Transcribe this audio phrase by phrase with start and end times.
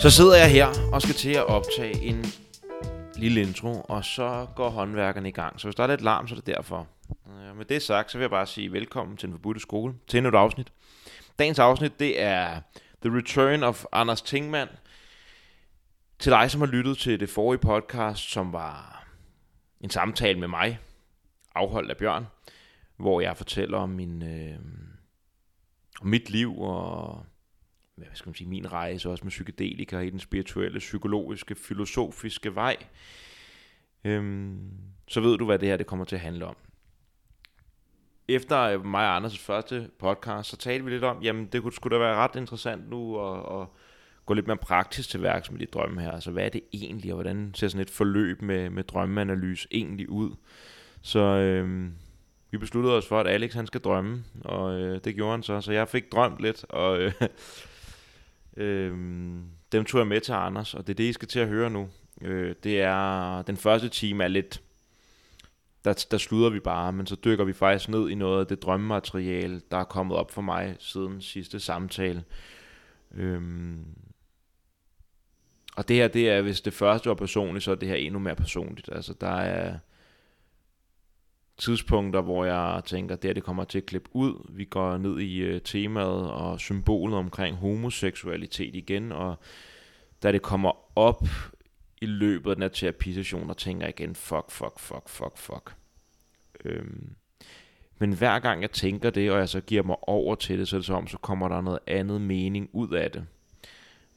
[0.00, 2.24] Så sidder jeg her og skal til at optage en
[3.16, 5.60] lille intro, og så går håndværkerne i gang.
[5.60, 6.86] Så hvis der er lidt larm, så er det derfor.
[7.26, 10.18] Øh, med det sagt, så vil jeg bare sige velkommen til den forbudte skole, til
[10.18, 10.72] endnu et afsnit.
[11.38, 12.60] Dagens afsnit, det er
[13.02, 14.70] The Return of Anders Tingmann.
[16.18, 19.06] Til dig, som har lyttet til det forrige podcast, som var
[19.80, 20.78] en samtale med mig,
[21.54, 22.26] afholdt af Bjørn,
[22.96, 24.58] hvor jeg fortæller om min, øh,
[26.00, 27.24] om mit liv og
[28.06, 32.76] hvad skal man sige, min rejse også med psykedelika i den spirituelle, psykologiske, filosofiske vej,
[34.04, 34.70] øhm,
[35.08, 36.56] så ved du, hvad det her det kommer til at handle om.
[38.28, 41.72] Efter øh, mig og Anders' første podcast, så talte vi lidt om, jamen det kunne
[41.72, 43.66] skulle da være ret interessant nu at, at
[44.26, 46.10] gå lidt mere praktisk til værks med de drømme her.
[46.10, 50.10] Altså hvad er det egentlig, og hvordan ser sådan et forløb med, med drømmeanalyse egentlig
[50.10, 50.30] ud?
[51.02, 51.92] Så øhm,
[52.50, 55.60] vi besluttede os for, at Alex han skal drømme, og øh, det gjorde han så.
[55.60, 57.12] Så jeg fik drømt lidt, og øh,
[58.58, 59.42] Øhm,
[59.72, 61.70] dem tog jeg med til Anders, og det er det, I skal til at høre
[61.70, 61.88] nu.
[62.22, 64.62] Øh, det er, den første time er lidt,
[65.84, 68.62] der, der sluder vi bare, men så dykker vi faktisk ned i noget af det
[68.62, 72.24] drømmemateriale, der er kommet op for mig siden sidste samtale.
[73.14, 73.84] Øhm,
[75.76, 78.18] og det her, det er, hvis det første var personligt, så er det her endnu
[78.18, 78.88] mere personligt.
[78.92, 79.78] Altså, der er
[81.58, 84.46] tidspunkter, hvor jeg tænker, at det her det kommer til at klippe ud.
[84.48, 89.38] Vi går ned i øh, temaet og symbolet omkring homoseksualitet igen, og
[90.22, 91.26] da det kommer op
[92.00, 95.74] i løbet af den her terapisession, der tænker jeg igen, fuck, fuck, fuck, fuck, fuck.
[96.64, 97.10] Øhm.
[97.98, 100.76] Men hver gang jeg tænker det, og jeg så giver mig over til det, så
[100.76, 103.26] er det som om, så kommer der noget andet mening ud af det.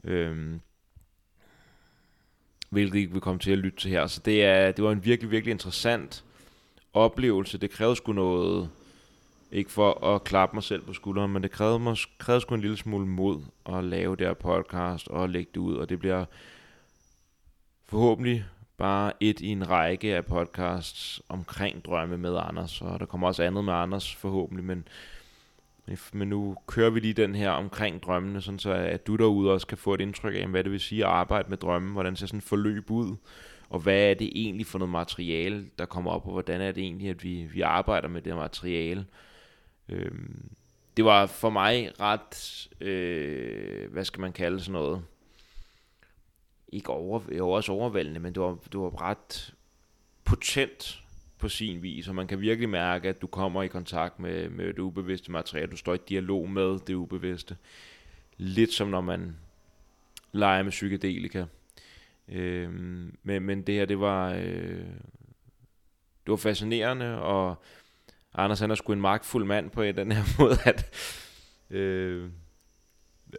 [0.03, 0.61] Øhm.
[2.70, 4.08] Hvilket I vil komme til at lytte til her.
[4.08, 6.23] Så det, er, det var en virkelig, virkelig interessant
[6.94, 7.58] oplevelse.
[7.58, 8.70] Det krævede sgu noget,
[9.52, 12.61] ikke for at klappe mig selv på skulderen, men det krævede, mig, krævede sgu en
[12.61, 16.26] lille smule mod at lave det her podcast og lægge det ud, og det bliver
[17.86, 18.45] forhåbentlig
[18.77, 23.43] bare et i en række af podcasts omkring drømme med Anders, og der kommer også
[23.43, 24.87] andet med Anders forhåbentlig, men,
[26.14, 29.67] men nu kører vi lige den her omkring drømmene, sådan så at du derude også
[29.67, 32.26] kan få et indtryk af, hvad det vil sige at arbejde med drømme, hvordan ser
[32.27, 33.16] sådan et forløb ud,
[33.71, 36.83] og hvad er det egentlig for noget materiale, der kommer op, og hvordan er det
[36.83, 39.05] egentlig, at vi, vi arbejder med det materiale.
[39.89, 40.49] Øhm,
[40.98, 45.04] det var for mig ret, øh, hvad skal man kalde sådan noget,
[46.67, 49.54] ikke over, jo også overvældende, men det var, det var ret
[50.23, 51.04] potent
[51.37, 54.65] på sin vis, og man kan virkelig mærke, at du kommer i kontakt med, med
[54.67, 57.58] det ubevidste materiale, du står i dialog med det ubevidste.
[58.37, 59.36] Lidt som når man
[60.31, 61.45] leger med psykedelika.
[62.31, 62.69] Øh,
[63.23, 64.86] men, men det her, det var, øh,
[66.25, 67.64] det var fascinerende, og
[68.33, 70.95] Anders han er sgu en magtfuld mand på den her måde, at
[71.69, 72.30] øh,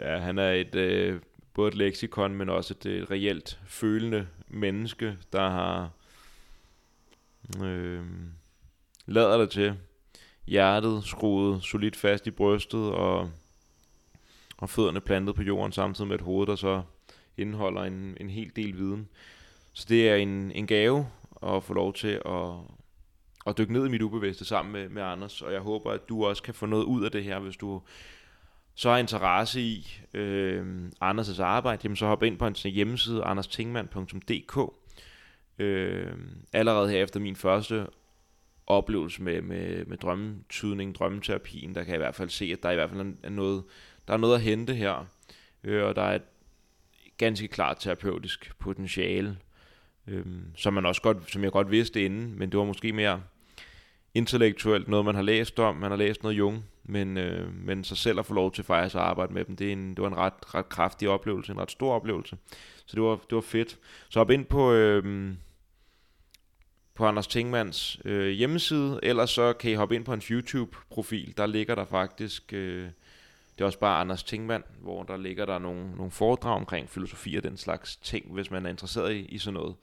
[0.01, 1.21] ja, han er et, øh,
[1.55, 5.91] både et leksikon, men også et, et reelt følende menneske, der har
[7.63, 8.05] øh,
[9.07, 9.77] lader det til.
[10.47, 13.31] Hjertet skruet solidt fast i brystet, og,
[14.57, 16.83] og fødderne plantet på jorden, samtidig med et hoved, der så
[17.37, 19.09] indeholder en, en hel del viden.
[19.73, 21.07] Så det er en, en gave
[21.47, 22.51] at få lov til at,
[23.47, 26.25] at dykke ned i mit ubevidste sammen med, med Anders, og jeg håber, at du
[26.25, 27.83] også kan få noget ud af det her, hvis du
[28.75, 34.59] så har interesse i øh, Anders' arbejde, jamen så hop ind på hans hjemmeside, anderstingmand.dk.
[35.59, 36.13] Øh,
[36.53, 37.87] allerede her efter min første
[38.67, 42.71] oplevelse med, med, med drømmetydning, drømmeterapien, der kan jeg i hvert fald se, at der
[42.71, 43.65] i hvert fald er noget,
[44.09, 45.07] der er noget at hente her.
[45.65, 46.23] Øh, og der er et
[47.25, 49.39] ganske klart terapeutisk potentiale,
[50.07, 53.23] øhm, som man også godt, som jeg godt vidste inden, men det var måske mere
[54.15, 57.97] intellektuelt, noget man har læst om, man har læst noget Jung, men, øh, men så
[57.97, 60.09] selv at få lov til faktisk at arbejde med dem, det, er en, det var
[60.09, 62.37] en ret, ret kraftig oplevelse, en ret stor oplevelse,
[62.87, 63.79] så det var, det var fedt.
[64.09, 65.33] Så op ind på, øh,
[66.95, 71.47] på Anders Tingmans øh, hjemmeside, eller så kan I hoppe ind på hans YouTube-profil, der
[71.47, 72.53] ligger der faktisk...
[72.53, 72.89] Øh,
[73.63, 77.37] det er også bare Anders Tingmand, hvor der ligger der nogle, nogle foredrag omkring filosofi
[77.37, 79.77] og den slags ting, hvis man er interesseret i, i sådan noget.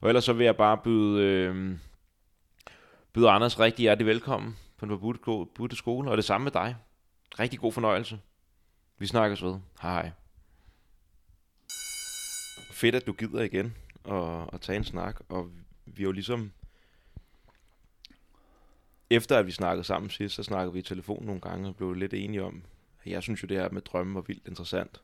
[0.00, 1.78] Og ellers så vil jeg bare byde, øh,
[3.12, 6.76] byde Anders rigtig hjertelig velkommen på den forbudte skole, og det samme med dig.
[7.38, 8.20] Rigtig god fornøjelse.
[8.98, 9.56] Vi snakkes ved.
[9.82, 10.10] Hej hej.
[12.72, 15.50] Fedt, at du gider igen og, og tage en snak, og
[15.86, 16.52] vi er jo ligesom...
[19.10, 21.92] Efter at vi snakkede sammen sidst, så snakkede vi i telefon nogle gange og blev
[21.92, 22.62] lidt enige om,
[23.06, 25.00] jeg synes jo, det her med drømme var vildt interessant.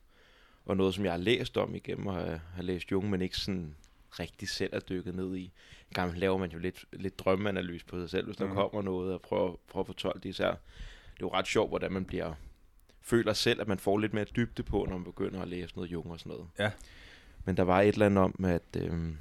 [0.65, 3.37] Og noget, som jeg har læst om igennem, og har, har læst Jung, men ikke
[3.37, 3.75] sådan
[4.19, 5.51] rigtig selv er dykket ned i.
[5.93, 8.53] Gang laver man jo lidt, lidt drømmeanalyse på sig selv, hvis der mm.
[8.53, 10.49] kommer noget, og prøver, prøver at fortolke det især.
[10.49, 12.33] Det er jo ret sjovt, hvordan man bliver
[13.01, 15.91] føler selv, at man får lidt mere dybde på, når man begynder at læse noget
[15.91, 16.47] Jung og sådan noget.
[16.59, 16.71] Ja.
[17.45, 19.17] Men der var et eller andet om, at, øhm,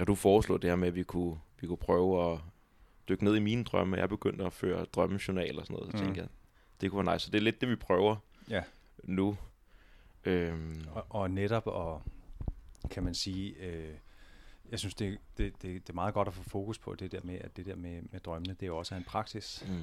[0.00, 2.38] at du foreslog det her med, at vi kunne, vi kunne prøve at
[3.08, 3.96] dykke ned i mine drømme.
[3.96, 5.90] Jeg begyndte at føre drømmejournal og sådan noget.
[5.92, 6.02] Så Mm.
[6.02, 6.28] tænkte jeg,
[6.82, 7.24] det kunne være nice.
[7.24, 8.16] Så det er lidt det, vi prøver
[8.48, 8.62] Ja.
[9.04, 9.36] nu.
[10.24, 12.02] Øhm, Og, og netop, og
[12.90, 13.94] kan man sige, øh,
[14.70, 17.20] jeg synes, det, det, det, det er meget godt at få fokus på det der
[17.24, 19.64] med, at det der med, med drømmene, det er jo også en praksis.
[19.68, 19.82] mm.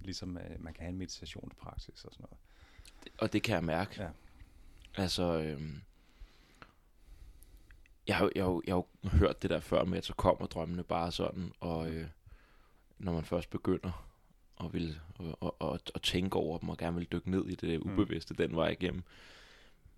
[0.00, 2.38] Ligesom øh, man kan have en meditationspraksis og sådan noget.
[3.18, 4.02] Og det kan jeg mærke.
[4.02, 4.08] Ja.
[4.96, 5.80] Altså, øhm,
[8.06, 10.82] jeg, jeg, jo- jeg har jo hørt det der før med, at så kommer drømmene
[10.84, 12.08] bare sådan, og øh,
[12.98, 14.06] når man først begynder
[14.64, 17.54] at, vil, og, og, og, og tænke over dem, og gerne vil dykke ned i
[17.54, 17.92] det Mm.
[17.92, 19.02] ubevidste den vej igennem.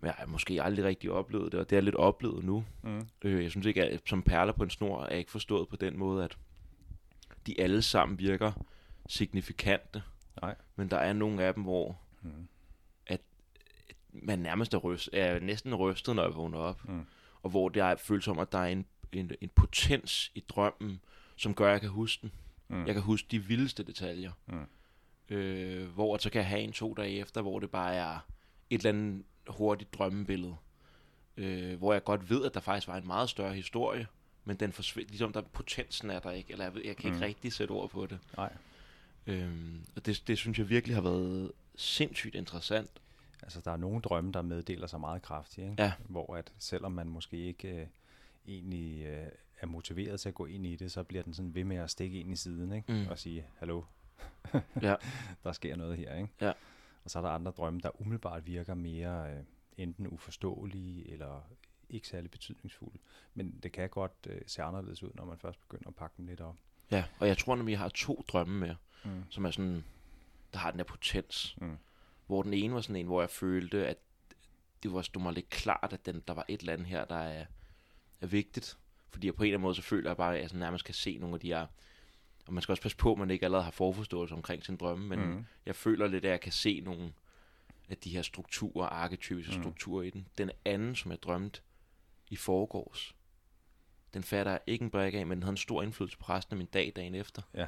[0.00, 2.64] Men jeg har måske aldrig rigtig oplevet det, og det er lidt oplevet nu.
[2.82, 3.06] Mm.
[3.22, 5.76] Øh, jeg synes ikke, at som perler på en snor er jeg ikke forstået på
[5.76, 6.38] den måde, at
[7.46, 8.52] de alle sammen virker
[9.08, 10.02] signifikante.
[10.42, 10.54] Nej.
[10.76, 12.48] Men der er nogle af dem, hvor Mm.
[14.12, 16.88] man nærmest er, ryst, er næsten rystet, når jeg vågner op.
[16.88, 17.06] Mm.
[17.42, 21.00] Og hvor det er føles som, at der er en, en, en potens i drømmen,
[21.36, 22.32] som gør, at jeg kan huske den.
[22.68, 22.86] Mm.
[22.86, 24.32] Jeg kan huske de vildeste detaljer.
[24.46, 24.66] Mm.
[25.36, 28.18] Øh, hvor så kan jeg have en to dage efter, hvor det bare er
[28.70, 30.56] et eller andet hurtigt drømmebillede.
[31.36, 34.06] Øh, hvor jeg godt ved, at der faktisk var en meget større historie,
[34.44, 37.16] men den forsvinder, ligesom der potensen er der ikke, eller jeg, ved, jeg kan ikke
[37.16, 37.22] Mm.
[37.22, 38.18] rigtig sætte ord på det.
[38.36, 38.52] Nej.
[39.26, 42.90] Øhm, og det, det synes jeg virkelig har været sindssygt interessant.
[43.42, 45.82] Altså, der er nogle drømme, der meddeler sig meget kraftigt, ikke?
[45.82, 45.92] Ja.
[46.08, 47.86] hvor at selvom man måske ikke øh,
[48.48, 49.26] egentlig øh,
[49.60, 51.90] er motiveret til at gå ind i det, så bliver den sådan ved med at
[51.90, 52.92] stikke ind i siden ikke?
[52.92, 53.06] Mm.
[53.08, 53.82] og sige, hallo,
[54.82, 54.94] Ja.
[55.44, 56.14] der sker noget her.
[56.14, 56.28] Ikke?
[56.40, 56.52] Ja.
[57.04, 59.40] Og så er der andre drømme, der umiddelbart virker mere øh,
[59.76, 61.40] enten uforståelige eller
[61.90, 62.98] ikke særlig betydningsfulde.
[63.34, 66.26] Men det kan godt øh, se anderledes ud, når man først begynder at pakke dem
[66.26, 66.56] lidt op.
[66.90, 69.22] Ja, og jeg tror nemlig, jeg har to drømme med, Mm.
[69.30, 69.84] som er sådan,
[70.52, 71.56] der har den her potens.
[71.60, 71.76] Mm.
[72.26, 73.96] Hvor den ene var sådan en, hvor jeg følte, at
[74.82, 77.14] det var stod mig lidt klart, at den, der var et eller andet her, der
[77.16, 77.46] er,
[78.20, 78.78] er vigtigt.
[79.10, 80.84] Fordi jeg på en eller anden måde, så føler jeg bare, at jeg sådan nærmest
[80.84, 81.66] kan se nogle af de her...
[82.46, 85.06] Og man skal også passe på, at man ikke allerede har forforståelse omkring sin drømme,
[85.08, 85.44] men Mm.
[85.66, 87.12] jeg føler lidt, at jeg kan se nogle
[87.88, 89.62] af de her strukturer, arketypiske Mm.
[89.62, 90.26] strukturer i den.
[90.38, 91.60] Den anden, som jeg drømte
[92.30, 93.14] i forgårs,
[94.14, 96.52] den fatter jeg ikke en brik af, men den havde en stor indflydelse på resten
[96.54, 97.42] af min dag dagen efter.
[97.54, 97.66] Ja.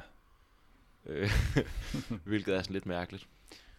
[1.05, 1.29] Øh,
[2.25, 3.27] hvilket er sådan lidt mærkeligt.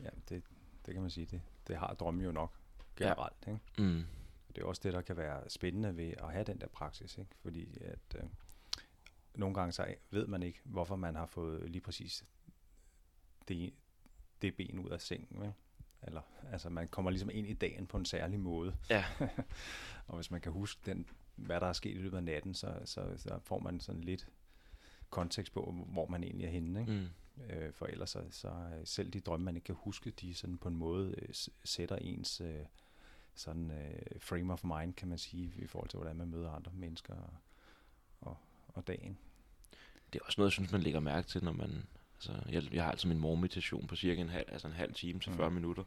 [0.00, 0.42] Ja, det,
[0.86, 2.52] det kan man sige, det, det har drømme jo nok
[2.96, 3.36] generelt.
[3.46, 3.58] Ikke?
[3.78, 4.04] Mm.
[4.54, 7.30] Det er også det, der kan være spændende ved at have den der praksis, ikke?
[7.42, 8.22] fordi at øh,
[9.34, 12.24] nogle gange så ved man ikke, hvorfor man har fået lige præcis
[13.48, 13.74] det,
[14.42, 15.42] det ben ud af sengen.
[15.42, 15.54] Ikke?
[16.02, 16.22] Eller,
[16.52, 18.76] altså man kommer ligesom ind i dagen på en særlig måde.
[18.90, 19.04] Ja.
[20.08, 21.06] og hvis man kan huske, den,
[21.36, 24.28] hvad der er sket i løbet af natten, så, så, så får man sådan lidt
[25.10, 26.80] kontekst på, hvor man egentlig er henne.
[26.80, 26.92] Ikke?
[26.92, 27.08] Mm.
[27.50, 30.58] Øh, for ellers så, så øh, selv de drømme, man ikke kan huske, de sådan
[30.58, 31.28] på en måde øh,
[31.64, 32.64] sætter ens øh,
[33.34, 36.72] sådan øh, frame of mind, kan man sige, i forhold til, hvordan man møder andre
[36.74, 37.30] mennesker og,
[38.20, 38.36] og,
[38.68, 39.18] og dagen.
[40.12, 41.86] Det er også noget, jeg synes, man lægger mærke til, når man...
[42.14, 45.20] Altså, jeg, jeg har altså min morgenmeditation på cirka en halv, altså en halv time
[45.20, 45.36] til Mm.
[45.36, 45.84] 40 minutter.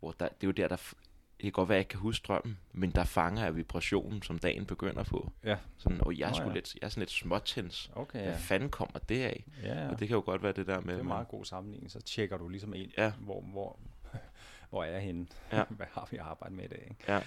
[0.00, 0.76] Hvor der, det er jo der, der...
[0.76, 4.22] Det kan godt være, at jeg ikke kan huske drømmen, men der fanger jeg vibrationen,
[4.22, 5.32] som dagen begynder på.
[5.44, 5.56] Ja.
[5.76, 6.52] Sådan, og jeg er, sgu ja.
[6.54, 7.90] lidt, jeg er sådan lidt småtens.
[7.94, 8.36] Okay, Hvad ja.
[8.38, 9.44] fanden kommer det af?
[9.62, 9.88] Ja, ja.
[9.90, 10.86] Og det kan jo godt være det der med...
[10.86, 11.90] det er en man- meget god sammenligning.
[11.90, 13.12] Så tjekker du ligesom ind, Ja.
[13.20, 13.78] hvor, hvor,
[14.70, 15.26] hvor er jeg henne?
[15.52, 15.64] Ja.
[15.70, 16.86] hvad har vi at arbejde med i dag?
[16.90, 17.12] Ikke?
[17.12, 17.22] Ja,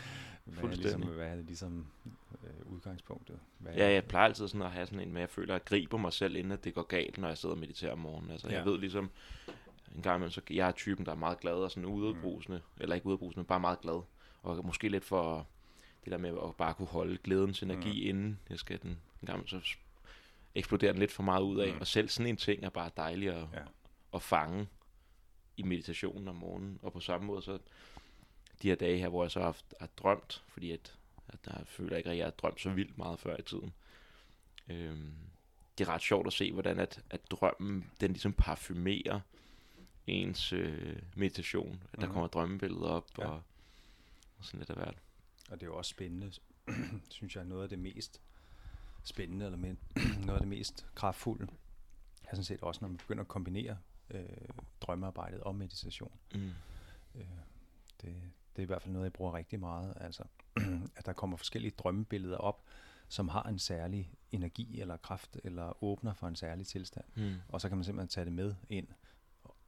[0.45, 1.87] Hvad er ligesom, hvad er ligesom
[2.43, 3.39] øh, udgangspunktet?
[3.57, 5.65] Hvad Ja, jeg plejer altid sådan at have sådan en med, jeg føler, at jeg
[5.65, 8.31] griber mig selv, inden at det går galt, når jeg sidder og mediterer om morgenen.
[8.31, 8.55] Altså, ja.
[8.55, 9.09] jeg ved ligesom,
[9.95, 12.81] en gang imellem, så jeg er typen, der er meget glad og sådan udadbrusende, mm.
[12.81, 14.01] eller ikke udadbrusende, men bare meget glad.
[14.43, 15.47] Og måske lidt for
[16.03, 18.09] det der med at bare kunne holde glædens energi mm.
[18.09, 18.89] inden jeg skal den
[19.21, 19.75] en gang så
[20.55, 21.73] eksploderer den lidt for meget ud af.
[21.73, 21.79] Mm.
[21.79, 23.47] Og selv sådan en ting er bare dejlig at.
[23.53, 23.61] Ja.
[24.13, 24.67] at fange
[25.65, 26.79] i meditationen om morgenen.
[26.81, 27.59] Og på samme måde, så
[28.61, 30.95] de her dage her, hvor jeg så har, haft, har drømt, fordi at,
[31.27, 33.73] at der føler jeg ikke, at jeg har drømt så vildt meget før i tiden.
[34.69, 35.13] Øhm,
[35.77, 39.19] det er ret sjovt at se, hvordan at, at drømmen, den ligesom parfumerer
[40.07, 41.83] ens øh, meditation.
[41.93, 42.13] At der Mhm.
[42.13, 43.27] kommer drømmebilleder op Ja.
[43.27, 43.41] og,
[44.37, 44.95] og sådan lidt af hvert.
[45.49, 46.31] Og det er jo også spændende,
[47.09, 48.21] synes jeg, noget af det mest
[49.03, 49.57] spændende, eller
[50.25, 51.47] noget af det mest kraftfulde,
[52.23, 53.77] er sådan set også, når man begynder at kombinere
[54.11, 54.29] øh,
[54.81, 56.11] drømmearbejdet og meditation.
[56.35, 56.49] Mm.
[57.15, 57.25] Øh,
[58.01, 58.15] det,
[58.55, 60.23] det er i hvert fald noget, jeg bruger rigtig meget, altså
[60.97, 62.63] at der kommer forskellige drømmebilleder op,
[63.07, 67.05] som har en særlig energi eller kraft, eller åbner for en særlig tilstand.
[67.15, 67.35] Mm.
[67.49, 68.87] Og så kan man simpelthen tage det med ind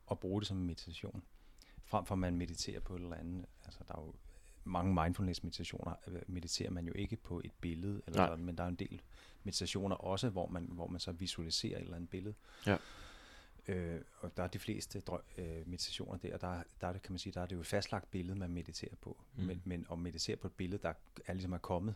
[0.06, 1.24] og- bruge det som meditation.
[1.86, 3.46] Frem for at man mediterer på et eller andet.
[3.66, 4.14] Altså, der er jo
[4.64, 8.28] mange mindfulness-meditationer, øh, mediterer man jo ikke på et billede, eller Nej.
[8.28, 9.02] sådan, men der er en del
[9.44, 12.36] meditationer også, hvor man, hvor man så visualiserer et eller andet billede.
[12.68, 12.78] Ja.
[13.68, 17.12] Øh, og der er de fleste drø- øh, meditationer der, der, der er det, kan
[17.12, 19.24] man sige, der er det jo et fastlagt billede, man mediterer på.
[19.36, 19.44] Mm.
[19.44, 20.94] Men, men at meditere på et billede, der
[21.26, 21.96] er ligesom er kommet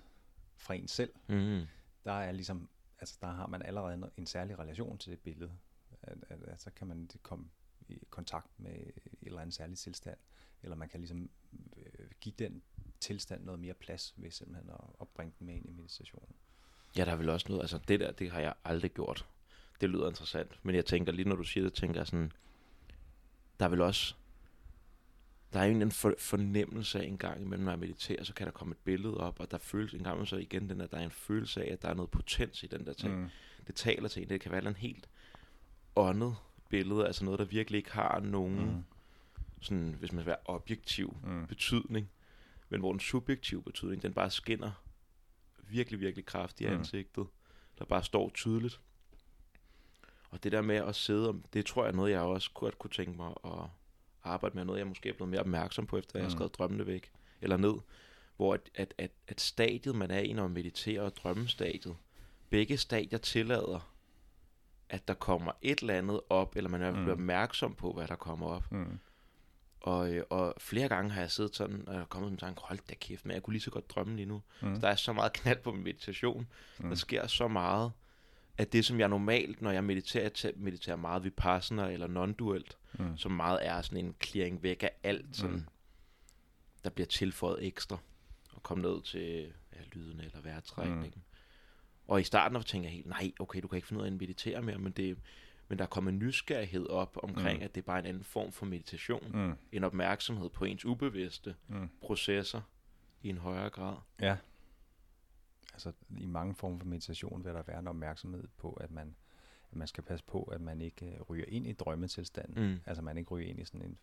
[0.55, 1.65] fra en selv, Mm.
[2.05, 2.69] der er ligesom,
[3.00, 5.51] altså der har man allerede en, en særlig relation til det billede.
[6.01, 7.45] At, at, at så kan man komme
[7.89, 10.17] i kontakt med et eller andet særligt tilstand,
[10.63, 11.29] eller man kan ligesom
[11.77, 12.62] øh, give den
[13.00, 16.36] tilstand noget mere plads ved simpelthen at, at bringe den med ind i meditationen.
[16.97, 19.27] Ja, der er vel også noget, altså det der, det har jeg aldrig gjort.
[19.81, 22.31] Det lyder interessant, men jeg tænker lige når du siger det, tænker jeg sådan,
[23.60, 24.15] der er vel også,
[25.53, 28.46] der er jo en for, fornemmelse af en gang imellem, når jeg mediterer, så kan
[28.46, 30.98] der komme et billede op, og der føles en gang så igen den, at der
[30.98, 33.19] er en følelse af, at der er noget potens i den der ting.
[33.22, 33.27] Mm.
[33.67, 35.10] Det taler til en, det kan være en helt
[35.96, 36.36] åndet
[36.69, 38.84] billede, altså noget, der virkelig ikke har nogen, mm.
[39.62, 41.48] sådan, hvis man vil være objektiv Mm.
[41.48, 42.10] betydning,
[42.69, 44.72] men hvor den subjektive betydning, den bare skinner
[45.69, 46.79] virkelig, virkelig kraftigt i Mm.
[46.79, 47.27] ansigtet,
[47.79, 48.79] der bare står tydeligt.
[50.29, 52.79] Og det der med at sidde, om- det tror jeg er noget, jeg også godt
[52.79, 53.51] kunne tænke mig at
[54.24, 56.36] arbejde med, noget jeg måske er blevet mere opmærksom på, efter jeg har Mm.
[56.36, 57.74] skrevet drømmene væk, eller ned,
[58.38, 61.96] hvor at, at, at, at stadiet, man er i, når man mediterer, og drømmestadiet,
[62.50, 63.93] begge stadier tillader,
[64.89, 66.98] at der kommer et eller andet op, eller man er Mm.
[66.98, 67.10] mm.
[67.10, 68.72] opmærksom på, hvad der kommer op.
[68.72, 69.00] Mm.
[69.81, 72.79] Og, øh, og flere gange har jeg siddet sådan, og er kommet med tanke, hold
[72.89, 74.41] da kæft, men jeg kunne lige så godt drømme lige nu.
[74.62, 74.67] Mm.
[74.67, 74.81] Mm.
[74.81, 76.39] Der er så meget knald på min meditation.
[76.77, 76.84] Mm.
[76.84, 76.89] Mm.
[76.89, 77.91] Der sker så meget,
[78.57, 83.17] at det, som jeg normalt, når jeg mediterer, jeg mediterer meget vipassana eller non-duelt, Mm.
[83.17, 85.63] som meget er sådan en clearing væk af alt, sådan, Mm.
[86.83, 87.97] der bliver tilføjet ekstra,
[88.53, 91.13] og komme ned til ja, lydene eller vejrtrækningen.
[91.15, 91.21] Mm.
[92.07, 94.17] Og i starten tænkte jeg helt, nej, okay, du kan ikke finde ud af at
[94.19, 95.17] meditere mere, men, det,
[95.67, 97.63] men der er kommet en nysgerrighed op omkring, mm.
[97.65, 99.31] at det er bare en anden form for meditation.
[99.33, 99.53] Mm.
[99.71, 101.89] En opmærksomhed på ens ubevidste Mm.
[102.01, 102.61] processer
[103.23, 103.95] i en højere grad.
[104.21, 104.37] Ja.
[105.77, 109.15] Altså i mange former for meditation vil der være en opmærksomhed på, at man,
[109.72, 112.69] at man skal passe på, at man ikke øh, ryger ind i drømmetilstanden.
[112.69, 112.79] Mm.
[112.86, 113.98] Altså man ikke ryger ind i sådan en,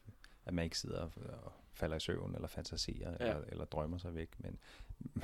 [0.44, 1.12] at man ikke sidder og,
[1.44, 3.30] og falder i søvn, eller fantaserer, ja.
[3.30, 4.28] Eller, eller drømmer sig væk.
[4.38, 4.58] Men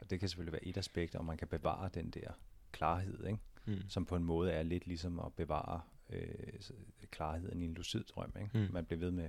[0.00, 2.32] og det kan selvfølgelig være et aspekt, og man kan bevare den der
[2.72, 3.38] klarhed, ikke?
[3.66, 3.88] Mm.
[3.88, 5.80] som på en måde er lidt ligesom at bevare
[6.10, 6.60] øh,
[7.10, 8.32] klarheden i en lucid drøm.
[8.40, 8.58] Ikke?
[8.58, 8.72] Mm.
[8.72, 9.28] Man bliver ved med,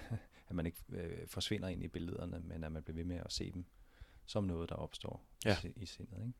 [0.48, 3.32] at man ikke øh, forsvinder ind i billederne, men at man bliver ved med at
[3.32, 3.64] se dem
[4.28, 5.56] som noget, der opstår Ja.
[5.64, 6.18] i, i sindet.
[6.18, 6.32] Ikke?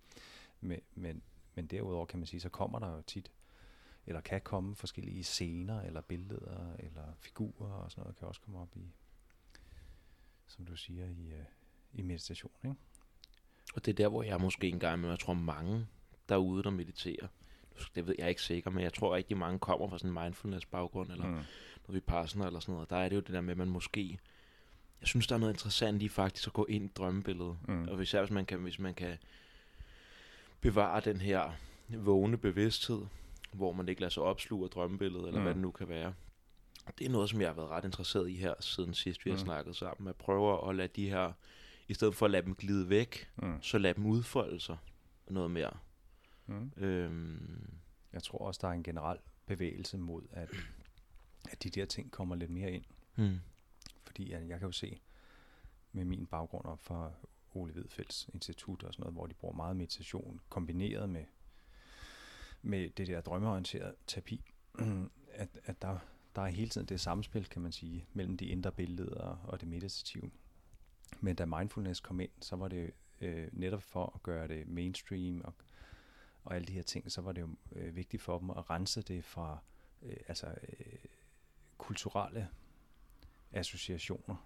[0.60, 1.22] Men, men,
[1.54, 3.30] men derudover kan man sige, så kommer der jo tit,
[4.06, 8.58] eller kan komme forskellige scener, eller billeder, eller figurer og sådan noget, kan også komme
[8.60, 8.92] op i,
[10.46, 11.44] som du siger, i, øh,
[11.92, 12.52] i meditation.
[12.64, 12.76] Ikke?
[13.74, 15.86] Og det er der, hvor jeg måske engang, men jeg tror mange
[16.28, 17.28] derude, der mediterer,
[17.94, 20.66] det ved jeg ikke sikker, men jeg tror rigtig mange kommer fra sådan en mindfulness
[20.66, 21.26] baggrund, eller.
[21.26, 21.42] Mm.
[21.86, 22.90] når vi passer eller sådan noget.
[22.90, 24.18] Der er det jo det der med, at man måske,
[25.00, 27.56] jeg synes, der er noget interessant i faktisk at gå ind i drømmebilledet.
[27.68, 27.88] Mm.
[27.88, 29.16] Og især hvis man kan, hvis man kan
[30.60, 31.50] bevare den her
[31.88, 33.02] vågne bevidsthed,
[33.52, 35.38] hvor man ikke lader sig opsluge af drømmebilledet, eller mm.
[35.38, 35.42] Mm.
[35.44, 36.14] hvad det nu kan være.
[36.98, 39.36] Det er noget, som jeg har været ret interesseret i her, siden sidst vi har
[39.36, 39.44] Mm.
[39.44, 40.08] snakket sammen.
[40.08, 41.32] At prøve at lade de her,
[41.88, 43.62] i stedet for at lade dem glide væk, Mm.
[43.62, 44.76] så lad dem udfolde sig
[45.28, 45.70] noget mere.
[46.46, 46.72] Mm.
[46.76, 47.70] Øhm,
[48.12, 50.48] Jeg tror også, der er en generel bevægelse mod, at,
[51.50, 52.84] at de der ting kommer lidt mere ind.
[53.14, 53.40] hmm.
[54.18, 55.00] Fordi at jeg kan jo se
[55.92, 57.12] med min baggrund op fra
[57.54, 61.24] Ole Hvidfeldts Institut og sådan noget, hvor de bruger meget meditation kombineret med,
[62.62, 64.54] med det der drømmeorienterede terapi,
[65.42, 65.98] at, at der,
[66.36, 69.68] der er hele tiden det samspil, kan man sige, mellem de indre billeder og det
[69.68, 70.30] meditative.
[71.20, 75.40] Men da mindfulness kom ind, så var det øh, netop for at gøre det mainstream
[75.44, 75.54] og,
[76.44, 79.02] og alle de her ting, så var det jo øh, vigtigt for dem at rense
[79.02, 79.58] det fra
[80.02, 80.98] øh, altså øh,
[81.78, 82.48] kulturelle
[83.52, 84.36] associationer.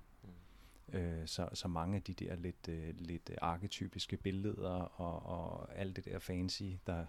[0.93, 5.97] Øh, så, så mange af de der lidt, øh, lidt arketypiske billeder og, og alt
[5.97, 7.07] det der fancy, der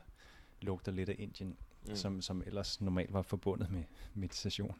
[0.62, 1.58] lugter lidt af Indien,
[1.88, 1.96] mm.
[1.96, 3.84] som, som ellers normalt var forbundet med
[4.14, 4.76] meditation.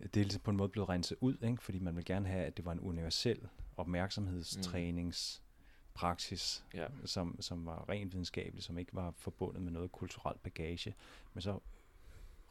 [0.00, 1.62] Det er ligesom på en måde blevet renset ud, ikke?
[1.62, 6.86] fordi man vil gerne have, at det var en universel opmærksomhedstræningspraksis, Ja.
[7.04, 10.94] som, som var rent videnskabelig, som ikke var forbundet med noget kulturelt bagage.
[11.34, 11.58] Men så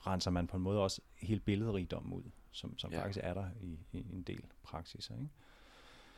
[0.07, 2.99] renser man på en måde også hele billedrigdommen ud, som, som Ja.
[2.99, 5.15] faktisk er der i, i en del praksiser.
[5.15, 5.29] Ikke?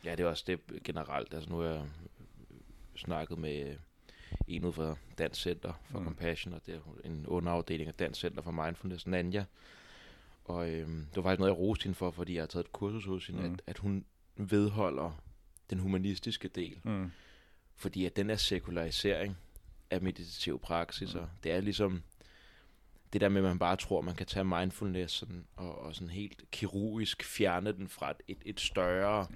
[0.06, 1.34] Ja, det er også det generelt.
[1.34, 1.86] Altså nu har jeg
[2.96, 3.76] snakket med
[4.48, 6.06] en ud fra Dansk Center for mm.
[6.06, 9.46] Compassion, og det er en underafdeling af Dansk Center for Mindfulness, Nanja.
[10.46, 12.72] Og øhm, det var faktisk noget, jeg roste hende for, fordi jeg har taget et
[12.72, 13.54] kursus hos hende, mm.
[13.54, 15.22] At, at hun vedholder
[15.70, 16.80] den humanistiske del.
[16.84, 17.12] Mm.
[17.76, 19.38] Fordi at den der sekularisering
[19.92, 21.28] af meditative praksiser, mm.
[21.44, 22.04] det er ligesom
[23.16, 26.10] det der med, at man bare tror, man kan tage mindfulness sådan, og, og sådan
[26.10, 29.28] helt kirurgisk fjerne den fra et, et, større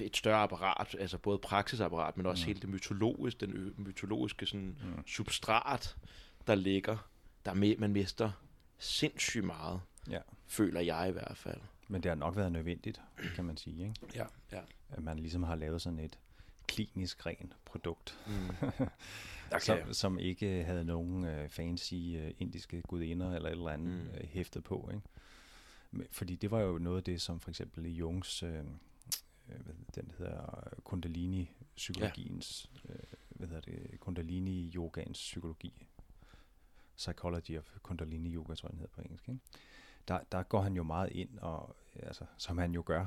[0.00, 2.46] et større apparat, altså både praksisapparat, men også Mm.
[2.46, 5.06] hele det mytologiske, den mytologiske sådan Mm.
[5.06, 5.96] substrat,
[6.46, 6.96] der ligger,
[7.44, 8.30] der mi- man mister
[8.78, 10.20] sindssygt meget, Ja.
[10.46, 11.60] føler jeg i hvert fald.
[11.88, 13.00] Men det har nok været nødvendigt,
[13.34, 13.94] kan man sige, ikke?
[14.14, 14.60] Ja, ja.
[14.90, 16.18] at man ligesom har lavet sådan et
[16.66, 18.32] klinisk ren produkt, Mm.
[19.50, 24.04] Der som, som ikke havde nogen øh, fancy øh, indiske gudinder eller et eller andet
[24.04, 24.10] Mm.
[24.20, 24.90] øh, hæftet på.
[24.94, 25.02] Ikke?
[25.90, 29.60] Men, fordi det var jo noget af det, som for eksempel i Jungs, øh, øh,
[29.60, 32.92] hvad den hedder, Kundalini-psykologiens, ja.
[32.94, 35.86] øh, hvad hedder det, Kundalini-yogaens psykologi,
[36.96, 39.28] Psychology of Kundalini Yoga, tror jeg, den hedder på engelsk.
[39.28, 39.40] Ikke?
[40.08, 43.06] Der, der går han jo meget ind, og, altså, som han jo gør,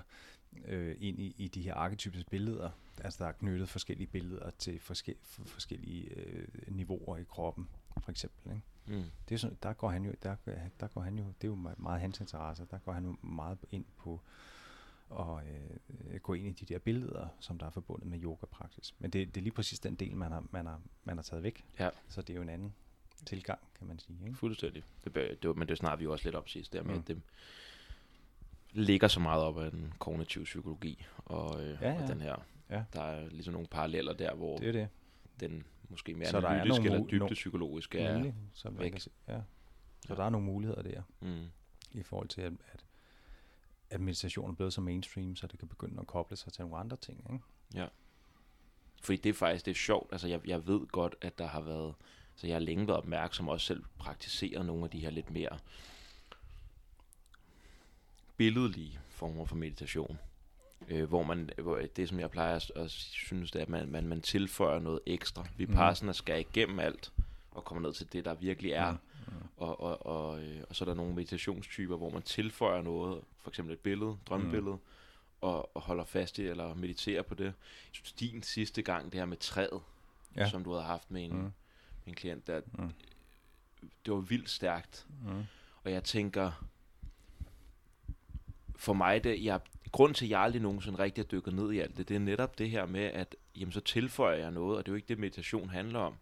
[0.65, 2.70] øh, ind i, i de her arketypiske billeder.
[3.03, 7.67] Altså der er knyttet forskellige billeder til forske, for, forskellige øh, niveauer i kroppen,
[8.03, 8.51] for eksempel.
[8.51, 8.63] Ikke?
[9.01, 9.03] mm.
[9.29, 10.36] Det er sådan, der går han jo, der,
[10.79, 13.58] der går han jo, det er jo meget, hans interesse, der går han jo meget
[13.72, 14.22] ind på
[15.20, 15.43] at
[16.10, 18.96] øh, gå ind i de der billeder, som der er forbundet med yoga-praksis.
[19.00, 21.43] Men det, det er lige præcis den del, man har, man har, man har taget
[21.43, 21.65] væk.
[21.79, 21.89] Ja.
[22.10, 22.74] Så det er jo en anden
[23.25, 24.17] tilgang, kan man sige.
[24.25, 24.38] Ikke?
[24.38, 24.84] Fuldstændig.
[25.03, 26.93] Det, bør- det, var- men det snakker vi jo også lidt op sidst, der med,
[26.93, 27.00] Mm.
[27.00, 27.22] at det
[28.73, 32.07] ligger så meget op af den kognitive psykologi, og, øh, Ja, og ja.
[32.07, 32.35] den her.
[32.69, 32.83] Ja.
[32.93, 34.87] Der er ligesom nogle paralleller der, hvor Det er det.
[35.39, 38.13] den måske mere Så er analytiske eller mu- no- dybdepsykologiske er.
[38.13, 38.91] Nemlig, så man væk.
[38.91, 39.41] kan se, ja.
[40.01, 40.15] Så Ja.
[40.15, 41.01] der er nogle muligheder der.
[41.19, 41.45] Mm.
[41.91, 42.85] i forhold til, at, at,
[43.89, 46.77] at meditation er blevet så mainstream, så det kan begynde at koble sig til nogle
[46.77, 47.19] andre ting.
[47.33, 47.43] Ikke?
[49.03, 50.11] Fordi det er faktisk det er sjovt.
[50.11, 51.93] Altså, jeg, jeg ved godt, at der har været...
[52.35, 55.31] Så jeg har længe været opmærksom, og også selv praktiserer nogle af de her lidt
[55.31, 55.57] mere
[58.41, 60.17] billedlige former for meditation.
[60.88, 63.91] Øh, hvor man, hvor det som jeg plejer at, at synes, det er, at man,
[63.91, 65.45] man, man tilføjer noget ekstra.
[65.57, 67.12] Vipassana skal igennem alt,
[67.51, 68.91] og kommer ned til det, der virkelig er.
[68.91, 68.98] Mm.
[69.57, 73.50] Og, og, og, øh, og så er der nogle meditationstyper, hvor man tilføjer noget, for
[73.50, 74.77] eksempel et billede, drømmebillede,
[75.41, 77.43] og, og holder fast i, eller mediterer på det.
[77.45, 77.53] Jeg
[77.91, 79.81] synes, din sidste gang, det her med træet,
[80.36, 80.41] ja.
[80.41, 80.50] Ja.
[80.50, 81.38] som du havde haft med en, mm.
[81.41, 81.51] Mm.
[82.07, 82.92] en klient, der, Mm.
[84.05, 85.05] det var vildt stærkt.
[85.25, 85.44] Mm.
[85.83, 86.65] Og jeg tænker,
[88.81, 89.59] for mig, det, jeg,
[89.91, 92.20] grund til, at jeg aldrig nogensinde rigtig har dykket ned i alt det, det er
[92.20, 95.07] netop det her med, at jamen, så tilføjer jeg noget, og det er jo ikke
[95.07, 96.15] det, meditation handler om.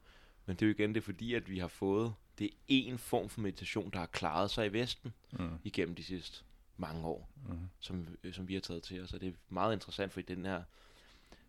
[0.46, 2.98] Men det er jo igen det, er fordi at vi har fået, det er en
[2.98, 5.50] form for meditation, der har klaret sig i Vesten Mm.
[5.64, 6.44] igennem de sidste
[6.78, 7.58] mange år, Mm.
[7.80, 9.14] som, øh, som vi har taget til os.
[9.14, 10.64] Og det er meget interessant, fordi den her,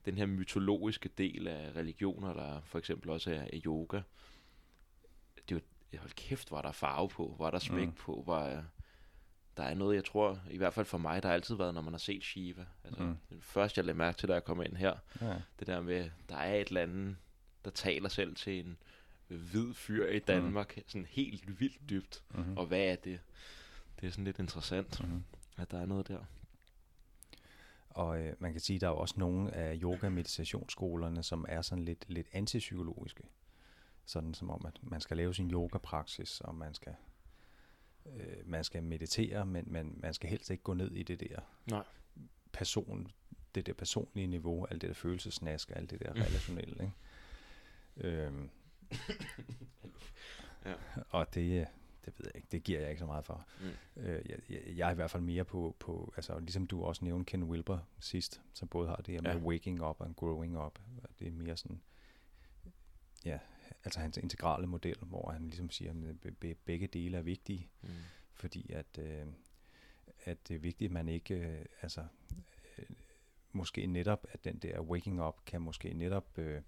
[0.05, 4.01] den her mytologiske del af religioner, der for eksempel også er, er yoga,
[5.49, 5.61] det er
[5.92, 7.92] jo, hold kæft, hvor er der farve på, hvor er der smæk mm.
[7.92, 8.62] På, hvor er,
[9.61, 11.81] der er noget, jeg tror, i hvert fald for mig, der har altid været, når
[11.81, 12.66] man har set Shiva.
[12.85, 13.16] Altså, mm.
[13.31, 15.37] Det første, jeg lagde mærke til, da jeg kom ind her, Ja.
[15.59, 17.16] det der med, der er et eller andet,
[17.64, 18.77] der taler selv til en
[19.29, 20.83] hvid fyr i Danmark, mm.
[20.87, 22.23] sådan helt vildt dybt.
[22.35, 22.57] Mm.
[22.57, 23.20] Og hvad er det?
[24.01, 25.23] Det er sådan lidt interessant, Mm.
[25.57, 26.18] at der er noget der.
[27.90, 31.62] Og øh, man kan sige, at der er jo også nogle af yoga-meditationsskolerne, som er
[31.62, 33.23] sådan lidt, lidt antipsykologiske.
[34.05, 36.94] Sådan som om, at man skal lave sin yoga-praksis, og man skal,
[38.07, 41.41] øh, man skal meditere, men, men man skal helst ikke gå ned i det der
[41.71, 41.85] Nej.
[42.53, 43.09] person,
[43.55, 46.21] det der personlige niveau, alt det der følelsesnask, alt det der Mm.
[46.21, 46.93] relationelle.
[47.97, 48.17] Ikke?
[48.27, 48.51] Øhm,
[50.65, 50.75] Ja.
[51.11, 51.69] Og det,
[52.05, 53.47] det ved jeg ikke, det giver jeg ikke så meget for.
[53.61, 54.03] Mm.
[54.03, 57.05] Øh, jeg, jeg, jeg er i hvert fald mere på, på, altså ligesom du også
[57.05, 59.37] nævnte Ken Wilber sidst, som både har det her med Ja.
[59.39, 60.79] waking up og growing up.
[61.03, 61.81] og Det er mere sådan,
[63.25, 63.39] ja,
[63.85, 67.69] altså hans integrale model, hvor han ligesom siger, at be- be- begge dele er vigtige,
[67.83, 67.88] Mm.
[68.33, 69.27] fordi at, øh,
[70.25, 72.07] at det er vigtigt, at man ikke, øh, altså
[72.79, 72.85] øh,
[73.53, 76.62] måske netop, at den der waking up kan måske netop øh,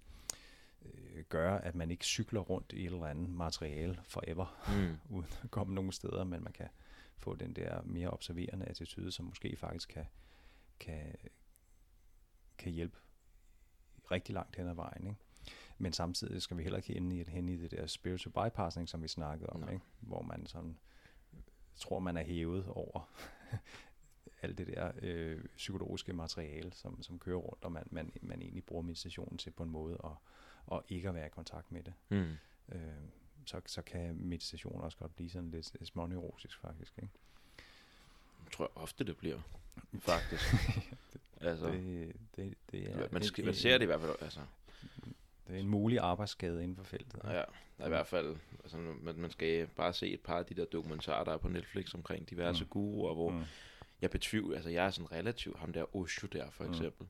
[0.81, 4.97] øh, gøre, at man ikke cykler rundt i et eller andet materiale forever, Mm.
[5.17, 6.67] uden at komme nogen steder, men man kan
[7.17, 10.05] få den der mere observerende attitude, som måske faktisk kan,
[10.79, 11.15] kan,
[12.57, 12.97] kan hjælpe
[14.11, 15.07] rigtig langt hen ad vejen.
[15.07, 15.19] Ikke?
[15.77, 19.03] Men samtidig skal vi heller ikke ende i, hen i det der spiritual bypassing, som
[19.03, 19.73] vi snakkede om, Nej.
[19.73, 19.85] ikke?
[19.99, 20.77] hvor man sådan
[21.75, 23.09] tror, man er hævet over
[24.41, 28.63] alt det der øh, psykologiske materiale, som, som kører rundt, og man, man, man egentlig
[28.63, 30.11] bruger meditationen til på en måde at,
[30.65, 31.93] og ikke at være i kontakt med det.
[32.09, 32.31] Mm.
[32.69, 32.81] Øh,
[33.45, 36.93] så, så kan meditation også godt blive sådan lidt småneurotisk faktisk.
[36.97, 37.13] Ikke?
[38.43, 39.39] Jeg tror jeg ofte, det bliver,
[39.99, 40.53] faktisk.
[41.41, 44.39] altså, Det, det, det er, man, skal, man ser det i hvert fald, altså.
[45.47, 47.21] Det er en mulig arbejdsskade inden for feltet.
[47.79, 50.65] Ja, i hvert fald, altså, man, man skal bare se et par af de der
[50.65, 52.69] dokumentarer, der er på Netflix omkring diverse mm.
[52.69, 53.43] Guruer, hvor mm.
[54.01, 56.69] Jeg betvivler, altså jeg er sådan relativt, ham der Osho der for Mm.
[56.69, 57.07] eksempel.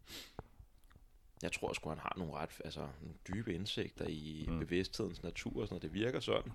[1.42, 4.60] Jeg tror sgu, han har nogle ret, altså nogle dybe indsigter i mm.
[4.60, 5.82] Bevidsthedens natur og sådan.
[5.82, 6.52] Det virker sådan.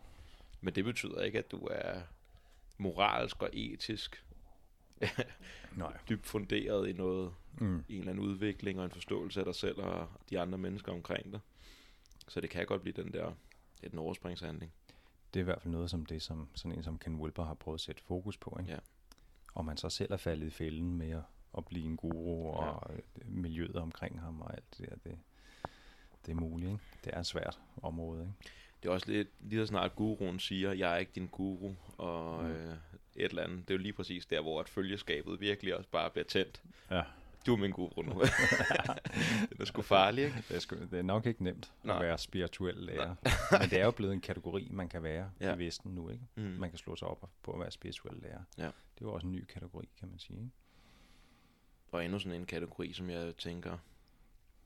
[0.61, 2.01] Men det betyder ikke, at du er
[2.79, 4.25] moralsk og etisk
[5.77, 5.97] Nej.
[6.09, 7.85] dybt funderet i noget, Mm.
[7.89, 10.93] i en eller anden udvikling og en forståelse af dig selv og de andre mennesker
[10.93, 11.41] omkring dig.
[12.29, 13.33] Så det kan godt blive den der,
[13.83, 14.73] er den overspringshandling.
[15.35, 17.55] det er i hvert fald noget som det, som sådan en som Ken Wilber har
[17.55, 18.57] prøvet at sætte fokus på.
[18.61, 18.73] Ikke?
[18.73, 18.79] Ja.
[19.55, 21.23] Og man så selv er faldet i fælden med at,
[21.59, 22.69] at blive en guru, Ja.
[22.71, 25.19] og øh, miljøet omkring ham og alt det der, det,
[26.27, 26.71] det er muligt.
[26.73, 26.83] Ikke?
[27.05, 28.21] Det er et svært område.
[28.23, 28.35] Ikke?
[28.83, 32.45] Det er også lidt, lige så snart guruen siger, jeg er ikke din guru, og
[32.45, 32.51] Mm.
[32.51, 32.77] øh,
[33.17, 33.69] et eller andet.
[33.69, 36.63] Det er jo lige præcis der, hvor at følgeskabet virkelig også bare bliver tændt.
[36.91, 37.03] Ja.
[37.49, 38.21] Du er min guru nu.
[39.51, 40.45] det er sgu farligt, ikke?
[40.49, 41.97] Det er, sgu, det er nok ikke nemt Nej.
[41.97, 43.15] at være spirituel lærer.
[43.61, 45.55] Men det er jo blevet en kategori, man kan være Ja.
[45.55, 46.09] i Vesten nu.
[46.11, 46.25] ikke?
[46.35, 46.43] Mm.
[46.43, 48.41] Man kan slå sig op på at være spirituel lærer.
[48.59, 48.65] Ja.
[48.65, 50.39] Det er jo også en ny kategori, kan man sige.
[50.39, 50.51] Ikke?
[51.93, 53.79] Og endnu sådan en kategori, som jeg tænker,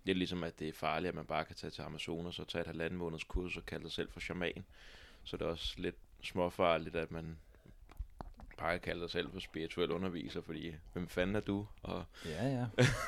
[0.06, 2.48] det er ligesom, at det er farligt, at man bare kan tage til Amazonas og
[2.48, 4.64] tage et halvanden måneds kurs og kalde sig selv for shaman.
[5.24, 7.38] Så det er også lidt småfarligt, at man
[8.62, 11.66] bare kan kalde sig selv for spirituel underviser, fordi hvem fanden er du?
[11.82, 12.66] Og Ja, ja.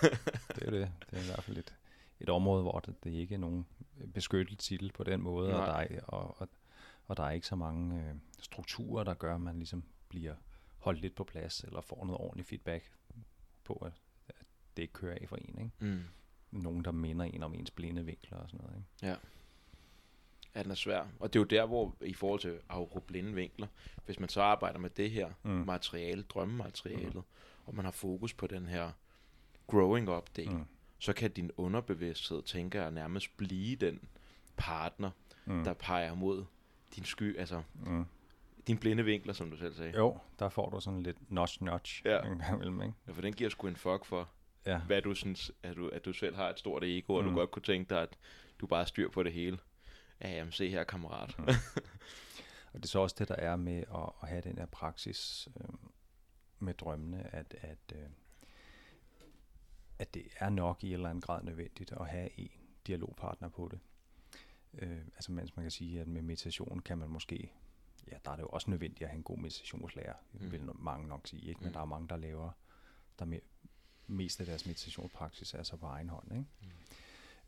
[0.54, 0.92] det er det.
[1.10, 1.74] Det er i hvert fald et,
[2.20, 3.66] et område, hvor det, det ikke er nogen
[4.14, 5.84] beskyttet titel på den måde, og Nej.
[5.86, 6.48] der, er, og, og,
[7.06, 10.34] og der er ikke så mange øh, strukturer, der gør, at man ligesom bliver
[10.78, 12.90] holdt lidt på plads, eller får noget ordentligt feedback
[13.64, 13.92] på, at,
[14.28, 14.34] at
[14.76, 15.58] det ikke kører af for en.
[15.58, 15.70] Ikke?
[15.80, 16.04] mm,
[16.50, 18.76] Nogen, der minder en om ens blinde vinkler og sådan noget.
[18.76, 18.88] Ikke?
[20.54, 21.02] At den er svær.
[21.20, 23.66] Og det er jo der, hvor i forhold til afro blinde vinkler,
[24.06, 25.50] hvis man så arbejder med det her Mm.
[25.50, 27.22] materiale, drømmematerialet,
[27.66, 28.90] og man har fokus på den her
[29.66, 30.64] growing up del, Mm.
[30.98, 34.00] så kan din underbevidsthed, tænker jeg, nærmest blive den
[34.56, 35.10] partner,
[35.46, 35.64] Mm.
[35.64, 36.44] der peger mod
[36.96, 38.04] din sky, altså Mm.
[38.66, 39.92] din blinde vinkler, som du selv sagde.
[39.96, 42.22] Jo, der får du sådan lidt notch-notch Ja.
[42.22, 42.94] en gang imellem, ikke?
[43.06, 44.28] Ja, for den giver sgu en fuck for,
[44.66, 44.78] Ja.
[44.78, 47.30] hvad du synes, at du, at du selv har et stort ego, og Mm.
[47.30, 48.16] du godt kunne tænke dig, at
[48.60, 49.58] du bare styr på det hele.
[50.20, 51.38] Ja, jamen se her, kammerat.
[51.38, 51.44] Mm.
[52.72, 55.48] Og det er så også det, der er med at, at have den her praksis
[55.60, 55.68] øh,
[56.58, 58.08] med drømmene, at, at, øh,
[59.98, 62.50] at det er nok i en eller anden grad nødvendigt at have en
[62.86, 63.78] dialogpartner på det.
[64.74, 67.52] Øh, altså mens man kan sige, at med meditation kan man måske,
[68.10, 70.52] ja, der er det jo også nødvendigt at have en god meditationslærer, Mm.
[70.52, 71.60] vil mange nok sige, ikke?
[71.60, 71.72] men Mm.
[71.72, 72.50] der er mange, der laver,
[73.18, 73.40] der me,
[74.06, 76.32] mest af deres meditationspraksis er så på egen hånd.
[76.32, 76.44] Ikke?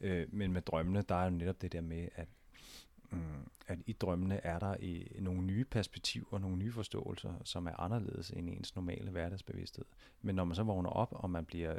[0.00, 0.07] Mm.
[0.07, 2.29] Øh, men med drømmene, der er jo netop det der med, at
[3.66, 8.31] at i drømmene er der i, nogle nye perspektiver, nogle nye forståelser, som er anderledes
[8.31, 9.85] end ens normale hverdagsbevidsthed.
[10.23, 11.79] Men når man så vågner op, og man bliver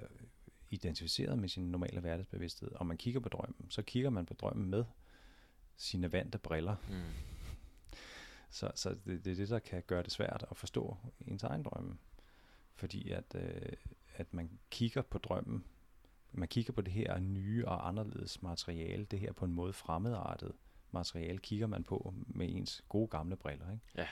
[0.70, 4.70] identificeret med sin normale hverdagsbevidsthed, og man kigger på drømmen, så kigger man på drømmen
[4.70, 4.86] med
[5.78, 6.76] sine vante briller.
[6.90, 7.02] Mm.
[8.50, 11.64] Så, så det, det er det, der kan gøre det svært at forstå ens egen
[11.64, 11.98] drømme.
[12.76, 13.74] Fordi at, øh,
[14.16, 15.64] at man kigger på drømmen,
[16.32, 20.52] man kigger på det her nye og anderledes materiale, det her på en måde fremmedartet
[20.92, 23.72] materiale, kigger man på med ens gode gamle briller.
[23.72, 23.84] Ikke?
[23.96, 24.08] Ja.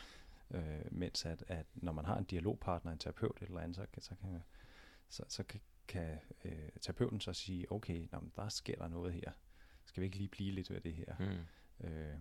[0.51, 4.01] Øh, mens at, at når man har en dialogpartner, en terapeut eller andet, så, kan-
[4.01, 4.43] så kan,
[5.09, 9.13] så, så kan, kan øh, terapeuten så sige, okay, nå, men der sker der noget
[9.13, 9.31] her.
[9.85, 11.15] Skal vi ikke lige blive lidt ved det her?
[11.19, 11.87] Mm.
[11.87, 12.15] Øh,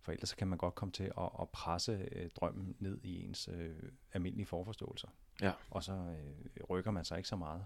[0.00, 3.24] for ellers så kan man godt komme til at, at presse øh, drømmen ned i
[3.24, 5.08] ens øh, almindelige forforståelser.
[5.40, 5.52] Ja.
[5.70, 7.64] Og så øh, rykker man sig ikke så meget.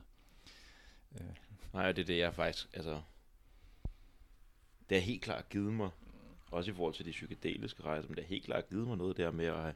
[1.20, 1.26] Øh,
[1.72, 3.02] Nej, det er det, jeg faktisk, altså...
[4.88, 5.90] Det har helt klart givet mig,
[6.50, 9.16] også i forhold til de psykedeliske rejser, men det har helt klart givet mig noget
[9.16, 9.74] der med at have,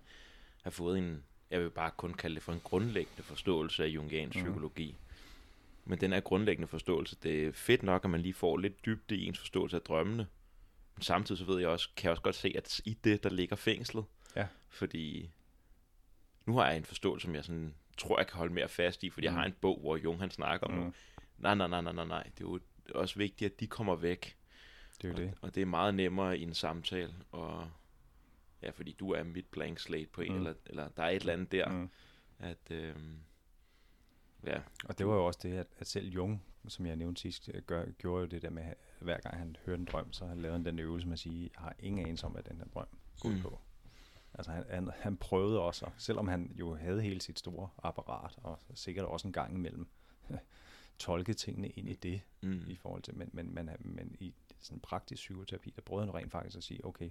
[0.62, 4.36] have fået en, jeg vil bare kun kalde det for en grundlæggende forståelse af jungiansk
[4.38, 4.44] Mhm.
[4.44, 4.96] psykologi.
[5.84, 9.16] Men den er grundlæggende forståelse, det er fedt nok, at man lige får lidt dybde
[9.16, 10.26] i ens forståelse af drømmene.
[10.96, 13.30] Men samtidig så ved jeg også, kan jeg også godt se, at i det, der
[13.30, 14.04] ligger fængslet.
[14.36, 14.46] Ja.
[14.68, 15.30] Fordi
[16.46, 19.10] nu har jeg en forståelse, som jeg sådan, tror, jeg kan holde mere fast i,
[19.10, 19.24] fordi mm.
[19.24, 19.38] jeg Mhm.
[19.38, 20.84] har en bog, hvor Jung han snakker om mm.
[20.84, 20.92] mm,
[21.38, 22.22] Nej, nej, nej, nej, nej, nej.
[22.38, 22.60] Det er jo
[22.94, 24.36] også vigtigt, at de kommer væk.
[25.02, 25.30] Det er jo det.
[25.30, 27.14] Og, og det er meget nemmere i en samtale.
[27.32, 27.70] Og
[28.62, 30.38] ja, fordi du er mit blank slate på en, mm.
[30.38, 31.90] Eller, eller der er et eller andet der, mm.
[32.38, 33.18] At øhm,
[34.46, 37.50] ja, Og det var jo også det, at, at selv Jung, som jeg nævnte sidst,
[37.54, 40.26] øh, gør, gjorde jo det der med, at hver gang han hørte en drøm, så
[40.26, 42.64] han lavede den øvelse med at sige, jeg har ingen anelse om, hvad den her
[42.64, 42.86] drøm
[43.20, 43.40] går Mm.
[43.42, 43.60] på.
[44.34, 48.58] Altså han, han, han prøvede også, selvom han jo havde hele sit store apparat, og
[48.74, 49.86] sikkert også en gang imellem
[50.98, 54.80] tolke tingene ind i det, mm, i forhold til, men, men, men, men i sådan
[54.80, 57.10] praktisk psykoterapi, der prøvede han rent faktisk at sige, okay,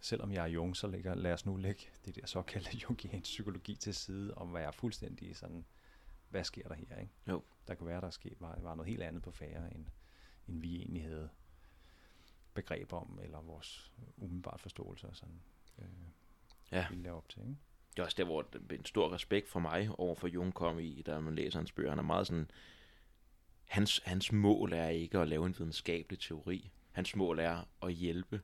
[0.00, 3.76] selvom jeg er jung, så lægger, lad os nu lægge det der såkaldte jungiansk psykologi
[3.76, 5.64] til side, og være fuldstændig sådan,
[6.28, 7.12] hvad sker der her, ikke?
[7.28, 7.42] Jo.
[7.68, 9.86] Der kunne være, der ske, var, var noget helt andet på færre, end,
[10.48, 11.28] end vi egentlig havde
[12.54, 15.40] begreb om, eller vores umiddelbart forståelse og sådan,
[15.78, 15.84] øh,
[16.72, 16.86] Ja.
[16.88, 17.56] ville lave op til, ikke?
[17.96, 21.02] det er også der, hvor en stor respekt for mig over for Jung kom i,
[21.02, 21.90] da man læser hans bøger.
[21.90, 22.50] Han er meget sådan,
[23.70, 26.70] hans, hans mål er ikke at lave en videnskabelig teori.
[26.92, 28.40] Hans mål er at hjælpe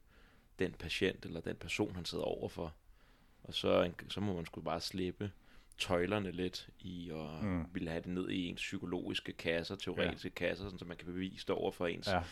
[0.58, 2.74] den patient eller den person, han sidder overfor.
[3.42, 5.32] Og så, så må man sgu bare slippe
[5.78, 7.64] tøjlerne lidt i at mm.
[7.74, 10.46] Ville have det ned i ens psykologiske kasser, teoretiske ja.
[10.48, 12.22] kasser, sådan, så man kan bevise det over for ens Ja.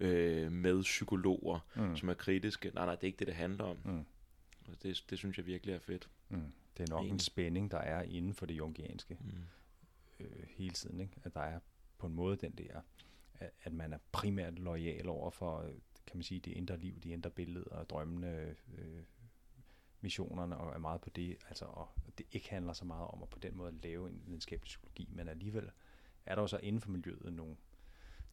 [0.00, 1.96] øh, med psykologer, Mm.
[1.96, 2.70] som er kritiske.
[2.74, 3.78] Nej, nej, det er ikke det, det handler om.
[3.84, 4.04] Mm.
[4.68, 6.08] Og det, det synes jeg virkelig er fedt.
[6.28, 6.52] Mm.
[6.76, 7.20] Det er nok en Egentlig.
[7.24, 9.30] spænding, der er inden for det jungianske Mm.
[10.20, 11.00] øh, hele tiden.
[11.00, 11.12] Ikke?
[11.24, 11.60] At der er
[12.00, 12.80] på en måde den der,
[13.34, 15.74] at, at man er primært lojal over for, øh,
[16.06, 19.02] kan man sige, det indre liv, de indre billeder og drømmene, øh,
[20.00, 23.28] missionerne, og er meget på det, altså, og det ikke handler så meget om at
[23.28, 25.70] på den måde lave en videnskabelig psykologi, men alligevel
[26.26, 27.56] er der jo så inden for miljøet nogle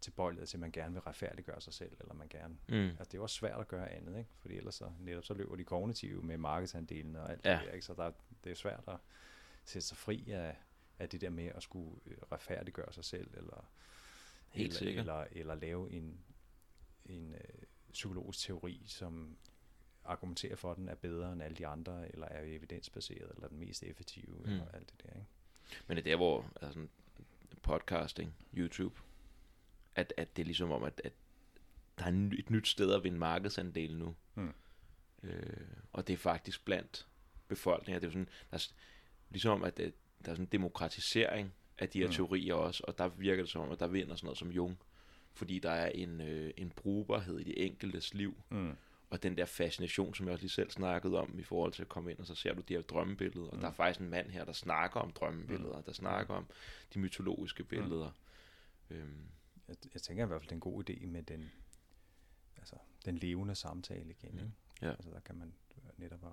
[0.01, 2.75] tilbøjeligheder til, at man gerne vil retfærdiggøre sig selv, eller man gerne Mm.
[2.75, 4.29] Altså, det er jo også svært at gøre andet, ikke?
[4.39, 7.51] Fordi ellers så, netop så løber de kognitive med markedsandelen og alt Ja.
[7.51, 7.85] det der, ikke?
[7.85, 8.11] Så der,
[8.43, 8.97] det er svært at
[9.65, 10.57] sætte sig fri af,
[10.99, 13.69] af det der med at skulle øh, retfærdiggøre sig selv, eller,
[14.49, 15.01] Helt eller, sikkert.
[15.01, 16.19] eller, eller lave en,
[17.05, 17.39] en øh,
[17.91, 19.37] psykologisk teori, som
[20.05, 23.59] argumenterer for, at den er bedre end alle de andre, eller er evidensbaseret, eller den
[23.59, 24.51] mest effektive, Mm.
[24.51, 25.27] eller alt det der, ikke?
[25.87, 26.87] Men det er der, hvor altså,
[27.61, 29.01] podcasting, YouTube,
[29.95, 31.13] at, at det er ligesom om, at, at
[31.99, 34.15] der er et nyt sted at vinde markedsandel nu.
[34.35, 34.53] Mm.
[35.23, 37.07] Øh, og det er faktisk blandt
[37.47, 38.01] befolkningen.
[38.01, 38.71] Det er jo sådan, der er,
[39.29, 39.93] ligesom om, at det,
[40.27, 42.13] der er sådan en demokratisering af de her Mm.
[42.13, 44.77] teorier også, og der virker det som om, at der vinder sådan noget som Jung,
[45.33, 48.75] fordi der er en, øh, en brugbarhed i de enkeltes liv, Mm.
[49.09, 51.89] og den der fascination, som jeg også lige selv snakkede om, i forhold til at
[51.89, 53.61] komme ind, og så ser du de her drømmebilleder, og Mm.
[53.61, 56.47] der er faktisk en mand her, der snakker om drømmebilleder, der snakker om
[56.93, 58.11] de mytologiske billeder.
[58.89, 59.27] Øhm,
[59.67, 61.51] Jeg, jeg tænker i hvert fald, det er en god idé med den,
[62.57, 64.31] altså, den levende samtale igen.
[64.31, 64.37] Mm.
[64.39, 64.51] Ikke?
[64.81, 64.89] Ja.
[64.89, 65.53] Altså, der kan man
[65.97, 66.31] netop at,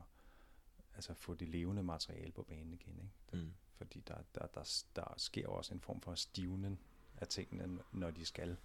[0.94, 2.94] altså, få det levende materiale på banen igen.
[3.32, 3.44] Ikke?
[3.44, 6.78] mm, Fordi der, der, der, der sker også en form for stivnen
[7.16, 8.56] af tingene, når de skal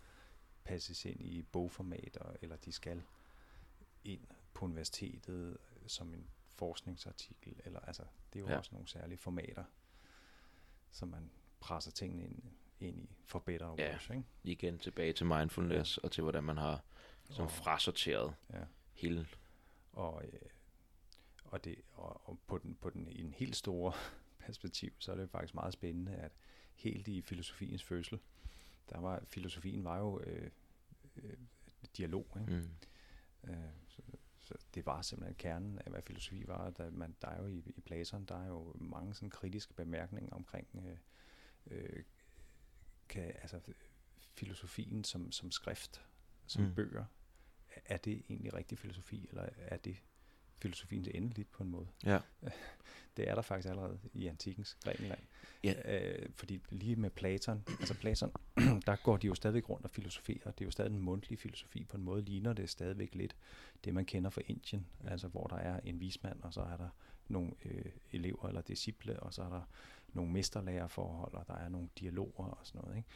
[0.63, 3.03] passes ind i bogformat, og- eller de skal
[4.03, 7.61] ind på universitetet som en forskningsartikel.
[7.65, 8.57] Eller, altså, det er jo Ja.
[8.57, 9.63] også nogle særlige formater,
[10.91, 12.43] som man presser tingene ind,
[12.79, 13.91] ind i for better og Ja.
[13.91, 14.13] worse.
[14.13, 14.25] Ikke?
[14.43, 16.83] igen tilbage til mindfulness, og til hvordan man har
[17.29, 18.63] som Og- frasorteret Ja.
[18.93, 19.27] hele...
[19.93, 20.39] Og, øh,
[21.45, 23.93] og, det, og, og på, den, på den i en helt store
[24.49, 26.31] perspektiv, så er det faktisk meget spændende, at
[26.75, 28.19] helt i filosofiens fødsel,
[28.89, 30.51] der var filosofien var jo øh,
[31.15, 31.37] øh,
[31.97, 32.37] dialog.
[32.41, 32.53] Ikke?
[32.53, 32.69] Mm,
[33.43, 33.55] Øh,
[33.87, 34.01] så,
[34.37, 36.69] så det var simpelthen kernen af, hvad filosofi var.
[36.69, 40.35] Der, man, der er jo i, i Platon, der er jo mange sådan kritiske bemærkninger
[40.35, 40.97] omkring øh,
[41.67, 42.03] øh,
[43.09, 43.59] kan, altså,
[44.33, 46.01] filosofien som, som skrift,
[46.47, 46.75] som Mm.
[46.75, 47.05] bøger.
[47.85, 49.97] Er det egentlig rigtig filosofi, eller er det
[50.57, 51.87] filosofiens endeligt på en måde?
[52.05, 52.19] Ja.
[53.19, 55.19] Det er der faktisk allerede i antikens Grækenland.
[55.63, 55.73] Ja.
[55.85, 58.31] Øh, fordi lige med Platon, altså Platon,
[58.87, 60.51] der går de jo stadigvæk rundt og filosoferer.
[60.51, 61.83] Det er jo stadig en mundtlig filosofi.
[61.83, 63.35] På en måde ligner det stadigvæk lidt
[63.83, 64.87] det, man kender fra Indien.
[65.07, 66.89] Altså hvor der er en vismand, og så er der
[67.27, 69.61] nogle øh, elever eller disciple, og så er der
[70.13, 72.97] nogle mesterlærerforhold, og der er nogle dialoger og sådan noget.
[72.97, 73.09] Ikke?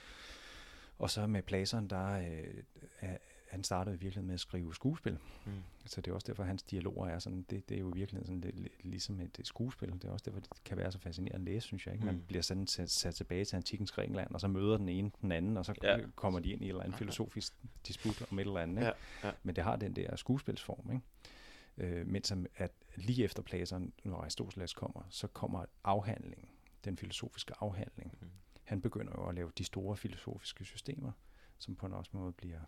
[0.98, 2.64] Og så med Platon, der øh,
[3.02, 3.18] er,
[3.54, 5.18] han startede virkelig med at skrive skuespil.
[5.46, 5.52] mm,
[5.86, 8.26] Så det er også derfor, at hans dialoger er sådan, det, det er jo virkelig
[8.26, 9.92] sådan lidt, lidt ligesom et, et skuespil.
[9.94, 11.94] Det er også derfor, det kan være så fascinerende at læse, synes jeg.
[11.94, 12.06] Ikke?
[12.06, 12.22] Man Mm.
[12.28, 15.58] bliver sådan sat, sat tilbage til antikens Grækenland, og så møder den ene den anden,
[15.58, 15.98] og så Ja.
[16.16, 17.54] kommer de ind i en eller anden filosofisk
[17.88, 18.76] disput om et eller andet.
[18.78, 18.86] Ikke?
[19.24, 19.34] Ja, ja.
[19.44, 20.92] Men det har den der skuespilsform.
[20.92, 21.98] Ikke?
[21.98, 26.50] Øh, mens at lige efter Platon, når Aristoteles kommer, så kommer afhandlingen,
[26.86, 28.18] den filosofiske afhandling.
[28.22, 28.28] Mm.
[28.64, 31.12] Han begynder jo at lave de store filosofiske systemer,
[31.58, 32.60] som på en også måde bliver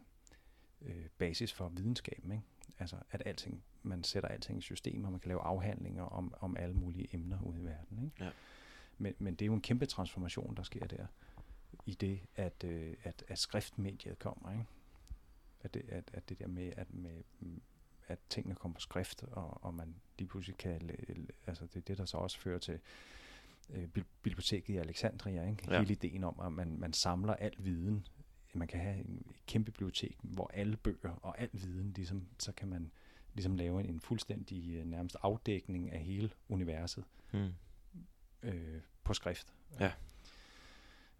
[0.86, 2.32] øh, basis for videnskaben.
[2.32, 2.44] Ikke?
[2.80, 6.76] Altså at alting, man sætter alting i systemer, man kan lave afhandlinger om, om alle
[6.76, 8.04] mulige emner ude i verden.
[8.06, 8.24] Ikke?
[8.26, 8.32] Ja.
[8.98, 11.06] Men, men det er jo en kæmpe transformation, der sker der,
[11.86, 14.52] i det, at, øh, at, at skriftmediet kommer.
[14.52, 14.66] Ikke?
[15.62, 17.22] At, det, at, at det der med, at, med,
[18.08, 20.92] at tingene kommer på skrift, og, og man lige pludselig kan,
[21.48, 22.80] altså det er det, der så også fører til
[23.70, 23.88] øh,
[24.22, 25.72] biblioteket i Alexandria, ikke?
[25.72, 25.80] Ja.
[25.80, 28.08] hele ideen om, at man, man samler al viden.
[28.56, 32.68] Man kan have en kæmpe bibliotek, hvor alle bøger og al viden, ligesom, så kan
[32.68, 32.92] man
[33.34, 37.54] ligesom lave en, en fuldstændig øh, nærmest afdækning af hele universet Mm.
[38.44, 39.54] øh, på skrift.
[39.80, 39.92] Ja.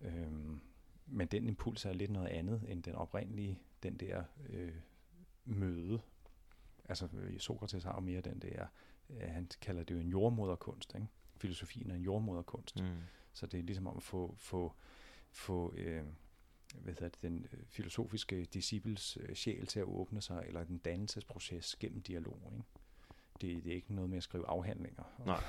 [0.02, 0.62] Øhm,
[1.08, 4.74] men den impuls er lidt noget andet end den oprindelige, den der øh,
[5.46, 6.02] møde.
[6.90, 8.68] Altså øh, Sokrates har jo mere den der,
[9.10, 11.08] øh, han kalder det jo en jordmoderkunst, ikke?
[11.38, 12.82] Filosofien er en jordmoderkunst.
[12.82, 12.88] Mm.
[13.34, 14.74] Så det er ligesom om at få, få,
[15.32, 16.04] få øh,
[16.84, 20.78] hvad hedder det, den øh, filosofiske disciples øh, sjæl til at åbne sig, eller den
[20.78, 22.52] dannelsesproces gennem dialog.
[22.54, 22.66] Ikke?
[23.42, 25.04] Det, det er ikke noget med at skrive afhandlinger.
[25.26, 25.44] Nej.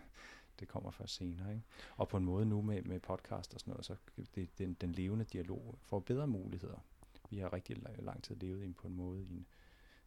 [0.60, 1.52] det kommer først senere.
[1.52, 1.64] Ikke?
[1.96, 3.96] Og på en måde nu med, med podcast og sådan noget, så
[4.34, 6.84] det, den, den levende dialog får bedre muligheder.
[7.30, 9.46] Vi har rigtig la- lang tid levet ind på en måde i en,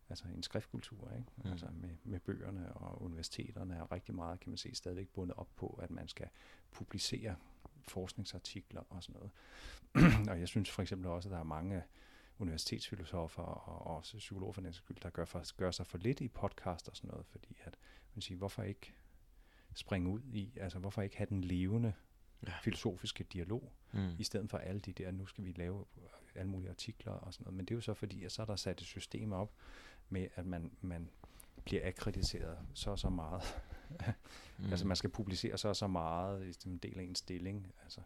[0.10, 1.26] altså en skriftkultur, ikke?
[1.36, 1.52] Mm.
[1.52, 5.50] Altså med, med bøgerne og universiteterne er rigtig meget, kan man se, stadigvæk bundet op
[5.56, 6.28] på, at man skal
[6.72, 7.36] publicere
[7.88, 9.32] forskningsartikler og sådan noget.
[10.32, 11.84] og jeg synes for eksempel også, at der er mange
[12.40, 16.28] universitetsfilosofer og også psykologer for den skyld, der gør, for, gør sig for lidt i
[16.28, 17.78] podcast og sådan noget, fordi at,
[18.16, 18.94] man siger, hvorfor ikke
[19.74, 21.94] springe ud i, altså hvorfor ikke have den levende
[22.48, 22.54] ja.
[22.64, 24.10] filosofiske dialog, mm.
[24.20, 25.86] i stedet for alle de der, nu skal vi lave
[26.36, 27.58] alle mulige artikler og sådan noget.
[27.58, 29.54] Men det er jo så fordi, at så er der sat et system op
[30.10, 31.10] med, at man, man
[31.64, 33.42] bliver akkrediteret så og så meget.
[34.58, 34.72] Mm.
[34.72, 37.74] altså man skal publicere så og så meget i en del af en stilling.
[37.84, 38.02] Altså,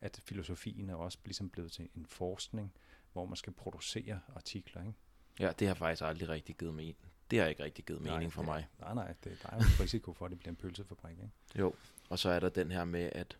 [0.00, 2.72] at filosofien er også ligesom blevet til en forskning,
[3.12, 4.82] hvor man skal producere artikler.
[4.82, 4.94] Ikke?
[5.40, 6.96] Ja, det har faktisk aldrig rigtig givet mening.
[7.30, 8.68] Det har ikke rigtig givet nej, mening for det, mig.
[8.80, 11.18] Nej, nej, det, der er jo en risiko for, at det bliver en pølsefabrik.
[11.18, 11.30] Ikke?
[11.58, 11.74] Jo,
[12.08, 13.38] og så er der den her med, at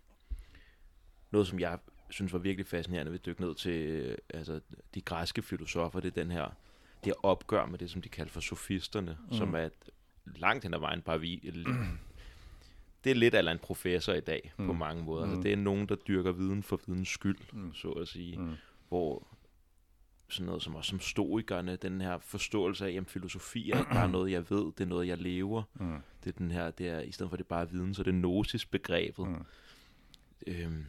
[1.30, 1.78] noget, som jeg
[2.10, 4.60] synes var virkelig fascinerende ved at dykke ned til øh, altså,
[4.94, 6.50] de græske filosofer, det er den her,
[7.04, 9.36] det opgør med det, som de kalder for sofisterne, mm.
[9.36, 9.90] som er et,
[10.36, 11.54] langt hen ad vejen bare vi, et,
[13.04, 14.66] det er lidt af en professor i dag, mm.
[14.66, 15.24] på mange måder.
[15.24, 15.30] Mm.
[15.30, 17.74] Altså, det er nogen, der dyrker viden for videns skyld, mm.
[17.74, 18.54] så at sige, mm.
[18.88, 19.26] hvor
[20.28, 24.08] sådan noget som også som stoikerne, den her forståelse af, at filosofi er ikke bare
[24.08, 25.62] noget, jeg ved, det er noget, jeg lever.
[25.74, 25.96] Mm.
[26.24, 28.14] Det er den her, det er, i stedet for det er bare viden, så det
[28.14, 29.28] er gnosis-begrebet.
[29.28, 29.44] Mm.
[30.46, 30.86] Øhm,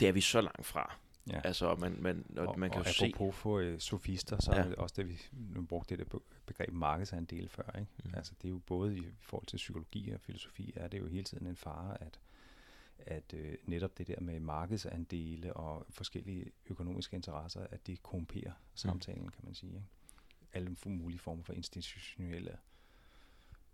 [0.00, 0.94] det er vi så langt fra.
[1.30, 1.40] Ja.
[1.44, 3.12] Altså, man, man, og, man kan og jo se...
[3.18, 4.58] Og for uh, sofister, så ja.
[4.58, 7.78] er det også det, vi nu brugte det der begreb markedsandel før.
[7.78, 7.90] Ikke?
[8.04, 8.10] Mm.
[8.14, 11.24] Altså, det er jo både i forhold til psykologi og filosofi, er det jo hele
[11.24, 12.20] tiden en fare, at,
[12.98, 18.74] at uh, netop det der med markedsandele og forskellige økonomiske interesser, at det korrumperer mm.
[18.74, 19.28] samtalen, mm.
[19.28, 19.74] kan man sige.
[19.74, 19.86] Ikke?
[20.52, 22.56] Alle mulige former for institutionelle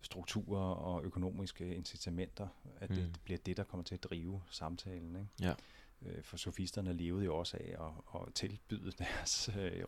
[0.04, 2.48] strukturer og økonomiske incitamenter,
[2.80, 2.96] at mm.
[2.96, 5.16] det bliver det, der kommer til at drive samtalen.
[5.16, 5.28] Ikke?
[5.40, 5.54] Ja.
[6.02, 9.85] Øh, for sofisterne levede jo også af at, at tilbyde deres øh,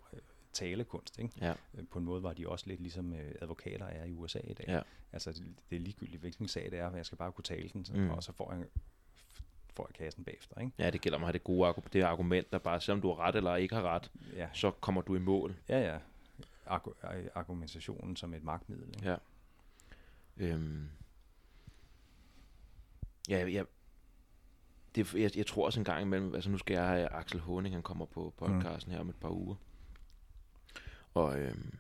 [0.53, 1.19] talekunst.
[1.19, 1.33] Ikke?
[1.41, 1.55] Ja.
[1.75, 4.55] Øh, på en måde var de også lidt ligesom øh, advokater er i USA i
[4.55, 4.65] dag.
[4.69, 4.81] Ja.
[5.13, 7.69] Altså det, det er ligegyldigt, hvilken sag det er, men jeg skal bare kunne tale
[7.69, 8.11] den, så, mm.
[8.11, 8.67] og så får jeg
[9.77, 10.61] får jeg kassen bagefter.
[10.61, 10.73] Ikke?
[10.79, 13.21] Ja, det gælder om at have det gode det argument, der bare, selvom du har
[13.21, 14.49] ret eller ikke har ret, ja.
[14.53, 15.57] så kommer du i mål.
[15.69, 15.99] Ja, ja.
[16.67, 18.89] Argu- argumentationen som et magtmiddel.
[18.89, 19.09] Ikke?
[19.11, 19.17] Ja.
[20.37, 20.89] Øhm.
[23.29, 23.67] Ja, jeg,
[24.97, 27.75] det, jeg, jeg tror også en gang imellem, altså nu skal jeg have Axel Honing,
[27.75, 28.93] han kommer på podcasten mm.
[28.93, 29.55] her om et par uger.
[31.15, 31.75] Og øhm,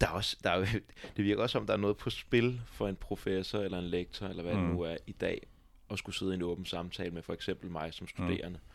[0.00, 0.66] der er også, der er,
[1.16, 4.26] det virker også som, der er noget på spil for en professor eller en lektor,
[4.26, 4.60] eller hvad mm.
[4.60, 5.46] det nu er i dag,
[5.90, 8.58] at skulle sidde i en åben samtale med for eksempel mig som studerende.
[8.58, 8.72] Mm.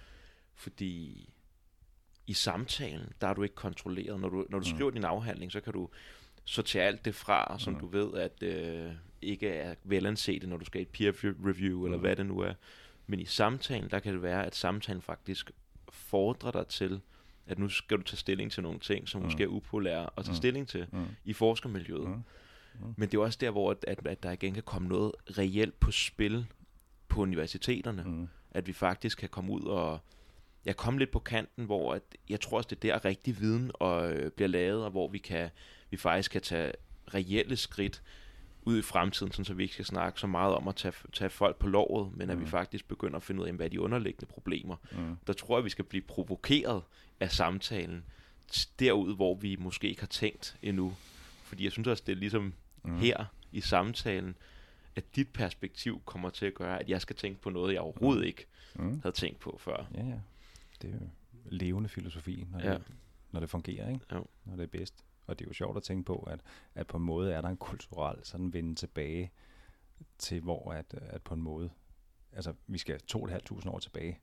[0.56, 1.30] Fordi
[2.28, 4.20] i samtalen, der er du ikke kontrolleret.
[4.20, 4.76] Når du, når du mm.
[4.76, 5.89] skriver din afhandling, så kan du
[6.46, 7.80] sortere alt det fra, som mm.
[7.80, 11.12] du ved, at øh, ikke er velanset, når du skal i et peer
[11.46, 12.02] review, eller mm.
[12.02, 12.54] hvad det nu er.
[13.08, 15.52] Men i samtalen, der kan det være, at samtalen faktisk
[15.89, 17.02] fordrer dig til,
[17.48, 19.26] at nu skal du tage stilling til nogle ting, som mm.
[19.26, 20.38] måske er upolære at tage mm.
[20.38, 21.06] stilling til mm.
[21.26, 22.08] i forskermiljøet.
[22.08, 22.24] Mm.
[22.80, 22.94] Mm.
[22.98, 25.80] Men det er også der, hvor at, at, at der igen kan komme noget reelt
[25.80, 26.46] på spil
[27.08, 28.04] på universiteterne.
[28.04, 28.28] Mm.
[28.52, 30.00] At vi faktisk kan komme ud og
[30.66, 33.72] ja, komme lidt på kanten, hvor at, jeg tror også, det er der rigtig viden
[33.74, 35.50] og, øh, bliver lavet, og hvor vi, kan,
[35.89, 36.72] vi faktisk kan tage
[37.13, 38.02] reelle skridt
[38.65, 41.30] ud i fremtiden, sådan, så vi ikke skal snakke så meget om at tage, tage
[41.30, 42.43] folk på lovet, men at mm.
[42.43, 44.76] vi faktisk begynder at finde ud af, hvad er de underliggende problemer.
[44.91, 45.17] Mm.
[45.28, 46.84] Der tror jeg, vi skal blive provokeret
[47.19, 48.04] af samtalen
[48.80, 50.93] derud, hvor vi måske ikke har tænkt endnu.
[51.43, 52.97] Fordi jeg synes også, det er ligesom mm.
[52.97, 54.36] her i samtalen,
[54.95, 58.21] at dit perspektiv kommer til at gøre, at jeg skal tænke på noget, jeg overhovedet
[58.21, 58.28] mm.
[58.28, 58.45] ikke
[58.76, 59.02] mm.
[59.02, 59.86] havde tænkt på før.
[59.95, 60.19] Ja, ja.
[60.82, 61.08] Det er jo
[61.45, 62.73] levende filosofi, når, ja.
[62.73, 62.82] det,
[63.32, 64.06] når det fungerer, ikke?
[64.13, 64.26] Jo.
[64.45, 65.04] når det er bedst.
[65.27, 66.41] Og det er jo sjovt at tænke på, at,
[66.75, 69.31] at på en måde er der en kulturel sådan vende tilbage
[70.17, 71.69] til, hvor at, at på en måde,
[72.31, 74.19] altså vi skal 2.500 år tilbage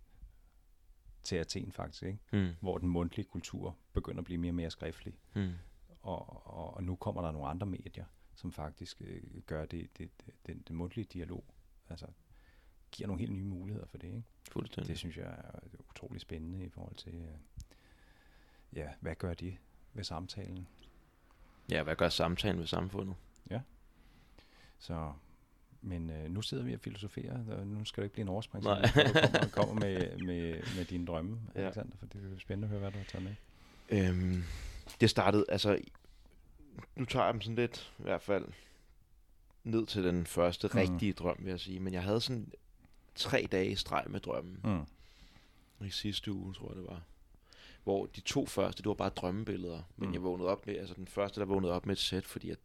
[1.23, 2.19] til Athen faktisk, ikke?
[2.33, 2.49] Mm.
[2.61, 5.19] hvor den mundtlige kultur begynder at blive mere og mere skriftlig.
[5.35, 5.53] Mm.
[6.03, 10.11] Og, og, og nu kommer der nogle andre medier, som faktisk øh, gør det, det,
[10.21, 11.45] det, den, den mundtlige dialog,
[11.89, 12.07] altså
[12.91, 14.09] giver nogle helt nye muligheder for det.
[14.09, 14.23] Ikke?
[14.51, 14.89] Fuldstændig.
[14.89, 15.59] Det synes jeg er
[15.91, 17.39] utrolig spændende i forhold til, øh,
[18.73, 19.57] ja, hvad gør det
[19.93, 20.69] ved samtalen?
[21.71, 23.17] Ja, hvad gør samtalen ved samfundet?
[23.51, 23.61] Ja.
[24.79, 25.13] Så,
[25.83, 28.65] men øh, nu sidder vi og filosoferer, og nu skal det ikke blive en overspring,
[28.65, 31.61] så du kommer, kommer med, med, med dine drømme, ja.
[31.61, 33.35] Alexander, for det er spændende at høre, hvad du har taget med.
[33.89, 34.45] Øhm,
[35.01, 35.79] det startede, altså,
[36.97, 38.45] nu tager jeg dem sådan lidt, i hvert fald,
[39.65, 40.79] ned til den første mm.
[40.79, 41.81] rigtige drøm, vil jeg sige.
[41.81, 42.53] Men jeg havde sådan
[43.15, 44.61] tre dage streg med drømmen.
[44.65, 45.87] Mm.
[45.87, 47.03] I sidste uge, tror jeg det var
[47.91, 49.83] hvor de to første, det var bare drømmebilleder.
[49.97, 50.15] Men mm.
[50.15, 52.59] jeg vågnede op med, altså den første, der vågnede op med et sæt, fordi at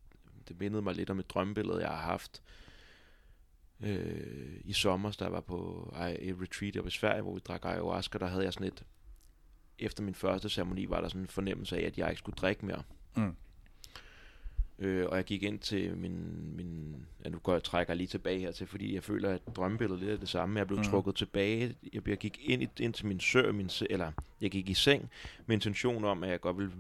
[0.48, 2.42] det mindede mig lidt om et drømmebillede, jeg har haft
[3.80, 8.18] øh, i sommer, der var på et retreat oppe i Sverige, hvor vi drak ayahuasca,
[8.18, 8.84] der havde jeg sådan et,
[9.80, 12.66] efter min første ceremoni, var der sådan en fornemmelse af, at jeg ikke skulle drikke
[12.66, 12.84] mere.
[13.16, 13.36] Mm.
[14.80, 16.96] Øh, og jeg gik ind til min, min
[17.26, 20.12] ja, nu går jeg trækker lige tilbage her til, fordi jeg føler, at drømmebilledet lidt
[20.14, 20.60] er det samme.
[20.60, 20.84] Jeg blev mm.
[20.86, 21.76] trukket tilbage.
[21.94, 24.12] Jeg, jeg gik ind, i, ind til min sø, min, eller
[24.42, 25.10] jeg gik i seng
[25.46, 26.72] med intention om, at jeg godt vil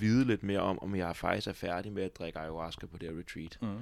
[0.00, 3.08] vide lidt mere om, om jeg faktisk er færdig med at drikke ayahuasca på det
[3.10, 3.58] her retreat.
[3.62, 3.78] Mm.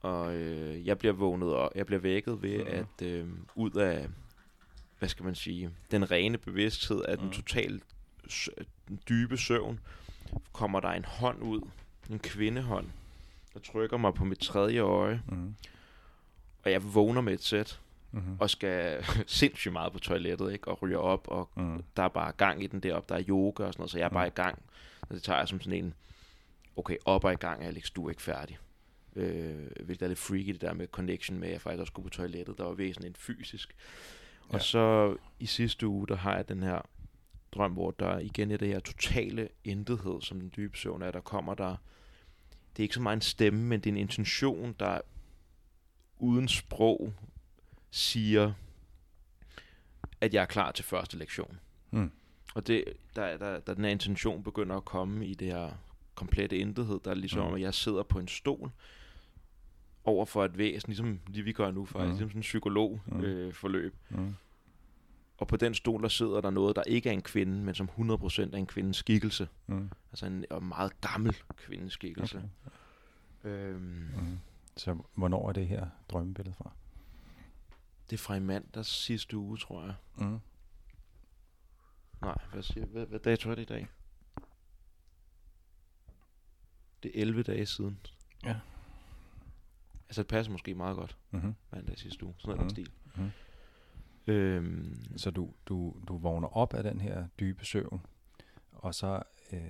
[0.00, 2.66] Og øh, jeg bliver vågnet og jeg bliver vækket ved, mm.
[2.70, 4.08] at øh, ud af,
[4.98, 7.34] hvad skal man sige, den rene bevidsthed af den Mhm.
[7.34, 7.82] totalt
[9.08, 9.80] dybe søvn,
[10.52, 11.60] kommer der en hånd ud,
[12.10, 12.86] en kvindehånd,
[13.54, 15.54] der trykker mig på mit tredje øje, Mm.
[16.64, 17.80] og jeg vågner med et sæt,
[18.12, 18.36] Mm.
[18.40, 20.68] og skal sindssygt meget på toilettet, ikke?
[20.68, 21.82] og ryger op, og Mm.
[21.96, 24.04] der er bare gang i den deroppe, der er yoga og sådan noget, så jeg
[24.04, 24.32] er bare Mm.
[24.36, 24.62] i gang.
[25.00, 25.94] Og det tager jeg som sådan en,
[26.76, 28.58] okay, op og i gang, Alex, du er ikke færdig.
[29.16, 32.04] Øh, hvilket er lidt freaky, det der med connection med, at jeg faktisk også skulle
[32.04, 33.74] på toilettet, der var væsentligt en fysisk.
[34.48, 34.58] Og Ja.
[34.58, 36.80] så i sidste uge, der har jeg den her
[37.54, 41.20] drøm, hvor der igen er det her totale intethed, som den dybe søvn er, der
[41.20, 41.76] kommer der,
[42.76, 45.00] det er ikke så meget en stemme, men det er en intention, der
[46.18, 47.12] uden sprog
[47.90, 48.52] siger,
[50.20, 51.58] at jeg er klar til første lektion.
[51.90, 52.10] Mm.
[52.54, 52.84] Og det,
[53.16, 55.70] der, der, der den her intention begynder at komme i det her
[56.14, 57.54] komplette intethed, der er ligesom Mm.
[57.54, 58.70] at jeg sidder på en stol
[60.04, 62.10] over for et væsen, ligesom det vi gør nu faktisk, Mm.
[62.10, 63.20] ligesom sådan en psykolog Mm.
[63.20, 63.94] øh, forløb.
[64.10, 64.34] Mm.
[65.38, 67.88] Og på den stol, der sidder der noget, der ikke er en kvinde, men som
[67.98, 69.48] 100% er en kvindes skikkelse.
[69.66, 69.90] Mm.
[70.12, 72.38] Altså en, og meget gammel kvindes skikkelse.
[72.38, 73.50] Okay.
[73.50, 73.80] Øhm,
[74.16, 74.38] Mm.
[74.76, 76.70] Så hvornår er det her drømmebillede fra?
[78.10, 79.94] det er fra i mandags sidste uge, tror jeg.
[80.16, 80.38] Mm.
[82.22, 83.88] Nej, hvad, siger, hvad, hvad dato er det i dag?
[87.02, 87.98] Det er 11 dage siden.
[88.44, 88.56] Ja.
[90.08, 91.54] Altså det passer måske meget godt, Mm-hmm.
[91.72, 92.34] mandag sidste uge.
[92.38, 92.64] Sådan noget Mhm.
[92.64, 92.70] mm.
[92.70, 92.90] stil.
[93.22, 93.30] Mhm.
[94.26, 98.00] Øhm, Så du, du, du vågner op af den her dybe søvn,
[98.72, 99.22] og så
[99.52, 99.60] øh,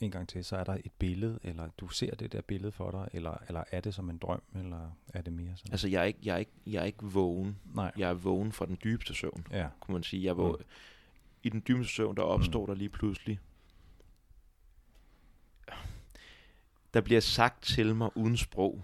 [0.00, 2.90] en gang til, så er der et billede, eller du ser det der billede for
[2.90, 5.72] dig, eller, eller er det som en drøm, eller er det mere sådan?
[5.72, 7.58] altså jeg er, ikke, jeg, er ikke, jeg er ikke vågen.
[7.74, 7.92] Nej.
[7.96, 9.68] Jeg er vågen fra den dybeste søvn, Ja.
[9.80, 10.24] kunne man sige.
[10.24, 10.56] Jeg vågen.
[10.58, 10.64] Mm.
[11.42, 12.66] I den dybeste søvn, der opstår Mm.
[12.66, 13.40] der lige pludselig.
[16.94, 18.82] Der bliver sagt til mig uden sprog,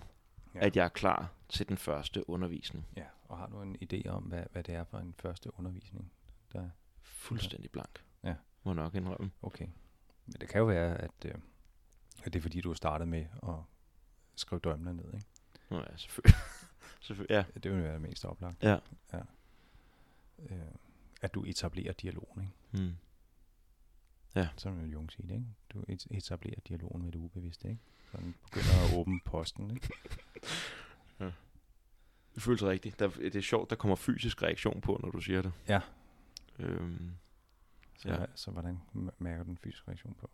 [0.54, 0.66] Ja.
[0.66, 2.86] at jeg er klar til den første undervisning.
[2.96, 6.12] Ja, og har du en idé om, hvad, hvad det er for en første undervisning?
[6.52, 6.70] Der,
[7.02, 8.04] Fuldstændig blank.
[8.24, 8.34] Ja.
[8.64, 9.30] Må nok indrømme.
[9.42, 9.66] okay.
[10.26, 11.34] Men det kan jo være, at, øh,
[12.24, 13.54] at det er fordi, du har startet med at
[14.36, 15.26] skrive drømmene ned, ikke?
[15.70, 16.36] Nå ja, selvfølgelig.
[17.00, 17.34] selvfølgelig.
[17.54, 17.60] Ja.
[17.60, 18.62] Det vil være det mest oplagt.
[18.62, 18.78] Ja.
[19.12, 19.20] ja.
[20.38, 20.60] Øh,
[21.22, 22.40] at du etablerer dialogen,
[22.72, 22.84] ikke?
[22.84, 22.96] Mm.
[24.56, 25.46] Som vil Jung sige det, ikke?
[25.70, 27.80] Du et- etablerer dialogen med det ubevidste, ikke?
[28.12, 29.88] Sådan begynder at åbne posten, ikke?
[32.36, 32.98] Det føles rigtigt.
[32.98, 35.52] Der, det er sjovt, der kommer fysisk reaktion på, når du siger det.
[35.68, 35.80] Ja.
[36.58, 37.10] Øhm,
[37.98, 38.16] Så, Ja.
[38.34, 38.78] så hvordan
[39.18, 40.30] mærker du den fysiske reaktion på?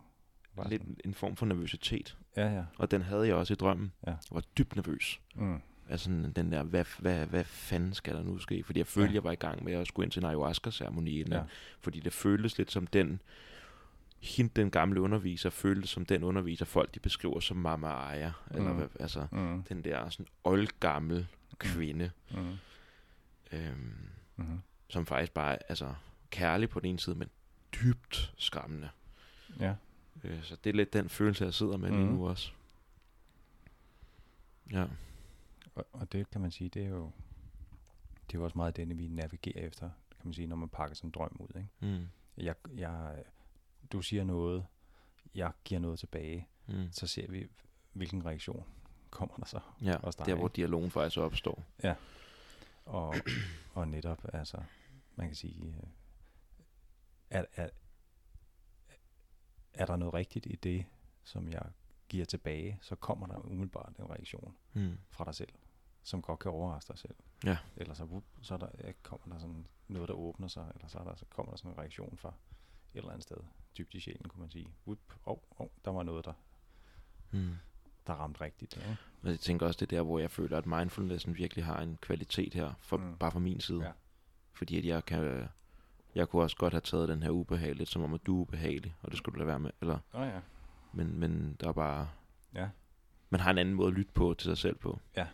[0.55, 2.17] Bare lidt sådan- en form for nervøsitet.
[2.37, 2.63] Ja, ja.
[2.77, 3.91] Og den havde jeg også i drømmen.
[4.07, 4.11] Ja.
[4.11, 5.21] Jeg var dybt nervøs.
[5.35, 5.61] Mm.
[5.89, 8.63] Altså den der, hvad, hvad, hvad fanden skal der nu ske?
[8.63, 9.13] Fordi jeg følte, Ja.
[9.13, 11.23] jeg var i gang med at skulle ind til en ayahuasca-ceremoni.
[11.31, 11.43] Ja.
[11.79, 13.21] Fordi det føltes lidt som den,
[14.19, 18.31] hende, den gamle underviser, føltes som den underviser, folk de beskriver som Mama Aya.
[18.51, 18.89] Eller Mm.
[18.99, 19.63] altså Mm.
[19.63, 21.27] den der sådan oldgammel
[21.59, 22.57] kvinde, Mm.
[23.51, 23.95] øhm,
[24.35, 24.59] Mm.
[24.89, 25.95] som faktisk bare er altså,
[26.29, 27.29] kærlig på den ene side, men
[27.81, 28.89] dybt skræmmende.
[29.59, 29.75] Ja.
[30.23, 32.13] Øh, så det er lidt den følelse, jeg sidder med lige Mhm.
[32.13, 32.51] nu også.
[34.71, 34.85] Ja.
[35.75, 37.11] Og, og det kan man sige, det er jo
[38.27, 40.95] det er jo også meget det, vi navigerer efter, kan man sige, når man pakker
[40.95, 41.47] sådan en drøm ud.
[41.57, 41.69] Ikke?
[41.97, 42.07] Mm.
[42.37, 43.23] Jeg, jeg,
[43.91, 44.65] du siger noget,
[45.35, 46.91] jeg giver noget tilbage, Mm.
[46.91, 47.47] så ser vi,
[47.93, 48.65] hvilken reaktion
[49.13, 49.59] kommer der så.
[49.81, 51.63] Ja, Også dig, der hvor dialogen faktisk opstår.
[52.85, 53.15] Og,
[53.75, 54.57] og netop, altså,
[55.15, 55.83] man kan sige, øh,
[57.29, 57.69] er, er,
[59.73, 60.85] er der noget rigtigt i det,
[61.23, 61.65] som jeg
[62.09, 64.97] giver tilbage, så kommer der umiddelbart en reaktion Mm.
[65.09, 65.53] fra dig selv,
[66.03, 67.15] som godt kan overraske dig selv.
[67.45, 67.57] Ja.
[67.75, 70.97] Eller så, så er der, ja, kommer der sådan noget, der åbner sig, eller så,
[70.99, 72.29] er der, så kommer der sådan en reaktion fra
[72.93, 73.37] et eller andet sted,
[73.77, 74.67] dybt i sjælen, kunne man sige.
[74.87, 76.33] Whoop, oh, oh, der var noget, der,
[77.31, 77.55] Mm.
[78.07, 78.77] Der ramte rigtigt.
[78.77, 78.95] Ja.
[79.23, 81.97] Og jeg tænker også, det er der, hvor jeg føler, at mindfulnessen virkelig har en
[82.01, 83.03] kvalitet her, for, Mm.
[83.03, 83.17] mm.
[83.17, 83.83] bare fra min side.
[83.85, 83.91] Ja.
[84.53, 85.47] Fordi at jeg kan,
[86.15, 88.41] jeg kunne også godt have taget den her ubehag lidt, som om at du er
[88.41, 89.71] ubehagelig, og det skulle du lade være med.
[89.81, 90.39] Eller, Oh, ja.
[90.93, 92.09] men, men der er bare,
[92.55, 92.69] Ja.
[93.29, 94.99] man har en anden måde at lytte på til sig selv på.
[95.15, 95.27] Ja.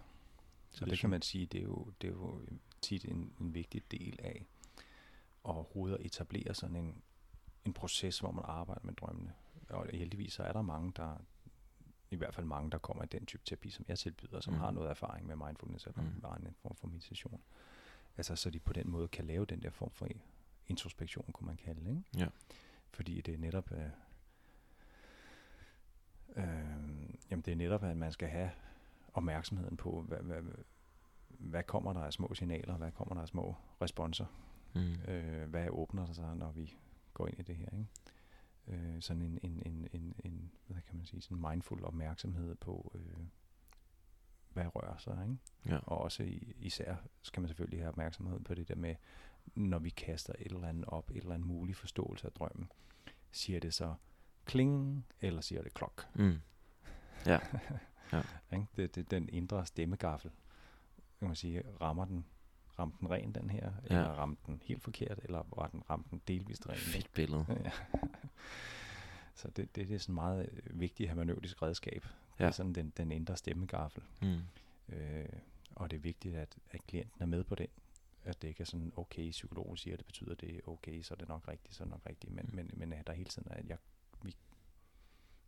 [0.71, 2.41] Så det, det kan man sige, det er jo, det er jo
[2.81, 4.45] tit en, en vigtig del af
[5.43, 7.01] overhovedet at etablere sådan en,
[7.65, 9.33] en proces, hvor man arbejder med drømmene.
[9.69, 11.15] Og heldigvis så er der mange, der
[12.11, 14.59] i hvert fald mange, der kommer i den type terapi, som jeg tilbyder, som mm.
[14.59, 16.45] Har noget erfaring med mindfulness eller mm.
[16.47, 17.41] en form for meditation.
[18.17, 20.07] Altså, så de på den måde kan lave den der form for
[20.67, 21.89] introspektion, kunne man kalde det.
[21.89, 22.03] Ikke?
[22.17, 22.27] Ja.
[22.91, 23.71] Fordi det er netop...
[23.71, 23.89] Øh,
[26.35, 26.45] øh,
[27.31, 28.51] Jamen det er netop, at man skal have
[29.13, 30.41] opmærksomheden på, hvad, hvad,
[31.27, 34.25] hvad kommer der af små signaler, hvad kommer der af små responser,
[34.73, 35.11] Mm.
[35.11, 36.73] øh, hvad åbner der sig, når vi
[37.13, 37.65] går ind i det her.
[37.71, 37.85] Ikke?
[38.69, 42.91] Øh, sådan en, en, en, en, en, hvad kan man sige, sådan mindful opmærksomhed på,
[42.95, 43.25] øh,
[44.53, 45.17] hvad rører sig.
[45.23, 45.37] Ikke?
[45.75, 45.77] Ja.
[45.77, 48.95] Og også i, især skal man selvfølgelig have opmærksomhed på det der med,
[49.55, 52.71] når vi kaster et eller andet op, et eller andet mulig forståelse af drømmen,
[53.31, 53.95] siger det så
[54.45, 56.07] kling, eller siger det klok?
[56.15, 56.39] Mm.
[57.25, 57.39] Ja.
[58.53, 58.67] Ikke?
[58.75, 60.31] Det, det, den indre stemmegaffel,
[61.19, 62.25] kan man sige, rammer den,
[62.79, 63.95] ramte den ren den her, Ja.
[63.95, 66.77] eller ramte den helt forkert, eller var den ramt den delvist ren?
[66.77, 67.45] Fedt billede.
[67.65, 67.71] Ja.
[69.35, 72.05] Så det, det, det er sådan meget øh, vigtigt hermeneutisk redskab.
[72.39, 72.43] Ja.
[72.43, 74.03] Det er sådan den, den indre stemmegaffel.
[74.21, 74.39] Mm.
[74.95, 75.25] Øh,
[75.75, 77.67] og det er vigtigt, at, at klienten er med på den.
[78.23, 81.17] At det ikke er sådan, okay, psykologen siger, at det betyder det, okay, så er
[81.17, 82.33] det nok rigtigt, så er det nok rigtigt.
[82.33, 82.55] Men, Mm.
[82.55, 83.77] men, men at der hele tiden er, at jeg,
[84.23, 84.35] vi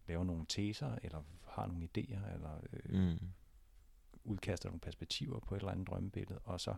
[0.07, 3.19] laver nogle teser, eller har nogle idéer, eller øh, Mm.
[4.23, 6.75] udkaster nogle perspektiver på et eller andet drømmebillede, og så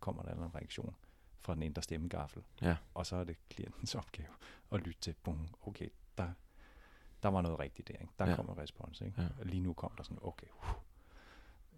[0.00, 0.96] kommer der en reaktion
[1.40, 2.42] fra den indre stemmegaffel.
[2.62, 2.76] Ja.
[2.94, 4.28] Og så er det klientens opgave
[4.72, 5.88] at lytte til, bum, okay,
[6.18, 6.32] der,
[7.22, 8.12] der var noget rigtigt der, ikke?
[8.18, 8.36] der Ja.
[8.36, 9.00] kom en respons.
[9.00, 9.22] Ikke?
[9.22, 9.28] Ja.
[9.44, 10.68] Lige nu kom der sådan, okay, uh,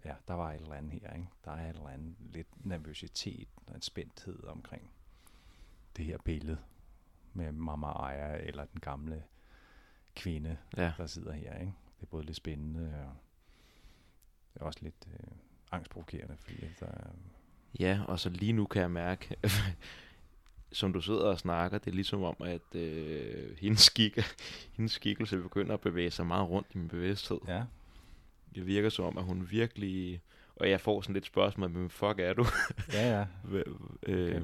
[0.05, 1.27] ja, der var et eller andet her, ikke?
[1.45, 4.91] der er et eller andet lidt nervøsitet og en spændthed omkring
[5.97, 6.57] det her billede
[7.33, 9.23] med Mama Aya eller den gamle
[10.15, 10.93] kvinde, Ja.
[10.97, 11.57] der sidder her.
[11.57, 11.73] Ikke?
[11.97, 13.15] Det er både lidt spændende og
[14.53, 15.27] det er også lidt øh,
[15.71, 17.11] angstprovokerende, fordi der, er-
[17.79, 19.35] Ja, og så lige nu kan jeg mærke,
[20.71, 24.23] som du sidder og snakker, det er ligesom om, at øh, hendes, skikke,
[24.77, 27.39] hendes skikkelse begynder at bevæge sig meget rundt i min bevidsthed.
[27.47, 27.63] ja,
[28.55, 30.21] Det virker som om, at hun virkelig...
[30.55, 32.45] Og jeg får sådan lidt spørgsmål, men fuck er du?
[32.93, 33.25] ja, ja,
[34.03, 34.43] øh,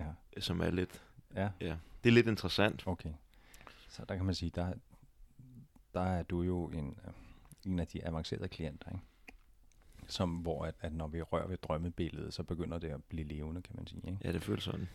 [0.00, 0.04] ja,
[0.40, 1.02] Som er lidt...
[1.36, 2.86] ja, Ja, det er lidt interessant.
[2.86, 3.12] okay.
[3.88, 4.72] Så der kan man sige, der,
[5.94, 7.12] der er du jo en, øh,
[7.72, 9.02] en af de avancerede klienter, ikke?
[10.12, 13.62] Som, hvor at, at når vi rører ved drømmebilledet, så begynder det at blive levende,
[13.62, 14.02] kan man sige.
[14.06, 14.18] Ikke?
[14.24, 14.88] Ja, det føles sådan.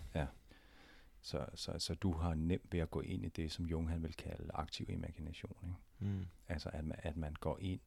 [1.22, 4.04] Så, så, så du har nemt ved at gå ind i det, som Jung han
[4.04, 5.58] vil kalde aktiv imagination.
[5.64, 6.14] Ikke?
[6.14, 6.26] Mm.
[6.48, 7.80] Altså at man, at man går ind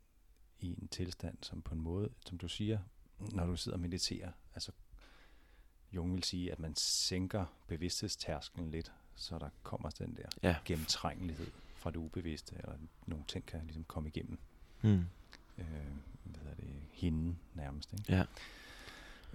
[0.59, 2.78] i en tilstand, som på en måde, som du siger,
[3.18, 4.72] når du sidder og mediterer, altså
[5.93, 10.57] Jung vil sige, at man sænker bevidsthedstærskelen lidt, så der kommer den der Ja.
[10.64, 12.74] gennemtrængelighed fra det ubevidste, eller
[13.07, 14.39] nogle ting kan ligesom komme igennem
[14.83, 15.05] Mm.
[15.61, 15.93] Øh,
[16.25, 17.93] hvad hedder det, hende nærmest.
[17.93, 18.13] Ikke?
[18.13, 18.25] Ja.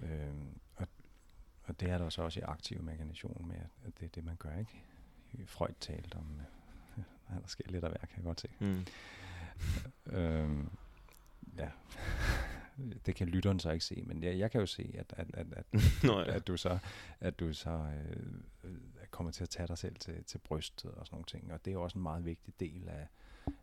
[0.00, 0.34] Øh,
[0.76, 0.88] og,
[1.64, 4.36] og det er der så også i aktiv imagination med, at det er det, man
[4.36, 4.82] gør, ikke?
[5.46, 6.40] Freud talte om,
[6.98, 7.04] øh,
[7.42, 8.48] der sker lidt af hver, kan jeg godt se.
[8.60, 8.86] Mm.
[10.06, 10.68] Øhm,
[11.56, 11.70] ja,
[13.06, 15.46] det kan lytteren så ikke se, men jeg, jeg kan jo se, at, at, at,
[15.52, 15.66] at,
[16.04, 16.34] Nå ja.
[16.34, 16.78] at du så,
[17.20, 18.26] at du så øh,
[18.64, 18.76] øh,
[19.10, 21.72] kommer til at tage dig selv til, til brystet og sådan nogle ting, og det
[21.72, 23.08] er også en meget vigtig del af,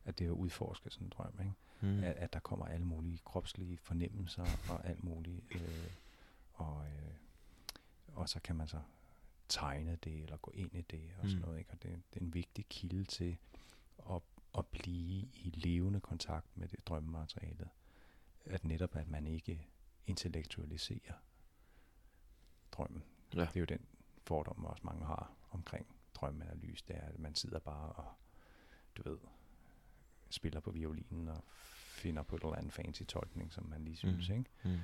[0.05, 1.53] af det at udforske sådan en drøm, ikke?
[1.83, 2.03] Mm.
[2.03, 5.91] At, at der kommer alle mulige kropslige fornemmelser og alt muligt, øh,
[6.53, 7.13] og, øh,
[8.07, 8.81] og så kan man så
[9.49, 11.41] tegne det, eller gå ind i det, og sådan Mm.
[11.41, 11.71] noget, ikke?
[11.71, 13.37] Og det, det er en vigtig kilde til
[14.11, 14.21] at,
[14.57, 17.69] at blive i levende kontakt med det drømmematerialet.
[18.45, 19.67] At netop, at man ikke
[20.07, 21.13] intellektualiserer
[22.71, 23.03] drømmen.
[23.33, 23.39] Ja.
[23.41, 23.85] Det er jo den
[24.25, 28.11] fordom, også mange har omkring drømmeanalyse, det er, at man sidder bare og,
[28.95, 29.17] du ved,
[30.33, 31.43] spiller på violinen og
[31.87, 34.35] finder på et eller andet fancy tolkning, som man lige synes, Mm.
[34.35, 34.49] ikke?
[34.63, 34.77] Mm.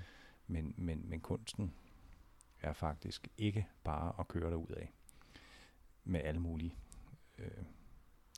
[0.47, 1.73] Men, men, men kunsten
[2.61, 4.93] er faktisk ikke bare at køre derud af
[6.03, 6.75] med alle mulige
[7.37, 7.51] øh,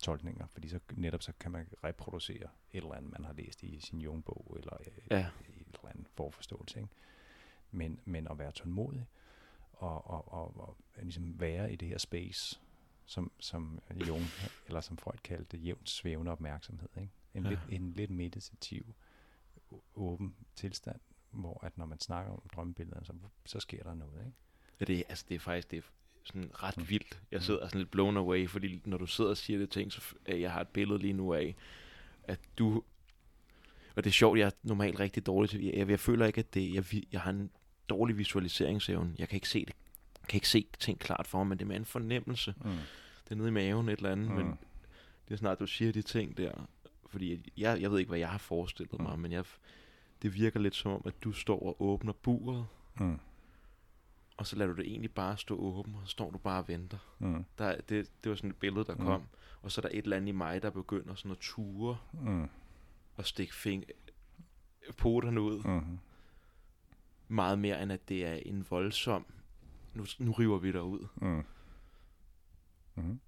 [0.01, 3.80] tolkninger, fordi så netop så kan man reproducere et eller andet, man har læst i
[3.80, 5.20] sin Jungbog, eller øh, Ja.
[5.49, 6.80] et eller andet forforståelse.
[6.80, 6.89] Ikke?
[7.72, 9.05] Men, men at være tålmodig,
[9.74, 12.59] og, og, og, og ligesom være i det her space,
[13.12, 14.24] som, som Jung,
[14.68, 16.89] eller som Freud kaldte jævnt svævende opmærksomhed.
[16.97, 17.09] Ikke?
[17.34, 17.49] En, Ja.
[17.49, 18.93] lidt, en lidt meditativ,
[19.95, 20.99] åben tilstand,
[21.32, 23.14] hvor at når man snakker om drømmebillederne, så,
[23.45, 24.20] så sker der noget.
[24.26, 24.38] Ikke?
[24.80, 25.82] Ja, det, er- altså, det er faktisk det er
[26.24, 26.89] sådan ret Mm.
[26.89, 27.22] vildt.
[27.32, 27.41] Jeg Mm.
[27.41, 30.41] sidder sådan lidt blown away, fordi når du sidder og siger det ting, så øh,
[30.41, 31.55] jeg har et billede lige nu af,
[32.24, 32.84] at du...
[33.95, 35.64] Og det er sjovt, jeg er normalt rigtig dårlig til...
[35.64, 36.74] Jeg, jeg føler ikke, at det...
[36.74, 37.51] Jeg, jeg har en
[37.89, 39.16] dårlig visualiseringsevne.
[39.20, 39.74] Jeg kan ikke se det.
[40.22, 42.53] Jeg kan ikke se ting klart for mig, men det er med en fornemmelse.
[42.66, 42.78] Mm.
[43.32, 44.36] Det er nede i maven et eller andet, mm.
[44.36, 44.45] men
[45.27, 46.51] det er snart, du siger de ting der.
[47.09, 49.03] Fordi jeg, jeg ved ikke, hvad jeg har forestillet Mm.
[49.05, 49.45] mig, men jeg,
[50.21, 52.65] det virker lidt som om, at du står og åbner buret,
[52.99, 53.19] Mm.
[54.38, 56.67] og så lader du det egentlig bare stå åben, og så står du bare og
[56.67, 56.97] venter.
[57.19, 57.45] Mm.
[57.57, 59.01] Der, er- det, det var sådan et billede, der Mm.
[59.05, 59.23] kom.
[59.61, 62.49] Og så er der et eller andet i mig, der begynder sådan at ture Mm.
[63.15, 63.84] og stikke fing
[64.97, 65.63] poterne ud.
[65.63, 65.97] Mm.
[67.27, 69.25] Meget mere, end at det er en voldsom...
[69.93, 71.07] Nu, nu river vi dig ud.
[71.15, 71.43] Mm.
[72.96, 73.20] Mm.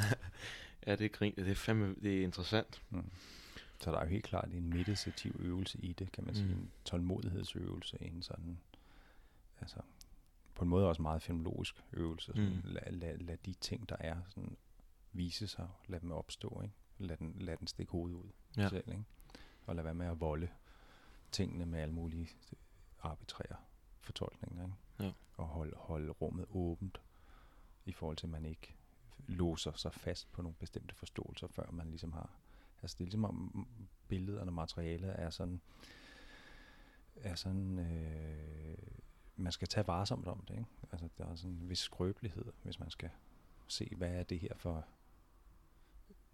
[0.86, 1.34] ja, det er grin.
[1.36, 2.82] Det er fandme det er interessant.
[2.90, 3.10] Mm.
[3.80, 6.40] Så der er jo helt klart en meditativ øvelse i det, kan man mm.
[6.40, 6.52] sige.
[6.52, 8.58] En tålmodighedsøvelse, en sådan,
[9.60, 9.80] altså
[10.54, 12.26] på en måde også meget filmologisk øvelse.
[12.26, 12.60] Sådan, mm.
[12.64, 14.56] lad, lad, lad de ting, der er, sådan,
[15.12, 16.74] vise sig, lad dem opstå, ikke?
[16.98, 18.68] Lad den, lad den stikke hovedet ud ja.
[18.68, 19.04] selv, ikke?
[19.66, 20.48] Og lad være med at volde
[21.32, 22.28] tingene med alle mulige
[23.00, 23.56] arbitrære
[24.00, 24.76] fortolkninger, ikke?
[25.00, 25.12] Ja.
[25.36, 27.00] Og holde, holde rummet åbent
[27.84, 28.74] i forhold til, at man ikke
[29.26, 32.30] låser sig fast på nogle bestemte forståelser, før man ligesom har...
[32.82, 33.66] Altså det er ligesom om
[34.08, 35.60] billederne og materialet er sådan...
[37.16, 38.78] Er sådan øh,
[39.36, 40.54] man skal tage varsomt om det.
[40.54, 40.66] Ikke?
[40.92, 43.10] Altså, der er sådan en vis skrøbelighed, hvis man skal
[43.68, 44.86] se, hvad er det her for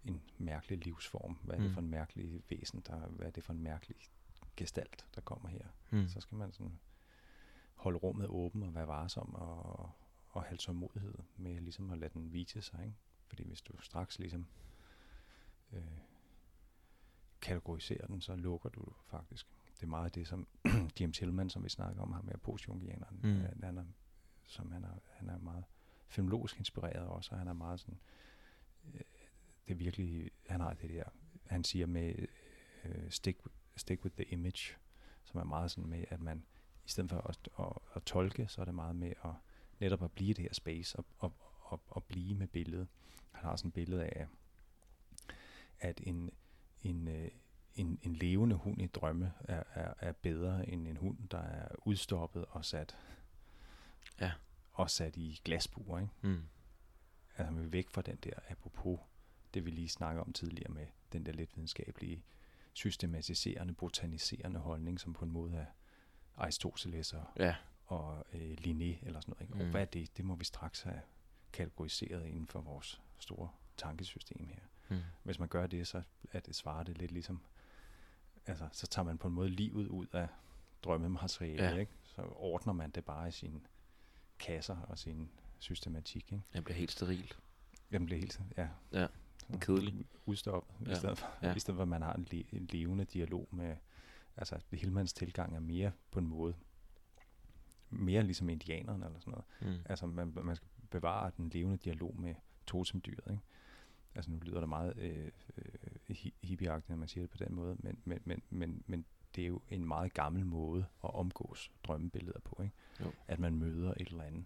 [0.05, 1.37] en mærkelig livsform?
[1.43, 1.73] Hvad er det mm.
[1.73, 2.83] for en mærkelig væsen?
[2.87, 3.97] Der, hvad er det for en mærkelig
[4.55, 5.65] gestalt, der kommer her?
[5.89, 6.07] Mm.
[6.07, 6.79] Så skal man sådan
[7.75, 9.91] holde rummet åben og være varsom og,
[10.35, 12.85] og have tålmodighed med ligesom at lade den vise sig.
[12.85, 12.97] Ikke?
[13.27, 14.47] Fordi hvis du straks ligesom
[15.71, 15.97] øh,
[17.41, 20.47] kategoriserer den, så lukker du faktisk det er meget det, som
[20.99, 23.63] Jim Tillman, som vi snakker om, ham med postjungianeren, mm.
[23.63, 23.85] Han er,
[24.45, 25.63] som han er, han er meget
[26.07, 27.99] filmologisk inspireret også, og han er meget sådan,
[28.93, 29.01] øh,
[29.67, 31.03] det er virkelig, han har det der,
[31.45, 32.27] han siger med
[32.85, 33.41] øh, stick,
[33.75, 34.75] stick with the image,
[35.23, 36.45] som er meget sådan med, at man,
[36.85, 39.33] i stedet for at, at, at tolke, så er det meget med at
[39.79, 42.87] netop at blive det her space, og, og, og, og blive med billedet.
[43.31, 44.27] Han har sådan et billede af,
[45.79, 46.29] at en,
[46.83, 47.31] en, øh,
[47.75, 51.67] en, en levende hund i drømme er, er, er bedre end en hund, der er
[51.77, 52.97] udstoppet og sat,
[54.21, 54.31] ja.
[54.71, 55.99] og sat i glasbur.
[55.99, 56.11] Ikke?
[56.21, 56.43] Mm.
[57.37, 58.99] Altså man vil væk fra den der, apropos
[59.53, 62.23] det vi lige snakkede om tidligere med den der lidt videnskabelige,
[62.73, 65.65] systematiserende, botaniserende holdning, som på en måde er
[66.37, 67.55] Aristoteles og, ja.
[67.85, 69.41] Og øh, Linné eller sådan noget.
[69.41, 69.53] Ikke?
[69.53, 69.59] Mm.
[69.59, 70.17] Og hvad er det?
[70.17, 71.01] Det må vi straks have
[71.53, 74.61] kategoriseret inden for vores store tankesystem her.
[74.89, 75.03] Mm.
[75.23, 77.41] Hvis man gør det, så er det svarer det lidt ligesom
[78.45, 80.27] altså, så tager man på en måde livet ud af
[80.83, 81.75] drømmemateriale, ja.
[81.75, 81.91] ikke?
[82.03, 83.61] Så ordner man det bare i sine
[84.39, 85.29] kasser og sin
[85.59, 86.43] systematik, ikke?
[86.53, 87.33] Det bliver helt steril.
[87.91, 88.67] Den bliver helt, ja.
[88.91, 89.07] Ja,
[89.61, 90.05] kedelig.
[90.25, 90.91] Udstoppet, ja.
[90.91, 91.55] i, stedet for, ja.
[91.55, 93.75] i stedet for, at man har en, le- en levende dialog med,
[94.37, 96.53] altså Hillmans tilgang er mere på en måde,
[97.95, 99.75] mere ligesom indianerne eller sådan noget.
[99.75, 99.81] Mm.
[99.85, 102.35] Altså man, man skal bevare den levende dialog med
[102.67, 103.43] totemdyret, ikke?
[104.15, 107.75] Altså nu lyder det meget øh, øh, hippieagtigt, når man siger det på den måde,
[107.79, 112.39] men, men, men, men, men det er jo en meget gammel måde at omgås drømmebilleder
[112.39, 112.75] på, ikke?
[112.99, 113.11] Jo.
[113.27, 114.45] At man møder et eller andet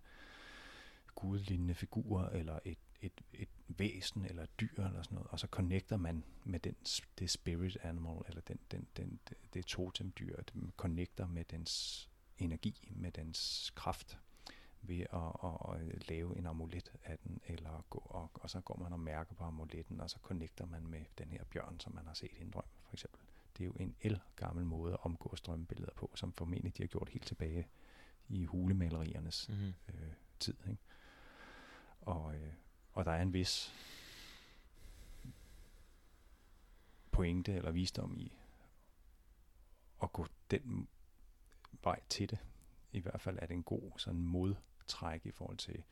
[1.15, 5.47] gudlignende figur, eller et, et, et væsen, eller et dyr, eller sådan noget, og så
[5.47, 6.75] connecter man med den,
[7.19, 12.08] det spirit animal, eller den, den, den, det, det totemdyr, det connecter med dens
[12.39, 14.19] energi, med dens kraft,
[14.81, 18.77] ved at, at, at lave en amulet af den, eller gå, og, og så går
[18.77, 22.07] man og mærker på amuletten, og så connecter man med den her bjørn, som man
[22.07, 23.19] har set i en drøm, for eksempel.
[23.57, 26.87] Det er jo en el gammel måde at omgå strømbilleder på, som formentlig de har
[26.87, 27.67] gjort helt tilbage
[28.27, 29.73] i hulemaleriernes mm-hmm.
[29.87, 30.55] øh, tid.
[30.69, 30.81] Ikke?
[32.01, 32.53] Og, øh,
[32.93, 33.73] og der er en vis
[37.11, 38.33] pointe eller visdom i
[40.03, 40.87] at gå den
[41.83, 42.39] vej til det.
[42.91, 44.55] I hvert fald er det en god sådan mod
[44.87, 45.83] træk i forhold til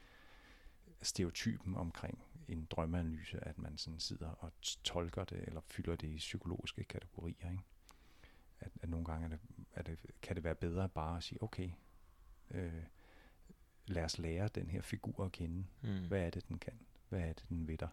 [1.02, 4.52] stereotypen omkring en drømmeanalyse, at man sådan sidder og
[4.84, 7.52] tolker det, eller fylder det i psykologiske kategorier.
[7.52, 7.64] Ikke?
[8.60, 9.40] At, at nogle gange er det,
[9.74, 11.72] er det, kan det være bedre bare at sige, okay,
[12.52, 12.84] øh,
[13.86, 15.66] lad os lære den her figur at kende.
[15.82, 16.08] Mm.
[16.08, 16.80] Hvad er det, den kan?
[17.10, 17.90] Hvad er det, den ved dig?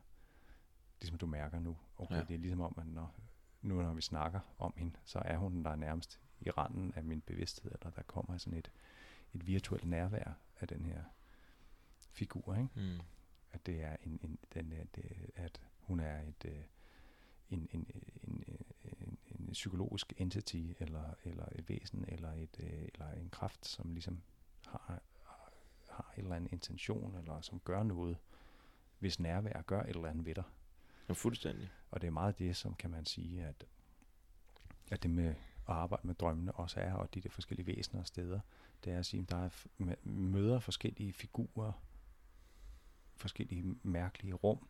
[1.00, 1.76] Ligesom du mærker nu.
[1.96, 2.24] Okay, ja.
[2.24, 3.14] det er ligesom om, at når,
[3.62, 7.20] nu når vi snakker om hende, så er hun der nærmest i randen af min
[7.20, 8.70] bevidsthed, eller der kommer sådan et,
[9.34, 11.02] et virtuelt nærvær af den her
[12.10, 12.68] figur, ikke?
[12.74, 13.00] Mm.
[13.52, 16.62] At det er en, en den er, det, at hun er et øh,
[17.50, 17.86] en, en,
[18.22, 18.44] en,
[18.84, 23.92] en, en psykologisk entity eller eller et væsen eller et øh, eller en kraft, som
[23.92, 24.22] ligesom
[24.66, 25.02] har
[25.94, 28.18] har en eller anden intention eller som gør noget,
[28.98, 30.44] hvis nærvær gør et eller andet ved dig.
[31.08, 31.70] Ja, fuldstændig.
[31.90, 33.66] Og det er meget det, som kan man sige, at,
[34.90, 35.34] at det med
[35.68, 38.40] at arbejde med drømmene også er, og de der forskellige væsener og steder,
[38.84, 41.72] det er at sige, at der er møder forskellige figurer,
[43.16, 44.68] forskellige mærkelige rum,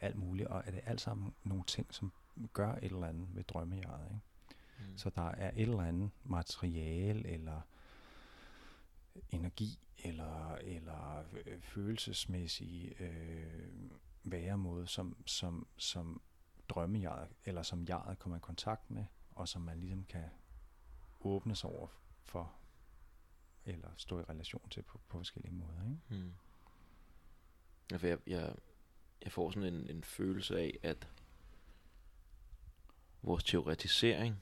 [0.00, 2.12] alt muligt, og er det alt sammen nogle ting, som
[2.52, 4.04] gør et eller andet ved drømmejaret.
[4.04, 4.20] Ikke?
[4.78, 4.98] Mm.
[4.98, 7.60] Så der er et eller andet materiale, eller
[9.30, 13.90] energi, eller, eller øh, følelsesmæssige øh,
[14.24, 16.20] væremåde, som, som, som
[16.68, 19.04] drømmejaret, eller som jaret kommer i kontakt med,
[19.42, 20.24] og som man ligesom kan
[21.20, 21.88] åbne sig over
[22.22, 22.52] for,
[23.64, 25.82] eller stå i relation til på, på forskellige måder.
[25.84, 26.00] Ikke?
[26.08, 26.32] Hmm.
[27.90, 28.54] Ja, for jeg, jeg,
[29.22, 31.08] jeg får sådan en, en følelse af, at
[33.22, 34.36] vores teoretisering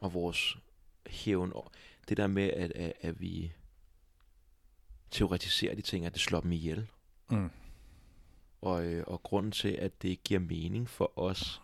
[0.00, 0.56] og vores
[1.06, 1.52] hævn.
[2.08, 3.52] Det der med, at, at, at vi
[5.10, 6.90] teoretiserer de ting, at det slår dem ihjel.
[7.30, 7.50] Mm.
[8.60, 11.62] Og, øh, og grunden til, at det giver mening for os,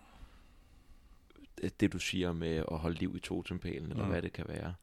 [1.81, 4.11] det, du siger med at holde liv i totempælen, eller Mm.
[4.11, 4.75] hvad det kan være,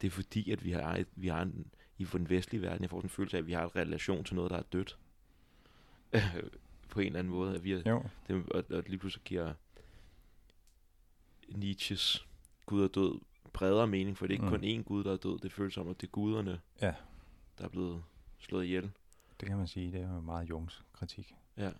[0.00, 1.66] det er fordi, at vi har, et, vi har en,
[1.98, 4.24] i den vestlige verden, jeg får sådan en følelse af, at vi har en relation
[4.24, 4.98] til noget, der er dødt.
[6.90, 7.54] på en eller anden måde.
[7.54, 8.04] At vi har, Jo.
[8.28, 9.52] det, og, og lige pludselig giver
[11.48, 12.26] Nietzsches
[12.66, 13.20] Gud er død
[13.52, 14.50] bredere mening, for det er ikke Mm.
[14.50, 15.38] kun én Gud, der er død.
[15.38, 16.94] Det føles som, at det er guderne, Ja.
[17.58, 18.02] der er blevet
[18.38, 18.90] slået ihjel.
[19.40, 21.34] Det kan man sige, det er jo meget Jungs kritik.
[21.56, 21.70] Ja.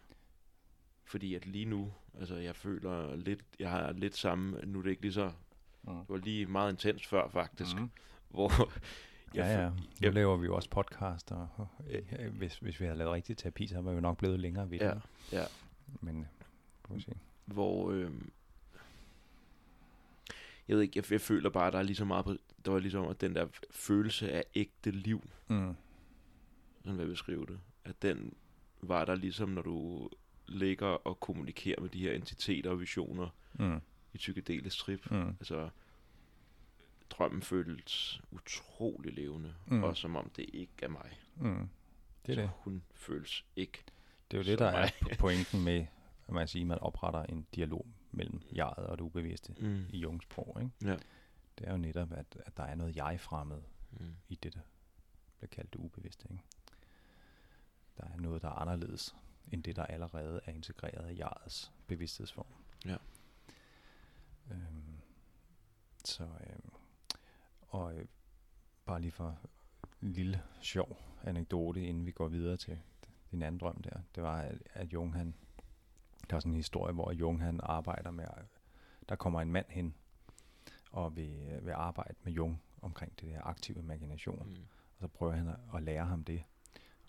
[1.11, 4.91] Fordi at lige nu, altså jeg føler lidt, jeg har lidt samme, nu er det
[4.91, 5.33] ikke lige så,
[5.83, 5.93] Mm.
[5.99, 7.91] det var lige meget intens før faktisk, Mm.
[8.35, 8.73] hvor
[9.35, 9.69] Ja, jeg, ja.
[9.69, 13.13] Nu jeg- laver vi jo også podcast, og og, øh, hvis, hvis vi havde lavet
[13.13, 14.85] rigtig terapi, så var vi nok blevet længere ved det.
[14.87, 14.93] Ja,
[15.41, 15.45] ja.
[16.01, 16.27] Men,
[16.89, 17.13] får vi se.
[17.45, 18.11] hvor øh,
[20.69, 22.35] jeg ved ikke, jeg, jeg føler bare, at der er lige så meget på,
[22.65, 25.75] der var ligesom at den der følelse af ægte liv, Mm.
[26.85, 28.35] sådan vil jeg beskrive det, at den
[28.83, 30.09] var der ligesom, når du
[30.51, 33.81] ligger og kommunikerer med de her entiteter og visioner Mm.
[34.13, 35.11] i psykedelisk trip.
[35.11, 35.29] Mm.
[35.29, 35.71] Altså,
[37.11, 39.83] drømmen føles utrolig levende, Mm.
[39.85, 41.19] og som om det ikke er mig.
[41.37, 41.69] Mm.
[42.27, 42.51] Det er så det.
[42.55, 43.79] hun føles ikke.
[44.31, 44.93] Det er jo det, der er mig.
[45.05, 45.87] po- pointen med,
[46.29, 49.85] at man siger, man opretter en dialog mellem jeget og det ubevidste Mm.
[49.91, 50.57] i Jungs sprog.
[50.63, 50.73] Ikke?
[50.91, 50.97] Ja.
[51.59, 54.15] Det er jo netop, at, at der er noget jeg-fremmed Mm.
[54.29, 54.61] i det, der
[55.39, 56.29] bliver kaldt det ubevidste.
[56.31, 56.43] Ikke?
[57.97, 59.15] Der er noget, der er anderledes
[59.53, 62.47] end det, der allerede er integreret i jegets bevidsthedsform.
[62.87, 62.97] Ja.
[64.51, 65.01] Øhm,
[66.05, 66.71] så, øhm,
[67.61, 68.07] og øh,
[68.87, 69.39] bare lige for
[70.03, 72.79] en lille sjov anekdote, inden vi går videre til
[73.31, 75.35] din anden drøm der, det var, at, at Jung han,
[76.31, 78.25] der er sådan en historie, hvor Jung han arbejder med,
[79.09, 79.95] der kommer en mand hen,
[80.93, 84.49] og vil, øh, vil arbejde med Jung omkring det der aktive imagination.
[84.49, 84.67] Mm.
[84.97, 86.45] Og så prøver han at, at lære ham det.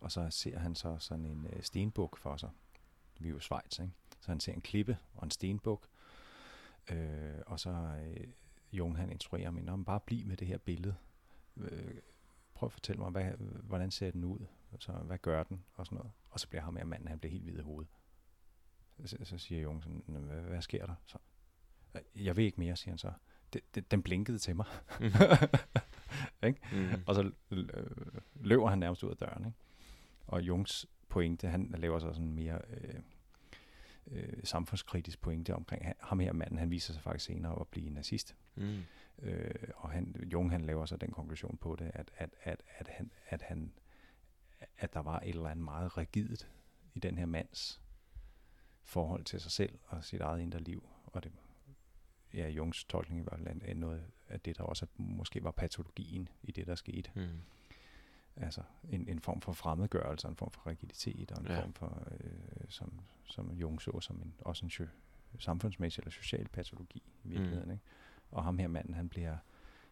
[0.02, 2.50] Og så ser han så sådan en øh, stenbuk for sig.
[3.20, 3.92] Vi er jo i Schweiz, ikke?
[4.20, 5.88] Så han ser en klippe og en stenbuk.
[6.92, 8.28] Øh, og så øh,
[8.72, 10.96] Jung han instruerer ham, "Nå, men bare bliv med det her billede.
[11.58, 11.96] Øh,
[12.54, 13.32] prøv at fortælle mig, hvad,
[13.64, 14.40] hvordan ser den ud?
[14.80, 15.64] Så, hvad gør den?
[15.74, 16.12] Og sådan noget.
[16.30, 17.92] Og så bliver ham her manden, han bliver helt hvid i hovedet.
[19.06, 20.96] Så, så siger Jung sådan, "Nå, hvad, hvad sker der?
[21.06, 21.18] Så,
[21.96, 23.12] "Øh, jeg ved ikke mere, siger han så.
[23.54, 24.66] Det, det, den blinkede til mig.
[25.00, 25.06] Mm.
[27.08, 27.64] Og så øh,
[28.36, 29.46] løber han nærmest ud af døren.
[29.46, 29.58] Ikke?
[30.32, 33.00] Og Jungs pointe, han laver så sådan mere øh,
[34.08, 36.58] øh, samfundskritisk pointe omkring han- ham her manden.
[36.58, 38.36] Han viser sig faktisk senere at blive nazist.
[38.56, 38.80] Mm.
[39.20, 42.88] Øh, og han, Jung han laver så den konklusion på det, at, at, at, at,
[42.88, 43.72] han, at, han,
[44.78, 46.50] at der var et eller andet meget rigidt
[46.94, 47.82] i den her mands
[48.84, 50.90] forhold til sig selv og sit eget indre liv.
[51.06, 51.32] Og det,
[52.34, 56.52] ja, Jungs tolkning var blandt andet noget af det, der også måske var patologien i
[56.52, 57.12] det, der skete.
[57.16, 57.28] Mm.
[58.36, 61.60] Altså en, en form for fremmedgørelse, en form for rigiditet, og en Ja.
[61.62, 62.32] form for, øh,
[62.70, 64.84] som, som Jung så som en, også en so,
[65.40, 67.66] samfundsmæssig eller social patologi i virkeligheden.
[67.66, 67.72] Mm.
[67.72, 67.84] Ikke?
[68.32, 69.38] Og ham her manden, han bliver,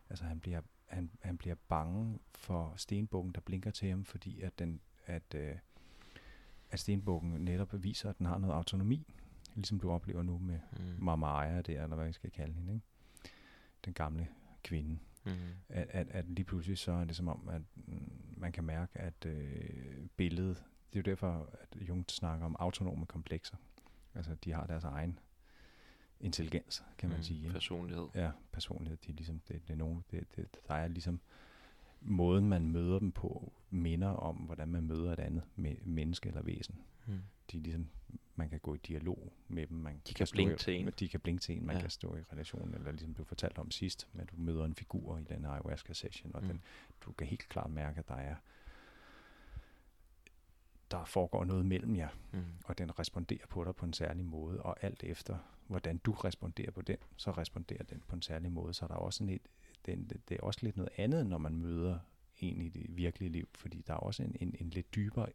[0.10, 4.60] altså han bliver, han, han bliver bange for stenbukken, der blinker til ham, fordi at,
[4.60, 5.56] den, at, øh,
[6.72, 9.14] at stenbukken netop viser, at den har noget autonomi,
[9.56, 11.04] ligesom du oplever nu med Mm.
[11.04, 12.86] Mama Aya der, eller hvad vi skal kalde hende, ikke?
[13.86, 14.28] den gamle
[14.64, 15.32] kvinde Mm.
[15.70, 19.00] at, at, at lige pludselig så er det som om, at mm, man kan mærke,
[19.00, 20.64] at øh, billedet,
[20.94, 23.58] det er jo derfor, at Jung snakker om autonome komplekser.
[24.16, 25.20] Altså, de har deres egen
[26.20, 27.24] intelligens, kan man Mm.
[27.24, 27.40] sige.
[27.40, 27.54] ikke?
[27.54, 28.08] Personlighed.
[28.16, 31.20] Ja, personlighed, de er ligesom, det, det er nogen, det, det, der er ligesom,
[32.02, 36.42] måden man møder dem på, minder om, hvordan man møder et andet me- menneske eller
[36.42, 36.76] væsen.
[37.08, 37.14] Mm.
[37.52, 37.90] De er ligesom,
[38.40, 39.78] man kan gå i dialog med dem.
[39.78, 40.92] Man De kan stå blinke i, til en.
[41.00, 41.82] De kan blinke til en, man Ja.
[41.82, 45.18] kan stå i relation, eller ligesom du fortalte om sidst, men du møder en figur
[45.18, 46.48] i den ayahuasca-session, og Mm.
[46.48, 46.62] den,
[47.02, 48.36] du kan helt klart mærke, at der er
[50.92, 52.44] der foregår noget mellem jer, Mm.
[52.66, 55.38] og den responderer på dig på en særlig måde, og alt efter,
[55.68, 58.74] hvordan du responderer på den, så responderer den på en særlig måde.
[58.74, 59.42] Så der er også et,
[59.86, 62.00] den, det er også lidt noget andet, når man møder
[62.38, 65.30] en i det virkelige liv, fordi der er også en, en, en lidt dybere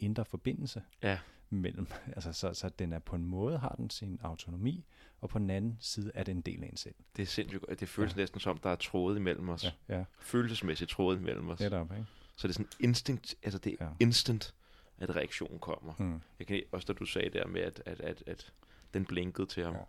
[0.00, 1.18] indre forbindelse Ja.
[1.50, 1.86] mellem,
[2.16, 4.84] altså så, så den er på en måde har den sin autonomi,
[5.20, 6.94] og på den anden side er det en del af en selv.
[7.16, 7.64] Det er sindssygt.
[7.80, 8.20] Det føles Ja.
[8.20, 9.64] næsten som, der er tråde imellem os.
[9.64, 9.70] Ja.
[9.98, 10.04] ja.
[10.20, 11.60] Følelsesmæssigt tråde imellem os.
[11.60, 12.06] Netop, ikke?
[12.36, 13.90] Så det er sådan instinkt, altså det er Ja.
[14.00, 14.54] instant,
[14.98, 15.92] at reaktionen kommer.
[15.92, 16.20] Hmm.
[16.38, 18.52] Jeg kan også, da du sagde der med, at, at, at, at
[18.94, 19.72] den blinkede til ham.
[19.74, 19.78] Ja.
[19.78, 19.84] Ja.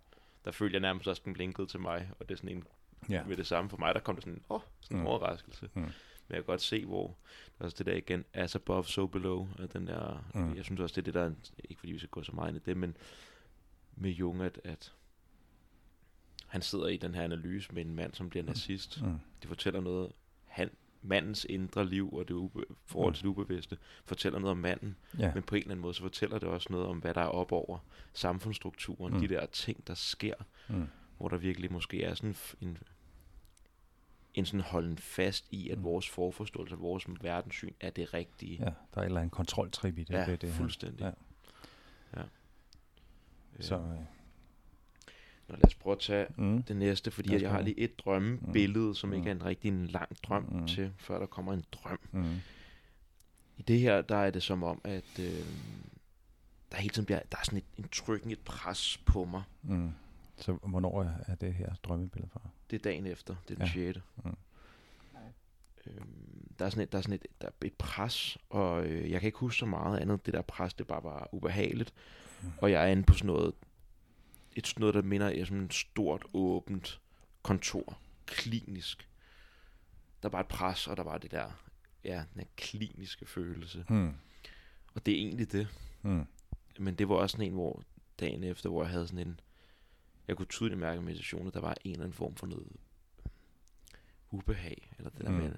[0.45, 2.09] Der følte jeg nærmest også, at den blinkede til mig.
[2.20, 2.64] Og det er sådan en,
[3.09, 3.24] Ja.
[3.24, 5.07] med det samme for mig, der kom der sådan, åh, sådan en Mm.
[5.07, 5.70] overraskelse.
[5.74, 5.86] Mm.
[6.32, 7.08] Men jeg kan godt se, hvor,
[7.58, 10.42] der er også det der igen, as above, so below, at den der, Mm.
[10.42, 10.56] mm.
[10.56, 11.32] jeg synes også, det er det der,
[11.70, 12.98] ikke fordi vi skal gå så meget ind i det, men
[13.96, 14.94] med Jung, at, at
[16.48, 19.02] han sidder i den her analyse med en mand, som bliver nazist.
[19.02, 19.20] Mm.
[19.42, 20.12] Det fortæller noget,
[20.46, 20.70] han,
[21.02, 23.16] mandens indre liv og det ube, forhold Mm.
[23.16, 25.32] til det ubevidste, fortæller noget om manden, Ja.
[25.34, 27.26] men på en eller anden måde, så fortæller det også noget om, hvad der er
[27.28, 27.78] op over
[28.14, 29.20] samfundsstrukturen, Mm.
[29.20, 30.34] de der ting, der sker,
[30.70, 30.88] Mm.
[31.18, 32.78] hvor der virkelig måske er sådan en,
[34.34, 35.84] en, sådan holden fast i, at Mm.
[35.84, 38.58] vores forforståelse, vores verdenssyn er det rigtige.
[38.60, 40.14] ja, der er et eller andet kontroltrip i det.
[40.14, 40.52] Ja, det her.
[40.58, 41.00] fuldstændig.
[41.02, 41.12] Ja.
[42.22, 42.24] Ja.
[43.60, 43.96] Så, Øh, øh,
[45.48, 46.64] Nå, lad os prøve at tage mm.
[46.64, 50.10] det næste, fordi jeg har lige et drømmebillede, som ikke er en rigtig en lang
[50.24, 50.68] drøm Mm.
[50.68, 52.00] til, før der kommer en drøm.
[52.12, 52.36] Mm.
[53.58, 55.46] I det her, der er det som om, at øh,
[56.72, 59.44] der hele tiden bliver, der er sådan et, en trykken, et pres på mig.
[59.62, 59.92] Mm.
[60.38, 62.42] Så hvornår er det her drømmebillede fra?
[62.72, 63.91] Det er dagen efter, det er den Ja.
[63.93, 63.99] 6.
[64.26, 64.36] Mm.
[65.86, 69.11] Øhm, der er sådan et, der er sådan et, der er et pres, og øh,
[69.11, 70.26] jeg kan ikke huske så meget andet.
[70.26, 71.93] Det der pres, det bare var ubehageligt.
[72.41, 72.51] Mm.
[72.57, 73.53] Og jeg er inde på sådan noget,
[74.55, 77.01] et sådan noget, der minder om et stort, åbent
[77.43, 77.97] kontor.
[78.26, 79.09] Klinisk.
[80.24, 81.51] Der var et pres, og der var det der,
[82.03, 83.86] ja, den her kliniske følelse.
[83.89, 84.13] Mm.
[84.93, 85.67] Og det er egentlig det.
[86.01, 86.26] Mm.
[86.80, 87.84] Men det var også sådan en, hvor
[88.19, 89.39] dagen efter, hvor jeg havde sådan en,
[90.28, 92.67] jeg kunne tydeligt mærke i meditationen, at der var en eller anden form for noget
[94.32, 95.36] ubehag, eller det der Mm.
[95.38, 95.51] med,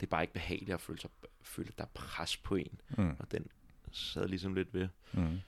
[0.00, 1.10] det er bare ikke behageligt at føle, sig,
[1.42, 3.16] føle, at der er pres på en, Mm.
[3.18, 3.46] og den
[3.92, 4.88] sad ligesom lidt ved.
[5.12, 5.38] Mm.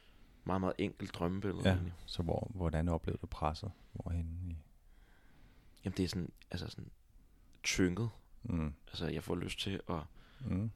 [0.44, 1.62] Meget, meget enkelt drømmebillede.
[1.68, 1.74] Ja.
[1.74, 1.92] egentlig.
[2.06, 3.72] Så hvor, hvordan oplevede du presset?
[3.92, 4.56] Hvorhen i?
[5.84, 6.90] Jamen det er sådan, altså sådan
[7.62, 8.10] tynget.
[8.42, 8.74] Mm.
[8.86, 10.00] Altså jeg får lyst til at,
[10.40, 10.70] Mm.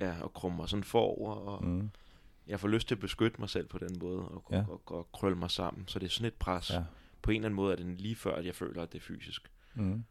[0.00, 1.90] ja, at krumme mig sådan forover, og Mm.
[2.46, 4.64] Jeg får lyst til at beskytte mig selv på den måde, og, Ja.
[4.68, 5.88] og, og, og krølle mig sammen.
[5.88, 6.70] Så det er sådan et pres.
[6.70, 6.84] Ja.
[7.22, 9.02] På en eller anden måde er det lige før, at jeg føler, at det er
[9.02, 9.52] fysisk.
[9.74, 10.04] Mm.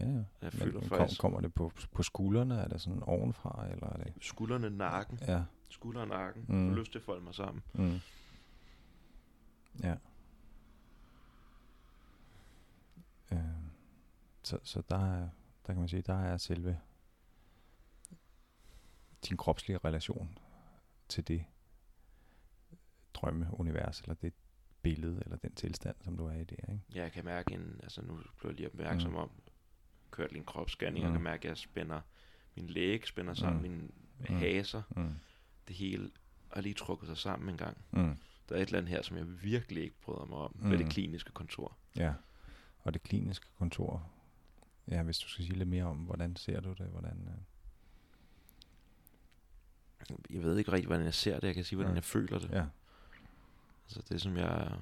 [0.00, 0.22] Ja, ja.
[0.42, 2.54] Jeg føler Men faktisk kommer det på, på skuldrene?
[2.60, 3.66] Er det sådan ovenfra?
[3.70, 4.12] Eller er det?
[4.20, 5.42] skuldrene, nakken, Ja.
[5.68, 6.44] skulder og nakken.
[6.48, 6.54] Mm.
[6.56, 6.68] Mm.
[6.70, 7.62] Får lyst til at folde mig sammen.
[7.72, 8.00] Mm.
[9.82, 9.94] Ja.
[13.32, 13.38] Øh,
[14.42, 15.28] så, så der er,
[15.66, 16.78] der kan man sige, der er selve
[19.28, 20.38] din kropslige relation
[21.08, 21.44] til det
[23.14, 24.32] drømmeunivers, eller det
[24.82, 26.80] billede, eller den tilstand, som du er i der, ikke?
[26.94, 29.16] Ja, jeg kan mærke en, altså nu blev jeg lige opmærksom Mm.
[29.16, 29.30] om,
[30.10, 31.16] kørt lige en kropsscanning, og Mm.
[31.16, 32.00] kan mærke, at jeg spænder,
[32.56, 33.68] min læge spænder sammen, Mm.
[33.70, 33.90] min
[34.28, 34.36] Mm.
[34.36, 35.14] haser, Mm.
[35.68, 36.10] det hele
[36.52, 37.76] har lige trukket sig sammen en gang.
[37.90, 38.16] Mm.
[38.48, 40.70] Der er et eller andet her, som jeg virkelig ikke bryder mig om, mm.
[40.70, 40.90] ved det Mm.
[40.90, 41.76] kliniske kontor.
[41.96, 42.14] Ja,
[42.78, 44.10] og det kliniske kontor,
[44.88, 47.28] ja, hvis du skal sige lidt mere om, hvordan ser du det, hvordan...
[47.28, 47.34] Øh,
[50.30, 51.94] Jeg ved ikke rigtig, hvordan jeg ser det, jeg kan sige, hvordan Nej.
[51.96, 52.50] jeg føler det.
[52.50, 52.64] ja,
[53.90, 54.72] Altså det som jeg,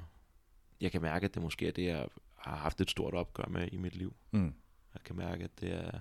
[0.81, 3.69] jeg kan mærke, at det måske er det, jeg har haft et stort opgør med
[3.73, 4.17] i mit liv.
[4.31, 4.55] mm.
[4.95, 6.01] Jeg kan mærke, at det er...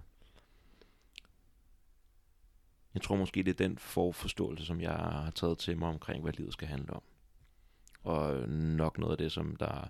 [2.94, 6.34] Jeg tror måske, det er den forforståelse, som jeg har taget til mig omkring, hvad
[6.34, 7.04] livet skal handle om.
[8.04, 9.88] Og nok noget af det, som der...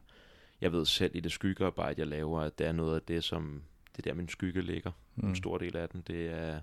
[0.61, 3.63] Jeg ved selv i det skyggearbejde, jeg laver, at det er noget af det, som...
[3.95, 4.91] Det er der, min skygge ligger.
[5.15, 5.30] Mm.
[5.30, 6.61] En stor del af den, det er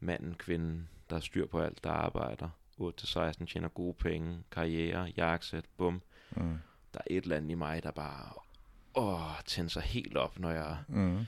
[0.00, 2.48] manden, kvinden, der har styr på alt, der arbejder.
[2.80, 6.02] 8-16, tjener gode penge, karriere, jakkesæt, bum.
[6.30, 6.58] Mm.
[6.94, 8.32] Der er et eller andet i mig, der bare
[8.94, 11.24] åh, tænder sig helt op, når jeg Mm.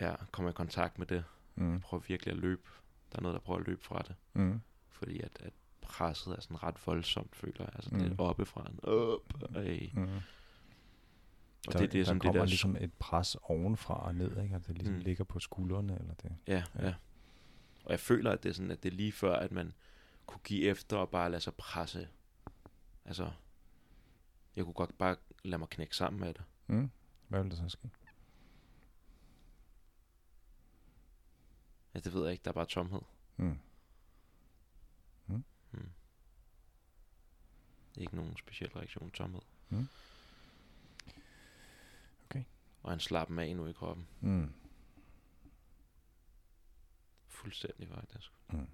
[0.00, 1.24] ja, kommer i kontakt med det.
[1.54, 1.72] Mm.
[1.72, 2.62] Jeg prøver virkelig at løbe.
[3.12, 4.14] Der er noget, der prøver at løbe fra det.
[4.34, 4.60] Mm.
[4.90, 7.68] Fordi at, at presset er sådan ret voldsomt, føler jeg.
[7.74, 7.96] Altså, mm.
[7.96, 8.02] Mm.
[8.04, 8.66] det er oppefra.
[8.70, 9.88] En op, øh.
[9.94, 10.02] Mm.
[11.66, 12.46] Og der, det er det, der som det kommer der...
[12.46, 14.54] ligesom et pres ovenfra og ned, ikke?
[14.54, 14.98] At det ligesom Mm.
[14.98, 15.04] mm.
[15.04, 16.32] ligger på skuldrene, eller det.
[16.46, 16.86] Ja, Ja.
[16.86, 16.94] ja.
[17.84, 19.72] Og jeg føler, at det er sådan, at det er lige før, at man
[20.26, 22.08] kunne give efter og bare lade sig presse.
[23.04, 23.32] Altså,
[24.56, 26.44] jeg kunne godt bare lade mig knække sammen med det.
[26.66, 26.90] Mm.
[27.28, 27.90] Hvad vil der så ske?
[31.94, 32.44] Ja, det ved jeg ikke.
[32.44, 33.00] Der er bare tomhed.
[33.36, 33.58] Mm.
[37.94, 39.42] Det er ikke nogen speciel reaktion, tomhed.
[39.68, 39.88] Mm.
[42.24, 42.44] Okay.
[42.82, 44.08] Og en slappen af nu i kroppen.
[44.20, 44.54] Mm.
[47.26, 48.32] Fuldstændig faktisk.
[48.52, 48.68] Mm.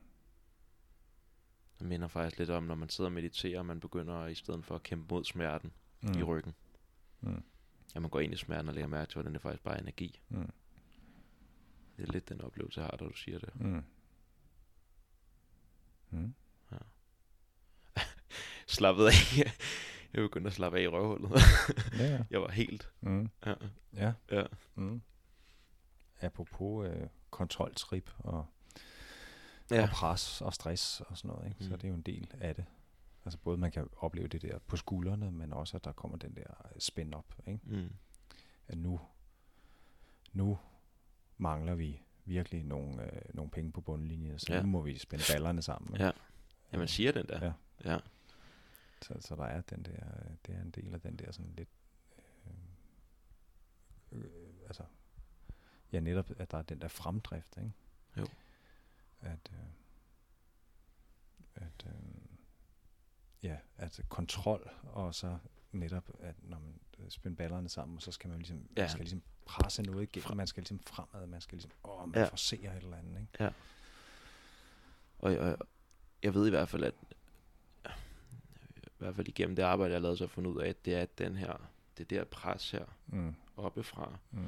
[1.80, 4.64] Det minder faktisk lidt om, når man sidder og mediterer, og man begynder i stedet
[4.64, 5.72] for at kæmpe mod smerten
[6.02, 6.18] Mm.
[6.18, 6.54] i ryggen.
[7.20, 7.42] Mm.
[7.94, 9.80] At man går ind i smerten og lægger mærke til, hvordan det faktisk bare er
[9.80, 10.20] energi.
[10.28, 10.50] Mm.
[11.96, 13.60] Det er lidt den oplevelse, jeg har, da du siger det.
[13.60, 13.82] Mm.
[16.10, 16.34] Mm.
[18.66, 19.36] Slappet af.
[20.12, 21.30] jeg begyndte at slappe af i røvhullet.
[21.98, 22.24] Ja, ja.
[22.30, 22.92] jeg var helt...
[23.00, 23.30] Mm.
[23.46, 23.54] Ja,
[23.94, 24.12] Ja.
[24.30, 24.44] ja.
[24.74, 25.02] Mm.
[26.20, 28.46] Apropos øh, kontroltrip og,
[29.76, 29.82] ja.
[29.82, 31.64] og pres og stress og sådan noget, ikke?
[31.64, 31.76] så Mm.
[31.78, 32.64] det er jo en del af det.
[33.24, 36.34] Altså både man kan opleve det der på skuldrene, men også at der kommer den
[36.36, 36.46] der
[36.78, 37.34] spænd op.
[37.46, 37.60] Ikke?
[37.64, 37.88] Mm.
[38.68, 39.00] At nu,
[40.32, 40.58] nu
[41.38, 44.60] mangler vi virkelig nogle, øh, nogle penge på bundlinjen, så Ja.
[44.62, 45.94] nu må vi spænde ballerne sammen.
[45.94, 46.04] ikke?
[46.04, 46.10] Ja.
[46.72, 47.44] ja, man siger den der.
[47.44, 47.52] Ja.
[47.92, 47.98] ja.
[49.02, 49.92] Så, så der er den der,
[50.24, 51.68] øh, det er en del af den der sådan lidt
[52.46, 52.52] øh,
[54.12, 54.30] øh,
[54.66, 54.82] altså,
[55.92, 57.72] ja, netop, at der er den der fremdrift, ikke?
[58.16, 58.26] Jo.
[59.22, 59.58] At, øh,
[61.54, 61.92] at øh,
[63.42, 65.38] ja, at kontrol, og så
[65.72, 68.64] netop, at når man øh, spænder ballerne sammen, så skal man ligesom, ja.
[68.76, 68.82] Ja.
[68.82, 72.14] man skal ligesom presse noget igennem, man skal ligesom fremad, man skal ligesom, åh, man
[72.14, 72.20] Ja.
[72.20, 72.26] ja.
[72.26, 73.44] forserer et eller andet, ikke?
[75.18, 75.58] Og, og
[76.22, 76.94] jeg ved i hvert fald, at
[78.86, 80.68] i hvert fald igennem det arbejde, jeg har lavet, så har jeg fundet ud af,
[80.68, 84.46] at det er den her, det der pres her Mm, oppefra, mm,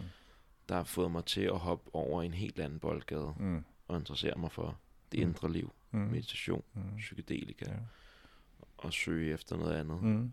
[0.68, 4.38] der har fået mig til at hoppe over en helt anden boldgade mm, og interessere
[4.38, 4.78] mig for
[5.12, 5.28] det Mm.
[5.28, 7.76] indre liv, mm, meditation, mm, psykedelika ja.
[8.78, 10.02] og søge efter noget andet.
[10.02, 10.32] Mm,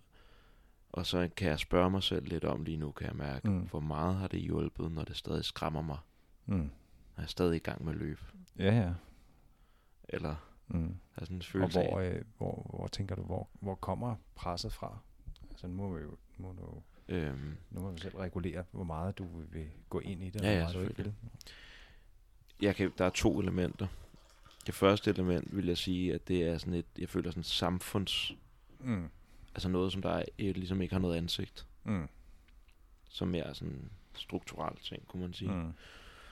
[0.90, 3.60] Og så kan jeg spørge mig selv lidt om lige nu, kan jeg mærke, Mm.
[3.62, 5.98] hvor meget har det hjulpet, når det stadig skræmmer mig,
[6.46, 6.70] mm.
[7.18, 8.22] jeg er stadig i gang med at løbe.
[8.60, 8.94] Ja, ja.
[10.10, 10.36] Eller
[10.68, 10.96] Mm.
[11.12, 14.16] har sådan en Og følelse hvor, af, øh, hvor, hvor tænker du, hvor, hvor kommer
[14.36, 14.98] presset fra?
[15.52, 16.82] Altså nu må vi jo, må du,
[17.14, 20.48] øhm, nu må vi selv regulere, hvor meget du vil gå ind i det, og
[20.48, 21.14] Ja, ja, du ikke vil.
[22.62, 23.88] Jeg kan, der er to elementer.
[24.66, 28.34] Det første element vil jeg sige, at det er sådan et, jeg føler sådan samfunds,
[28.82, 29.10] Mm.
[29.56, 32.08] altså noget, som der er, et, ligesom ikke har noget ansigt, Mm.
[33.10, 35.52] som mere sådan strukturelt ting, kunne man sige.
[35.52, 35.72] Mm.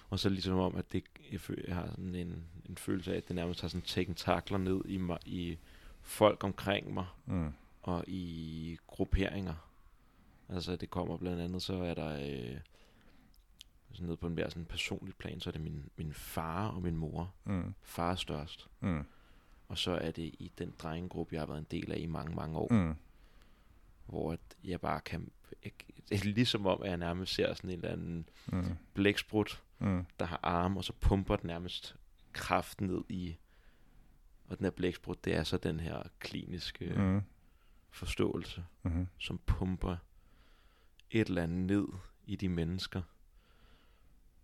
[0.10, 3.18] Og så ligesom om, at det, jeg, føler, jeg har sådan en, en følelse af,
[3.18, 5.58] at det nærmest har sådan tentakler ned i, mig, i
[6.02, 7.54] folk omkring mig, Mm.
[7.84, 9.54] og i grupperinger.
[10.50, 12.58] Altså det kommer blandt andet, så er der øh,
[13.98, 16.82] sådan noget på en mere sådan personlig plan, så er det min, min far og
[16.82, 17.34] min mor.
[17.45, 17.74] Mm.
[17.82, 18.68] Far er størst.
[18.80, 19.06] Mm.
[19.68, 22.36] Og så er det i den drengegruppe, jeg har været en del af i mange,
[22.36, 22.95] mange år, Mm.
[24.06, 25.32] hvor at jeg bare kan...
[25.64, 25.72] Jeg,
[26.10, 28.64] det er ligesom om, at jeg nærmest ser sådan en eller anden Mm.
[28.93, 30.06] blæksprut, Mm.
[30.20, 31.95] der har arme, og så pumper den nærmest
[32.34, 33.38] kraft ned i...
[34.50, 37.22] Og den her blæksprut, det er så den her kliniske mm.
[37.89, 39.08] Forståelse, Mm.
[39.18, 39.95] som pumper
[41.12, 41.88] et eller andet ned
[42.26, 43.02] i de mennesker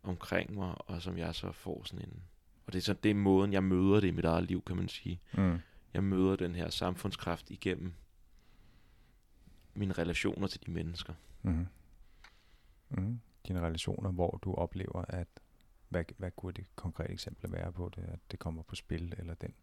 [0.04, 2.24] omkring mig, og som jeg så får sådan en...
[2.68, 4.76] Og det er, så, det er måden, jeg møder det i mit eget liv, kan
[4.76, 5.20] man sige.
[5.34, 5.60] Mm.
[5.94, 7.94] Jeg møder den her samfundskraft igennem
[9.74, 11.14] mine relationer til de mennesker.
[11.42, 11.68] Mm.
[12.90, 13.20] Mm.
[13.48, 15.28] Dine relationer, hvor du oplever, at
[15.90, 19.34] hvad, hvad kunne det konkrete eksempel være på det, at det kommer på spil, eller
[19.34, 19.54] den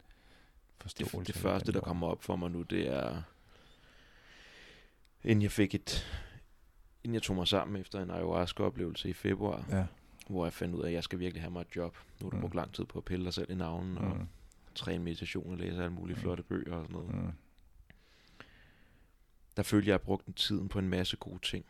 [0.81, 1.19] forståelse?
[1.19, 3.23] Det, det første, den der kommer op for mig nu, det er,
[5.25, 6.07] inden jeg fik et,
[7.05, 9.87] inden jeg tog mig sammen efter en ayahuasca-oplevelse i februar, Ja.
[10.31, 11.97] Hvor jeg fandt ud af, at jeg skal virkelig have mig et job.
[12.21, 12.41] Nu har du Mm.
[12.41, 14.27] brugt lang tid på at pille dig selv i navnen, og Mm.
[14.75, 16.21] træne meditation og læse alle mulige Mm.
[16.21, 17.15] flotte bøger og sådan noget.
[17.15, 17.33] Mm.
[19.57, 21.65] Der følte jeg, at jeg brugte tiden på en masse gode ting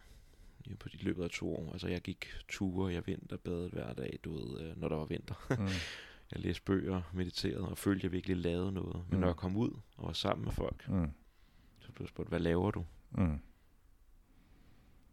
[0.64, 1.72] i på de løbet af to år.
[1.72, 5.34] Altså jeg gik ture, jeg vinterbadede hver dag, du ved, øh, når der var vinter.
[5.58, 5.66] Mm.
[6.34, 8.94] Jeg læste bøger, mediterede og følte, at jeg virkelig lavede noget.
[9.08, 9.20] Men Mm.
[9.20, 11.10] når jeg kom ud og var sammen med folk, Mm.
[11.80, 12.84] så blev jeg spurgt, hvad laver du?
[13.10, 13.38] Mm.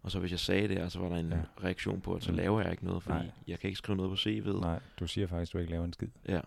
[0.08, 1.38] Og så hvis jeg sagde det, så var der en Ja.
[1.64, 2.38] reaktion på, at så Mm.
[2.38, 3.32] laver jeg ikke noget, fordi Nej.
[3.48, 4.62] Jeg kan ikke skrive noget på CV'et.
[4.62, 6.40] Nej, du siger faktisk, at du ikke laver en skid Ja,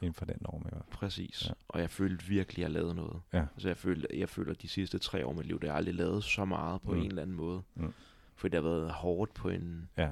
[0.00, 0.92] inden for den norm i hvert fald.
[0.92, 1.46] præcis.
[1.48, 1.52] Ja.
[1.68, 3.20] Og jeg følte virkelig, at jeg lavede noget.
[3.32, 3.44] Ja.
[3.54, 5.72] Altså jeg følte, jeg føler, at de sidste tre år af mit liv, der har
[5.72, 6.98] jeg aldrig lavet så meget på mm.
[7.00, 7.62] en eller anden måde.
[7.74, 7.92] Mm.
[8.36, 9.88] Fordi det har været hårdt på en...
[9.98, 10.10] Ja.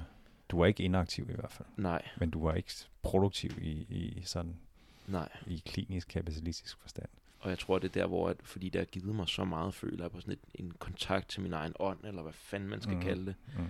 [0.48, 2.72] Du var ikke inaktiv i hvert fald, Nej, men du var ikke
[3.02, 4.56] produktiv i, i sådan
[5.06, 5.28] nej.
[5.46, 7.08] i klinisk kapitalistisk forstand.
[7.40, 9.74] Og jeg tror, det er der, hvor, at, fordi det har givet mig så meget,
[9.74, 12.80] føler jeg på sådan et, en kontakt til min egen ånd, eller hvad fanden man
[12.82, 13.02] skal mm.
[13.02, 13.66] kalde det, Mm.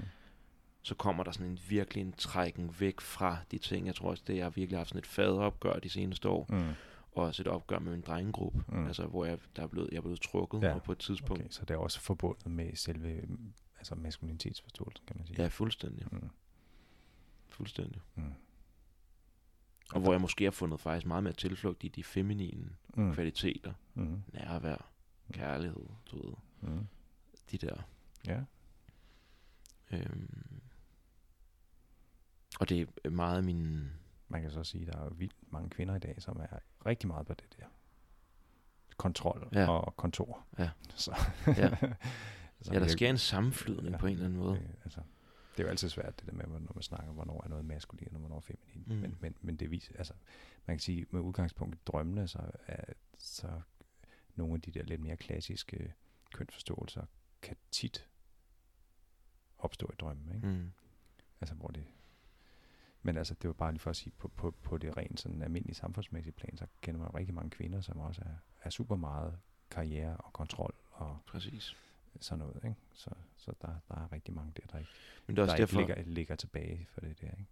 [0.82, 3.86] så kommer der sådan en virkelig en trækken væk fra de ting.
[3.86, 6.68] Jeg tror også, det jeg har virkelig haft sådan et faderopgør de seneste år, Mm.
[7.12, 8.86] og også et opgør med min drengegruppe, Mm.
[8.86, 11.50] altså hvor jeg, der er blevet, jeg er blevet trukket, Ja, på et tidspunkt, Okay,
[11.50, 15.42] så det er også forbundet med selve mm, altså maskulinitetsforståelsen, kan man sige.
[15.42, 16.30] ja, fuldstændig, Mm.
[17.48, 18.00] fuldstændig.
[18.14, 18.22] Mm.
[19.94, 23.14] Og hvor jeg måske har fundet faktisk meget mere tilflugt i de feminine Mm.
[23.14, 24.22] kvaliteter, Mm.
[24.32, 24.76] nærvær,
[25.28, 25.32] Mm.
[25.32, 26.86] kærlighed, du ved, Mm.
[27.50, 27.76] de der.
[28.26, 28.40] Ja.
[29.92, 30.60] Øhm.
[32.60, 33.90] Og det er meget min...
[34.28, 37.08] Man kan så sige, at der er vildt mange kvinder i dag, som er rigtig
[37.08, 37.66] meget på det der.
[38.96, 39.70] Kontrol Ja.
[39.70, 40.44] og kontor.
[40.58, 40.70] Ja.
[40.96, 41.16] Så,
[41.46, 41.52] Ja.
[42.62, 43.96] så Ja, der sker en sammenflydning Ja.
[43.96, 44.54] på en eller anden måde.
[44.58, 45.00] Det, altså,
[45.60, 48.08] det er jo altid svært det der med, når man snakker, hvornår er noget maskulin,
[48.12, 48.84] og hvornår er feminin.
[48.86, 48.94] Mm.
[48.94, 50.14] Men, men, men det viser, altså,
[50.66, 52.84] man kan sige, med udgangspunkt i drømmene, så er
[53.18, 53.60] så
[54.34, 55.94] nogle af de der lidt mere klassiske
[56.34, 57.04] kønsforståelser
[57.42, 58.08] kan tit
[59.58, 60.46] opstå i drømmen, ikke?
[60.46, 60.70] Mm.
[61.40, 61.84] Altså, hvor det...
[63.02, 65.42] Men altså, det var bare lige for at sige, på, på, på det rent sådan
[65.42, 69.38] almindelige samfundsmæssige plan, så kender man rigtig mange kvinder, som også er, er super meget
[69.70, 71.76] karriere og kontrol og Præcis.
[72.20, 72.76] Sådan noget, ikke?
[72.92, 74.90] Så, så der, der er rigtig mange der, der ikke
[75.26, 75.80] Men det er også der derfor...
[75.80, 77.30] ikke ligger, ligger tilbage for det der.
[77.30, 77.46] Ikke?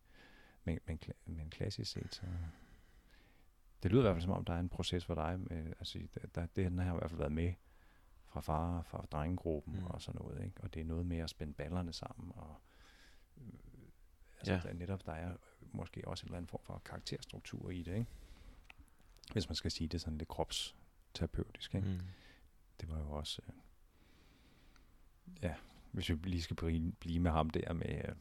[0.65, 2.27] Men, men, men klassisk set, så...
[3.83, 5.41] Det lyder i hvert fald som om, der er en proces for dig.
[5.41, 7.55] Med, altså, der, der, den har i hvert fald været med
[8.25, 9.87] fra far, fra drengegruppen mm.
[9.87, 10.45] Og sådan noget.
[10.45, 10.61] Ikke?
[10.61, 12.57] Og det er noget med at spænde ballerne sammen og
[14.39, 14.61] altså, Ja.
[14.61, 18.07] der, netop der er måske også en eller anden form for karakterstruktur i det, ikke?
[19.33, 21.89] Hvis man skal sige det sådan lidt kropsterapeutisk, ikke?
[21.89, 22.01] Mm.
[22.81, 23.55] Det var jo også, øh,
[25.43, 25.55] ja,
[25.93, 26.57] hvis vi lige skal
[27.01, 28.15] blive, med ham der med, øh,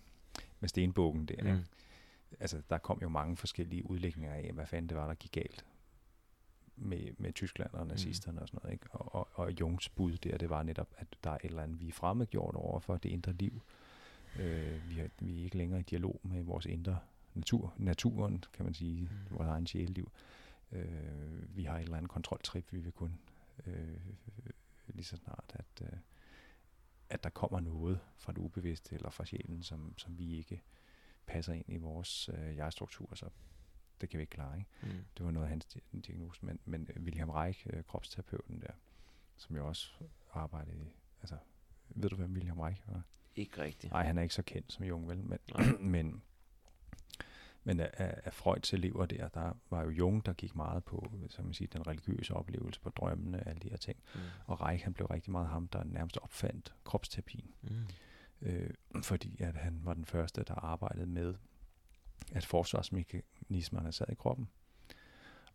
[0.60, 1.48] med stenbukken der, Mm.
[1.50, 1.64] ikke?
[2.40, 5.66] altså der kom jo mange forskellige udlægninger af, hvad fanden det var, der gik galt
[6.76, 8.74] med, med Tyskland og nazisterne og sådan noget.
[8.74, 8.86] Ikke?
[8.92, 11.80] Og, og, og Jungs bud der, det var netop, at der er et eller andet,
[11.80, 13.62] vi er fremmedgjort over for det indre liv.
[14.40, 17.00] Øh, vi, er, vi er ikke længere i dialog med vores indre
[17.34, 19.08] natur, naturen, kan man sige, Mm.
[19.32, 19.38] mm.
[19.38, 20.12] vores egen sjæleliv.
[20.72, 23.20] Øh, vi har et eller andet kontroltrip, vi vil kun
[23.68, 23.98] øh,
[24.88, 25.98] lige så snart, at, øh,
[27.10, 30.62] at der kommer noget fra det ubevidste eller fra sjælen, som, som vi ikke
[31.26, 33.30] passer ind i vores øh, jeg-struktur, så
[34.02, 34.58] det kan vi ikke klare.
[34.58, 34.70] Ikke?
[34.84, 35.06] Mm.
[35.18, 36.46] Det var noget af hans di- diagnose.
[36.46, 38.72] Men, men William Reich, øh, kropsterapeuten der,
[39.38, 39.92] som jo også
[40.34, 41.38] arbejdede i, altså,
[41.90, 43.02] ved du hvem William Reich var?
[43.36, 43.94] Ikke rigtigt.
[43.94, 45.24] Nej, han er ikke så kendt som Jung, vel?
[45.24, 45.40] Men,
[45.94, 46.22] men,
[47.68, 51.42] men af, af Freuds elever der, der var jo Jung, der gik meget på, så
[51.42, 54.00] man siger, den religiøse oplevelse, på drømmene, alle de her ting.
[54.16, 54.20] Mm.
[54.46, 57.88] Og Reich, han blev rigtig meget ham, der nærmest opfandt kropsterapien Mm.
[58.42, 58.70] øh,
[59.04, 61.36] fordi at han var den første, der arbejdede med,
[62.32, 64.50] at forsvarsmekanismerne sad i kroppen,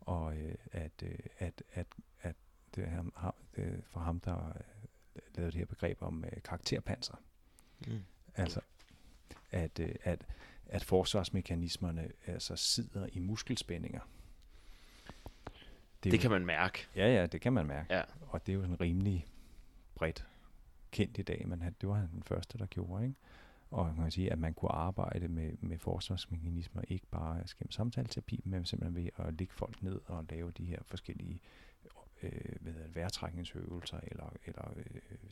[0.00, 1.86] og øh, at, øh, at, at,
[2.20, 2.36] at
[2.74, 6.42] det ham, ham, det er for ham, der øh, lavede det her begreb om øh,
[6.44, 7.14] karakterpanser.
[7.86, 8.00] Mm.
[8.34, 8.60] Altså,
[9.50, 10.26] at, øh, at,
[10.72, 14.00] at forsvarsmekanismerne altså sidder i muskelspændinger.
[16.04, 16.86] Det er kan man mærke.
[16.96, 17.94] Ja, ja, det kan man mærke.
[17.94, 18.02] Ja.
[18.20, 19.26] Og det er jo sådan rimelig
[19.94, 20.26] bredt
[20.90, 23.16] kendt i dag, men han, det var han den første, der gjorde, ikke?
[23.70, 28.40] Og man kan sige, at man kunne arbejde med, med forsvarsmekanismer, ikke bare gennem samtaleterapi,
[28.44, 31.40] men simpelthen ved at lægge folk ned og lave de her forskellige
[32.22, 34.84] øh, hvad hedder det, vejrtrækningsøvelser, eller, eller øh,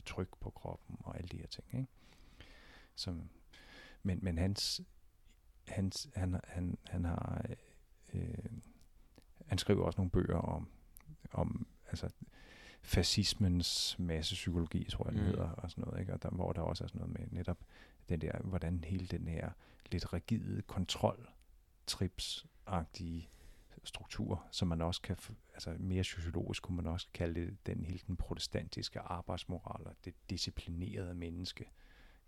[0.05, 1.87] tryk på kroppen, og alle de her ting, ikke?
[2.95, 3.29] Som,
[4.03, 4.81] men, men hans,
[5.67, 7.45] hans, han, han, han har,
[8.13, 8.37] øh,
[9.47, 10.69] han skriver også nogle bøger om,
[11.31, 12.09] om altså,
[12.81, 15.27] fascismens massepsykologi, tror jeg, den Mm.
[15.27, 16.13] hedder, og sådan noget, ikke?
[16.13, 17.57] Og der, hvor der også er sådan noget med netop
[18.09, 19.51] den der, hvordan hele den her
[19.91, 21.29] lidt rigide kontrol,
[21.87, 23.29] tripsagtige
[23.83, 25.17] struktur, som man også kan,
[25.53, 30.13] altså mere sociologisk kunne man også kalde det, den hele den protestantiske arbejdsmoral, og det
[30.29, 31.69] disciplinerede menneske,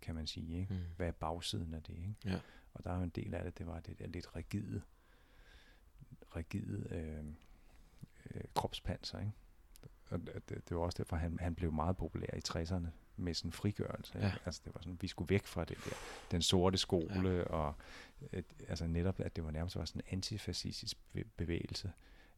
[0.01, 0.73] kan man sige, ikke?
[0.73, 0.79] Mm.
[0.97, 2.15] Hvad er bagsiden af det, ikke?
[2.25, 2.39] Ja.
[2.73, 4.81] Og der er en del af det, det var det der lidt rigide,
[6.35, 7.25] rigide øh,
[8.35, 9.31] øh, kropspanser, ikke?
[10.09, 10.19] Og
[10.49, 14.17] det, det, var også derfor, han, han blev meget populær i 60'erne med sådan frigørelse.
[14.17, 14.27] Ikke?
[14.27, 14.33] Ja.
[14.45, 15.95] Altså det var sådan, vi skulle væk fra det der,
[16.31, 17.43] den sorte skole, ja.
[17.43, 17.73] og
[18.33, 21.91] øh, altså netop, at det var nærmest var sådan en antifascistisk be- bevægelse,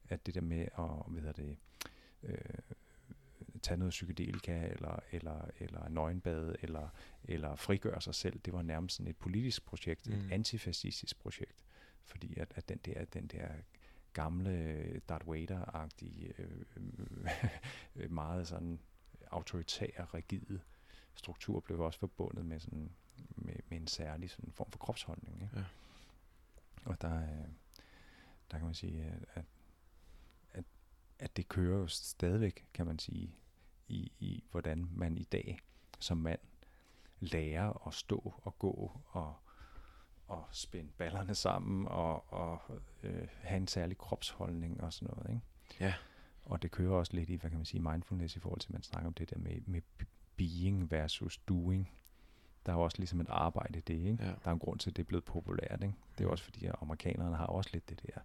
[0.10, 1.58] at det der med at, hvad hedder det,
[2.24, 2.40] øh,
[3.66, 6.90] tage noget psykedelika, eller, eller, eller nøgenbade, eller,
[7.24, 10.14] eller frigøre sig selv, det var nærmest sådan et politisk projekt, mm.
[10.14, 11.66] Et antifascistisk projekt,
[12.04, 13.48] fordi at, at den der, den der
[14.14, 16.34] gamle Darth Vader-agtige,
[17.96, 18.80] øh, meget sådan
[19.32, 20.60] autoritære, rigide
[21.16, 22.92] struktur blev også forbundet med sådan
[23.36, 25.42] med, med en særlig sådan form for kropsholdning.
[25.44, 25.58] Ikke?
[25.60, 25.64] Ja.
[26.86, 27.48] Og der, øh,
[28.52, 29.46] der kan man sige, at, at,
[30.54, 30.66] at,
[31.20, 33.36] at det kører jo stadigvæk, kan man sige,
[33.88, 35.60] i, i hvordan man i dag
[36.00, 36.40] som mand
[37.20, 39.34] lærer at stå og gå og
[40.28, 42.62] og spænde ballerne sammen og, og
[43.04, 45.30] øh, have en særlig kropsholdning og sådan noget.
[45.30, 45.42] Ikke?
[45.80, 45.94] Ja.
[46.46, 48.74] Og det kører også lidt i, hvad kan man sige, mindfulness i forhold til, at
[48.74, 49.82] man snakker om det der med, med
[50.36, 51.92] being versus doing.
[52.66, 54.24] Der er jo også ligesom et arbejde i det, ikke?
[54.24, 54.28] Ja.
[54.30, 55.96] Der er en grund til, at det er blevet populært, ikke?
[56.18, 58.22] Det er også fordi, at amerikanerne har også lidt det der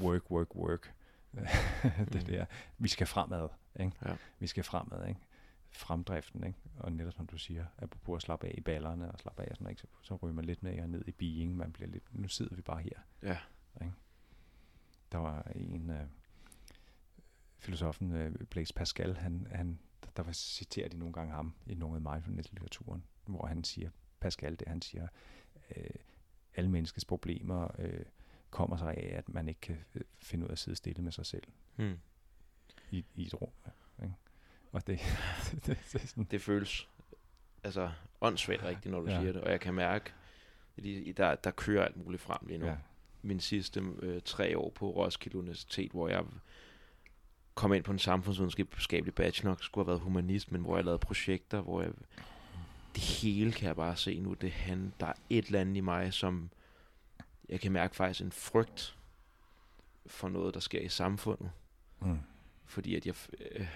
[0.00, 0.94] work, work, work.
[2.12, 2.20] det Mm.
[2.20, 2.44] der,
[2.78, 3.48] vi skal fremad,
[3.80, 3.96] ikke?
[4.06, 4.16] Ja.
[4.38, 5.20] Vi skal fremad, ikke?
[5.70, 6.58] Fremdriften, ikke?
[6.78, 9.56] Og netop som du siger, apropos at slappe af i ballerne og slappe af og
[9.56, 9.80] sådan ikke?
[9.80, 12.62] Så, så ryger man lidt mere ned i being, man bliver lidt, nu sidder vi
[12.62, 13.00] bare her.
[13.22, 13.38] Ja.
[13.80, 13.92] Ikke?
[15.12, 16.06] Der var en, øh,
[17.58, 19.78] filosofen øh, Blaise Pascal, han, han,
[20.16, 23.90] der var citerer de nogle gange ham i nogle af mindfulness-litteraturen, hvor han siger,
[24.20, 25.08] Pascal, det han siger,
[25.76, 25.90] øh,
[26.54, 28.04] alle menneskets problemer øh,
[28.50, 31.12] kommer sig af, at man ikke kan øh, finde ud af at sidde stille med
[31.12, 31.44] sig selv
[31.76, 31.98] Mm.
[32.92, 33.50] I, i et rum.
[34.02, 34.14] Ikke?
[34.72, 34.98] Og det,
[35.52, 36.88] det, det, det er sådan, Det føles
[37.64, 37.90] altså
[38.20, 39.20] åndssvagt rigtigt, når du Ja.
[39.20, 39.42] siger det.
[39.42, 40.12] Og jeg kan mærke,
[40.76, 40.84] at
[41.16, 42.66] der, der kører alt muligt frem lige nu.
[42.66, 42.76] Ja.
[43.22, 46.24] Min sidste øh, tre år på Roskilde Universitet, hvor jeg
[47.54, 51.60] kom ind på en samfundsvidenskabelig bachelor, skulle have været humanist, men hvor jeg lavede projekter,
[51.60, 51.92] hvor jeg,
[52.94, 54.34] det hele kan jeg bare se nu.
[54.34, 56.50] Det han, der er et eller andet i mig, som
[57.48, 58.96] jeg kan mærke faktisk en frygt
[60.06, 61.50] for noget, der sker i samfundet.
[62.00, 62.18] mm,
[62.72, 63.14] Fordi at jeg...
[63.40, 63.66] Øh,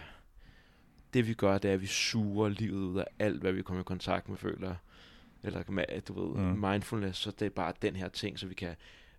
[1.15, 3.81] det vi gør, det er, at vi suger livet ud af alt, hvad vi kommer
[3.81, 4.75] i kontakt med, føler
[5.43, 5.63] eller
[6.09, 6.51] du ved, Mm.
[6.51, 6.59] mm.
[6.71, 8.77] mindfulness, så det er bare den her ting, så vi kan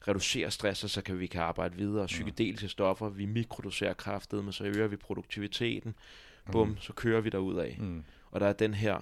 [0.08, 2.02] reducere stress, og så kan vi kan arbejde videre.
[2.04, 5.95] Og psykedeliske stoffer, vi mikrodoserer kraftet, men så øger vi produktiviteten.
[6.52, 6.78] Bum, Mm.
[6.78, 7.78] så kører vi derud af.
[7.80, 8.04] Mm.
[8.32, 8.99] Og der er den her...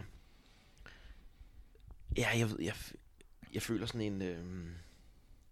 [2.18, 2.74] Ja, jeg ved, jeg,
[3.54, 4.22] jeg føler sådan en...
[4.22, 4.38] Øh,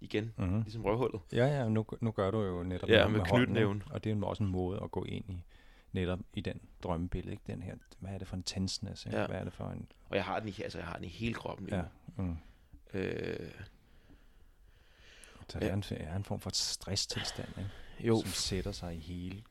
[0.04, 0.62] igen, Mm-hmm.
[0.62, 1.22] ligesom røvhullet.
[1.32, 3.84] Ja, ja, nu, nu gør du jo netop Ja, med hånden, knytnæven.
[3.90, 5.44] og det er jo også en måde at gå ind i
[5.92, 7.44] netop i den drømmebillede, ikke?
[7.48, 9.20] Den her, hvad er det for en tenseness, ikke?
[9.20, 9.28] Ja.
[9.28, 9.88] Hvad er det for en...
[10.10, 11.82] Og jeg har den i, altså, jeg har den i hele kroppen Ja.
[12.18, 12.36] Mm.
[12.94, 13.52] Øh,
[15.50, 17.70] Så det er en, er en form for et stresstilstand, ikke?
[18.00, 19.44] jo, som sætter sig i hele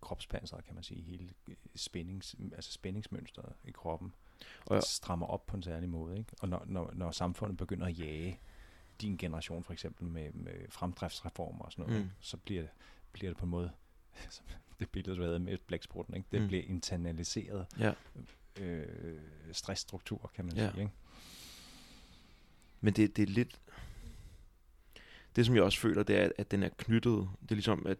[0.00, 4.14] kropspanseret, kan man sige, hele øh, spændings, altså spændingsmønstret i kroppen.
[4.66, 6.18] Og- Og strammer op på en særlig måde.
[6.18, 6.32] Ikke?
[6.40, 8.40] Og når, når, når samfundet begynder at jage
[9.02, 12.10] din generation for eksempel med, med fremdriftsreformer og sådan noget, Mm.
[12.20, 12.66] så bliver,
[13.12, 13.70] bliver det på en måde,
[14.30, 14.44] som
[14.80, 16.28] det billede, du havde med blæksprutten, ikke?
[16.32, 16.46] det Mm.
[16.48, 17.92] bliver internaliseret ja.
[18.60, 19.20] øh,
[19.52, 20.70] stressstruktur, kan man Ja.
[20.70, 20.80] sige.
[20.82, 20.92] Ikke?
[22.80, 23.60] Men det, det er lidt...
[25.36, 27.28] Det, som jeg også føler, det er, at den er knyttet.
[27.42, 27.98] Det er ligesom, at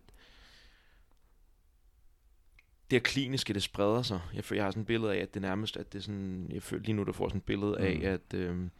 [2.90, 4.20] det her kliniske, det spreder sig.
[4.34, 6.50] Jeg, føler, jeg har sådan et billede af, at det nærmest, at det er sådan,
[6.52, 8.04] jeg føler lige nu, der får sådan et billede af, Mm.
[8.04, 8.70] at øhm,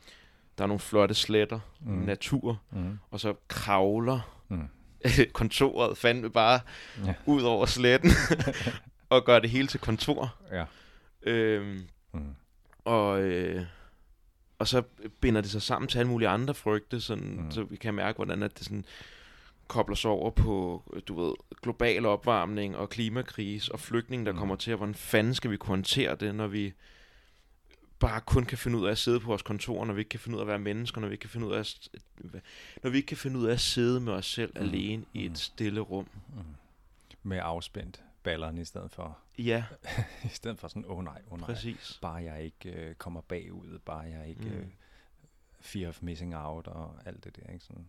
[0.58, 1.92] der er nogle flotte sletter, mm.
[1.92, 2.98] Natur, Mm.
[3.10, 4.68] og så kravler Mm.
[5.32, 6.60] kontoret fandme bare
[7.06, 7.14] Ja.
[7.26, 8.10] ud over sletten,
[9.10, 10.34] og gør det hele til kontor.
[10.52, 10.64] Ja.
[11.22, 11.80] Øhm,
[12.14, 12.34] Mm.
[12.84, 13.62] og, øh,
[14.58, 14.82] og så
[15.20, 17.50] binder det sig sammen til alle mulige andre frygte, sådan, mm.
[17.50, 18.84] Så vi kan mærke, hvordan at det sådan
[19.68, 24.32] kobler sig over på, du ved, global opvarmning og klimakrise og flygtninge, der.
[24.32, 24.38] Mm.
[24.38, 26.72] kommer til, og hvordan fanden skal vi kunne håndtere det, når vi
[28.02, 30.20] bare kun kan finde ud af at sidde på vores kontor, når vi ikke kan
[30.20, 31.88] finde ud af at være mennesker, når vi ikke kan finde ud af at,
[32.82, 34.62] når vi ikke kan finde ud af at sidde med os selv mm.
[34.62, 34.68] Mm.
[34.68, 35.32] alene i Mm.
[35.32, 36.08] et stille rum.
[36.28, 36.42] Mm.
[37.22, 39.64] Med afspændt ballerne i stedet for, Ja,
[40.24, 41.46] i stedet for sådan, åh oh, nej, åh oh, nej.
[41.46, 41.98] præcis.
[42.02, 44.50] bare jeg ikke øh, kommer bagud, bare jeg ikke Mm.
[44.50, 44.66] øh,
[45.60, 47.64] fear of missing out og alt det der, ikke?
[47.64, 47.86] Sådan,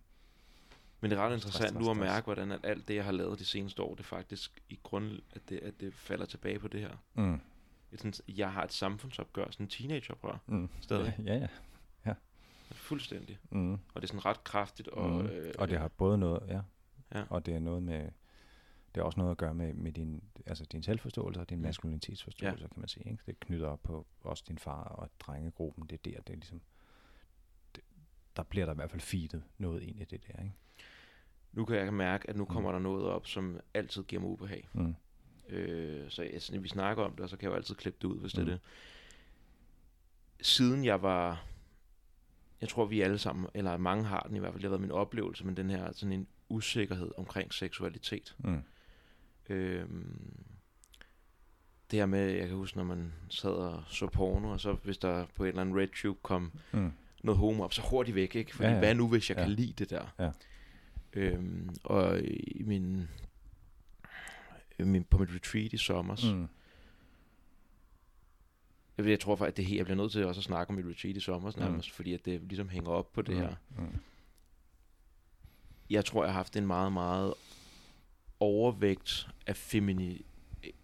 [1.01, 3.11] Men det er ret interessant stress, nu at mærke, hvordan at alt det, jeg har
[3.11, 6.67] lavet de seneste år, det faktisk i grund, at det, at det falder tilbage på
[6.67, 6.97] det her.
[7.13, 7.39] mm.
[7.93, 10.69] Et sådan, jeg har et samfundsopgør, sådan en teenageoprør, Mm.
[10.81, 11.15] Stadig.
[11.25, 11.47] Ja,
[12.05, 12.13] ja.
[12.71, 13.37] fuldstændig.
[13.51, 13.73] Mm.
[13.73, 14.87] Og det er sådan ret kraftigt.
[14.87, 15.25] Og, Mm.
[15.25, 16.61] øh, Og det har både noget, ja,
[17.15, 17.23] Ja.
[17.29, 18.01] og det er noget med,
[18.95, 21.63] det har også noget at gøre med, med din, altså din selvforståelse og din Mm.
[21.63, 23.11] maskulinitetsforståelse, kan man sige.
[23.11, 23.23] Ikke?
[23.25, 25.85] Det knytter op på også din far og drengegruppen.
[25.89, 26.61] Det er der, det er ligesom,
[27.75, 27.83] det,
[28.35, 30.53] der bliver der i hvert fald feedet noget ind i det der, ikke?
[31.51, 32.49] Nu kan jeg mærke, at nu Mm.
[32.49, 34.67] kommer der noget op, som altid giver mig ubehag.
[34.73, 34.95] Mm.
[35.49, 37.99] Øh, så jeg, sådan, vi snakker om det, og så kan jeg jo altid klippe
[38.01, 38.49] det ud, hvis det er Mm.
[38.51, 38.59] det.
[40.41, 41.43] Siden jeg var...
[42.61, 44.81] Jeg tror, vi alle sammen, eller mange har den i hvert fald, det har været
[44.81, 48.35] min oplevelse, men den her sådan en usikkerhed omkring seksualitet.
[48.37, 48.61] Mm.
[49.49, 50.33] Øhm,
[51.91, 54.97] det her med, jeg kan huske, når man sad og så porno, og så hvis
[54.97, 56.91] der på et eller andet RedTube kom Mm.
[57.23, 58.55] noget homo op, så hurtigt væk, ikke?
[58.55, 59.43] Fordi Ja, ja, hvad nu, hvis jeg Ja.
[59.43, 60.05] kan lide det der?
[60.19, 60.31] Ja.
[61.13, 63.07] Øhm, og i min, øh,
[64.79, 66.39] min, på mit retreat i sommer, mm.
[66.39, 66.47] Mm.
[68.97, 70.75] jeg, jeg tror faktisk, at det her, jeg bliver nødt til også at snakke om
[70.75, 71.59] mit retreat i sommer, Mm.
[71.61, 73.55] nærmest, fordi at det ligesom hænger op på det her.
[73.77, 73.99] Mm.
[75.89, 77.33] Jeg tror, jeg har haft en meget, meget
[78.39, 80.25] overvægt af femini...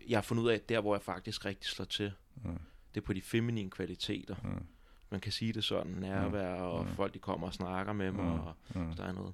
[0.09, 2.11] Jeg har fundet ud af, at der, hvor jeg faktisk rigtig slår til,
[2.43, 2.57] Mm.
[2.95, 4.35] det er på de feminine kvaliteter.
[4.43, 4.65] Mm.
[5.09, 6.91] Man kan sige det sådan, nærvær, og Mm.
[6.95, 8.39] folk de kommer og snakker med mig, Mm.
[8.39, 8.93] og Mm.
[8.93, 9.33] der er noget.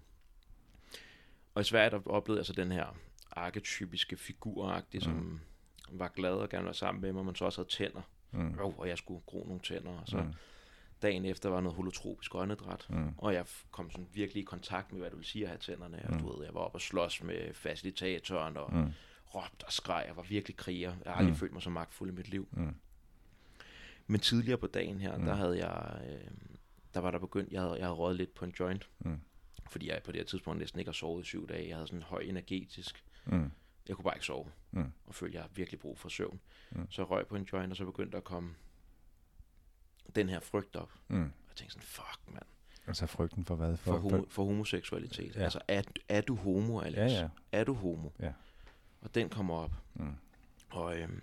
[1.55, 2.95] Og i Sverige, der oplevede jeg så den her
[3.35, 5.39] arketypiske figuragtige, som
[5.91, 8.01] var glad og gerne var sammen med mig, men så også havde tænder.
[8.31, 8.59] Mm.
[8.59, 9.91] Oh, og jeg skulle gro nogle tænder.
[9.99, 10.33] Og så Mm.
[11.01, 12.85] dagen efter var noget holotropisk åndedræt.
[12.89, 13.09] Mm.
[13.17, 16.05] Og jeg kom sådan virkelig i kontakt med, hvad det vil sige at have tænderne.
[16.07, 16.19] Og Mm.
[16.19, 18.91] du ved, jeg var oppe og slås med facilitatoren og Mm.
[19.35, 20.03] råbte og skreg.
[20.07, 20.93] Jeg var virkelig kriger.
[21.05, 21.39] Jeg har aldrig Mm.
[21.39, 22.47] følt mig så magtfuld i mit liv.
[22.51, 22.75] Mm.
[24.07, 25.25] Men tidligere på dagen her, Mm.
[25.25, 26.01] der havde jeg...
[26.09, 26.31] Øh,
[26.93, 28.89] der var der begyndt, jeg havde, jeg havde røget lidt på en joint.
[28.99, 29.19] Mm.
[29.69, 31.67] Fordi jeg på det her tidspunkt næsten ikke har sovet i syv dage.
[31.67, 33.03] Jeg havde sådan høj energetisk.
[33.25, 33.51] Mm.
[33.87, 34.51] Jeg kunne bare ikke sove.
[34.71, 34.91] Mm.
[35.05, 36.39] Og følte, jeg har virkelig brug for søvn.
[36.71, 36.87] Mm.
[36.91, 38.55] Så jeg røg på en joint, og så begyndte der at komme
[40.15, 40.91] den her frygt op.
[41.07, 41.23] Mm.
[41.23, 42.45] Og jeg tænkte sådan, fuck mand.
[42.87, 43.77] Altså frygten for hvad?
[43.77, 45.35] For, for, homo, for homoseksualitet.
[45.35, 45.43] Ja.
[45.43, 46.97] Altså, er, er du homo, Alex?
[46.97, 47.29] Ja, ja.
[47.51, 48.09] Er du homo?
[48.19, 48.33] Ja.
[49.01, 49.71] Og den kommer op.
[49.93, 50.15] Mm.
[50.69, 51.21] Og øhm,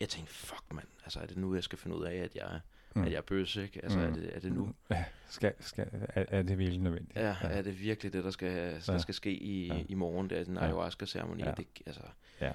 [0.00, 2.60] jeg tænkte, fuck mand, altså er det nu, jeg skal finde ud af, at jeg,
[2.96, 3.04] Mm.
[3.04, 3.80] at jeg er bøsse, ikke?
[3.82, 4.04] Altså Mm.
[4.04, 4.74] er, det, er det nu?
[4.90, 7.16] Ja, skal, skal, er, er det virkelig nødvendigt?
[7.18, 8.50] Ja, er det virkelig det, der skal,
[8.86, 8.98] der Ja.
[8.98, 9.74] skal ske i, Ja.
[9.74, 9.82] ja.
[9.88, 10.30] i morgen?
[10.30, 10.62] Det er den Ja.
[10.64, 11.42] ayahuasca-ceremoni.
[11.42, 11.48] Ja.
[11.48, 11.54] Ja.
[11.54, 12.02] Det, altså,
[12.40, 12.52] ja.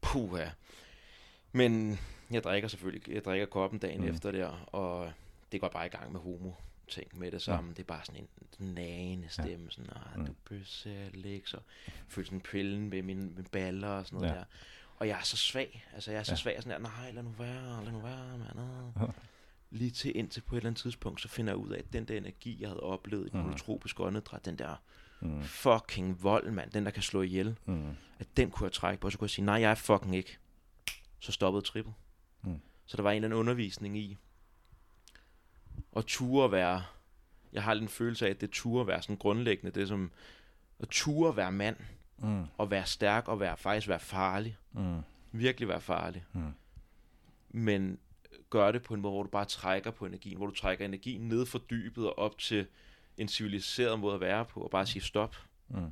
[0.00, 0.46] puha.
[1.52, 1.98] Men
[2.30, 4.08] jeg drikker selvfølgelig, jeg drikker koppen dagen Mm.
[4.08, 5.12] efter der, og
[5.52, 6.50] det går bare i gang med homo
[6.88, 7.70] ting med det samme.
[7.70, 8.20] Det er bare sådan
[8.60, 10.26] en nagende stemme, sådan, ah, Mm.
[10.26, 11.62] du bøsse, Alex, og
[12.08, 14.34] føler sådan pillen med mine, mine baller og sådan noget Ja.
[14.34, 14.40] ja.
[14.40, 14.44] der.
[14.96, 16.34] Og jeg er så svag, altså jeg er så Ja.
[16.34, 16.36] ja.
[16.36, 19.10] svag, sådan der, nej, lad nu være, lad nu være, mand.
[19.74, 19.84] Ah." Ja.
[19.84, 22.04] lige til indtil på et eller andet tidspunkt, så finder jeg ud af, at den
[22.04, 24.76] der energi, jeg havde oplevet i den holotropiske åndedræt, den der
[25.20, 25.42] Mm.
[25.42, 27.90] fucking vold, mand, den der kan slå ihjel, Mm.
[28.18, 30.16] at den kunne jeg trække på, og så kunne jeg sige, nej, jeg er fucking
[30.16, 30.38] ikke.
[31.20, 31.94] Så stoppede trippet.
[32.42, 32.60] Mm.
[32.86, 34.16] Så der var en eller anden undervisning i,
[35.96, 36.84] at ture være,
[37.52, 40.10] jeg har lidt en følelse af, at det ture være sådan grundlæggende, det som,
[40.80, 41.76] at ture være mand,
[42.18, 42.44] Mm.
[42.58, 44.56] og være stærk, og være, faktisk være farlig.
[44.72, 45.00] Mm.
[45.32, 46.24] Virkelig være farlig.
[46.32, 46.52] Mm.
[47.50, 47.98] Men
[48.50, 51.28] gør det på en måde, hvor du bare trækker på energien, hvor du trækker energien
[51.28, 52.66] ned fra dybet og op til
[53.18, 55.36] en civiliseret måde at være på, og bare sige stop.
[55.68, 55.90] Mm.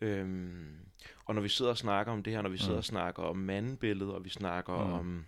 [0.00, 0.76] Øhm,
[1.24, 2.78] og når vi sidder og snakker om det her, når vi sidder Mm.
[2.78, 4.92] og snakker om mandebilledet, og vi snakker Mm.
[4.92, 5.24] om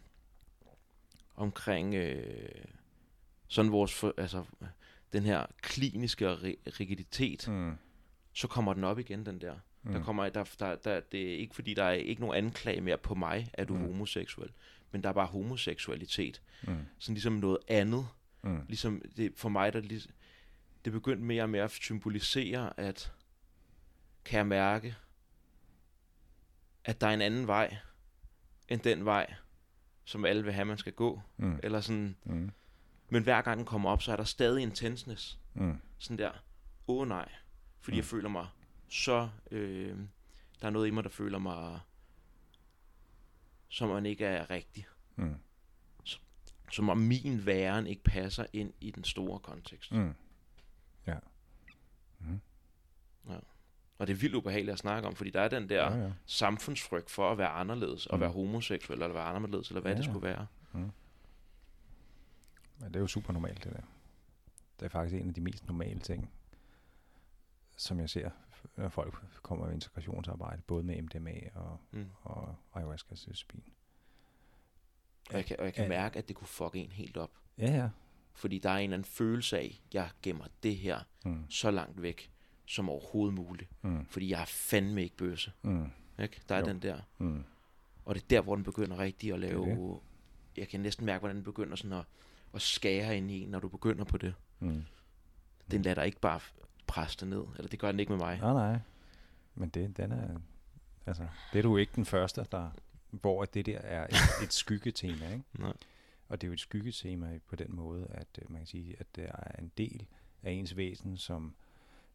[1.37, 2.65] omkring øh,
[3.49, 4.45] sådan vores, for, altså
[5.13, 7.73] den her kliniske ri- rigiditet, Mm.
[8.33, 9.55] så kommer den op igen, den der.
[9.83, 9.93] Mm.
[9.93, 10.05] Der Mm.
[10.05, 13.15] kommer, der, der, der, det er ikke fordi, der er ikke nogen anklage mere på
[13.15, 13.87] mig, at du er Mm.
[13.87, 14.51] homoseksuel,
[14.91, 16.43] men der er bare homoseksualitet.
[16.63, 16.77] Mm.
[16.99, 18.09] Sådan ligesom noget andet.
[18.43, 18.61] Mm.
[18.69, 20.11] Ligesom det, for mig, der lig-
[20.85, 23.13] det begyndte mere og mere at symbolisere, at
[24.25, 24.97] kan jeg mærke,
[26.85, 27.77] at der er en anden vej,
[28.69, 29.35] end den vej,
[30.05, 31.21] som alle vil have, man skal gå.
[31.37, 31.61] Mm.
[31.63, 32.51] Eller sådan, Mm.
[33.09, 35.39] men hver gang den kommer op, så er der stadig en tenseness.
[35.55, 35.79] Mm.
[35.99, 36.31] Sådan der,
[36.89, 37.29] åh oh, nej.
[37.81, 37.99] Fordi Mm.
[37.99, 38.47] jeg føler mig
[38.89, 39.97] så, øh,
[40.61, 41.81] der er noget i mig, der føler mig,
[43.69, 44.87] som man ikke er rigtig.
[45.17, 45.35] Mm.
[46.73, 49.93] Som om min væren ikke passer ind i den store kontekst.
[49.93, 50.15] Mm.
[51.07, 51.17] Ja.
[52.19, 52.41] Mm.
[53.99, 56.13] Og det er vildt ubehageligt at snakke om, fordi der er den der Ja, ja.
[56.27, 58.21] samfundsfrygt for at være anderledes, og Mm.
[58.21, 60.11] være homoseksuel, eller være anderledes, eller hvad Ja, det ja.
[60.13, 60.47] skulle være.
[60.73, 60.93] Men
[62.89, 63.81] det er jo super normalt, det der.
[64.81, 66.31] Det er faktisk en af de mest normale ting,
[67.77, 68.31] som jeg ser,
[68.77, 72.07] når folk kommer i integrationsarbejde, både med MDMA og, Mm.
[72.23, 73.63] og ayahuasca psilocybin.
[75.31, 75.89] Og jeg kan, og jeg kan Ja.
[75.89, 77.31] mærke, at det kunne fuck en helt op.
[77.59, 77.89] Ja, ja.
[78.35, 81.51] Fordi der er en eller anden følelse af, jeg gemmer det her Mm.
[81.51, 82.31] så langt væk,
[82.67, 83.71] som overhovedet muligt.
[83.83, 84.07] Mm.
[84.07, 85.53] Fordi jeg er fandme ikke bøsse.
[85.63, 85.91] Mm.
[86.23, 86.41] Ikke?
[86.49, 86.67] Der er Jo.
[86.67, 87.01] den der.
[87.19, 87.45] Mm.
[88.05, 90.01] Og det er der, hvor den begynder rigtig at Det er lave...
[90.57, 92.05] Jeg kan næsten mærke, hvordan den begynder sådan at,
[92.55, 94.35] at skære ind i en, når du begynder på det.
[94.61, 94.85] Mm.
[95.71, 96.41] Den lader dig ikke bare
[96.89, 97.45] presse det ned.
[97.57, 98.39] Eller det gør den ikke med mig.
[98.39, 98.79] Nej, nej.
[99.55, 100.39] Men det, den er,
[101.07, 102.71] altså, det er du ikke den første, der,
[103.11, 105.45] hvor det der er et, et skyggetema, ikke?
[105.59, 105.73] Nej.
[106.29, 109.07] Og det er jo et skyggetema på den måde, at øh, man kan sige, at
[109.17, 110.07] det er en del
[110.43, 111.55] af ens væsen, som,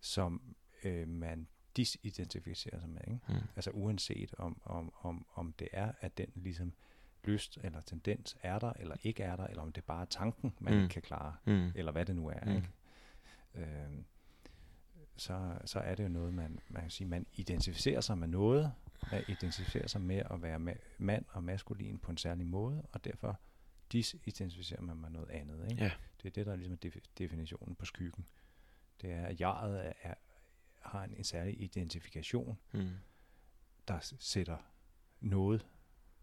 [0.02, 0.42] som
[0.84, 1.48] øh, man
[1.78, 3.02] disidentificerer sig med.
[3.08, 3.20] Ikke?
[3.30, 3.36] Mm.
[3.56, 6.74] Altså uanset om, om, om, om det er, at den ligesom
[7.24, 10.54] lyst eller tendens er der, eller ikke er der, eller om det bare er tanken,
[10.60, 10.80] man Mm.
[10.82, 11.72] ikke kan klare, Mm.
[11.76, 12.46] eller hvad det nu er.
[12.46, 12.56] Mm.
[12.56, 12.70] Ikke?
[13.56, 14.06] Øhm,
[15.16, 18.72] så, så er det jo noget, man, man kan sige, man identificerer sig med noget,
[19.12, 23.04] man identificerer sig med at være ma- mand og maskulin på en særlig måde, og
[23.04, 23.40] derfor
[23.92, 25.72] disidentificerer man med noget andet.
[25.72, 25.84] Ikke?
[25.84, 25.92] Ja.
[26.22, 28.26] Det er det, der er ligesom defi- definitionen på skyggen.
[29.02, 30.14] Det er, at jeget er, er,
[30.80, 32.90] har en, en særlig identifikation, Mm.
[33.88, 34.58] der sætter
[35.20, 35.68] noget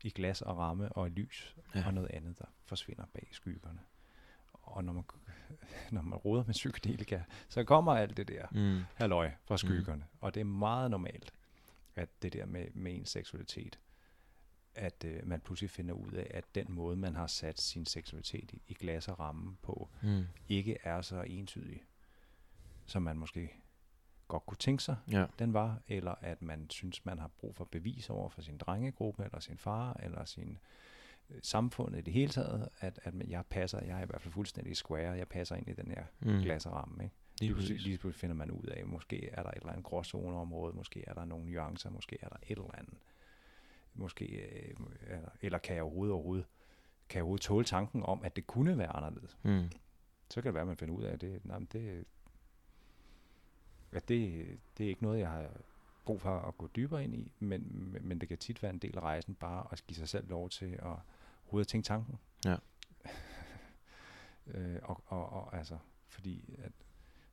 [0.04, 1.86] i glas og ramme og i lys, ja.
[1.86, 3.80] og noget andet, der forsvinder bag skyggerne.
[4.70, 5.04] Og når man,
[5.92, 8.80] når man roder med psykedelika, så kommer alt det der Mm.
[8.94, 10.02] halløj fra skyggerne.
[10.12, 10.18] Mm.
[10.20, 11.32] Og det er meget normalt,
[11.96, 13.78] at det der med, med ens seksualitet,
[14.74, 18.50] at øh, man pludselig finder ud af, at den måde, man har sat sin seksualitet
[18.52, 20.24] i, i glas og ramme på, Mm.
[20.48, 21.82] ikke er så entydig,
[22.86, 23.52] som man måske
[24.28, 25.26] godt kunne tænke sig, Ja.
[25.38, 29.24] den var, eller at man synes, man har brug for bevis over for sin drengegruppe,
[29.24, 30.58] eller sin far, eller sin
[31.30, 34.32] øh, samfund i det hele taget, at, at jeg passer, jeg er i hvert fald
[34.32, 36.38] fuldstændig square, jeg passer ind i den her Mm.
[36.42, 37.04] glasramme.
[37.04, 37.14] Ikke?
[37.40, 39.84] Lige Lige pludselig, lige pludselig finder man ud af, måske er der et eller andet
[39.84, 42.94] gråzoneområde, måske er der nogle nuancer, måske er der et eller andet.
[43.94, 44.74] Måske, øh,
[45.06, 46.46] er der, eller kan jeg overhovedet, overhovedet,
[47.08, 49.38] kan jeg overhovedet tåle tanken om, at det kunne være anderledes.
[49.42, 49.70] Mm.
[50.30, 52.04] Så kan det være, at man finder ud af, at det, nej, men det,
[53.92, 54.46] at det,
[54.78, 55.50] det er ikke noget, jeg har
[56.04, 58.78] brug for at gå dybere ind i, men, men- men det kan tit være en
[58.78, 60.96] del af rejsen bare at give sig selv lov til at
[61.50, 62.18] overhovedet tænke tanken.
[62.44, 62.56] Ja.
[64.54, 65.78] øh, og, og, og altså,
[66.08, 66.72] fordi at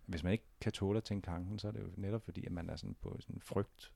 [0.05, 2.51] hvis man ikke kan tåle at tænke tanken, så er det jo netop fordi, at
[2.51, 3.91] man er sådan på sådan en frygt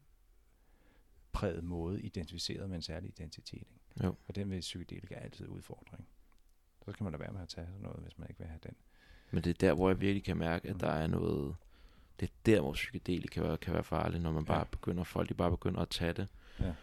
[1.31, 3.68] præget måde identificeret med en særlig identitet.
[3.95, 4.06] Ikke?
[4.06, 4.15] Jo.
[4.27, 6.07] Og den vil psykedelika altid udfordring.
[6.85, 8.60] Så skal man da være med at tage sådan noget, hvis man ikke vil have
[8.64, 8.76] den.
[9.31, 10.80] Men det er der, hvor jeg virkelig kan mærke, at Mm.
[10.80, 11.56] der er noget...
[12.19, 14.64] Det er der, hvor psykedelik kan være, kan være farligt, når man bare Ja.
[14.64, 16.27] begynder, folk de bare begynder at tage det.
[16.60, 16.73] Ja.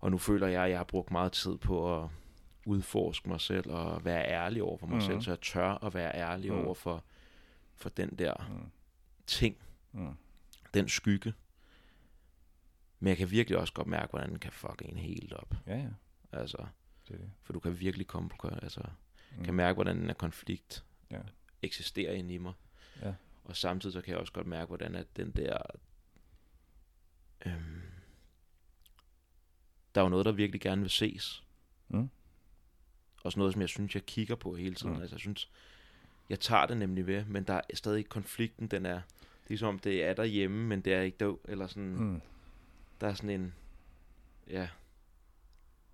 [0.00, 2.08] Og nu føler jeg, at jeg har brugt meget tid på at
[2.66, 5.06] udforske mig selv og være ærlig over for mig Mhm.
[5.06, 6.58] selv, så jeg tør at være ærlig Mm.
[6.58, 7.04] over for,
[7.74, 8.70] for den der Mm.
[9.26, 9.56] ting,
[9.92, 10.14] Mm.
[10.74, 11.34] den skygge.
[13.00, 15.54] Men jeg kan virkelig også godt mærke, hvordan den kan fuck en helt op.
[15.66, 15.88] Ja, ja.
[16.32, 16.66] Altså,
[17.08, 17.30] Det er det.
[17.42, 18.82] for du kan virkelig komme på, altså,
[19.38, 19.44] mm.
[19.44, 21.20] kan mærke, hvordan den her konflikt Ja.
[21.62, 22.52] eksisterer inde i mig.
[23.02, 23.14] Ja.
[23.44, 25.58] Og samtidig så kan jeg også godt mærke, hvordan at den der...
[27.46, 27.82] Øhm,
[29.94, 31.44] der er jo noget, der virkelig gerne vil ses.
[31.88, 32.10] Mm.
[33.24, 34.94] Også noget, som jeg synes, jeg kigger på hele tiden.
[34.94, 35.00] Mm.
[35.00, 35.50] Altså, jeg synes,
[36.28, 39.00] jeg tager det nemlig ved, men der er stadig konflikten, den er...
[39.48, 41.96] Det er som om, det er derhjemme, men det er ikke der, eller sådan...
[41.96, 42.20] Mm.
[43.00, 43.54] Der er sådan en...
[44.50, 44.68] Ja...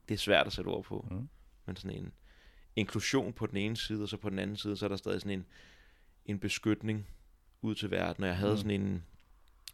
[0.08, 1.28] Det er svært at sætte ord på, Mm.
[1.66, 2.12] men sådan en
[2.76, 5.20] inklusion på den ene side, og så på den anden side, så er der stadig
[5.20, 5.46] sådan en,
[6.26, 7.06] en beskytning
[7.62, 8.24] ud til verden.
[8.24, 8.56] Og jeg havde Mm.
[8.56, 9.04] sådan en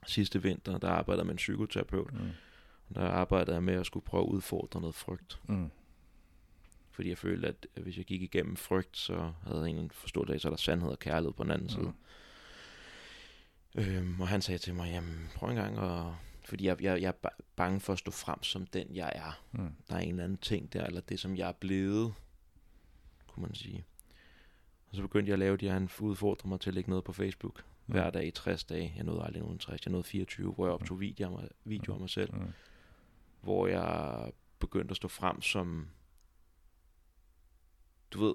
[0.07, 2.13] sidste vinter, der arbejdede med en psykoterapeut.
[2.13, 2.31] Mm.
[2.95, 5.41] Der arbejdede jeg med at skulle prøve at udfordre noget frygt.
[5.49, 5.71] Mm.
[6.97, 10.41] Fordi jeg følte, at hvis jeg gik igennem frygt, så havde jeg en forståelse af,
[10.41, 11.93] så er der sandhed og kærlighed på den anden side.
[13.75, 13.83] Mm.
[13.83, 16.15] Øhm, og han sagde til mig, jamen prøv en gang at...
[16.45, 19.43] Fordi jeg, jeg, jeg er ba- bange for at stå frem som den, jeg er.
[19.53, 19.71] Mm.
[19.89, 22.15] Der er en eller anden ting der, eller det, som jeg er blevet,
[23.27, 23.85] kunne man sige.
[24.91, 27.13] Og så begyndte jeg at lave de, han udfordrede mig til at lægge noget på
[27.13, 27.65] Facebook.
[27.87, 27.93] Mm.
[27.93, 28.93] Hver dag i 60 dage.
[28.97, 31.97] Jeg nåede aldrig nogen 60, jeg nåede 24, hvor jeg optog videoer af mig, videoer
[31.97, 32.35] af mig selv.
[32.35, 32.53] Mm.
[33.41, 35.89] Hvor jeg begyndte at stå frem som,
[38.17, 38.35] du ved,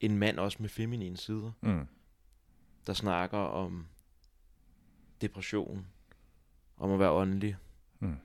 [0.00, 1.86] en mand også med feminine sider, Mm.
[2.86, 3.86] der snakker om
[5.20, 5.86] depression,
[6.76, 7.56] om at være åndelig,
[7.98, 8.16] Mm.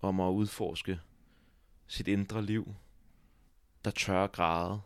[0.00, 1.00] om at udforske
[1.86, 2.74] sit indre liv,
[3.84, 4.80] der tør græde.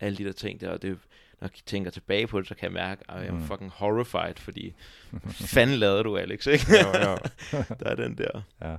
[0.00, 0.98] Alle de der ting der, og det,
[1.40, 3.42] når jeg tænker tilbage på det, så kan jeg mærke, at jeg er Mm.
[3.42, 4.74] fucking horrified, fordi
[5.54, 6.64] fanden lavede du, Alex, ikke?
[6.70, 7.18] Jo, jo.
[7.80, 8.42] der er den der.
[8.60, 8.76] Ja.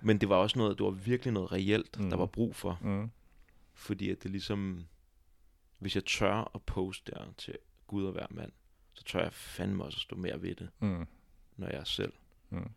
[0.00, 2.10] Men det var også noget, det var virkelig noget reelt, mm.
[2.10, 2.78] der var brug for.
[2.82, 3.10] Mm.
[3.78, 4.86] Fordi at det ligesom,
[5.78, 8.52] hvis jeg tør at poste der til Gud og hver mand,
[8.94, 11.06] så tør jeg fandme også at stå mere ved det, Mm.
[11.56, 12.12] når jeg er selv.
[12.50, 12.70] Mm.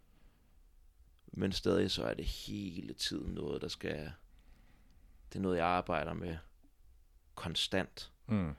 [1.27, 4.11] Men stadig så er det hele tiden noget, der skal...
[5.29, 6.37] Det er noget, jeg arbejder med
[7.35, 8.11] konstant.
[8.27, 8.53] Mm.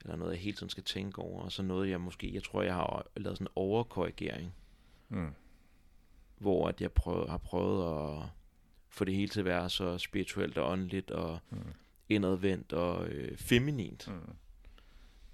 [0.00, 1.42] Eller noget, jeg hele tiden skal tænke over.
[1.42, 2.34] Og så noget, jeg måske...
[2.34, 4.54] Jeg tror, jeg har lavet sådan en overkorrigering.
[5.08, 5.34] Mm.
[6.38, 7.82] Hvor at jeg prøver, har prøvet
[8.22, 8.28] at
[8.90, 11.58] få det hele til at være så spirituelt og åndeligt og Mm.
[12.08, 14.08] indadvendt og øh, feminint.
[14.08, 14.32] Mm.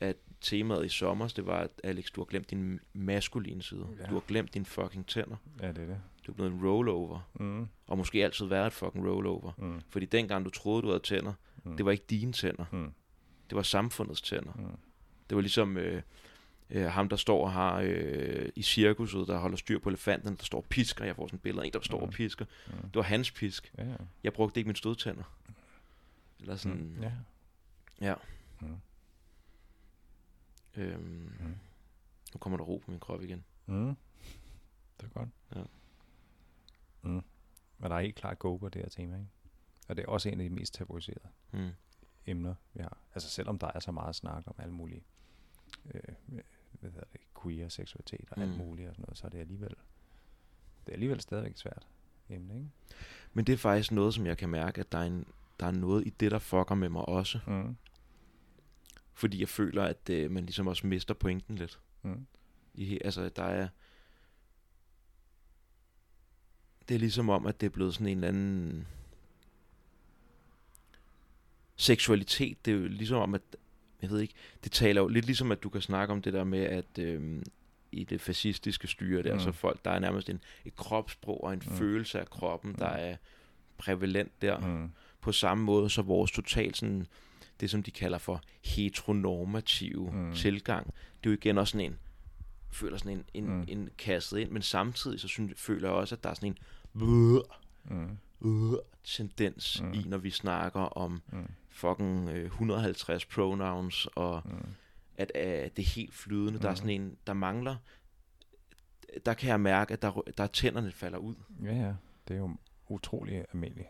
[0.00, 3.86] At temaet i sommer, det var, at Alex, du har glemt din maskuline side.
[4.00, 4.06] Ja.
[4.06, 5.36] Du har glemt dine fucking tænder.
[5.62, 6.00] Ja, det er det.
[6.26, 7.30] Du er blevet en rollover.
[7.34, 7.68] Mm.
[7.86, 9.52] Og måske altid været et fucking rollover.
[9.58, 9.80] Mm.
[9.88, 11.32] Fordi dengang du troede, du havde tænder,
[11.64, 11.76] Mm.
[11.76, 12.64] det var ikke dine tænder.
[12.72, 12.92] Mm.
[13.50, 14.52] Det var samfundets tænder.
[14.52, 14.76] Mm.
[15.30, 16.02] Det var ligesom øh,
[16.70, 20.44] øh, ham, der står og har øh, i cirkuset, der holder styr på elefanten, der
[20.44, 21.04] står og pisker.
[21.04, 22.12] Jeg får sådan et billede af en, der står og Mm.
[22.12, 22.44] pisker.
[22.66, 22.72] Mm.
[22.82, 23.72] Det var hans pisk.
[23.78, 23.96] Ja, ja.
[24.24, 25.22] Jeg brugte ikke mine stødtænder.
[26.40, 27.02] Eller sådan, Mm.
[27.02, 27.12] Ja.
[28.00, 28.14] Ja.
[28.60, 28.76] Mm.
[30.76, 31.54] øhm, Mm.
[32.34, 33.44] nu kommer der ro på min krop igen.
[33.66, 33.96] Mm.
[35.00, 35.28] Det er godt.
[35.56, 35.62] Ja.
[37.02, 37.10] Mm.
[37.78, 39.28] Men der er helt klart go på det her tema, ikke?
[39.88, 41.70] Og det er også en af de mest tabuiserede Mm.
[42.26, 42.98] emner, vi har.
[43.14, 45.02] Altså selvom der er så meget snak om alle mulige
[45.94, 46.02] øh,
[46.80, 48.42] hvad hedder det, queer seksualitet og mm.
[48.42, 49.74] alt muligt og sådan noget, så er det alligevel,
[50.86, 51.86] det er alligevel stadigvæk et svært
[52.28, 52.70] emne, ikke?
[53.32, 55.26] Men det er faktisk noget, som jeg kan mærke, at der er, en,
[55.60, 57.40] der er noget i det, der fucker med mig også.
[57.46, 57.76] Mm.
[59.12, 61.80] Fordi jeg føler, at øh, man ligesom også mister pointen lidt.
[62.02, 62.26] Mm.
[62.74, 63.68] I, altså, der er...
[66.88, 68.86] Det er ligesom om, at det er blevet sådan en eller anden...
[71.76, 73.42] Seksualitet, det er jo ligesom om, at...
[74.02, 76.44] Jeg ved ikke, det taler jo lidt ligesom, at du kan snakke om det der
[76.44, 77.42] med, at øhm,
[77.92, 79.40] i det fascistiske styre der, Mm.
[79.40, 81.72] så folk, der er nærmest en, et kropssprog og en Mm.
[81.76, 82.96] følelse af kroppen, der Mm.
[83.02, 83.16] er
[83.78, 84.58] prævalent der.
[84.58, 84.90] Mm.
[85.20, 87.06] På samme måde, så vores totalt sådan,
[87.60, 90.32] det som de kalder for heteronormative Mm.
[90.34, 91.98] tilgang, det er jo igen også sådan en,
[92.72, 93.64] føler sådan en, en, Mm.
[93.68, 96.58] en kastet ind, men samtidig så synes, føler jeg også, at der er sådan en
[97.02, 97.40] øh,
[98.40, 98.72] Mm.
[98.72, 99.92] øh, tendens mm.
[99.94, 101.46] i, når vi snakker om Mm.
[101.76, 104.64] Fucking øh, 150 pronouns, og Mm.
[105.16, 106.58] at øh, det er helt flydende.
[106.60, 106.76] Der er Mm.
[106.76, 107.76] sådan en, der mangler,
[109.26, 111.34] der kan jeg mærke, at der, der er tænderne falder ud.
[111.64, 111.94] Ja, ja.
[112.28, 112.56] Det er jo
[112.88, 113.88] utrolig almindeligt.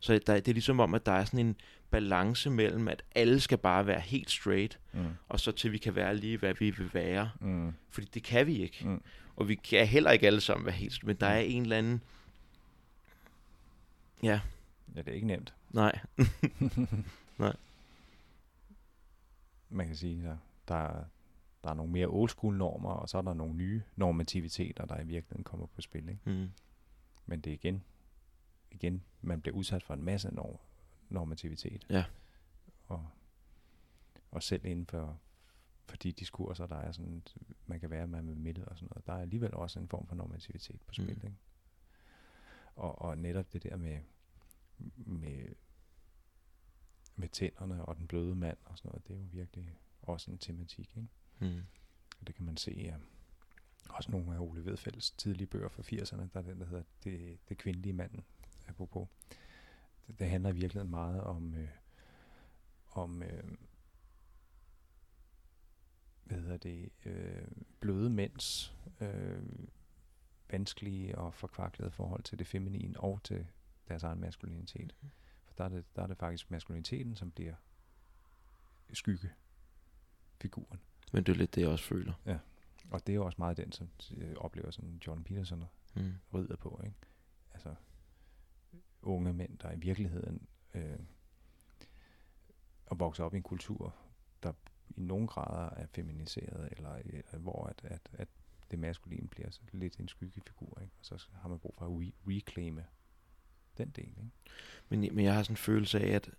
[0.00, 1.56] Så der, det er ligesom om, at der er sådan en
[1.90, 5.06] balance mellem, at alle skal bare være helt straight, Mm.
[5.28, 7.30] og så til vi kan være lige, hvad vi vil være.
[7.40, 7.72] Mm.
[7.90, 8.88] Fordi det kan vi ikke.
[8.88, 9.02] Mm.
[9.36, 12.02] Og vi kan heller ikke alle sammen være helt men der er en eller anden...
[14.22, 14.40] Ja,
[14.96, 15.54] Ja, det er ikke nemt.
[17.38, 17.56] nej.
[19.68, 20.36] Man kan sige, der,
[20.68, 21.04] der, er,
[21.64, 25.00] der er nogle mere old school normer, og så er der nogle nye normativiteter, der
[25.00, 26.08] i virkeligheden kommer på spil.
[26.08, 26.20] Ikke?
[26.24, 26.50] Mm.
[27.26, 27.84] Men det er igen,
[28.70, 30.56] igen, man bliver udsat for en masse norm,
[31.08, 31.86] normativitet.
[31.90, 32.04] Ja.
[32.88, 33.06] Og,
[34.30, 35.18] og selv inden for,
[35.84, 37.22] for de diskurser, der er sådan,
[37.66, 40.06] man kan være med med midtet og sådan noget, der er alligevel også en form
[40.06, 41.18] for normativitet på spil.
[41.22, 41.26] Mm.
[41.26, 41.36] Ikke?
[42.76, 43.98] Og, og netop det der med,
[44.96, 45.54] med
[47.16, 49.08] med tænderne og den bløde mand og sådan noget.
[49.08, 51.08] Det er jo virkelig også en tematik, ikke?
[51.38, 51.62] Mm.
[52.20, 52.96] Og det kan man se ja.
[53.88, 57.38] også nogle af Ole Vedfelds tidlige bøger fra 80'erne, der er den, der hedder Det,
[57.48, 58.24] det kvindelige manden,
[58.68, 59.08] apropos.
[60.06, 61.68] Det, det handler i virkeligheden meget om, øh,
[62.90, 63.44] om øh,
[66.24, 67.48] hvad hedder det, øh,
[67.80, 69.42] bløde mænds øh,
[70.50, 73.46] vanskelige og forkvaklede forhold til det feminine og til
[73.88, 74.94] deres egen maskulinitet.
[75.00, 75.10] Mhm.
[75.58, 77.54] Der er det, der er det faktisk maskuliniteten, som bliver
[78.92, 80.80] skyggefiguren.
[81.12, 82.12] Men det er lidt det, jeg også føler.
[82.90, 85.64] Og det er jo også meget den, som jeg oplever sådan Jordan Peterson
[85.94, 86.12] Mm.
[86.34, 86.80] rider på.
[86.84, 86.96] Ikke?
[87.54, 87.74] Altså
[89.02, 90.98] unge mænd, der i virkeligheden øh,
[92.86, 93.94] og vokser op i en kultur,
[94.42, 94.52] der
[94.96, 98.28] i nogen grader er feminiseret, eller, eller hvor at, at, at
[98.70, 100.78] det maskuline bliver så lidt en skyggefigur.
[100.80, 100.92] Ikke?
[100.98, 102.86] Og så har man brug for at re- reclaime
[103.78, 104.04] den del.
[104.04, 104.30] Ikke?
[104.88, 106.30] Men, men jeg har sådan en følelse af, at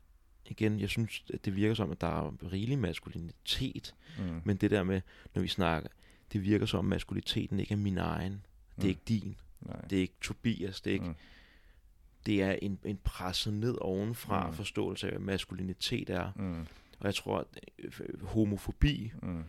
[0.45, 3.95] igen, jeg synes, at det virker som, at der er rigelig maskulinitet.
[4.19, 4.41] Mm.
[4.43, 5.01] Men det der med,
[5.35, 5.89] når vi snakker,
[6.34, 8.45] det virker som, at maskuliniteten ikke er min egen.
[8.76, 9.35] Det er ikke din.
[9.61, 9.81] Nej.
[9.81, 10.81] Det er ikke Tobias.
[10.81, 11.15] Det er, ikke, Mm.
[12.26, 14.53] det er en, en presset ned ovenfra Mm.
[14.53, 16.31] forståelse af, hvad maskulinitet er.
[16.35, 16.61] Mm.
[16.99, 17.45] Og jeg tror, at
[17.80, 19.43] øh, homofobi Mm.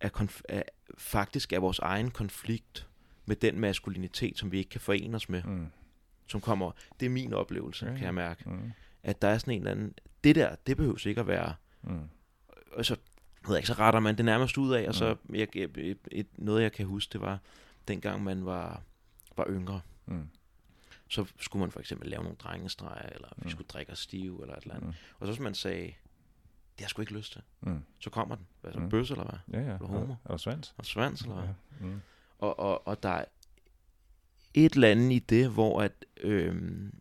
[0.00, 0.62] er, konf- er
[0.98, 2.88] faktisk er vores egen konflikt
[3.26, 5.66] med den maskulinitet, som vi ikke kan forene os med, Mm.
[6.26, 6.70] Som kommer.
[7.00, 8.50] Det er min oplevelse, Ja, kan jeg mærke.
[8.50, 8.72] Mm.
[9.02, 9.94] At der er sådan en eller anden...
[10.24, 11.54] Det der, det behøves ikke at være...
[11.82, 12.08] Mm.
[12.72, 12.94] Og så,
[13.46, 15.34] ved jeg ikke, så retter man det nærmest ud af, og så Mm.
[15.34, 17.38] jeg, et, et, noget, jeg kan huske, det var
[17.88, 18.82] dengang man var,
[19.36, 19.80] var yngre.
[20.06, 20.28] Mm.
[21.08, 23.50] Så skulle man for eksempel lave nogle drengestreger, eller vi Mm.
[23.50, 24.88] skulle drikke os stive, eller et eller andet.
[24.88, 24.94] Mm.
[25.18, 25.92] Og så hvis man sagde, det
[26.78, 27.80] har jeg sgu ikke lyst til, Mm.
[28.00, 28.46] så kommer den.
[28.60, 28.84] Hvad det, Mm.
[28.84, 28.90] mm.
[28.90, 29.60] bøsse, eller hvad?
[29.60, 29.76] Ja, ja.
[29.78, 30.12] du homo?
[30.12, 30.74] Er, er du svans?
[30.78, 31.44] Og svans, eller hvad?
[31.80, 31.86] Ja.
[31.86, 32.00] Mm.
[32.38, 33.24] Og, og, og der er
[34.54, 36.94] et eller andet i det, hvor at øhm,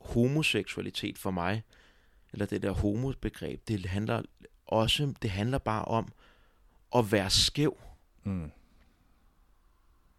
[0.00, 1.62] homoseksualitet for mig,
[2.32, 4.22] eller det der homobegreb, det handler
[4.66, 6.12] også, det handler bare om
[6.96, 7.78] at være skæv.
[8.24, 8.50] Mm.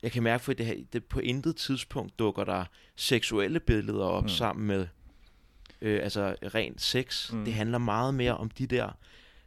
[0.04, 2.66] Jeg kan mærke, for det, her- det på intet tidspunkt dukker der
[2.96, 4.26] seksuelle billeder op Mm.
[4.26, 4.30] mm.
[4.30, 4.88] sammen med
[5.82, 7.32] øh, altså rent sex.
[7.34, 7.46] Mm.
[7.46, 8.92] Det handler meget mere om de der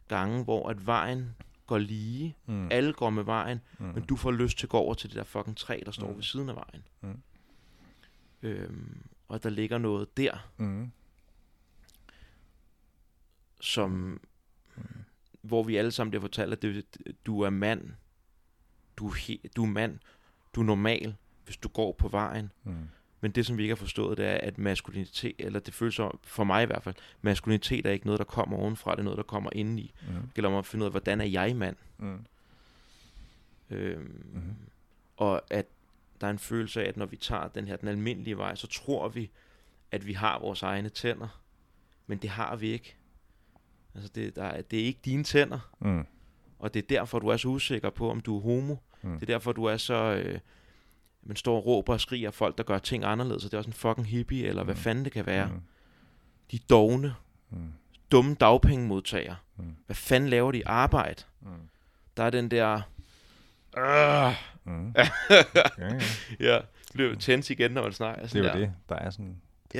[0.07, 1.35] gange, hvor at vejen
[1.69, 2.35] går lige.
[2.45, 2.67] Mm.
[2.71, 3.85] Alle går med vejen, mm.
[3.85, 6.09] men du får lyst til at gå over til det der fucking træ, der står
[6.09, 6.15] Mm.
[6.15, 6.83] ved siden af vejen.
[7.01, 7.21] Mm.
[8.41, 10.91] Øhm, og der ligger noget der, Mm.
[13.61, 14.21] som,
[14.75, 14.83] Mm.
[15.41, 16.85] hvor vi alle sammen bliver fortalt, at det,
[17.25, 17.91] du er mand,
[18.97, 19.99] du er, he, du er mand,
[20.55, 21.15] du er normal,
[21.45, 22.51] hvis du går på vejen.
[22.63, 22.89] Mm.
[23.21, 26.19] Men det, som vi ikke har forstået, det er, at maskulinitet, eller det føles som,
[26.23, 29.17] for mig i hvert fald, maskulinitet er ikke noget, der kommer ovenfra, det er noget,
[29.17, 29.93] der kommer indeni.
[30.07, 30.13] Mm.
[30.13, 31.75] Det gælder om at finde ud af, hvordan er jeg mand?
[31.97, 32.25] Mm.
[33.69, 34.55] Øhm, Mhm.
[35.17, 35.65] Og at
[36.21, 38.67] der er en følelse af, at når vi tager den her, den almindelige vej, så
[38.67, 39.29] tror vi,
[39.91, 41.41] at vi har vores egne tænder.
[42.07, 42.95] Men det har vi ikke.
[43.95, 45.69] Altså, det, der er, det er ikke dine tænder.
[45.79, 46.05] Mm.
[46.59, 48.75] Og det er derfor, du er så usikker på, om du er homo.
[49.01, 49.13] Mm.
[49.13, 49.93] Det er derfor, du er så...
[50.25, 50.39] Øh,
[51.23, 53.57] man står og råber og skriger af folk, der gør ting anderledes, og det er
[53.57, 54.79] også en fucking hippie, eller hvad Mm.
[54.81, 55.47] fanden det kan være.
[55.47, 55.61] Mm.
[56.51, 57.15] De er dogne,
[57.49, 57.71] Mm.
[58.11, 59.35] dumme dagpengemodtagere.
[59.57, 59.75] Mm.
[59.85, 60.67] Hvad fanden laver de?
[60.67, 61.23] Arbejde.
[61.41, 61.49] Mm.
[62.17, 62.81] Der er den der...
[63.77, 64.33] Øh,
[64.63, 64.93] Mm.
[64.97, 65.09] ja,
[65.77, 65.99] ja.
[66.39, 66.59] ja,
[66.93, 68.21] bliver tændt igen, når man snakker.
[68.21, 68.65] Det Sådan er jo der.
[68.65, 68.73] det.
[68.89, 69.41] Der er sådan...
[69.73, 69.79] Ja,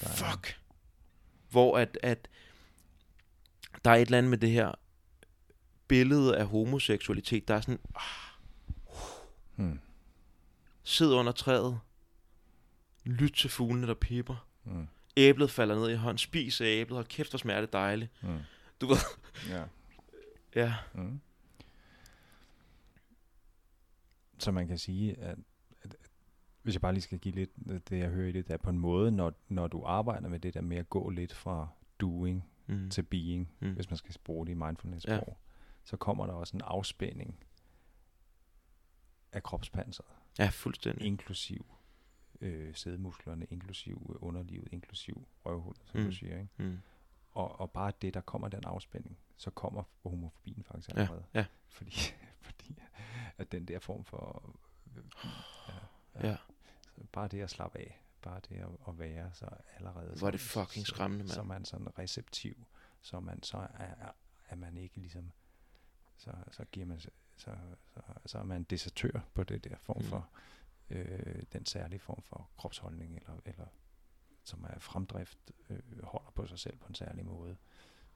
[0.00, 0.58] der er- fuck.
[1.50, 2.28] Hvor at, at
[3.84, 4.72] der er et eller andet med det her
[5.88, 8.02] billede af homoseksualitet, der er sådan, ah,
[9.56, 9.80] Mm.
[10.82, 11.80] Sid under træet,
[13.04, 14.86] lyt til fuglene, der pipper, Mm.
[15.16, 18.10] æblet falder ned i hånden, spis æblet, hold kæft, hvor smager det dejligt.
[18.22, 18.38] Mm.
[18.80, 18.96] Du ved,
[19.48, 19.64] Ja.
[20.54, 21.20] ja, Mm.
[24.38, 25.38] Så man kan sige, at,
[25.82, 26.10] at, at
[26.62, 27.50] hvis jeg bare lige skal give lidt
[27.90, 30.54] det, jeg hører i det, der på en måde, når, når du arbejder med det
[30.54, 31.68] der med at gå lidt fra
[32.00, 32.90] doing mm.
[32.90, 33.72] til being, Mm.
[33.74, 35.34] hvis man skal bruge det i mindfulness-sprog, ja.
[35.84, 37.38] så kommer der også en afspænding
[39.32, 40.08] af kropspanseret,
[40.44, 41.06] ja fuldstændig.
[41.06, 41.66] inklusiv
[42.40, 46.06] øh, sædemusklerne, inklusiv øh, underlivet, inklusiv røvhullet, som mm.
[46.06, 46.36] du siger.
[46.40, 46.48] Ikke?
[46.56, 46.78] Mm.
[47.32, 51.24] Og, og bare det, der kommer den afspænding, så kommer homofobien faktisk Ja, allerede.
[51.34, 51.46] ja.
[51.68, 51.90] Fordi,
[52.46, 52.78] fordi
[53.38, 54.54] at den der form for...
[54.96, 55.02] øh,
[56.22, 56.36] Ja, Ja,
[56.96, 60.14] Så bare det at slappe af, bare det at, at være så allerede...
[60.18, 61.58] Hvor er det fucking så- skræmmende, Så er mand.
[61.58, 62.66] man sådan receptiv,
[63.00, 64.12] så man så er, er,
[64.48, 65.32] er man ikke ligesom...
[66.16, 67.00] Så, så giver man...
[67.40, 67.50] Så,
[67.94, 70.04] så, så er man desertør på det der form Mm.
[70.04, 70.28] for...
[70.92, 73.66] Øh, den særlige form for kropsholdning, eller, eller
[74.44, 75.38] som er fremdrift,
[75.70, 77.56] øh, holder på sig selv på en særlig måde,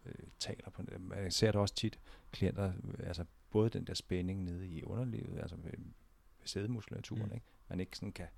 [0.04, 2.00] øh, taler på en, Jeg ser det også tit,
[2.32, 5.72] klienter, altså både den der spænding nede i underlivet, altså ved,
[6.38, 7.28] ved sædemuskulaturen, Mm.
[7.28, 7.34] mm.
[7.34, 7.46] ikke?
[7.68, 8.28] man ikke sådan kan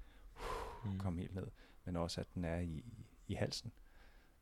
[0.84, 0.98] mm.
[0.98, 1.46] komme helt ned,
[1.84, 2.84] men også at den er i,
[3.28, 3.72] i halsen,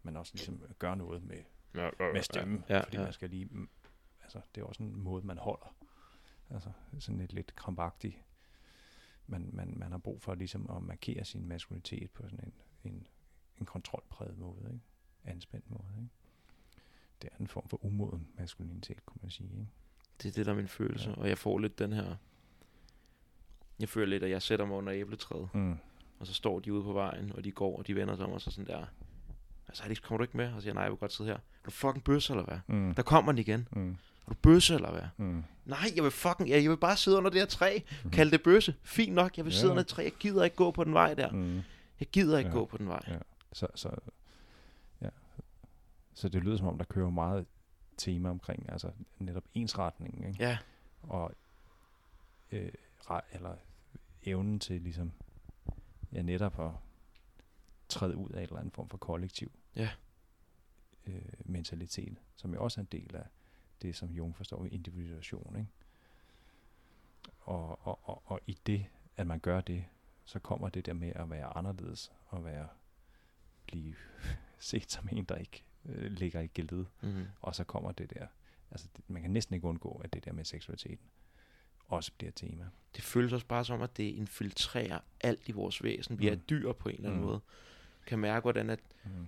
[0.02, 1.42] men også ligesom gør noget med
[1.74, 3.02] Ja, med stemme, Ja, fordi ja.
[3.02, 3.68] man skal lige, mm,
[4.22, 5.76] altså det er også en måde, man holder,
[6.50, 8.16] altså sådan et lidt krampagtigt,
[9.26, 12.52] man, man, man har brug for ligesom at markere sin maskulinitet på sådan en,
[12.92, 13.06] en,
[13.58, 14.80] en kontrolpræget måde, ikke?
[15.24, 15.84] anspændt måde.
[15.98, 16.10] Ikke?
[17.22, 19.50] Det er en form for umoden maskulinitet, kunne man sige.
[19.52, 19.66] Ikke?
[20.22, 21.10] Det er det, der er min følelse.
[21.10, 21.16] Ja.
[21.16, 22.16] Og jeg får lidt den her...
[23.78, 25.76] Jeg føler lidt, at jeg sætter mig under æbletræet, Mm.
[26.18, 28.32] og så står de ude på vejen, og de går, og de vender sig om,
[28.32, 28.86] og så sådan der...
[29.68, 30.52] Altså, kommer du ikke med?
[30.52, 31.36] Og siger jeg, nej, jeg vil godt sidde her.
[31.36, 32.58] Er du fucking bøsse, eller hvad?
[32.66, 32.94] Mm.
[32.94, 33.68] Der kommer den igen.
[33.72, 33.96] Mm.
[34.26, 35.02] Er du bøsse, eller hvad?
[35.16, 35.44] Mm.
[35.64, 36.50] Nej, jeg vil fucking...
[36.50, 37.78] Jeg vil bare sidde under det her træ.
[38.02, 38.10] Mhm.
[38.10, 38.74] Kald det bøsse.
[38.82, 39.58] Fint nok, jeg vil Ja.
[39.58, 40.02] sidde under et træ.
[40.02, 41.30] Jeg gider ikke gå på den vej der.
[41.32, 41.54] Mm.
[42.00, 42.54] Jeg gider ikke Ja.
[42.56, 43.00] gå på den vej.
[43.08, 43.18] Ja.
[43.52, 43.90] Så, så,
[45.00, 45.08] ja.
[46.14, 47.46] så det lyder som om, der kører meget
[47.96, 50.42] tema omkring, altså netop ensretningen, ikke?
[50.44, 50.58] Ja,
[51.02, 51.32] og
[52.52, 52.72] øh,
[53.32, 53.54] eller
[54.22, 55.12] evnen til ligesom,
[56.12, 56.70] ja netop at
[57.88, 59.88] træde ud af et eller andet form for kollektiv Ja.
[61.06, 63.24] øh, mentalitet, som jo også er en del af
[63.84, 65.56] det, som Jung forstår ved individuation.
[65.58, 65.68] Ikke?
[67.40, 68.86] Og, og, og, og i det,
[69.16, 69.84] at man gør det,
[70.24, 72.68] så kommer det der med at være anderledes, og være
[73.66, 73.94] blive
[74.58, 76.86] set som en, der ikke øh, ligger i gildet.
[77.02, 77.24] mm.
[77.40, 78.26] Og så kommer det der,
[78.70, 81.06] altså det, man kan næsten ikke undgå, at det der med seksualiteten
[81.86, 82.68] også bliver et tema.
[82.96, 86.18] det føles også bare som, at det infiltrerer alt i vores væsen.
[86.18, 86.42] Vi er Mm.
[86.50, 87.26] dyr på en eller anden Mm.
[87.26, 87.40] måde.
[88.06, 89.26] Kan mærke, hvordan at Mm.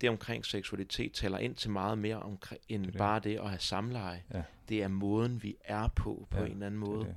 [0.00, 2.98] Det omkring seksualitet tæller ind til meget mere omkring, end Det det det.
[2.98, 4.22] bare det at have samleje.
[4.34, 4.42] Ja.
[4.68, 7.04] Det er måden, vi er på, på Ja, en eller anden Det måde.
[7.04, 7.16] det.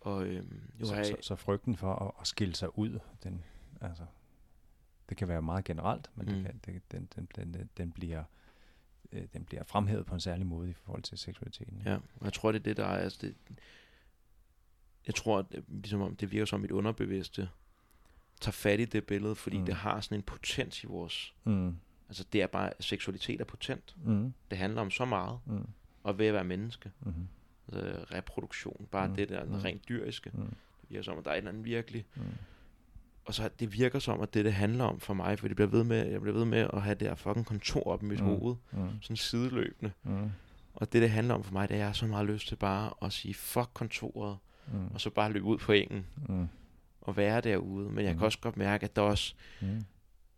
[0.00, 2.98] Og øhm, jo Så, har så, jeg, så frygten for at, at skille sig ud,
[3.22, 3.44] den,
[3.80, 4.02] altså,
[5.08, 6.32] det kan være meget generelt, men Mm.
[6.34, 8.24] det kan, det, den, den, den, den, bliver,
[9.12, 11.82] øh, den bliver fremhævet på en særlig måde i forhold til seksualiteten.
[11.84, 12.96] ja, og jeg tror, det er det, der er...
[12.98, 13.34] Altså det,
[15.06, 17.48] jeg tror, at, det- ligesom om det virker som mit underbevidste
[18.40, 19.64] tager fat i det billede, fordi Mm.
[19.66, 21.34] det har sådan en potens i vores...
[21.44, 21.76] Mm.
[22.08, 23.96] Altså det er bare, seksualitet er potent.
[24.04, 24.32] Mm.
[24.50, 25.66] Det handler om så meget, Mm.
[26.04, 26.90] og ved at være menneske.
[27.00, 27.12] Mm.
[27.68, 29.14] Altså reproduktion, bare Mm.
[29.14, 29.54] det der Mm.
[29.54, 30.30] rent dyriske.
[30.34, 30.40] Mm.
[30.80, 32.22] Det virker som, at der er et eller andet virkelig Mm.
[33.24, 35.68] Og så det virker som, at det, det handler om for mig, for det bliver
[35.68, 38.20] ved med, jeg bliver ved med at have det her fucking kontor op i mit
[38.20, 38.26] mm.
[38.26, 38.88] hoved, Mm.
[39.02, 39.92] sådan sideløbende.
[40.02, 40.30] Mm.
[40.74, 42.48] Og det, det handler om for mig, det er, at jeg har så meget lyst
[42.48, 44.38] til bare at sige, fuck kontoret,
[44.72, 44.86] Mm.
[44.94, 46.48] og så bare løbe ud på engen Mm.
[47.00, 47.90] Og være derude.
[47.90, 48.18] Men jeg Mm.
[48.18, 49.84] kan også godt mærke, at der også, Mm.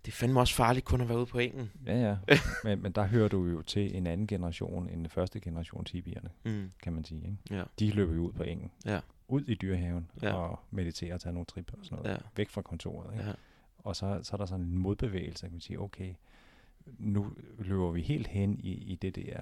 [0.05, 1.71] det er fandme også farligt kun at være ude på engen.
[1.87, 2.17] Ja, ja.
[2.65, 6.31] Men, men der hører du jo til en anden generation end den første generation hippierne,
[6.45, 6.71] Mm.
[6.83, 7.21] kan man sige.
[7.25, 7.37] Ikke?
[7.59, 7.63] Ja.
[7.79, 8.71] De løber jo ud på engen.
[8.87, 9.01] Ja.
[9.29, 10.33] Ud i dyrehaven Ja.
[10.35, 12.11] og mediterer og tager nogle trip og sådan noget.
[12.11, 12.17] Ja.
[12.37, 13.13] Væk fra kontoret.
[13.15, 13.25] Ikke?
[13.27, 13.33] Ja.
[13.79, 16.15] Og så, så er der sådan en modbevægelse, kan man sige, okay,
[16.99, 19.41] nu løber vi helt hen i, i det der,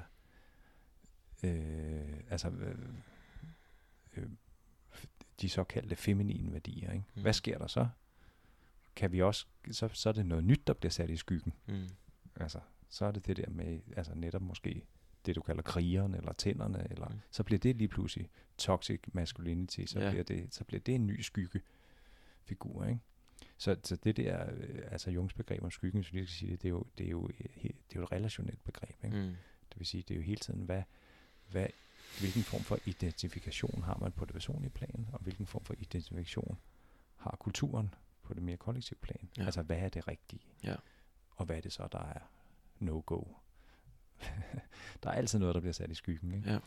[1.43, 2.75] øh, altså øh,
[5.43, 6.93] de såkaldte feminine værdier.
[6.93, 7.05] Ikke?
[7.15, 7.23] Mm.
[7.23, 7.89] Hvad sker der så?
[8.97, 11.53] Kan vi også, så, så er det noget nyt, der bliver sat i skyggen.
[11.67, 11.89] Mm.
[12.37, 14.83] Altså, så er det det der med, altså netop måske
[15.27, 17.15] det, du kalder krigeren, eller tænderne, eller Mm.
[17.31, 20.11] så bliver det lige pludselig toxic masculinity, så, Ja.
[20.11, 23.01] bliver, det, så bliver det en ny skyggefigur, ikke?
[23.59, 26.63] Så, så det der, øh, altså Jungs begreb om skyggen, hvis vi skal sige det,
[26.63, 29.17] det er jo, det er jo, øh, det er jo et relationelt begreb, ikke?
[29.17, 29.37] Mm.
[29.71, 30.83] Det vil sige, det er jo hele tiden, hvad,
[31.51, 31.67] hvad,
[32.19, 36.59] hvilken form for identifikation har man på det personlige plan, og hvilken form for identifikation
[37.17, 39.29] har kulturen på det mere kollektive plan.
[39.37, 39.45] Ja.
[39.45, 40.43] Altså, hvad er det rigtige?
[40.65, 40.75] Ja.
[41.37, 42.21] Og hvad er det så, der er
[42.79, 43.23] no-go?
[45.03, 46.35] der er altid noget, der bliver sat i skyggen.
[46.35, 46.51] Ikke?
[46.51, 46.59] Ja.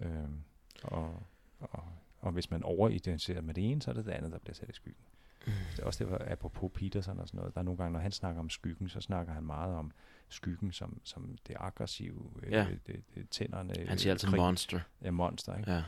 [0.00, 0.42] Øhm,
[0.82, 1.22] og,
[1.60, 1.84] og,
[2.20, 4.68] og hvis man overidentificerer med det ene, så er det det andet, der bliver sat
[4.68, 5.04] i skyggen.
[5.46, 5.52] Mm.
[5.76, 7.54] Det er også det, apropos Peterson og sådan noget.
[7.54, 9.92] Der er nogle gange, når han snakker om skyggen, så snakker han meget om
[10.28, 12.66] skyggen som, som det aggressive, øh, Ja.
[12.86, 13.74] det, det, tænderne.
[13.88, 14.80] Han siger altid krig- monster.
[15.02, 15.72] Ja, monster, ikke?
[15.72, 15.82] Ja.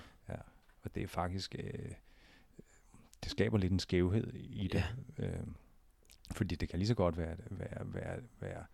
[0.82, 1.92] Og det er faktisk, øh,
[3.24, 4.84] det skaber lidt en skævhed i det.
[5.18, 5.26] Ja.
[5.26, 5.46] Øh,
[6.32, 8.64] fordi det kan lige så godt være, være, være, være,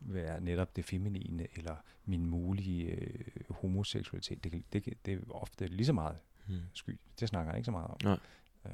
[0.00, 4.44] være netop det feminine, eller min mulige øh, homoseksualitet.
[4.44, 6.60] Det, det, det er ofte lige så meget Mm.
[6.74, 6.98] sky.
[7.20, 7.96] Det snakker han ikke så meget om.
[8.04, 8.18] Nej.
[8.66, 8.72] Øh,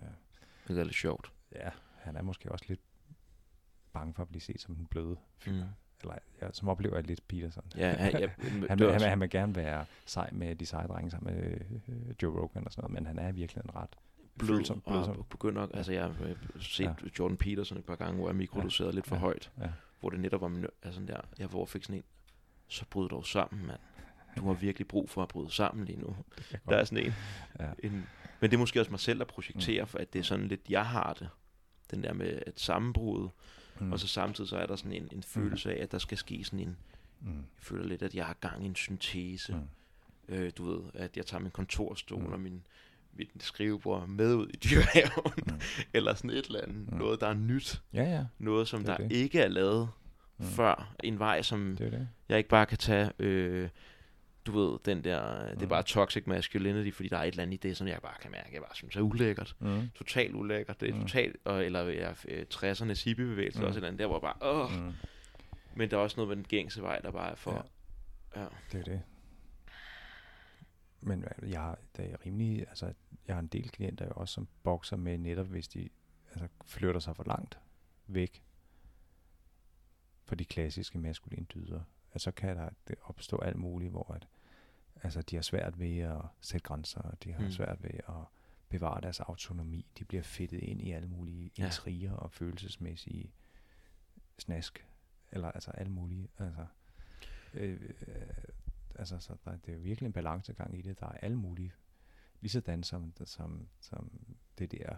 [0.68, 1.32] Det er lidt sjovt.
[1.54, 2.80] ja, han er måske også lidt
[3.92, 5.52] bange for at blive set som en bløde fyr.
[5.52, 5.68] Mm.
[6.04, 6.10] Mm.
[6.10, 7.64] Eller ja, som oplever jeg lidt Peterson.
[7.76, 8.28] Ja, han, ja,
[8.68, 11.52] han, vil, han, han vil gerne være sej med de seje drenge sammen med
[11.88, 13.88] øh, Joe Rogan og sådan noget, men han er i virkeligheden ret
[14.38, 14.82] blød, følsom.
[14.84, 15.24] og blødsom.
[15.30, 16.92] begynder, altså jeg har øh, set Ja.
[17.18, 19.20] Jordan Peterson et par gange, hvor jeg mikrodoserede lidt for Ja.
[19.20, 19.68] højt, Ja.
[20.00, 22.04] hvor det netop var min, altså sådan der, jeg hvor jeg fik sådan en,
[22.68, 23.78] så bryd dog sammen, mand.
[24.36, 26.16] Du har virkelig brug for at bryde sammen lige nu.
[26.52, 27.14] Jeg Der er sådan en,
[27.60, 27.66] Ja.
[27.82, 28.06] en
[28.40, 30.60] men det er måske også mig selv, der projekterer, for at det er sådan lidt,
[30.68, 31.28] jeg har det.
[31.90, 33.28] Den der med et sammenbrud,
[33.80, 33.92] mm.
[33.92, 36.44] og så samtidig så er der sådan en, en følelse af, at der skal ske
[36.44, 36.76] sådan en,
[37.20, 37.28] mm.
[37.36, 39.52] jeg føler lidt, at jeg har gang i en syntese.
[40.28, 40.34] Mm.
[40.34, 42.32] Øh, du ved, at jeg tager min kontorstol Mm.
[42.32, 42.62] og min,
[43.12, 45.60] mit skrivebord med ud i dyrehaven, Mm.
[45.94, 46.92] eller sådan et eller andet.
[46.92, 46.98] Mm.
[46.98, 47.82] Noget, der er nyt.
[47.92, 48.24] Ja, ja.
[48.38, 49.16] Noget, som Det er der det.
[49.16, 49.88] ikke er lavet
[50.38, 50.44] mm.
[50.44, 50.94] før.
[51.04, 52.08] En vej, som Det det.
[52.28, 53.10] jeg ikke bare kan tage...
[53.18, 53.68] Øh,
[54.46, 55.68] du ved, den der, det er Mm.
[55.68, 58.30] bare toxic masculinity, fordi der er et eller andet i det, som jeg bare kan
[58.30, 59.56] mærke, jeg bare synes er ulækkert.
[59.60, 59.88] Mm.
[59.94, 60.80] Totalt ulækkert.
[60.80, 61.00] Det er Mm.
[61.00, 63.64] totalt, og, eller ja, øh, 60'ernes hippiebevægelse, Mm.
[63.66, 64.92] også et eller andet der, hvor bare, åh, Mm.
[65.76, 67.66] men der er også noget med den gængse vej, der bare er for,
[68.36, 68.46] ja.
[68.72, 69.02] Det er det.
[71.00, 72.92] Men jeg har, det er rimelig, altså,
[73.26, 75.88] jeg har en del klienter jo også, som bokser med netop, hvis de
[76.30, 77.58] altså, flytter sig for langt
[78.06, 78.42] væk
[80.24, 81.80] fra de klassiske maskuline dyder.
[82.12, 84.28] Altså, så kan der det opstå alt muligt, hvor at,
[85.02, 87.50] altså, de har svært ved at sætte grænser, og de har Mm.
[87.50, 88.24] svært ved at
[88.68, 89.86] bevare deres autonomi.
[89.98, 91.64] De bliver fedtet ind i alle mulige Ja.
[91.64, 93.32] intriger og følelsesmæssige
[94.38, 94.86] snask.
[95.30, 96.28] Eller altså alle mulige.
[96.38, 96.66] Altså,
[97.54, 98.26] øh, øh,
[98.94, 101.00] altså så der, det er virkelig en balancegang i det.
[101.00, 101.72] Der er alle mulige.
[102.40, 104.10] Ligesådan som, som, som
[104.58, 104.96] det der,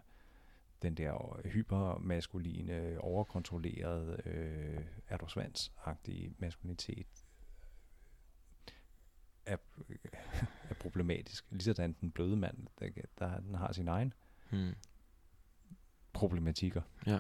[0.85, 7.07] den der hypermaskuline, overkontrollerede, øh, er du svans-agtige maskulinitet
[9.47, 9.57] er,
[10.71, 11.45] er problematisk.
[11.51, 12.89] Ligesådan den bløde mand, der,
[13.19, 14.13] der den har sin egen
[14.51, 14.75] Hmm.
[16.13, 16.83] problematikker.
[17.07, 17.19] Ja.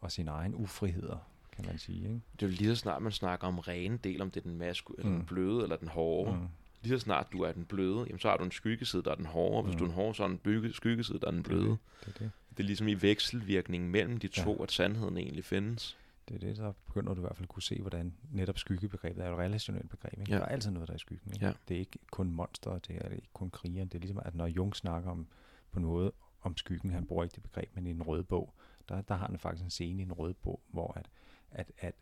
[0.00, 2.02] Og sin egen ufriheder, kan man sige.
[2.02, 2.20] Ikke?
[2.32, 4.62] Det er jo lige så snart, man snakker om rene del, om det er den,
[4.70, 5.02] masku- mm.
[5.02, 6.36] den bløde eller den hårde.
[6.36, 6.48] Mm.
[6.82, 9.14] Lige så snart du er den bløde, jamen, så har du en skyggeside, der er
[9.14, 9.62] den hårde.
[9.64, 9.78] Hvis Mm.
[9.78, 11.68] du er en hårde, så er den bygge, skyggeside, der er den bløde.
[11.68, 11.78] det.
[12.00, 12.30] Det er det.
[12.50, 14.62] Det er ligesom i vekselvirkningen mellem de to, Ja.
[14.62, 15.98] at sandheden egentlig findes.
[16.28, 19.24] Det er det, så begynder du i hvert fald at kunne se, hvordan netop skyggebegrebet
[19.24, 20.20] er et relationelt begreb.
[20.20, 20.32] Ikke?
[20.32, 20.38] Ja.
[20.38, 21.32] Der er altid noget, der er i skyggen.
[21.32, 21.46] Ikke?
[21.46, 21.52] Ja.
[21.68, 23.84] Det er ikke kun monster, det er ikke kun kriger.
[23.84, 25.26] Det er ligesom, at når Jung snakker om,
[25.72, 26.10] på noget
[26.42, 28.54] om skyggen, han bruger ikke det begreb, men i en rød bog,
[28.88, 31.06] der, der har han faktisk en scene i en rød bog, hvor at,
[31.50, 31.94] at, at,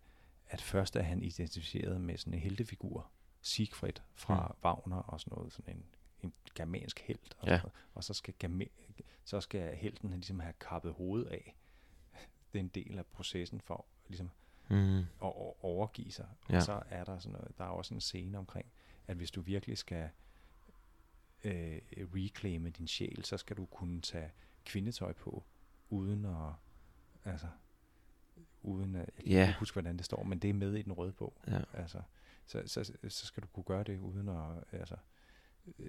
[0.49, 3.07] at først er han identificeret med sådan en heltefigur,
[3.47, 4.65] Siegfried fra mm.
[4.65, 5.85] Wagner og sådan noget, sådan en,
[6.23, 7.19] en germansk held.
[7.39, 7.57] Og, Ja.
[7.57, 7.73] noget.
[7.95, 11.57] og så skal, germa- så skal helten ligesom have kappet hovedet af.
[12.53, 14.31] Det er en del af processen for ligesom
[14.71, 14.99] Mm.
[14.99, 15.33] at
[15.63, 16.27] overgive sig.
[16.51, 16.57] Ja.
[16.57, 18.67] Og så er der sådan noget, der er også en scene omkring,
[19.07, 20.11] at hvis du virkelig skal
[21.45, 21.81] øh,
[22.15, 24.31] reclaime din sjæl, så skal du kunne tage
[24.65, 25.45] kvindetøj på,
[25.91, 26.53] uden at,
[27.25, 27.47] altså,
[28.63, 29.47] uden at, jeg kan Ja.
[29.49, 31.33] ikke huske, hvordan det står, men det er med i den røde bog.
[31.47, 31.61] Ja.
[31.75, 32.03] Altså,
[32.47, 34.97] så, så, så skal du kunne gøre det uden at, altså,
[35.79, 35.89] øh,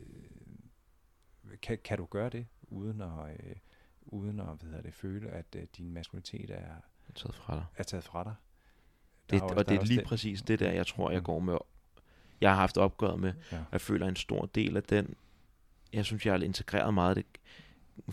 [1.61, 3.55] kan, kan du gøre det, uden at, øh,
[4.05, 6.75] uden at hvad hedder det, føle, at øh, din maskulinitet er,
[7.07, 7.65] Det er taget fra dig.
[7.77, 8.33] er taget fra dig?
[9.29, 11.23] Der Det, er og det er lige den- præcis det der, jeg tror, jeg Mm.
[11.25, 11.57] går med.
[12.41, 13.63] Jeg har haft opgøret med, Ja.
[13.71, 15.15] jeg føler en stor del af den,
[15.93, 17.25] jeg synes, jeg har integreret meget af det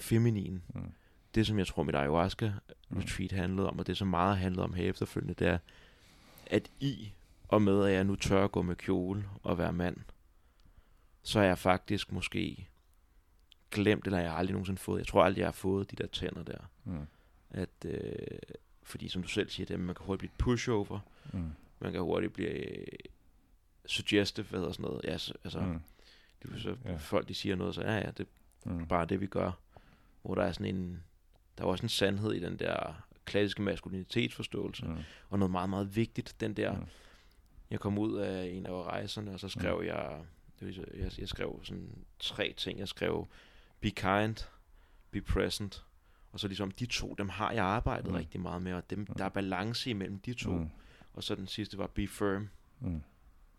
[0.00, 0.62] feminine.
[0.74, 0.92] Mm.
[1.34, 2.52] Det, som jeg tror, mit ayahuasca
[2.88, 2.96] Mm.
[2.98, 5.58] retreat handlede om, og det, som meget handlede om her efterfølgende, det er,
[6.46, 7.12] at i
[7.48, 9.96] og med, at jeg nu tør at gå med kjole og være mand,
[11.22, 12.68] så er jeg faktisk måske
[13.70, 16.06] glemt, eller jeg har aldrig nogensinde fået, jeg tror aldrig, jeg har fået de der
[16.06, 16.58] tænder der.
[16.84, 17.06] Mm.
[17.50, 18.16] At, øh,
[18.82, 21.00] fordi som du selv siger, det, er, man kan hurtigt blive et pushover,
[21.32, 21.50] Mm.
[21.80, 22.86] man kan hurtigt blive øh,
[23.86, 25.04] suggestive, hvad hedder sådan noget.
[25.04, 25.80] Ja, så, altså, mm.
[26.42, 26.96] Det er så, Ja.
[26.96, 28.86] folk de siger noget, så ja, ja, det er Mm.
[28.86, 29.52] bare det, vi gør.
[30.22, 31.02] Hvor der er sådan en,
[31.58, 34.86] der er også en sandhed i den der klassiske maskulinitetsforståelse.
[34.86, 34.96] Mm.
[35.30, 36.86] og noget meget, meget vigtigt, den der, mm.
[37.70, 39.86] Jeg kom ud af en af rejserne, og så skrev mm.
[39.86, 40.20] jeg,
[40.61, 43.28] det jeg, jeg skrev sådan tre ting, jeg skrev,
[43.81, 44.36] be kind,
[45.11, 45.85] be present,
[46.32, 48.15] og så ligesom de to, dem har jeg arbejdet mm.
[48.16, 49.07] Rigtig meget med, og dem, Mm.
[49.07, 50.69] der er balance imellem de to, mm.
[51.15, 52.49] Og så den sidste var be firm,
[52.81, 53.03] Mm.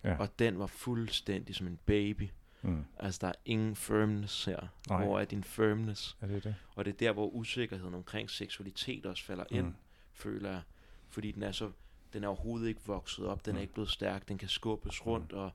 [0.04, 0.16] Ja.
[0.18, 2.30] og den var fuldstændig som en baby.
[2.62, 2.84] Mm.
[3.00, 4.68] Altså, der er ingen firmness her.
[4.90, 5.04] Nej.
[5.06, 6.18] Hvor er din firmness?
[6.22, 6.56] Er det det?
[6.76, 9.76] Og det er der, hvor usikkerheden omkring seksualitet også falder ind, Mm.
[10.14, 10.62] føler jeg.
[11.10, 11.72] Fordi den er så,
[12.16, 13.62] den er overhovedet ikke vokset op, den er Mm.
[13.62, 15.52] ikke blevet stærk, den kan skubbes rundt, og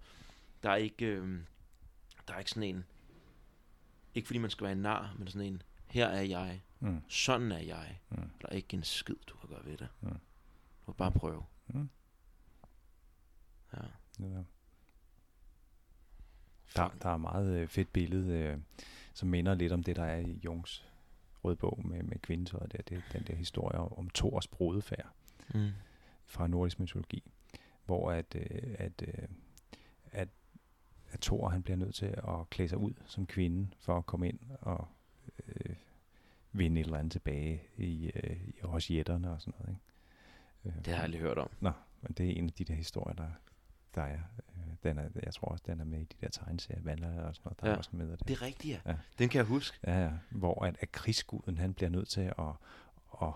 [0.63, 1.47] der er ikke, øhm,
[2.29, 2.85] der er ikke sådan en,
[4.15, 7.01] ikke fordi man skal være en nar, men sådan en, her er jeg, Mm.
[7.09, 8.01] sådan er jeg.
[8.11, 8.17] Mm.
[8.43, 9.89] Der er ikke en skid, du kan gøre ved det.
[10.01, 10.09] Mm.
[10.09, 10.17] Du
[10.87, 11.45] må bare prøve.
[11.69, 11.89] Mm.
[13.73, 13.83] Ja.
[14.21, 14.43] Ja.
[16.77, 18.59] Der, der er et meget øh, fedt billede, øh,
[19.15, 20.85] som minder lidt om det, der er i Jungs
[21.45, 22.83] røde bog med, med kvindetøjet der.
[22.83, 25.07] Det er den der historie om, Thors brudefærd
[25.55, 25.71] Mm.
[26.31, 27.23] Fra nordisk mytologi,
[27.87, 29.29] hvor at, øh, at, øh,
[30.13, 30.29] at,
[31.11, 34.29] at Thor han bliver nødt til at klæde sig ud som kvinde for at komme
[34.29, 34.89] ind og
[35.49, 35.75] øh,
[36.53, 39.71] vinde et eller andet tilbage i, øh, i hos jætterne og sådan noget.
[40.65, 40.79] Ikke?
[40.79, 41.51] Øh, Det har jeg aldrig hørt om.
[41.61, 41.71] Nå,
[42.03, 43.31] men det er en af de der historier, der,
[43.95, 44.21] der er.
[44.57, 45.09] Øh, Den er.
[45.23, 47.61] Jeg tror også, den er med i de der tegneserier, Vandler og sådan noget.
[47.61, 47.73] Der Ja.
[47.75, 48.29] er også med det.
[48.29, 48.91] Det er rigtigt, ja.
[48.93, 48.97] Ja.
[49.19, 49.79] Den kan jeg huske.
[49.87, 50.13] Ja, ja.
[50.31, 52.35] Hvor at, at krigsguden, han bliver nødt til at,
[53.23, 53.33] at,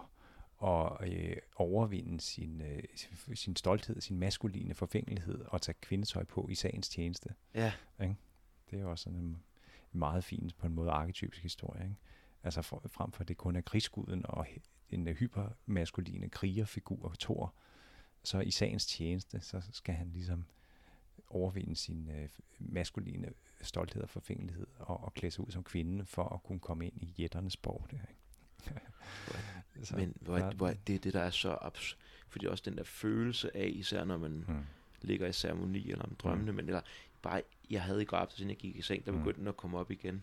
[0.64, 2.82] at øh, overvinde sin, øh,
[3.34, 7.34] sin stolthed, sin maskuline forfængelighed og tage kvindetøj på i sagens tjeneste.
[8.00, 8.14] Ja.
[8.70, 9.42] Det er jo også sådan en
[9.92, 11.82] meget fin, på en måde arketypisk historie.
[11.82, 11.96] Ikke?
[12.42, 17.14] Altså for, frem for at det kun er krigsguden og he- en øh, hypermaskuline krigerfigur,
[17.20, 17.54] Thor,
[18.24, 20.44] så i sagens tjeneste, så skal han ligesom
[21.28, 22.28] overvinde sin øh,
[22.58, 23.32] maskuline
[23.62, 27.02] stolthed og forfængelighed og, og klæde sig ud som kvinde for at kunne komme ind
[27.02, 27.86] i jætternes borg.
[27.90, 28.80] Der, ikke?
[29.82, 31.96] Så, Men hvor, der, hvor, det er det, der er så abs-
[32.28, 34.64] fordi også den der følelse af, især når man hmm.
[35.02, 36.56] ligger i ceremoni eller om drømmene, hmm.
[36.56, 36.80] men eller
[37.22, 39.20] bare, jeg havde i går aften, siden jeg gik i seng, der hmm.
[39.20, 40.22] begyndte den at komme op igen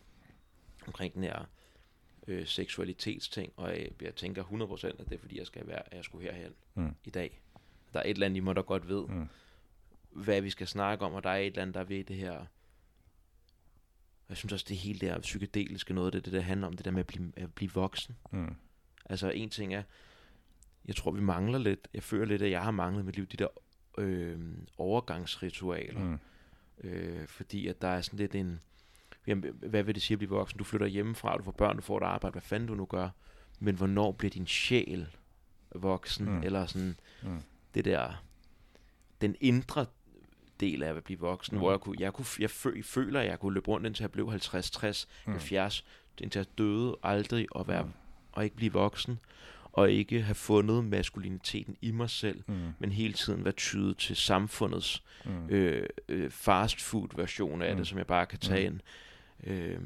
[0.88, 1.46] omkring den her
[2.28, 5.94] øh, seksualitetsting, og jeg, jeg tænker 100% at det er fordi, jeg skal være, at
[5.94, 6.96] jeg skulle herhen mm.
[7.04, 7.42] i dag.
[7.94, 9.28] Der er et eller andet i mig, der godt ved, mm.
[10.12, 12.46] hvad vi skal snakke om, og der er et eller andet, der ved det her,
[14.30, 16.92] jeg synes også, det hele der psykedeliske noget, det, det der handler om, det der
[16.92, 18.18] med at blive, at blive voksen.
[18.32, 18.56] Mm.
[19.06, 19.84] Altså en ting er,
[20.86, 23.26] jeg tror, vi mangler lidt, jeg føler lidt, at jeg har manglet i mit liv,
[23.26, 23.48] de der
[23.98, 24.40] øh,
[24.78, 26.00] overgangsritualer.
[26.00, 26.20] Mm.
[26.84, 28.60] Øh, fordi at der er sådan lidt en,
[29.28, 30.58] jamen, hvad vil det sige at blive voksen?
[30.58, 33.10] Du flytter hjemmefra, du får børn, du får et arbejde, hvad fanden du nu gør.
[33.60, 35.08] Men hvornår bliver din sjæl
[35.76, 36.30] voksen?
[36.30, 36.44] Mm.
[36.44, 37.42] Eller sådan, mm.
[37.74, 38.24] det der,
[39.22, 39.86] den indre
[40.60, 41.60] del af at blive voksen, mm.
[41.60, 42.50] hvor jeg, kunne, jeg, kunne, jeg
[42.84, 45.32] føler, at jeg kunne løbe rundt indtil jeg blev 50, 60, mm.
[45.32, 45.86] 70,
[46.18, 47.92] indtil jeg døde aldrig og, være, mm.
[48.32, 49.20] Og ikke blive voksen
[49.74, 52.74] og ikke have fundet maskuliniteten i mig selv, mm.
[52.80, 55.50] men hele tiden være tydet til samfundets mm.
[55.50, 57.78] øh, øh, fast food version af mm.
[57.78, 58.76] det, som jeg bare kan tage mm.
[58.76, 58.82] ind.
[59.52, 59.80] Øh,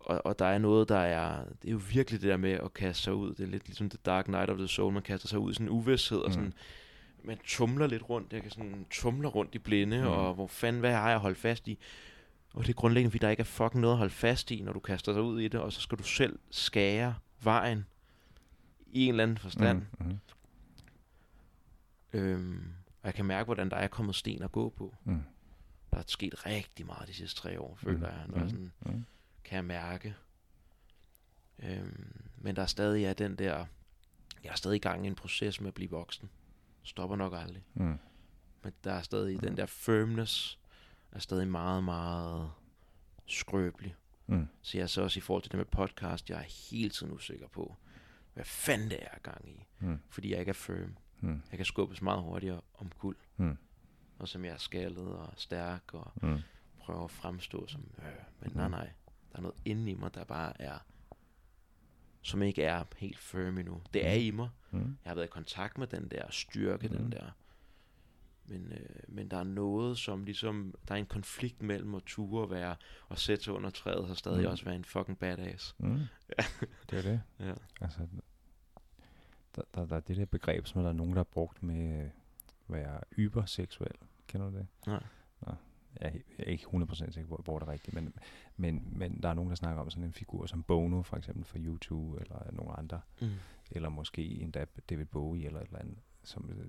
[0.00, 2.74] og, og der er noget, der er, det er jo virkelig det der med at
[2.74, 5.28] kaste sig ud, det er lidt ligesom The Dark Knight of the Soul, man kaster
[5.28, 6.24] sig ud i sådan en uvidshed, mm.
[6.24, 6.52] og sådan,
[7.24, 10.06] man tumler lidt rundt, jeg kan sådan tumler rundt i blinde, mm.
[10.06, 11.78] og hvor fanden, hvad har jeg holdt fast i?
[12.54, 14.72] Og det er grundlæggende, fordi der ikke er fucking noget at holde fast i, når
[14.72, 17.86] du kaster dig ud i det, og så skal du selv skære vejen
[18.86, 19.82] i en eller anden forstand.
[19.98, 20.18] Mm, mm.
[22.12, 22.72] Øhm,
[23.02, 24.94] og jeg kan mærke, hvordan der er kommet sten at gå på.
[25.04, 25.22] Mm.
[25.90, 28.04] Der er sket rigtig meget de sidste tre år, føler mm.
[28.04, 28.24] jeg.
[28.28, 28.48] Når mm.
[28.48, 29.04] sådan, mm.
[29.44, 30.14] kan jeg mærke.
[31.58, 33.66] Øhm, men der er stadig er den der...
[34.44, 36.30] Jeg er stadig i gang i en proces med at blive voksen.
[36.82, 37.64] Stopper nok aldrig.
[37.74, 37.98] Mm.
[38.62, 39.40] Men der er stadig mm.
[39.40, 40.58] den der firmness,
[41.14, 42.50] er stadig meget, meget
[43.26, 43.94] skrøbelig.
[44.26, 44.48] Mm.
[44.62, 47.48] Så jeg så også i forhold til det med podcast, jeg er hele tiden usikker
[47.48, 47.76] på,
[48.34, 49.66] hvad fanden det er gang i.
[49.78, 49.98] Mm.
[50.10, 50.96] Fordi jeg ikke er firm.
[51.20, 51.42] Mm.
[51.50, 53.16] Jeg kan skubbes meget hurtigere om kul.
[53.36, 53.56] Mm.
[54.18, 56.38] Og som jeg er skaldet og stærk og mm.
[56.78, 58.04] prøver at fremstå som, øh,
[58.40, 58.90] men nej nej,
[59.32, 60.78] der er noget inde i mig, der bare er,
[62.22, 63.82] som ikke er helt firm endnu.
[63.94, 64.24] Det er mm.
[64.24, 64.48] i mig.
[64.70, 64.78] Mm.
[65.04, 66.96] Jeg har været i kontakt med den der styrke, mm.
[66.96, 67.30] den der.
[68.46, 72.42] Men, øh, men der er noget, som ligesom, der er en konflikt mellem at ture
[72.42, 72.76] og være,
[73.08, 74.50] og sætte sig under træet, og stadig mm.
[74.50, 75.74] også være en fucking badass.
[75.78, 75.98] Mm.
[76.90, 77.22] det er det.
[77.40, 77.54] Ja.
[77.80, 78.00] Altså,
[79.56, 81.98] der, der, der er det der begreb, som der er nogen, der har brugt med
[81.98, 82.10] at
[82.68, 83.94] være yberseksuel.
[84.26, 84.66] Kender du det?
[84.86, 85.02] Nej.
[85.40, 85.52] Nå,
[86.00, 88.14] jeg er ikke 100% sikker på, hvor det er rigtigt, men,
[88.56, 91.44] men, men der er nogen, der snakker om sådan en figur som Bono, for eksempel
[91.44, 93.30] fra YouTube, eller nogle andre, mm.
[93.70, 96.66] eller måske endda David Bowie, eller et eller andet, som øh,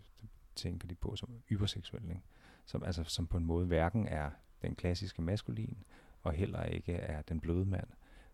[0.56, 2.22] tænker de på som yberseksuel, ikke?
[2.66, 5.84] Som, altså, som på en måde hverken er den klassiske maskulin,
[6.22, 7.88] og heller ikke er den bløde mand,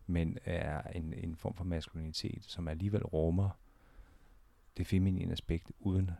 [0.06, 3.50] men er en, en form for maskulinitet, som alligevel rummer
[4.76, 6.10] det feminine aspekt, uden,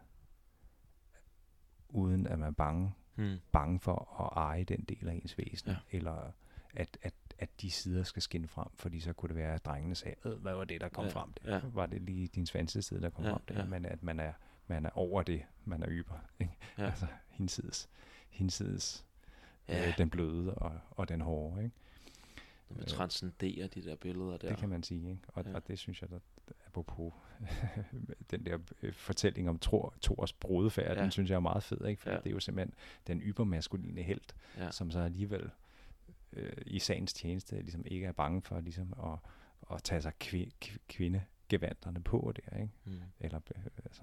[1.88, 3.38] uden at man er bange, hmm.
[3.52, 5.76] bange for at eje den del af ens væsen, ja.
[5.90, 6.32] eller
[6.74, 9.94] at, at, at de sider skal skinne frem, fordi så kunne det være, at drengene
[9.94, 11.10] sagde, hvad var det, der kom ja.
[11.10, 11.32] frem?
[11.44, 11.60] Ja.
[11.64, 13.32] Var det lige din svanse side, der kom ja.
[13.32, 13.42] frem?
[13.50, 13.64] Ja.
[13.64, 14.32] Men at man er,
[14.66, 16.18] man er over det, man er yber.
[16.40, 16.56] Ikke?
[16.78, 16.84] Ja.
[16.84, 17.88] Altså hinsides,
[18.28, 19.06] hinsides
[19.68, 19.88] ja.
[19.88, 21.62] øh, den bløde og, og den hårde.
[21.62, 21.74] Ikke?
[22.76, 24.48] Man transcenderer de der billeder der.
[24.48, 25.22] Det kan man sige, ikke?
[25.28, 25.54] Og, ja.
[25.54, 26.18] og det synes jeg, der,
[26.66, 27.12] apropos
[28.30, 31.02] den der øh, fortælling om Thor, Thors brudefærd, ja.
[31.02, 32.02] den synes jeg er meget fed, ikke?
[32.02, 32.16] For ja.
[32.16, 32.74] det er jo simpelthen
[33.06, 34.20] den ybermaskuline held,
[34.58, 34.70] ja.
[34.70, 35.50] som så alligevel
[36.32, 39.18] øh, i sagens tjeneste ligesom ikke er bange for ligesom at,
[39.76, 40.52] at tage sig kvi,
[40.88, 42.72] kvindegevanderne på der, ikke?
[42.84, 43.00] Mm.
[43.20, 44.02] Eller øh, altså,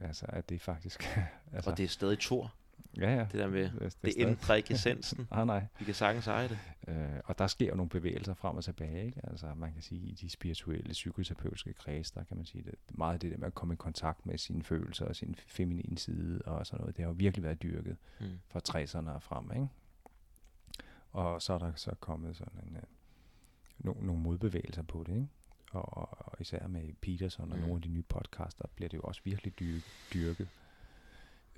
[0.00, 1.16] altså at det faktisk...
[1.54, 2.54] altså, og det er stadig Thor.
[2.96, 3.26] Ja, ja.
[3.32, 5.28] Det der med, det, det, det ændrer ikke essensen.
[5.30, 5.66] ah, nej.
[5.78, 6.58] Vi kan sagtens eje det.
[6.88, 9.06] Øh, og der sker jo nogle bevægelser frem og tilbage.
[9.06, 9.20] Ikke?
[9.24, 13.14] Altså man kan sige, i de spirituelle, psykoterapeutiske kreds, der kan man sige, det, meget
[13.14, 16.42] af det der med at komme i kontakt med sine følelser og sin feminine side
[16.44, 18.26] og sådan noget, det har jo virkelig været dyrket mm.
[18.48, 19.50] fra 60'erne og frem.
[19.54, 19.68] Ikke?
[21.12, 22.82] Og så er der så kommet sådan en, uh,
[23.78, 25.28] no, nogle modbevægelser på det, ikke?
[25.72, 27.62] Og, og især med Peterson og mm.
[27.62, 29.84] nogle af de nye podcaster, bliver det jo også virkelig dyrket.
[30.14, 30.48] dyrket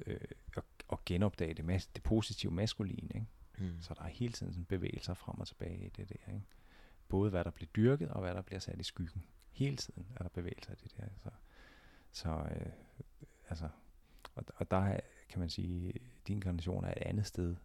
[0.07, 0.21] øh,
[0.57, 3.09] og, og genopdage det, mas- det positive maskuline.
[3.15, 3.27] Ikke?
[3.59, 3.81] Mm.
[3.81, 6.33] Så der er hele tiden sådan bevægelser frem og tilbage i det der.
[6.33, 6.47] Ikke?
[7.09, 9.25] Både hvad der bliver dyrket, og hvad der bliver sat i skyggen.
[9.51, 11.07] Hele tiden er der bevægelser i det der.
[11.23, 11.31] Så,
[12.13, 12.73] så øh,
[13.49, 13.69] altså,
[14.35, 15.93] og, og der kan man sige,
[16.27, 17.57] din inkarnation er et andet sted,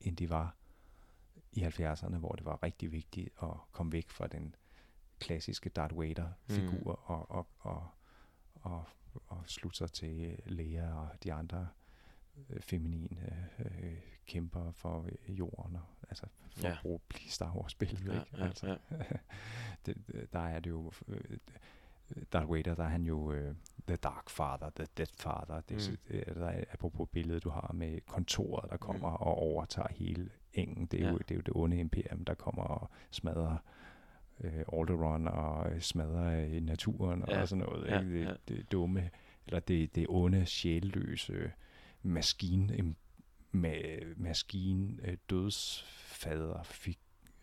[0.00, 0.56] end de var
[1.52, 4.54] i 70'erne, hvor det var rigtig vigtigt at komme væk fra den
[5.20, 7.14] klassiske Darth Vader-figur mm.
[7.14, 7.82] og, og, og,
[8.62, 8.84] og
[9.30, 11.68] at slutte sig til Lea og de andre
[12.50, 16.72] øh, feminine øh, kæmper for øh, jorden, og, altså for Ja.
[16.72, 18.36] at bruge blive Star Wars-billedet, Ja, ikke?
[18.38, 18.76] ja, altså, ja.
[19.86, 21.38] det, det- der er det jo, øh,
[22.32, 23.54] Darth Vader, der er han jo øh,
[23.86, 26.16] The Dark Father, The Death Father, det, Mm.
[26.16, 26.34] mm.
[26.34, 29.14] der er apropos billedet, du har med kontoret, der kommer Mm.
[29.16, 31.10] og overtager hele engen, det er, Ja.
[31.12, 33.56] jo, det er jo det onde imperium, der kommer og smadrer
[34.40, 37.86] øh, Alderaan og øh, smadrer øh, naturen Ja, og sådan noget.
[37.88, 38.18] ja, ikke?
[38.18, 38.34] Det, ja.
[38.48, 39.10] det dumme,
[39.46, 41.52] eller det, det onde, sjælløse
[42.02, 42.94] maskine,
[43.52, 46.98] med maskine, øh, dødsfader, fik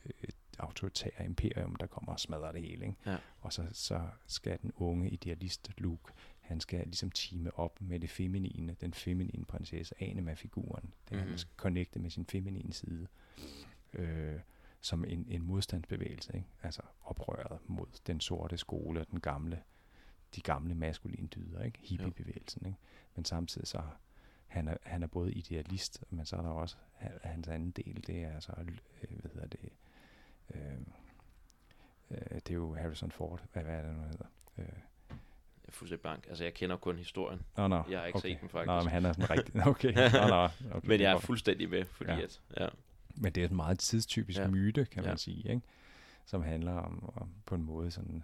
[0.06, 0.30] øh,
[0.60, 2.86] autoritære imperium, der kommer og smadrer det hele.
[2.86, 2.98] Ikke?
[3.06, 3.18] Ja.
[3.42, 8.10] Og så, så skal den unge idealist Luke, han skal ligesom teame op med det
[8.10, 10.94] feminine, den feminine prinsesse, Anima-figuren.
[11.10, 11.18] Det mm.
[11.18, 11.28] Mhm.
[11.30, 13.08] han skal connecte med sin feminine side.
[13.94, 14.40] Øh,
[14.84, 16.48] som en, en modstandsbevægelse, ikke?
[16.64, 19.62] altså oprøret mod den sorte skole og den gamle,
[20.36, 21.80] de gamle maskuline dyder, ikke?
[21.82, 22.66] hippiebevægelsen.
[22.66, 22.78] Ikke?
[23.16, 23.82] Men samtidig så
[24.48, 28.04] han er, han er både idealist, men så er der også ha- hans anden del,
[28.08, 29.70] det er så, øh, hvad hedder det,
[30.56, 30.78] øh,
[32.12, 34.26] øh, det er jo Harrison Ford, hvad, hvad er det nu hedder?
[34.58, 36.26] Øh, Jeg er fuldstændig bank.
[36.28, 37.42] Altså, jeg kender kun historien.
[37.58, 37.84] Nå, nå.
[37.90, 38.30] Jeg har ikke okay.
[38.30, 38.68] set den, faktisk.
[38.68, 39.56] Nå, men han er sådan rigtig...
[39.72, 40.44] Okay, nå, nå.
[40.76, 42.22] Okay, Men jeg er fuldstændig med, fordi Ja.
[42.22, 42.42] at...
[42.60, 42.68] Ja.
[43.16, 44.48] Men det er et meget tidstypisk Ja.
[44.48, 45.18] myte, kan man Ja.
[45.18, 45.62] sige, ikke?
[46.26, 48.24] som handler om, om på en måde sådan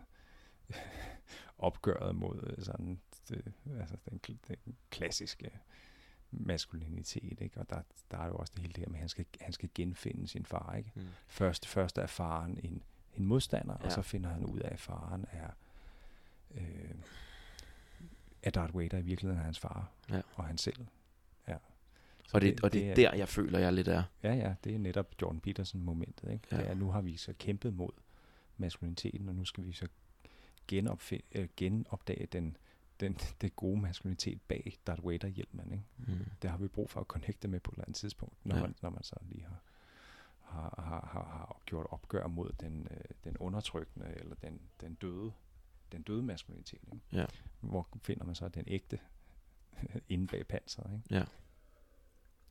[1.57, 2.99] opgøret mod øh, sådan,
[3.29, 5.51] det, altså den, den klassiske
[6.31, 7.59] maskulinitet, ikke?
[7.59, 9.53] og der, der er jo også det hele det her med, at han skal, han
[9.53, 10.75] skal genfinde sin far.
[10.75, 10.91] Ikke?
[10.95, 11.01] Mm.
[11.27, 12.83] Først, først er faren en,
[13.15, 13.77] en modstander.
[13.79, 13.85] Ja.
[13.85, 15.49] og så finder han ud af, at faren er,
[16.55, 16.95] øh,
[18.43, 20.21] at Darth Vader i virkeligheden er hans far, Ja.
[20.35, 20.85] og han selv.
[22.33, 24.03] Og det, og det er der, jeg føler, jeg lidt er.
[24.23, 26.31] Ja, ja, det er netop Jordan Peterson-momentet.
[26.31, 26.47] Ikke?
[26.51, 26.57] Ja.
[26.57, 27.91] Det er, nu har vi så kæmpet mod
[28.57, 29.87] maskuliniteten, og nu skal vi så
[30.71, 32.57] genopfi- øh, genopdage den,
[32.99, 35.71] den, det gode maskulinitet bag Darth Vader-hjelmen.
[35.71, 35.83] Ikke?
[35.97, 36.25] Mm.
[36.41, 38.61] Det har vi brug for at connecte med på et eller andet tidspunkt, når, ja.
[38.61, 39.61] man, når man så lige har,
[40.39, 45.31] har, har, har, har gjort opgør mod den, øh, den undertrykkende, eller den, den døde
[45.91, 46.79] den døde maskulinitet.
[46.93, 47.05] Ikke?
[47.11, 47.25] Ja.
[47.59, 48.99] Hvor finder man så den ægte
[50.09, 50.93] inde bag panseret?
[50.93, 51.15] Ikke?
[51.15, 51.23] Ja,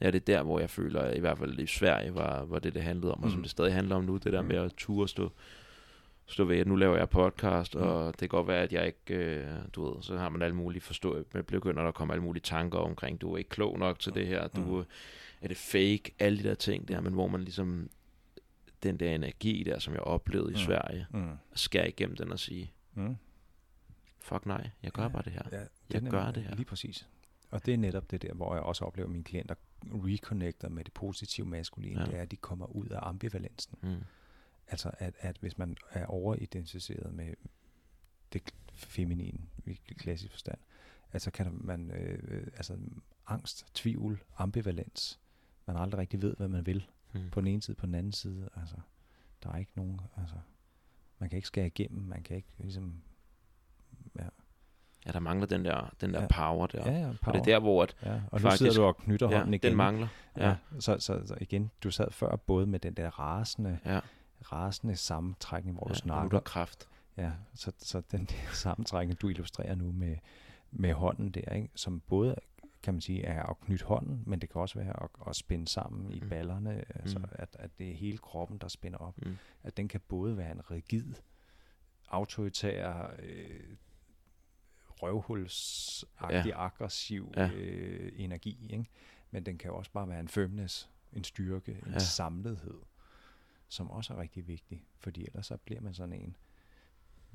[0.07, 2.75] det er der, hvor jeg føler, at i hvert fald i Sverige var, var det,
[2.75, 3.43] det handlede om, og som Mm.
[3.43, 4.49] det stadig handler om nu, det der Mm.
[4.49, 5.33] med at ture stå,
[6.27, 7.81] stå ved, at nu laver jeg podcast, Mm.
[7.83, 10.57] og det kan godt være, at jeg ikke, øh, du ved, så har man alle
[10.57, 13.79] mulige forstå, men begynder der at komme alle mulige tanker omkring, du er ikke klog
[13.79, 14.85] nok til det her, du Mm.
[15.41, 17.91] er det fake, alle de der ting der, men hvor man ligesom,
[18.83, 20.59] den der energi der, som jeg oplevede i Mm.
[20.59, 21.29] Sverige, Mm.
[21.55, 23.17] skærer igennem den og sige, Mm.
[24.21, 25.43] fuck nej, jeg gør Ja, bare det her.
[25.53, 25.59] Ja,
[25.91, 26.55] Jeg gør det her.
[26.55, 27.09] Lige præcis.
[27.51, 30.85] Og det er netop det der, hvor jeg også oplever, at mine klienter reconnecter med
[30.85, 32.01] det positive maskuline.
[32.01, 32.07] Ja.
[32.07, 33.79] Det er, at de kommer ud af ambivalensen.
[33.83, 34.05] Mm.
[34.69, 37.35] Altså, at, at hvis man er overidentificeret med
[38.33, 40.59] det feminine i klassisk forstand,
[41.13, 42.79] altså kan man, øh, altså
[43.27, 45.21] angst, tvivl, ambivalens,
[45.67, 46.87] man aldrig rigtig ved, hvad man vil.
[47.15, 47.31] Mm.
[47.31, 48.77] På den ene side, på den anden side, altså,
[49.43, 50.37] der er ikke nogen, altså,
[51.19, 53.03] man kan ikke skære igennem, man kan ikke ligesom,
[55.07, 56.27] Ja, der mangler den der, den der Ja.
[56.31, 56.93] power der.
[56.93, 57.33] ja, ja, Og power.
[57.33, 59.55] det er der, hvor at, Ja, og nu Faktisk- sidder du og knytter ja, hånden
[59.55, 59.69] igen.
[59.71, 60.09] den mangler.
[60.37, 60.49] Ja.
[60.49, 64.01] Ja, Så, så, så igen, du sad før både med den der rasende, ja.
[64.53, 65.89] rasende sammentrækning, hvor ja.
[65.89, 66.41] du og er snakker.
[66.41, 66.89] kraft.
[67.17, 70.17] Ja, så, så den der sammentrækning, du illustrerer nu med,
[70.71, 71.69] med hånden der, ikke?
[71.75, 72.35] som både
[72.83, 75.69] kan man sige, er at knytte hånden, men det kan også være at, at spænde
[75.69, 76.29] sammen i Mm.
[76.29, 77.25] ballerne, altså Mm.
[77.33, 79.15] at, at det er hele kroppen, der spænder op.
[79.27, 79.37] Mm.
[79.63, 81.15] At den kan både være en rigid,
[82.11, 83.61] autoritær, øh,
[85.03, 86.65] røvhulsagtig, ja.
[86.65, 87.51] aggressiv Ja.
[87.55, 88.85] øh, energi, ikke?
[89.31, 91.99] men den kan også bare være en firmness, en styrke, en Ja.
[91.99, 92.79] samlethed,
[93.69, 96.37] som også er rigtig vigtig, fordi ellers så bliver man sådan en,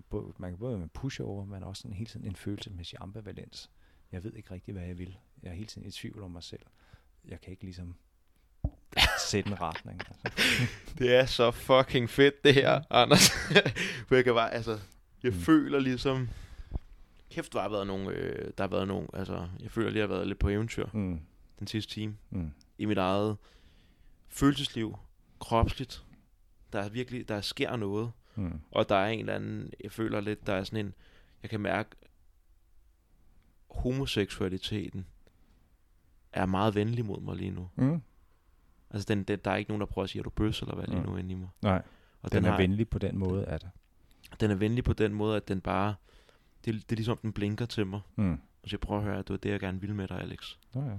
[0.09, 3.69] både, man kan både være med pushover, men også sådan hele tiden en følelsesmæssig ambivalens.
[4.11, 5.17] Jeg ved ikke rigtig, hvad jeg vil.
[5.43, 6.61] Jeg er hele tiden i tvivl om mig selv.
[7.25, 7.95] Jeg kan ikke ligesom
[9.29, 10.01] sætte en retning.
[10.07, 10.41] Altså.
[10.97, 13.29] Det er så fucking fedt, det her, Anders.
[14.07, 14.79] For jeg kan bare, altså,
[15.23, 15.37] jeg mm.
[15.37, 15.43] Mm.
[15.43, 16.29] føler ligesom...
[17.33, 20.09] Kæft, der har været nogle, øh, der har været nogle, altså, jeg føler lige, at
[20.09, 21.19] jeg har været lidt på eventyr Mm,
[21.59, 22.17] den sidste time.
[22.29, 23.37] mm, I mit eget
[24.29, 24.97] følelsesliv,
[25.39, 26.03] kropsligt.
[26.73, 28.11] Der er virkelig, der sker noget.
[28.35, 30.93] mm, Og der er en eller anden, jeg føler lidt, der er sådan en,
[31.43, 31.89] jeg kan mærke,
[33.69, 35.05] homoseksualiteten
[36.33, 37.69] er meget venlig mod mig lige nu.
[37.75, 38.01] mm.
[38.89, 40.61] Altså, den, den, der er ikke nogen, der prøver at sige, at du er bøs
[40.61, 41.05] eller hvad lige Mm.
[41.09, 41.49] nu inde i mig.
[41.61, 41.81] Nej,
[42.21, 43.65] Og den, den er har, venlig på den måde, at...
[44.39, 45.95] den er venlig på den måde, at den bare,
[46.65, 48.01] det, det er ligesom, den blinker til mig.
[48.15, 48.31] Mm.
[48.33, 50.19] Og så jeg prøver at høre, at det var det, jeg gerne ville med dig,
[50.19, 50.55] Alex.
[50.73, 50.91] Nå ja.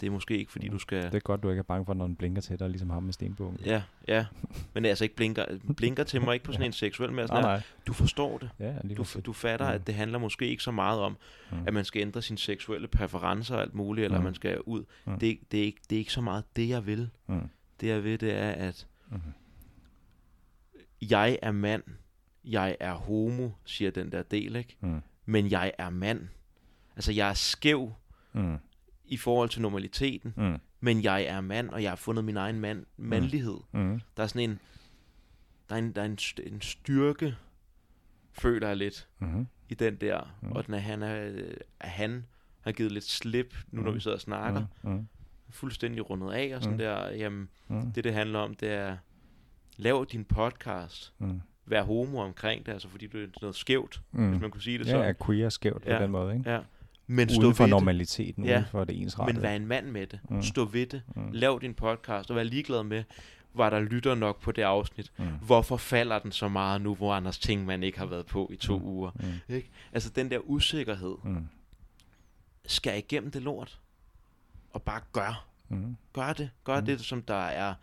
[0.00, 0.72] det er måske ikke, fordi Mm.
[0.72, 1.02] du skal...
[1.02, 3.02] Det er godt, du ikke er bange for, når den blinker til dig, ligesom ham
[3.02, 3.60] med stenbukken.
[3.66, 4.26] Ja, ja.
[4.74, 5.44] Men altså ikke blinker,
[5.76, 7.16] blinker til mig ikke på sådan en seksuel mere.
[7.20, 7.62] Nej, Sådan her, nej.
[7.86, 8.50] du forstår det.
[8.58, 9.74] Ja, lige Du, du fatter, Mm.
[9.74, 11.16] at det handler måske ikke så meget om,
[11.52, 11.58] Mm.
[11.66, 14.24] at man skal ændre sine seksuelle præferencer og alt muligt, eller Mm.
[14.24, 14.84] man skal ud.
[15.06, 15.18] Mm.
[15.18, 17.10] Det, er ikke- det, er ikke, det er ikke så meget det, jeg vil.
[17.26, 17.40] Mm.
[17.80, 19.20] Det jeg vil, det er, at Mm.
[21.10, 21.82] jeg er mand,
[22.44, 24.76] jeg er homo, siger den der del, ikke?
[24.80, 25.00] Mm.
[25.26, 26.28] Men jeg er mand.
[26.96, 27.92] Altså, jeg er skæv
[28.32, 28.56] Mm.
[29.04, 30.56] i forhold til normaliteten, Mm.
[30.80, 33.56] men jeg er mand, og jeg har fundet min egen mand, mandlighed.
[33.72, 34.00] Mm.
[34.16, 34.58] Der er sådan en,
[35.68, 37.36] der er en, der er en, en styrke,
[38.32, 39.46] føler jeg lidt, Mm.
[39.68, 40.36] i den der.
[40.40, 40.48] Mm.
[40.48, 40.52] Mm.
[40.56, 41.32] Og den er, han, er,
[41.80, 42.24] at han
[42.60, 43.94] har givet lidt slip, nu når Mm.
[43.96, 44.66] vi sidder og snakker.
[44.82, 44.90] Mm.
[44.90, 45.08] Mm.
[45.50, 46.78] Fuldstændig rundet af, og sådan Mm.
[46.78, 47.92] der, jamen, Mm.
[47.92, 48.96] det det handler om, det er,
[49.76, 51.40] lav din podcast, Mm.
[51.66, 54.30] Vær homo omkring det, altså fordi du er noget skævt, Mm.
[54.30, 55.08] hvis man kunne sige det Ja, sådan.
[55.08, 56.02] er queer skævt på Ja.
[56.02, 56.50] den måde, ikke?
[56.50, 56.60] Ja.
[57.06, 58.56] Men stå Uden for ved normaliteten, Ja.
[58.56, 59.26] uden for det ens det.
[59.26, 60.20] Men vær en mand med det.
[60.30, 60.42] Mm.
[60.42, 61.02] Stå ved det.
[61.16, 61.30] Mm.
[61.32, 63.04] Lav din podcast, og vær ligeglad med,
[63.54, 65.12] var der lytter nok på det afsnit.
[65.18, 65.24] Mm.
[65.42, 68.78] Hvorfor falder den så meget nu, hvor Anders Tingmann ikke har været på i to
[68.78, 68.84] Mm.
[68.84, 69.10] uger?
[69.14, 69.54] Mm.
[69.54, 69.70] Ikke?
[69.92, 71.46] Altså den der usikkerhed, Mm.
[72.66, 73.78] skal igennem det lort.
[74.72, 75.46] Og bare gør.
[75.68, 75.96] Mm.
[76.12, 76.50] Gør det.
[76.64, 76.86] Gør mm.
[76.86, 77.74] det, som der er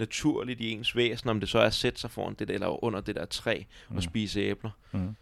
[0.00, 2.84] naturligt i ens væsen, om det så er at sætte sig foran det der, eller
[2.84, 3.96] under det der træ Mm.
[3.96, 4.70] og spise æbler.
[4.92, 5.16] Mm.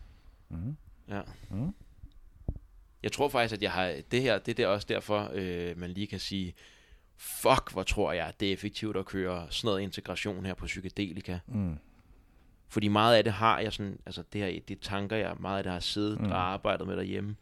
[0.49, 0.77] Mm.
[1.09, 1.21] Ja.
[1.51, 1.75] Mm.
[3.03, 5.91] Jeg tror faktisk, at jeg har det her, det er der også derfor, øh, man
[5.91, 6.55] lige kan sige,
[7.17, 11.39] fuck, hvor tror jeg, det er effektivt at køre sådan noget integration her på psykedelika.
[11.47, 11.79] Mm.
[12.69, 15.63] Fordi meget af det har jeg sådan, altså det her, det tanker jeg, meget af
[15.65, 16.25] det har siddet Mm.
[16.27, 16.33] mm.
[16.33, 17.37] og arbejdet med derhjemme.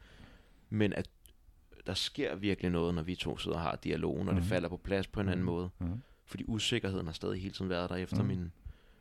[0.71, 1.09] Men at
[1.87, 4.41] der sker virkelig noget, når vi to sidder og har dialogen, og mm.
[4.41, 5.53] Det falder på plads på en anden Mhm.
[5.53, 5.71] måde.
[5.79, 6.03] Mm.
[6.27, 8.29] Fordi usikkerheden har stadig hele tiden været der efter Mm.
[8.29, 8.37] mm.
[8.37, 8.53] min,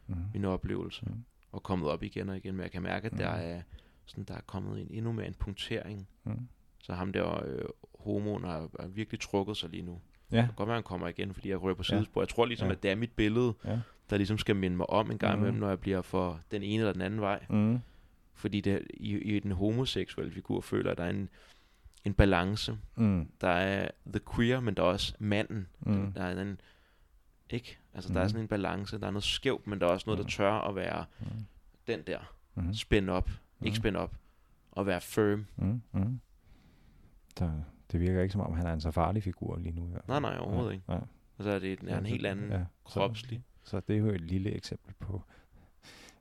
[0.07, 0.15] Mm.
[0.33, 1.05] min oplevelse.
[1.05, 1.23] Mm.
[1.51, 3.17] Og kommet op igen og igen, men jeg kan mærke, at Mm.
[3.17, 3.61] der er
[4.05, 6.07] sådan, der er kommet en, endnu mere en punktering.
[6.23, 6.47] Mm.
[6.79, 7.65] Så ham der øh,
[7.99, 10.01] homoen har, har virkelig trukket sig lige nu.
[10.31, 10.37] Ja.
[10.37, 11.95] Det kan godt være, han kommer igen, fordi jeg rører på Ja.
[11.95, 12.21] sidespor.
[12.21, 12.71] Jeg tror ligesom, Ja.
[12.73, 13.79] at det er mit billede, Ja.
[14.09, 15.41] der ligesom skal minde mig om en gang Mhm.
[15.43, 17.45] imellem, når jeg bliver for den ene eller den anden vej.
[17.49, 17.79] Mm.
[18.33, 21.29] Fordi det, i, i den homoseksuelle figur føler at der er en,
[22.05, 22.77] en balance.
[22.95, 23.29] Mm.
[23.41, 25.67] Der er the queer, men der er også manden.
[25.79, 26.11] Mm.
[26.13, 26.59] Der er en,
[27.49, 27.77] ikke?
[27.93, 28.29] Altså, der er Mhm.
[28.29, 28.99] sådan en balance.
[28.99, 30.29] Der er noget skævt, men der er også noget, der Mhm.
[30.29, 31.25] tør at være Mm.
[31.87, 32.19] den der.
[32.55, 32.73] Mm.
[32.73, 33.29] Spænd op.
[33.29, 33.75] Ikke Mhm.
[33.75, 34.15] spænd op.
[34.71, 35.45] Og være firm.
[35.55, 35.81] Mm.
[35.91, 36.19] Mm.
[37.39, 37.51] Der,
[37.91, 39.89] det virker ikke som om, han er en så farlig figur lige nu.
[40.07, 40.83] Nej, nej, overhovedet ikke.
[40.87, 41.01] Nej.
[41.39, 43.43] Altså, er det er en helt anden Ja, kropslig.
[43.63, 45.21] Så, så det er jo et lille eksempel på,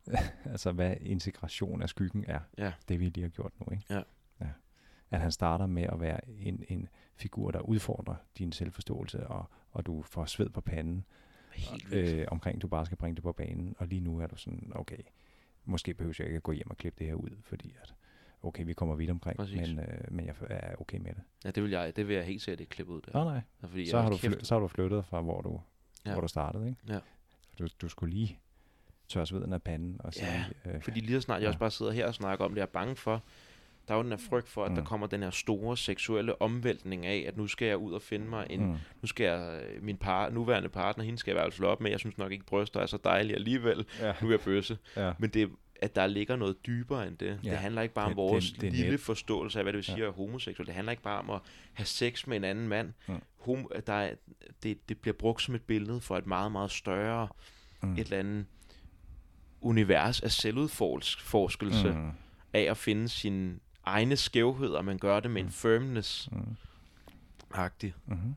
[0.45, 2.41] altså hvad integration af skyggen er.
[2.59, 2.73] Ja.
[2.89, 3.85] Det vi lige har gjort nu, ikke?
[3.91, 4.03] Ja.
[4.41, 4.49] ja.
[5.11, 9.87] At han starter med at være en, en figur, der udfordrer din selvforståelse, og, og
[9.87, 11.05] du får sved på panden,
[11.93, 13.77] øh, omkring du bare skal bringe det på banen.
[13.79, 14.97] Og lige nu er du sådan, okay,
[15.65, 17.95] måske behøver jeg ikke at gå hjem og klippe det her ud, fordi at,
[18.43, 19.57] okay, vi kommer vidt omkring, Præcis.
[19.69, 21.23] men, øh, men jeg er okay med det.
[21.45, 23.13] Ja, det vil jeg, det vil jeg helt sikkert ikke klippe ud der.
[23.13, 23.41] Nej, nej.
[23.63, 25.61] Ja, Fordi Så har, du kæft, fly, så har du flyttet fra, hvor du,
[26.07, 26.13] Ja.
[26.13, 26.81] hvor du startede, ikke?
[26.89, 26.99] Ja.
[27.59, 28.39] Du, du skulle lige
[29.09, 30.27] tørre sveden af panden og sige,
[30.65, 31.49] Ja, øh, Fordi lige så snart jeg Ja.
[31.49, 33.23] også bare sidder her og snakker om det, jeg er bange for,
[33.89, 34.75] der er jo den her frygt for, at mm.
[34.75, 34.87] der Mm.
[34.87, 38.47] kommer den her store seksuelle omvæltning af, at nu skal jeg ud og finde mig
[38.51, 38.77] en, mm.
[39.03, 41.69] nu skal jeg, øh, min par, nuværende partner, hende skal jeg i hvert fald slå
[41.69, 44.41] op med, jeg synes nok ikke, bryster er så dejlige alligevel, ja, nu er jeg
[44.41, 44.79] bøsse.
[44.97, 45.51] ja, Men det,
[45.83, 47.41] at der ligger noget dybere end det.
[47.45, 47.51] Ja.
[47.51, 49.01] Det handler ikke bare om Det- vores det- det lille net.
[49.01, 50.01] forståelse af, hvad det vil sige Ja.
[50.01, 50.67] at være homoseksuel.
[50.67, 51.41] Det handler ikke bare om at
[51.73, 52.93] have sex med en anden mand.
[53.09, 53.15] Mm.
[53.39, 54.15] Homo, der er,
[54.63, 57.29] det, det bliver brugt som et billede for et meget, meget større,
[57.83, 58.47] mm, et eller andet
[59.61, 62.11] univers af selvudforskelse mm.
[62.53, 65.53] af at finde sine egne skævheder, og man gør det med en Mm.
[65.53, 67.93] firmness-agtig.
[68.07, 68.35] mm, mm,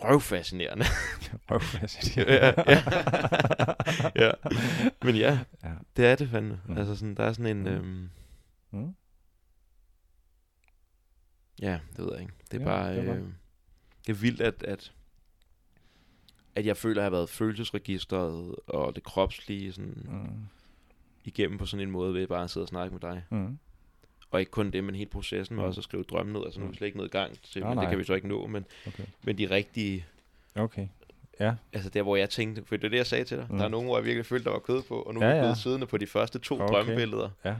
[0.00, 0.84] Røvfascinerende.
[1.50, 2.34] Røvfascinerende.
[2.34, 2.52] ja,
[4.16, 4.16] ja.
[4.26, 4.30] ja.
[5.02, 5.72] Men ja, ja.
[5.96, 6.60] det er det fandme.
[6.66, 6.78] Mm.
[6.78, 7.62] Altså sådan, der er sådan en...
[7.62, 7.68] Mm.
[7.68, 8.10] Øhm,
[8.70, 8.94] Mm,
[11.62, 12.32] ja, det ved jeg ikke.
[12.50, 12.90] Det er Ja, bare...
[12.96, 13.32] det er øh, godt.
[14.06, 14.92] det er vildt, at, at,
[16.54, 20.46] at jeg føler, at jeg har været følelsesregistret og det kropslige sådan, mm.
[21.24, 23.22] Igennem på sådan en måde ved bare at sidde og snakke med dig.
[23.30, 23.58] mm,
[24.30, 25.68] Og ikke kun det, men hele processen med Mm.
[25.68, 26.44] også at skrive drømme ned.
[26.44, 26.76] Altså nu er vi Mm.
[26.76, 27.90] slet ikke i gang til, Nej, men det nej.
[27.92, 28.46] kan vi så ikke nå.
[28.46, 29.04] Men, okay.
[29.24, 30.06] men de rigtige,
[30.56, 30.88] Okay.
[31.40, 33.46] Ja, altså der hvor jeg tænkte, for det er det, jeg sagde til dig.
[33.50, 33.56] Mm.
[33.58, 35.40] Der er nogen, hvor jeg virkelig følte, der var kød på, og nu Ja, er
[35.40, 35.54] vi ja.
[35.54, 36.66] siddende på de første to Okay.
[36.74, 37.30] drømmebilleder.
[37.44, 37.56] ja.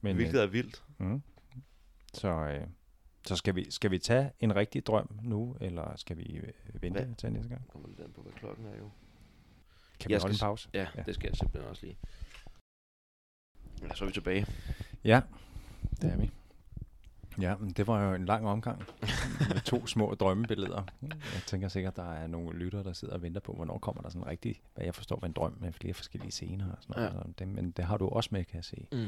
[0.00, 0.82] Men, Hvilket er vildt.
[1.00, 1.22] øh, mm.
[2.14, 2.60] Så, øh,
[3.26, 7.00] så skal, vi, skal vi tage en rigtig drøm nu, eller skal vi øh, vente
[7.04, 7.14] Hvad?
[7.14, 7.68] til næste gang?
[7.68, 8.90] Kommer lidt an på, hvad klokken er jo.
[10.00, 10.68] Kan vi Jeg holde en skal pause?
[10.74, 10.86] Ja, Ja.
[10.96, 11.96] ja, det skal jeg simpelthen også lige.
[13.82, 14.46] Ja, så er vi tilbage.
[15.04, 15.20] Ja,
[16.02, 16.30] det er vi.
[17.40, 18.82] Ja, men det var jo en lang omgang
[19.38, 20.82] med to små drømmebilleder.
[21.02, 24.08] Jeg tænker sikkert, der er nogle lyttere, der sidder og venter på, hvornår kommer der
[24.08, 27.14] sådan rigtig, hvad jeg forstår, var en drøm med flere forskellige scener og sådan noget.
[27.14, 27.32] Ja.
[27.38, 28.86] Det, men det har du også med, kan jeg se.
[28.92, 28.98] Mm.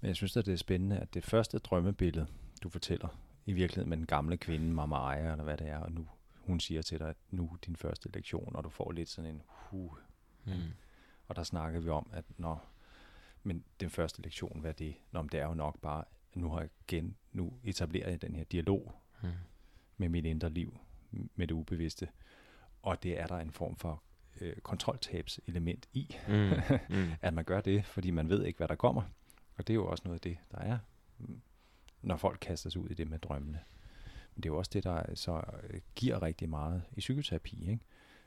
[0.00, 2.26] Men jeg synes, at det er spændende, at det første drømmebillede,
[2.62, 3.08] du fortæller
[3.46, 6.06] i virkeligheden med den gamle kvinde, Mama Aya, eller hvad det er, og nu
[6.46, 9.30] hun siger til dig, at nu er din første lektion, og du får lidt sådan
[9.30, 9.96] en hu.
[10.44, 10.52] Mm.
[11.28, 12.64] Og der snakker vi om, at når,
[13.46, 14.94] men den første lektion, hvad det?
[15.12, 16.04] Nå, men det er jo nok bare,
[16.34, 19.28] nu har jeg igen, nu etablerer jeg den her dialog Mm.
[19.96, 20.78] med mit indre liv,
[21.10, 22.08] med det ubevidste,
[22.82, 24.02] og det er der en form for
[24.40, 26.50] øh, kontroltabselement i, Mm.
[26.96, 27.10] Mm.
[27.20, 29.02] at man gør det, fordi man ved ikke, hvad der kommer.
[29.56, 30.78] Og det er jo også noget af det, der er,
[32.02, 33.60] når folk kaster sig ud i det med drømmene.
[34.34, 37.84] Men det er jo også det, der så øh, giver rigtig meget i psykoterapi, ikke?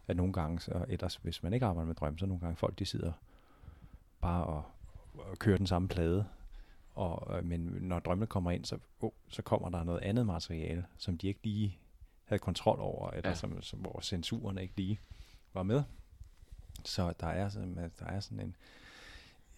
[0.07, 2.79] At nogle gange, så ellers hvis man ikke arbejder med drømme, så nogle gange folk,
[2.79, 3.11] de sidder
[4.21, 4.63] bare og
[5.39, 6.25] kører den samme plade,
[6.95, 10.85] og, øh, men når drømmene kommer ind, så, oh, så kommer der noget andet materiale,
[10.97, 11.79] som de ikke lige
[12.23, 13.35] havde kontrol over, eller Ja.
[13.35, 14.99] som, som, hvor censuren ikke lige
[15.53, 15.83] var med.
[16.85, 18.55] Så der er, sådan, der er sådan en,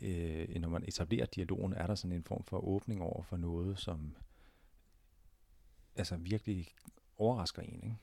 [0.02, 3.80] øh, når man etablerer dialogen, er der sådan en form for åbning over for noget,
[3.80, 4.16] som
[5.96, 6.68] altså virkelig
[7.18, 7.98] overrasker en, ikke?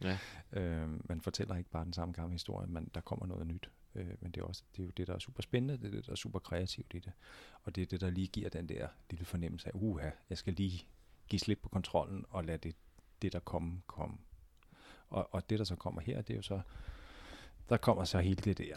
[0.00, 0.18] Ja.
[0.60, 3.70] øh, man fortæller ikke bare den samme gamle historie, men der kommer noget nyt.
[3.94, 5.90] Øh, men det er, også, det er jo det, der er super spændende, det er
[5.90, 7.12] det, der er super kreativt i det.
[7.62, 10.52] Og det er det, der lige giver den der lille fornemmelse af, uha, jeg skal
[10.52, 10.86] lige
[11.28, 12.76] give slip på kontrollen og lade det,
[13.22, 14.18] det der komme, komme.
[15.08, 16.60] Og, og det, der så kommer her, det er jo så,
[17.68, 18.76] der kommer så hele det der,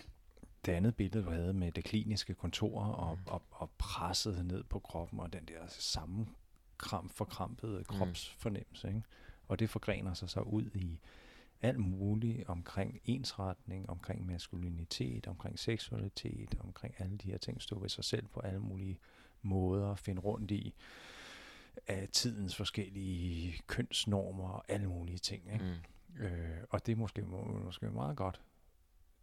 [0.66, 4.80] det andet billede, du havde med det kliniske kontor og, og, og presset ned på
[4.80, 8.88] kroppen og den der sammenkram, forkrampede kropsfornemmelse.
[8.88, 9.02] Ikke?
[9.48, 11.00] Og det forgrener sig så ud i
[11.64, 17.90] alt muligt omkring ensretning, omkring maskulinitet, omkring seksualitet, omkring alle de her ting, stå ved
[17.90, 19.00] sig selv på alle mulige
[19.42, 20.74] måder, at finde rundt i
[21.88, 25.54] af tidens forskellige kønsnormer og alle mulige ting.
[25.54, 25.66] Ikke?
[26.16, 26.24] Mm.
[26.24, 28.42] Øh, og det er måske, må, måske meget godt.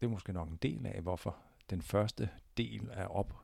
[0.00, 1.36] Det er måske nok en del af, hvorfor
[1.70, 3.34] den første del er op,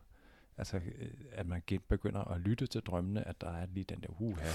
[0.56, 4.12] altså øh, at man begynder at lytte til drømmene, at der er lige den der
[4.12, 4.48] huha,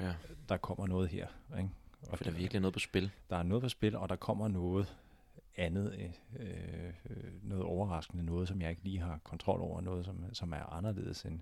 [0.00, 0.14] Ja,
[0.48, 1.28] der kommer noget her.
[1.58, 1.70] Ikke?
[2.08, 3.10] Og for der er virkelig noget på spil.
[3.30, 4.96] der er noget på spil, og der kommer noget
[5.56, 6.92] andet, øh,
[7.42, 11.24] noget overraskende, noget, som jeg ikke lige har kontrol over, noget, som, som er anderledes
[11.24, 11.40] end,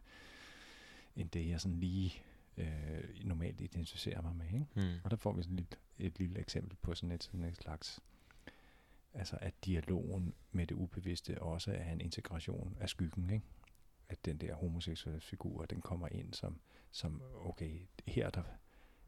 [1.17, 2.23] end det, jeg sådan lige
[2.57, 4.47] øh, normalt identificerer mig med.
[4.47, 4.67] Ikke?
[4.75, 5.01] Mm.
[5.05, 8.01] Og der får vi sådan et, et lille eksempel på sådan et, sådan et slags,
[9.15, 13.45] altså at dialogen med det ubevidste også er en integration af skyggen, ikke?
[14.09, 16.61] At den der homoseksuelle figur, den kommer ind som,
[16.91, 18.43] som okay, her er der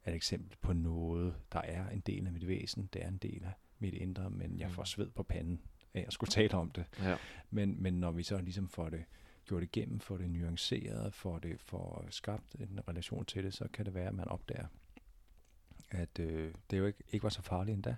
[0.04, 3.18] er et eksempel på noget, der er en del af mit væsen, det er en
[3.18, 4.74] del af mit indre, men jeg Mm.
[4.74, 5.60] får sved på panden
[5.94, 6.84] af at skulle tale om det.
[6.98, 7.16] Ja.
[7.50, 9.04] Men, men når vi så ligesom får det
[9.44, 13.84] gjort igennem, får det nuanceret, får det får skabt en relation til det, så kan
[13.86, 14.66] det være, at man opdager,
[15.90, 17.96] at øh, det jo ikke, ikke var så farligt endda.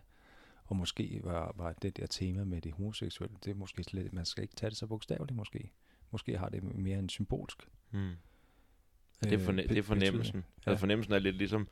[0.64, 4.24] Og måske var, var det der tema med det homoseksuelle, det er måske slet, man
[4.24, 5.72] skal ikke tage det så bogstaveligt måske.
[6.10, 8.12] Måske har det mere en symbolsk Mm.
[9.30, 10.18] Det er, forne- øh, det er fornemmelsen.
[10.22, 10.44] betydning.
[10.66, 10.70] Ja.
[10.70, 11.68] Altså fornemmelsen er lidt ligesom,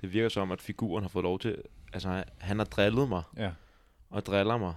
[0.00, 1.62] det virker som, at figuren har fået lov til,
[1.92, 3.52] altså han har drillet mig, Ja,
[4.10, 4.74] og driller mig.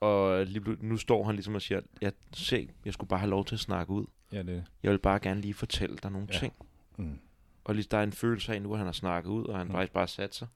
[0.00, 3.44] Og lige nu står han ligesom og siger, jeg, se, jeg skulle bare have lov
[3.44, 4.06] til at snakke ud.
[4.32, 6.34] ja det Jeg vil bare gerne lige fortælle dig nogle Ja.
[6.34, 6.38] ja.
[6.40, 6.54] ting.
[6.96, 7.18] mm,
[7.64, 9.66] Og lige der er en følelse af nu, at han har snakket ud, og han
[9.66, 9.72] Mm.
[9.72, 10.48] faktisk bare sat sig.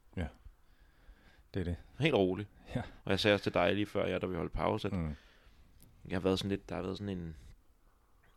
[1.55, 1.77] det er det.
[1.99, 2.49] Helt roligt.
[2.75, 2.83] Ja.
[3.05, 5.15] Og jeg sagde også til dig lige før, ja, da vi holdt pause, at Mm,
[6.09, 7.37] jeg har været sådan lidt, der har været sådan en,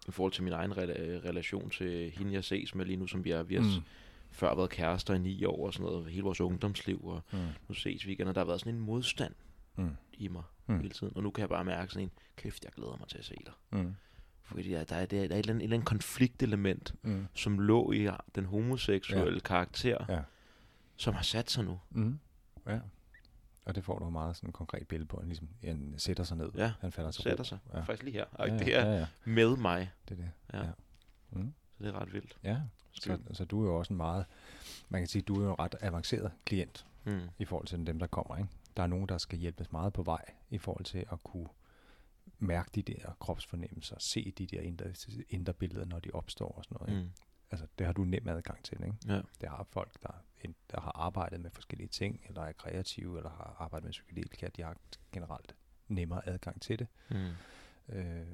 [0.09, 3.25] i forhold til min egen rela- relation til hende, jeg ses med lige nu, som
[3.25, 3.83] vi er, vi har mm.
[4.31, 7.75] før været kærester i ni år og sådan noget, hele vores ungdomsliv, og mm, nu
[7.75, 9.33] ses vi igen, og der har været sådan en modstand
[9.75, 10.75] mm, i mig Mm.
[10.75, 10.81] mm.
[10.81, 11.13] hele tiden.
[11.15, 13.35] Og nu kan jeg bare mærke sådan en, kæft, jeg glæder mig til at se
[13.45, 13.53] dig.
[13.79, 13.95] mm,
[14.43, 17.59] Fordi der, der, er, der er et eller andet, et eller andet konfliktelement, mm, som
[17.59, 19.39] lå i den homoseksuelle ja.
[19.39, 20.21] karakter, Ja.
[20.95, 21.79] som har sat sig nu.
[21.89, 22.19] mm,
[22.67, 22.79] ja.
[23.65, 26.37] Og det får du meget sådan et konkret billede på, han ligesom han sætter sig
[26.37, 27.43] ned, Ja, han falder til sætter ro.
[27.43, 27.57] sig.
[27.73, 27.77] Ja.
[27.77, 27.83] Ja.
[27.83, 28.25] Faktisk lige her.
[28.39, 29.91] Ja, Og ja, det er ja, ja, med mig.
[30.09, 30.31] det er det.
[30.53, 30.63] Ja.
[30.65, 30.71] Ja.
[31.31, 31.53] Mm.
[31.77, 32.37] Så det er ret vildt.
[32.43, 32.61] Ja,
[32.91, 34.25] så, så du er jo også en meget,
[34.89, 37.19] man kan sige, du er jo en ret avanceret klient Mm.
[37.39, 38.37] i forhold til dem, der kommer.
[38.37, 38.49] Ikke?
[38.77, 41.47] Der er nogen, der skal hjælpes meget på vej i forhold til at kunne
[42.39, 44.85] mærke de der kropsfornemmelser, se de der indre,
[45.29, 46.89] indre billeder, når de opstår og sådan noget.
[46.93, 47.01] Ikke?
[47.03, 47.09] Mm.
[47.51, 48.83] Altså, det har du nem adgang til.
[48.83, 48.95] Ikke?
[49.07, 49.21] Ja.
[49.41, 50.11] Det har folk, der,
[50.71, 54.61] der har arbejdet med forskellige ting, eller er kreative, eller har arbejdet med psykedelika, de
[54.61, 54.77] har
[55.11, 55.55] generelt
[55.87, 56.87] nemmere adgang til det.
[57.11, 57.95] Mm.
[57.95, 58.27] Øh,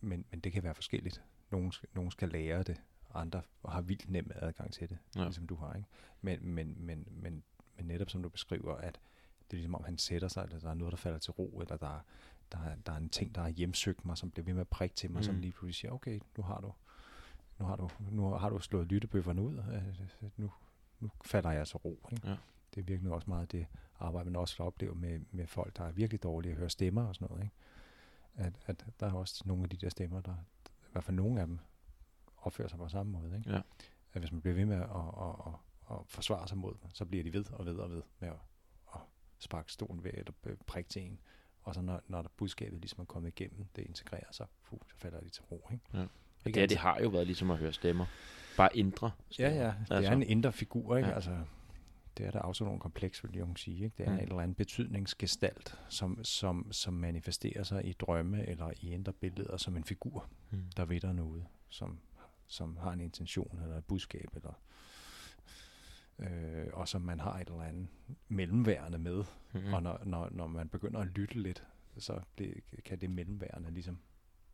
[0.00, 1.22] men, men det kan være forskelligt.
[1.50, 2.82] Nogen, nogen skal lære det,
[3.14, 5.24] andre har vildt nem adgang til det, ja.
[5.24, 5.74] Ligesom du har.
[5.74, 5.88] Ikke?
[6.20, 7.42] Men, men, men, men,
[7.76, 8.94] men netop som du beskriver, at
[9.40, 11.60] det er ligesom om han sætter sig, eller der er noget, der falder til ro,
[11.60, 12.00] eller der, er-
[12.52, 14.68] der, er- der er en ting, der har hjemsøgt mig, som bliver ved med at
[14.68, 15.22] prikke til mig, mm.
[15.22, 16.72] som lige pludselig siger, okay, nu har du,
[17.58, 20.52] nu har du, nu har du slået lyttebøfferne ud, øh, nu,
[21.00, 22.08] nu falder jeg altså ro.
[22.12, 22.28] Ikke?
[22.28, 22.36] Ja.
[22.74, 23.66] Det er virkelig også meget det
[24.00, 27.14] arbejde, man også oplever med, med folk, der er virkelig dårlige at høre stemmer og
[27.14, 27.42] sådan noget.
[27.42, 27.54] Ikke?
[28.34, 30.34] At, at der er også nogle af de der stemmer, der
[30.66, 31.58] i hvert fald nogle af dem
[32.36, 33.36] opfører sig på samme måde.
[33.36, 33.50] Ikke?
[33.50, 33.60] Ja.
[34.12, 35.54] at hvis man bliver ved med at, at, at,
[35.90, 38.38] at forsvare sig mod dem, så bliver de ved og ved og ved med at,
[38.94, 39.00] at
[39.38, 40.32] sparke stolen ved eller
[40.66, 41.20] prikke til en.
[41.62, 44.96] Og så når, når der budskabet ligesom er kommet igennem, det integrerer sig, fuh, så
[44.96, 45.68] falder de til ro.
[45.72, 45.84] Ikke?
[45.94, 46.06] Ja.
[46.48, 48.06] Ikke Det, her, det har jo været ligesom at høre stemmer.
[48.56, 49.62] Bare indre Ja, stemmer.
[49.64, 50.10] ja, det Altså.
[50.10, 51.08] er en indre figur, ikke?
[51.08, 51.14] Ja.
[51.14, 51.38] Altså,
[52.18, 53.84] det er der også nogle kompleks, vil Jung sige.
[53.84, 53.94] Ikke?
[53.98, 54.16] Det er Mm.
[54.16, 59.56] en eller anden betydningsgestalt, som, som, som manifesterer sig i drømme eller i indre billeder
[59.56, 60.62] som en figur, Mm.
[60.76, 61.98] der ved der noget, som,
[62.46, 64.52] som har en intention eller et budskab, eller,
[66.18, 67.86] øh, og som man har et eller andet
[68.28, 69.24] mellemværende med.
[69.54, 69.72] Mm.
[69.74, 71.64] Og når, når, når man begynder at lytte lidt,
[71.98, 72.54] så det,
[72.84, 73.98] kan det mellemværende ligesom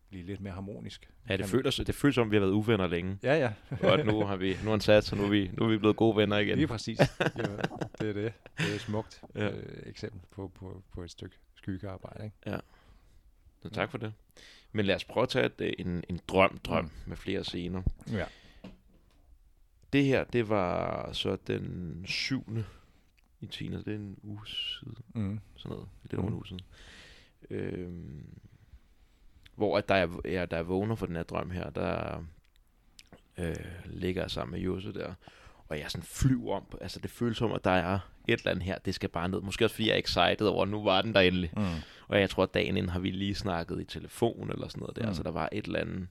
[0.08, 1.08] blive lidt mere harmonisk.
[1.28, 3.18] Ja, det føles, det føles som, vi har været uvenner længe.
[3.22, 3.52] Ja, ja.
[3.88, 5.78] Og nu har vi, nu har han sat, så nu er vi, nu er vi
[5.78, 6.56] blevet gode venner igen.
[6.56, 6.98] Lige præcis.
[7.20, 7.42] Jo,
[8.00, 8.32] det er det.
[8.58, 9.44] Det er et smukt Ja.
[9.44, 9.50] ja.
[9.56, 12.24] øh, eksempel på, på, på et stykke skyggearbejde.
[12.24, 12.58] Ikke?
[13.62, 14.12] Så tak for det.
[14.72, 16.90] Men lad os prøve at tage et, en, en drøm, drøm Mm.
[17.06, 17.82] med flere scener.
[18.12, 18.24] Ja.
[19.92, 22.56] Det her, det var så den 7.
[23.40, 23.68] i 10.
[23.68, 24.96] Det er en uge siden.
[25.14, 25.40] Mm.
[25.56, 25.88] Sådan noget.
[26.02, 26.36] Lidt over en Mm.
[26.36, 26.60] uge siden.
[27.50, 28.26] Øhm,
[29.56, 32.24] hvor at der er, ja, der er vågner for den her drøm her, der
[33.38, 33.56] øh,
[33.86, 35.14] ligger jeg sammen med Jose der,
[35.68, 36.64] og jeg sådan flyver om.
[36.80, 37.98] Altså det føles som, at der er
[38.28, 39.40] et eller andet her, det skal bare ned.
[39.40, 41.50] Måske også fordi jeg er excited over, at nu var den der endelig.
[41.56, 41.64] Mm.
[42.08, 44.96] Og jeg tror, at dagen inden har vi lige snakket i telefon eller sådan noget
[44.96, 45.14] der, Mm.
[45.14, 46.06] så der var et eller andet, jeg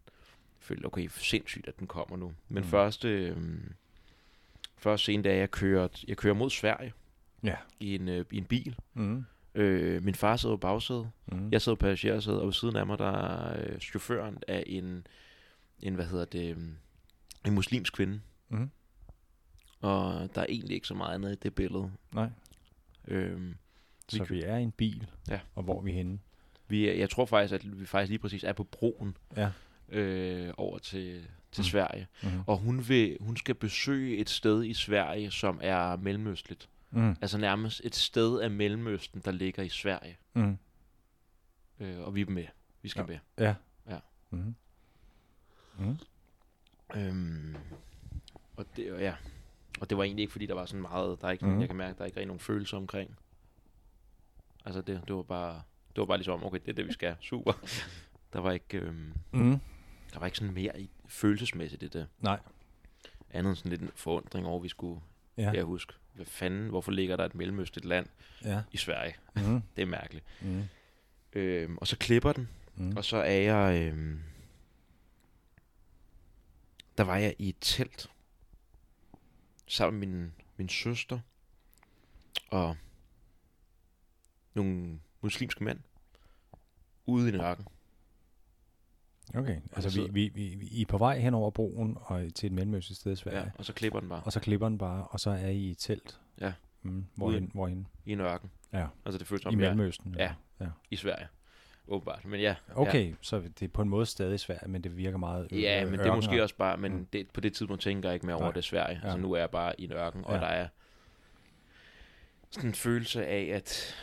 [0.60, 2.34] følte, okay, sindssygt, at den kommer nu.
[2.50, 2.70] Men Mm.
[2.70, 3.74] første, øhm,
[4.78, 6.94] første scene, da jeg kører, jeg kører mod Sverige
[7.44, 7.56] Ja.
[7.80, 8.76] i en, øh, i en bil.
[8.94, 9.26] Mm.
[9.56, 11.50] Øh, min far sidder på bagsædet, Mm.
[11.52, 15.08] jeg sidder på passagersædet, og ved siden af mig, der er øh, chaufføren af en,
[15.80, 16.76] en, hvad hedder det, øhm,
[17.46, 18.22] en muslimsk kvinde.
[18.50, 18.70] Mm.
[19.82, 21.92] Og der er egentlig ikke så meget andet i det billede.
[22.14, 22.30] Nej.
[23.08, 23.56] Øhm,
[24.12, 25.40] Vi Så kø- vi er i en bil, Ja.
[25.56, 26.20] og hvor er vi henne?
[26.68, 29.50] vi er, jeg tror faktisk, at vi faktisk lige præcis er på broen Ja.
[29.90, 31.64] øh, over til, til Mm.
[31.64, 32.08] Sverige.
[32.24, 32.30] Mm.
[32.48, 36.70] Og hun, vil, hun skal besøge et sted i Sverige, som er mellemøstligt.
[36.96, 37.16] Mm.
[37.22, 40.18] Altså nærmest et sted af Mellemøsten, der ligger i Sverige.
[40.34, 40.58] Mm.
[41.80, 42.46] Øh, og vi er med.
[42.82, 43.06] Vi skal Ja.
[43.08, 43.20] med.
[43.48, 43.56] Ja.
[43.90, 44.00] Ja.
[44.30, 44.56] Mm.
[45.80, 45.98] Mm.
[46.96, 47.56] Øhm,
[48.58, 49.16] og det, ja.
[49.82, 51.60] og det var egentlig ikke, fordi der var sådan meget, der er ikke, mm.
[51.60, 53.18] jeg kan mærke, der er ikke rigtig nogen følelser omkring.
[54.66, 55.54] Altså det, det var bare,
[55.96, 57.16] det var bare ligesom, okay, det er det, vi skal.
[57.22, 57.54] Super.
[58.34, 59.60] Der var ikke, øhm, Mm.
[60.14, 62.08] der var ikke sådan mere i, følelsesmæssigt i det.
[62.20, 62.40] Nej.
[63.30, 65.02] Andet end sådan lidt en forundring over, at vi skulle,
[65.38, 65.44] Ja.
[65.44, 65.52] ja.
[65.52, 68.08] jeg huske, hvad fanden, hvorfor ligger der et mellemøstligt land
[68.44, 68.64] Ja.
[68.72, 69.16] i Sverige?
[69.36, 69.62] Mm.
[69.76, 70.26] Det er mærkeligt.
[70.42, 70.64] Mm.
[71.34, 72.98] Øhm, og så klipper den, Mm.
[72.98, 74.20] og så er jeg, øhm,
[76.98, 78.10] der var jeg i et telt,
[79.68, 81.20] sammen med min, min søster,
[82.48, 82.78] og
[84.54, 85.80] nogle muslimske mænd,
[87.06, 87.66] ude i en ørken.
[89.36, 92.48] Okay, altså så- vi, vi, vi, I er på vej hen over broen og til
[92.48, 94.78] et mellemøstligt sted i Sverige, Ja, og så klipper den bare og så klipper den
[94.78, 96.20] bare, og så er I i et telt.
[96.42, 96.54] Ja.
[96.82, 97.06] Mm.
[97.16, 97.52] Hvorhen?
[97.54, 97.88] Hvorhen?
[98.06, 98.52] i en ørken.
[98.74, 98.88] Ja.
[99.06, 100.16] Altså det føles I som, er Mellemøsten?
[100.18, 100.34] Ja.
[100.60, 100.66] ja.
[100.92, 101.28] i Sverige.
[101.88, 102.26] Åbenbart.
[102.26, 102.56] Men ja.
[102.76, 103.14] Okay, ja.
[103.22, 106.00] så det er på en måde stadig Sverige, men det virker meget Ja, ja men
[106.00, 106.98] det er måske også bare, men Mm.
[106.98, 107.06] mm.
[107.14, 108.54] det, på det tidspunkt tænker jeg ikke mere over Nej.
[108.54, 109.00] det Sverige.
[109.04, 109.08] Ja.
[109.08, 110.40] Altså nu er jeg bare i en ørken, og Ja.
[110.40, 110.68] der er
[112.52, 113.96] sådan en følelse af, at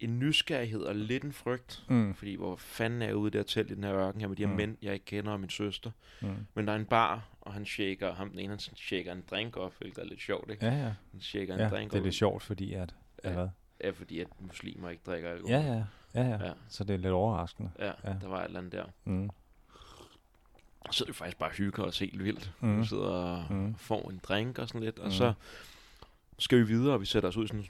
[0.00, 1.84] en nysgerrighed og lidt en frygt.
[1.88, 2.14] Mm.
[2.14, 4.28] Fordi hvor fanden er jeg ude i det her telt i den her ørken her
[4.28, 4.56] med de her Mm.
[4.56, 5.90] mænd, jeg ikke kender, og min søster.
[6.22, 6.46] Mm.
[6.54, 9.56] Men der er en bar, og han shaker, ham den ene, han shaker en drink
[9.56, 10.66] op, hvilket er lidt sjovt, ikke?
[10.66, 10.92] Ja, ja.
[11.12, 12.94] Han shaker en ja drink det er lidt sjovt, fordi at...
[13.24, 13.32] Ja.
[13.32, 13.48] Hvad?
[13.84, 15.50] Ja, fordi at muslimer ikke drikker alkohol.
[15.50, 16.52] Ja, ja, ja, ja, Ja.
[16.68, 17.70] Så det er lidt overraskende.
[17.78, 18.14] Ja, Ja.
[18.20, 18.84] der var et eller andet der.
[19.04, 19.30] Mm.
[20.90, 22.52] Så er det faktisk bare hygge os helt vildt.
[22.60, 22.80] Mm.
[22.80, 23.74] Vi sidder og Mm.
[23.74, 25.10] får en drink og sådan lidt, og Mm.
[25.12, 25.32] så
[26.38, 27.64] skal vi videre, og vi sætter os ud i sådan,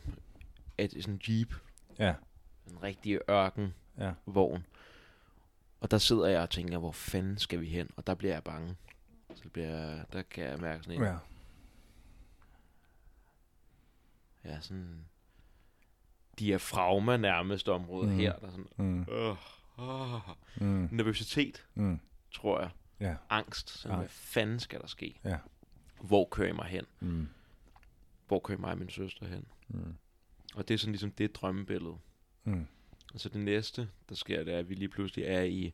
[0.79, 1.55] et, sådan en jeep,
[1.99, 2.15] Ja,
[2.71, 4.13] en rigtig ørken ja.
[4.27, 4.67] vogn.
[5.81, 7.91] Og der sidder jeg og tænker, hvor fanden skal vi hen?
[7.97, 8.77] Og der bliver jeg bange.
[9.35, 11.17] Så bliver, der kan jeg mærke sådan en, Ja.
[14.45, 15.05] ja, sådan
[16.39, 18.17] diafragma nærmest område Mm.
[18.17, 18.39] her.
[18.39, 19.01] Der er sådan, Mm.
[19.03, 19.37] øh,
[19.79, 20.21] øh,
[20.61, 20.89] Mm.
[20.93, 22.01] nervøsitet, Mm.
[22.35, 22.71] tror jeg.
[23.01, 23.17] Ja.
[23.31, 23.71] Angst.
[23.71, 23.97] Så Ja.
[23.97, 25.21] hvad fanden skal der ske?
[25.25, 25.39] Ja.
[26.01, 26.85] Hvor kører jeg mig hen?
[27.01, 27.29] Mm.
[28.27, 29.47] Hvor kører mig og min søster hen?
[29.69, 29.97] Mm.
[30.57, 31.95] Og det er sådan ligesom det drømmebillede.
[32.45, 32.67] Mm.
[33.15, 35.73] Og så det næste, der sker, det er, at vi lige pludselig er i...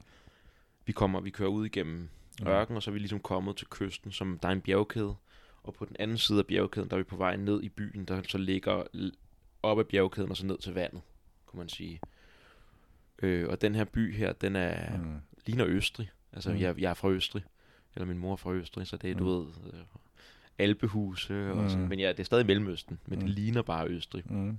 [0.86, 2.08] Vi kommer, vi kører ud igennem
[2.40, 2.46] Mm.
[2.48, 5.14] ørken, og så er vi ligesom kommet til kysten, som der er en bjergkæde.
[5.62, 8.04] Og på den anden side af bjergkæden, der er vi på vej ned i byen,
[8.04, 8.82] der så ligger
[9.62, 11.00] op ad bjergkæden og så ned til vandet,
[11.46, 12.00] kunne man sige.
[13.22, 15.16] Øh, og den her by her, den er, mm.
[15.46, 16.10] Ligner Østrig.
[16.32, 16.58] Altså, Mm.
[16.60, 17.42] jeg, jeg er fra Østrig.
[17.94, 19.18] Eller min mor er fra Østrig, så det er, mm.
[19.18, 19.80] Du ved, øh,
[20.58, 21.82] alpehuse og sådan.
[21.84, 21.88] Mm.
[21.88, 23.24] Men ja, det er stadig Mellemøsten, men Mm.
[23.24, 24.32] det ligner bare Østrig.
[24.32, 24.58] Mm.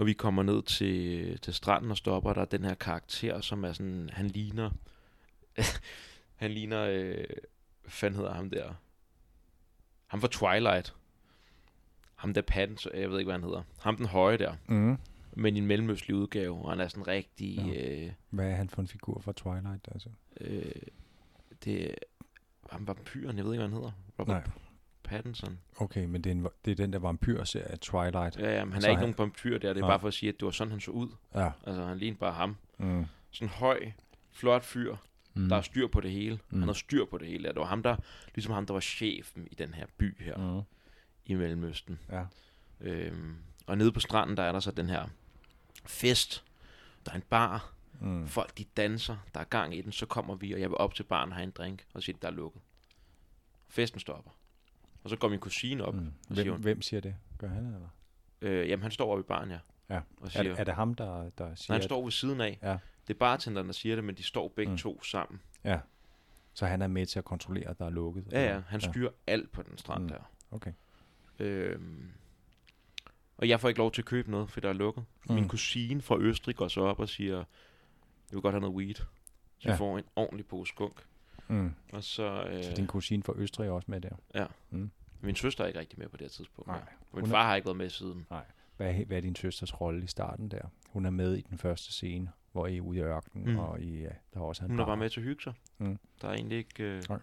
[0.00, 3.64] Og vi kommer ned til, til stranden og stopper, der er den her karakter, som
[3.64, 4.70] er sådan, han ligner,
[6.42, 7.24] han ligner øh,
[7.82, 8.74] hvad fanden hedder ham der?
[10.06, 10.94] Ham fra Twilight.
[12.14, 13.62] Ham der patten, jeg ved ikke, hvad han hedder.
[13.80, 14.56] Ham den høje der.
[14.66, 14.98] Mm.
[15.32, 17.56] Men i en mellemøstlig udgave, og han er sådan rigtig...
[17.56, 18.04] Ja.
[18.04, 19.88] Øh, Hvad er han for en figur fra Twilight?
[19.92, 20.08] Altså?
[20.40, 20.82] øh,
[21.64, 21.94] det
[22.70, 23.92] ham vampyren, jeg ved ikke, hvad han hedder.
[24.18, 24.52] Robert Nej.
[25.10, 25.58] Pattinson.
[25.76, 28.36] Okay, men det er, en, det er den der vampyrserie Twilight.
[28.38, 29.90] Ja, ja, men han Så er ikke han- nogen vampyr der, det er Nej.
[29.90, 31.08] bare for at sige, at det var sådan, han så ud.
[31.34, 31.50] Ja.
[31.66, 32.56] Altså, han lignede bare ham.
[32.78, 33.06] Mm.
[33.30, 33.90] Sådan en høj,
[34.32, 34.96] flot fyr,
[35.34, 35.48] Mm.
[35.48, 36.38] der har styr på det hele.
[36.50, 36.58] Mm.
[36.58, 37.48] Han har styr på det hele.
[37.48, 37.96] Det var ham, der,
[38.34, 40.62] ligesom ham, der var chefen i den her by her Mm.
[41.26, 41.98] i Mellemøsten.
[42.10, 42.24] Ja.
[42.80, 45.06] Øhm, og nede på stranden, der er der så den her
[45.86, 46.44] fest.
[47.06, 47.72] Der er en bar.
[48.00, 48.26] Mm.
[48.26, 49.16] Folk, de danser.
[49.34, 49.92] Der er gang i den.
[49.92, 51.84] Så kommer vi, og jeg vil op til baren og have en drink.
[51.94, 52.62] Og siger, der er lukket.
[53.68, 54.30] Festen stopper.
[55.04, 55.94] Og så går min kusine op.
[55.94, 56.06] Mm.
[56.30, 57.16] og siger Hvem, hun- hvem siger det?
[57.38, 57.88] Gør han, eller?
[58.40, 59.58] Øh, jamen, han står oppe i baren, ja.
[59.90, 59.96] Ja.
[59.96, 62.40] Og Er, siger, det, er det ham, der, der siger Nej, han står ved siden
[62.40, 62.58] af.
[62.62, 62.78] Ja.
[63.08, 64.78] Det er bartenderen, der siger det, men de står begge Mm.
[64.78, 65.40] to sammen.
[65.64, 65.80] Ja.
[66.54, 68.24] Så han er med til at kontrollere, at der er lukket?
[68.32, 68.60] Ja, ja.
[68.68, 70.08] Han styrer alt på den strand Mm.
[70.08, 70.30] der.
[70.50, 70.72] Okay.
[71.38, 72.10] Øhm,
[73.36, 75.04] og jeg får ikke lov til at købe noget, for der er lukket.
[75.28, 75.34] Mm.
[75.34, 77.44] Min kusine fra Østrig går så op og siger, jeg
[78.30, 78.94] vil godt have noget weed.
[78.94, 79.04] Så
[79.64, 79.68] Ja.
[79.70, 81.04] jeg får en ordentlig pose skunk.
[81.50, 81.72] Mm.
[81.92, 84.46] Og så, øh, Så din kusine fra Østrig er også med der?
[85.20, 86.66] min søster er ikke rigtig med på det her tidspunkt.
[86.68, 86.78] Nej.
[86.78, 86.88] Nej.
[87.12, 88.26] Min Hun er- far har ikke været med siden.
[88.76, 90.62] Hvad er, hvad er din søsters rolle i starten der?
[90.88, 93.52] Hun er med i den første scene, hvor I er ude i ørkenen, mm.
[93.52, 93.58] Mm.
[93.58, 94.86] og I, ja, der er også en Hun er bar.
[94.90, 95.52] bare med til at hygge sig.
[95.78, 95.98] Mm.
[96.22, 96.82] Der er egentlig ikke...
[96.84, 97.18] Øh, Nej.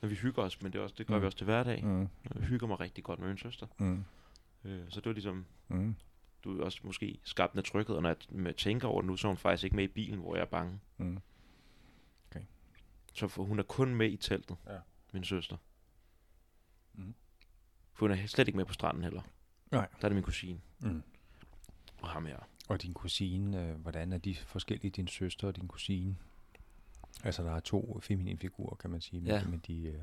[0.00, 1.20] men vi hygger os, men det, er også, det gør Mm.
[1.20, 1.84] vi også til hverdag.
[1.84, 2.00] Mm.
[2.34, 3.66] Jeg hygger mig rigtig godt med min søster.
[3.78, 4.04] Mm.
[4.64, 5.94] Øh, så det var ligesom, Mm.
[6.44, 9.26] du er også måske skabt af tryghed, og når jeg tænker over det nu, så
[9.28, 10.78] er hun faktisk ikke med i bilen, hvor jeg er bange.
[10.98, 11.18] Mm.
[13.14, 14.78] Så for, hun er kun med i teltet, Ja.
[15.12, 15.56] min søster.
[16.94, 17.14] Mm.
[17.92, 19.22] For hun er slet ikke med på stranden heller.
[19.70, 19.88] Nej.
[20.00, 21.02] Der er det min kusine Mm.
[22.02, 22.38] og ham her.
[22.68, 26.16] Og din kusine, øh, hvordan er de forskellige, din søster og din kusine?
[27.24, 29.44] Altså, der er to feminine figurer, kan man sige, med, Ja.
[29.46, 30.00] med de, øh,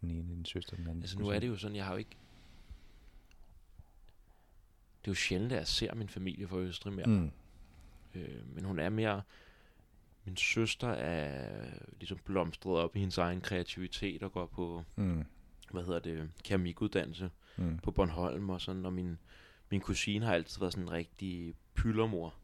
[0.00, 1.98] den ene din søster, den anden Altså nu er det jo sådan, jeg har jo
[1.98, 2.16] ikke...
[5.04, 7.06] Det er jo sjældent, at jeg ser min familie fra Østrig mere.
[7.06, 7.30] Mm.
[8.14, 9.22] Øh, men hun er mere...
[10.24, 11.64] Min søster er
[12.00, 15.24] ligesom blomstret op i hendes egen kreativitet og går på, Mm.
[15.70, 17.78] hvad hedder det, keramikuddannelse Mm.
[17.78, 19.18] på Bornholm og sådan, og min,
[19.70, 22.34] min kusine har altid været sådan en rigtig pyllermor.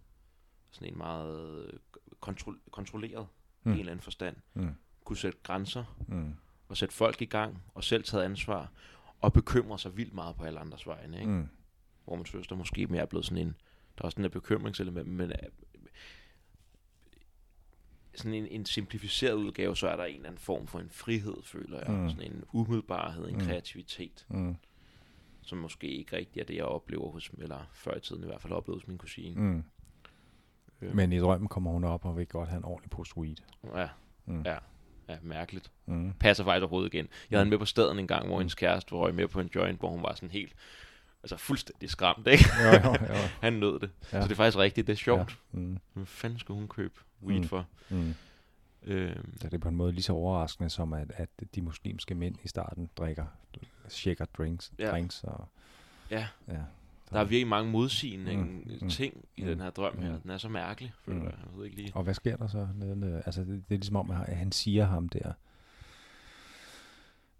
[0.70, 1.72] Sådan en meget øh,
[2.20, 3.26] kontrol, kontrolleret
[3.62, 3.70] mm.
[3.70, 4.36] I en eller anden forstand.
[4.54, 4.74] Mm.
[5.04, 6.34] Kunne sætte grænser Mm.
[6.68, 8.72] og sætte folk i gang og selv taget ansvar
[9.20, 11.18] og bekymre sig vildt meget på alle andres vegne.
[11.20, 11.30] Ikke?
[11.32, 11.48] Mm.
[12.04, 13.54] Hvor min søster måske mere er blevet sådan en,
[13.98, 15.32] der er også den der bekymringselement, men
[18.18, 21.36] sådan en, en simplificeret udgave, så er der en eller anden form for en frihed,
[21.44, 21.90] føler jeg.
[21.90, 22.02] Mm.
[22.02, 22.08] Mm.
[22.10, 23.40] Sådan en umiddelbarhed, en Mm.
[23.40, 23.46] mm.
[23.46, 24.56] kreativitet, Mm.
[25.42, 28.40] som måske ikke rigtig er det, jeg oplever hos, eller før i tiden i hvert
[28.42, 29.40] fald oplevede hos min kusine.
[29.40, 29.64] Mm.
[30.82, 33.36] Øh, Men i drømmen kommer hun op og vil godt have en ordentlig pose weed.
[33.76, 33.88] Ja,
[34.26, 34.42] Mm.
[34.42, 34.58] Ja.
[35.08, 35.70] ja, mærkeligt.
[35.86, 36.12] Mm.
[36.20, 37.08] Passer faktisk overhovedet igen.
[37.30, 38.40] Jeg havde hende med på staden en gang, hvor Mm.
[38.40, 40.52] hendes kæreste var med på en joint, hvor hun var sådan helt,
[41.22, 42.44] altså fuldstændig skræmt, ikke?
[42.64, 43.14] Jo, jo, jo.
[43.42, 43.90] Han nød det.
[44.12, 44.20] Ja.
[44.20, 45.38] Så det er faktisk rigtigt, det er sjovt.
[45.54, 45.58] Ja.
[45.58, 45.78] Mm.
[45.92, 47.44] Hvad fanden skulle hun købe weed Mm.
[47.48, 47.66] for?
[47.88, 48.14] Mm.
[48.82, 52.14] Øhm, Så det er på en måde lige så overraskende, som at, at de muslimske
[52.14, 53.24] mænd i starten drikker,
[53.88, 54.90] shaker drinks, Ja.
[54.90, 55.48] drinks og,
[56.10, 56.52] ja, ja.
[57.10, 58.78] der er virkelig mange modsigende Mm, mm.
[58.80, 60.12] mm, ting i mm, den her drøm her.
[60.14, 60.20] mm.
[60.20, 61.24] Den er så mærkelig, føler Mm.
[61.24, 61.32] jeg.
[61.46, 61.92] Jeg ved ikke lige.
[61.94, 62.68] Og hvad sker der så?
[62.74, 63.22] Nede, nede?
[63.26, 65.32] Altså, det, det er ligesom om, at han siger ham der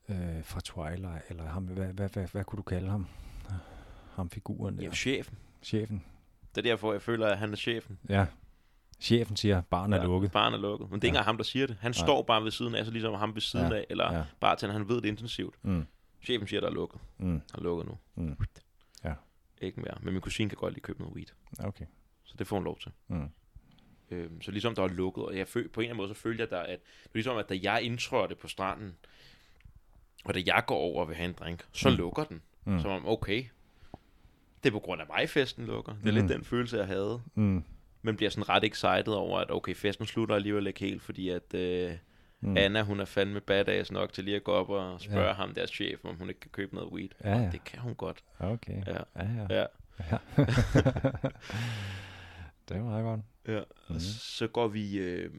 [0.08, 3.06] øh, fra Twilight, eller ham, hvad, hvad, hvad, hvad kunne du kalde ham?
[4.18, 4.82] Ham figuren der.
[4.84, 5.38] Ja, chefen.
[5.62, 6.04] Chefen.
[6.54, 7.98] Det er derfor, jeg føler, at han er chefen.
[8.08, 8.26] Ja.
[9.00, 10.32] Chefen siger, barn er ja, lukket.
[10.32, 10.90] Barn er lukket.
[10.90, 11.76] Men det er ikke engang ham, der siger det.
[11.80, 12.06] Han Nej.
[12.06, 14.18] står bare ved siden af, så ligesom ham ved siden Ja, af, eller ja.
[14.18, 14.24] ja.
[14.40, 15.54] bartender, han ved det intensivt.
[15.62, 15.86] Mm.
[16.22, 17.00] Chefen siger, der er lukket.
[17.18, 17.26] Mm.
[17.30, 17.98] Han er lukket nu.
[18.14, 18.36] Mm.
[19.04, 19.14] Ja.
[19.60, 19.94] Ikke mere.
[20.02, 21.26] Men min kusine kan godt lige købe noget weed.
[21.58, 21.84] Okay.
[22.24, 22.92] Så det får hun lov til.
[23.08, 23.28] Mm.
[24.10, 26.20] Øhm, så ligesom der var lukket, og jeg føl, på en eller anden måde, så
[26.22, 28.96] følte jeg, der, at det ligesom, at da jeg indtrådte på stranden,
[30.24, 31.96] og da jeg går over og vil have en drink, så Mm.
[31.96, 32.42] lukker den.
[32.64, 32.80] Mm.
[32.80, 33.44] Som om, okay,
[34.62, 35.92] det er på grund af mig, festen lukker.
[35.92, 36.18] Det er Mm.
[36.18, 37.20] lidt den følelse, jeg havde.
[37.34, 37.64] Mm.
[38.02, 41.54] Men bliver sådan ret excited over, at okay, festen slutter alligevel ikke helt, fordi at
[41.54, 41.92] øh,
[42.40, 42.48] Mm.
[42.50, 42.56] mm.
[42.56, 45.32] Anna, hun er fandme badass nok til lige at gå op og spørge Ja.
[45.32, 47.08] ham, deres chef, om hun ikke kan købe noget weed.
[47.24, 47.48] Ja, ja.
[47.52, 48.24] Det kan hun godt.
[48.38, 48.82] Okay.
[48.86, 48.92] Ja.
[49.16, 49.54] Ja, ja.
[49.60, 49.66] Ja.
[50.10, 50.16] ja.
[52.68, 53.20] det var meget godt.
[53.48, 53.60] Ja,
[53.94, 54.96] og så går vi...
[54.98, 55.30] Øh,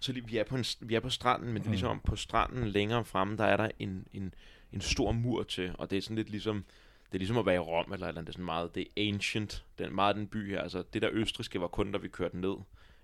[0.00, 1.70] så lige, vi, er på en, vi er på stranden, men det er Mm.
[1.72, 4.34] ligesom om på stranden længere fremme, der er der en, en,
[4.72, 6.64] en stor mur til, og det er sådan lidt ligesom...
[7.06, 9.08] Det er ligesom at være i Rom, eller, eller det er sådan meget, det er
[9.12, 12.38] ancient, er meget den by her, altså det der østriske var kun, da vi kørte
[12.38, 12.56] ned,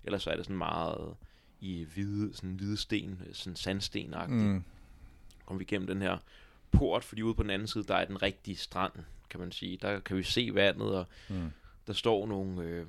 [0.03, 1.15] ellers så er det sådan meget
[1.61, 4.63] i hvide, sådan hvide sten, sådan sandsten Mm.
[5.45, 6.17] Kom vi igennem den her
[6.71, 8.93] port, fordi ude på den anden side, der er den rigtige strand,
[9.29, 9.77] kan man sige.
[9.77, 11.51] Der kan vi se vandet, og Mm.
[11.87, 12.87] der står nogle, øh,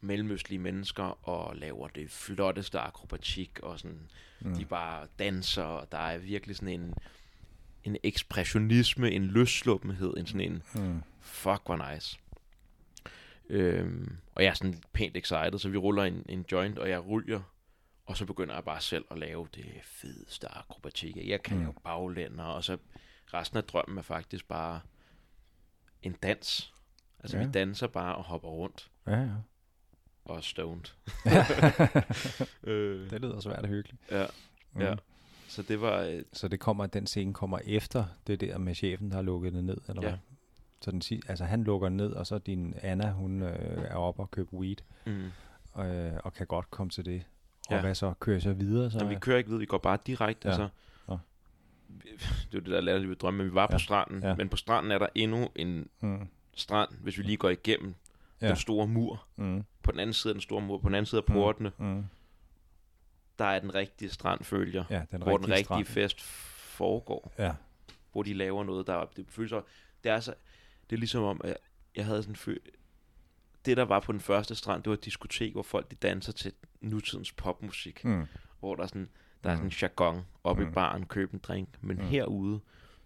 [0.00, 4.54] mellemøstlige mennesker og laver det flotteste akrobatik, og sådan, mm.
[4.54, 6.94] de bare danser, og der er virkelig sådan en,
[7.84, 11.02] en ekspressionisme, en løssluppenhed, en sådan en, Mm.
[11.20, 12.18] fuck, hvor nice.
[13.48, 17.06] Øhm, og jeg er sådan pænt excited, så vi ruller en, en joint, og jeg
[17.08, 17.40] ryger,
[18.06, 21.16] og så begynder jeg bare selv at lave det fedeste akrobatik.
[21.16, 21.62] Jeg kan Mm.
[21.62, 22.78] lave baglænder, og så
[23.34, 24.80] resten af drømmen er faktisk bare
[26.02, 26.74] en dans.
[27.20, 27.44] Altså Ja.
[27.44, 29.28] vi danser bare og hopper rundt Ja, ja.
[30.24, 30.84] og stoned.
[32.70, 34.02] øh, Det lyder svært og hyggeligt.
[34.10, 34.26] ja,
[34.72, 34.80] Mm.
[34.80, 34.94] ja.
[35.50, 36.00] Så det var...
[36.00, 39.52] øh, Så det kommer, den scene kommer efter det der med chefen, der har lukket
[39.52, 40.08] det ned, eller Ja.
[40.08, 40.18] hvad?
[40.80, 44.22] Så den, si- altså han lukker ned, og så din Anna, hun øh, er oppe
[44.22, 45.82] og køber weed, Mm.
[45.82, 47.22] øh, og kan godt komme til det.
[47.68, 47.80] Og Ja.
[47.80, 48.12] hvad så?
[48.20, 48.90] Kører så videre?
[48.90, 50.48] Så, Så vi kører ikke videre, vi går bare direkte.
[50.48, 50.54] Ja.
[50.54, 50.62] Ja.
[50.62, 50.68] Altså.
[51.88, 52.08] Vi-
[52.52, 53.78] det var det, der lavede ved drømme, men vi var på Ja.
[53.78, 54.22] stranden.
[54.22, 54.34] Ja.
[54.34, 57.94] Men på stranden er der endnu en mm, strand, hvis vi lige går igennem
[58.40, 58.46] Ja.
[58.46, 58.48] ja.
[58.48, 59.24] den store mur.
[59.36, 61.34] mm, På den anden side af den store mur, på den anden side af Mm.
[61.34, 62.04] portene, mm.
[63.40, 64.84] Der er den rigtige strandfølger.
[64.90, 66.08] Ja, den hvor den rigtige rigtige strand.
[66.08, 67.32] fest foregår.
[67.38, 67.54] Ja,
[68.12, 69.52] Hvor de laver noget, der det føles
[70.04, 70.34] det er så,
[70.90, 71.56] det er ligesom om, at
[71.96, 72.70] jeg havde sådan fø-
[73.64, 76.32] det der var på den første strand, det var et diskotek, hvor folk de danser
[76.32, 78.04] til nutidens popmusik.
[78.04, 78.26] mm,
[78.60, 79.08] hvor der er sådan,
[79.44, 79.58] der er Mm.
[79.58, 80.70] sådan en jargon oppe Mm.
[80.70, 81.68] i baren, køb en drink.
[81.80, 82.02] Men Mm.
[82.02, 82.08] mm.
[82.08, 82.60] herude,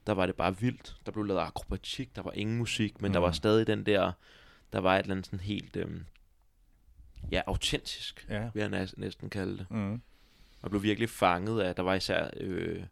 [0.06, 0.96] der var det bare vildt.
[1.06, 3.12] Der blev lavet akrobatik, der var ingen musik, men mm.
[3.12, 3.24] der Mm.
[3.24, 4.12] var stadig den der,
[4.72, 6.06] der var et eller andet sådan helt, øhm,
[7.32, 8.50] ja, autentisk, ja.
[8.54, 9.66] vil jeg næ- næsten kalde det.
[9.70, 10.02] Mm,
[10.64, 12.82] Og blev virkelig fanget af, der var især øh,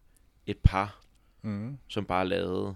[0.47, 1.01] et par,
[1.43, 2.75] mm, som bare lavede,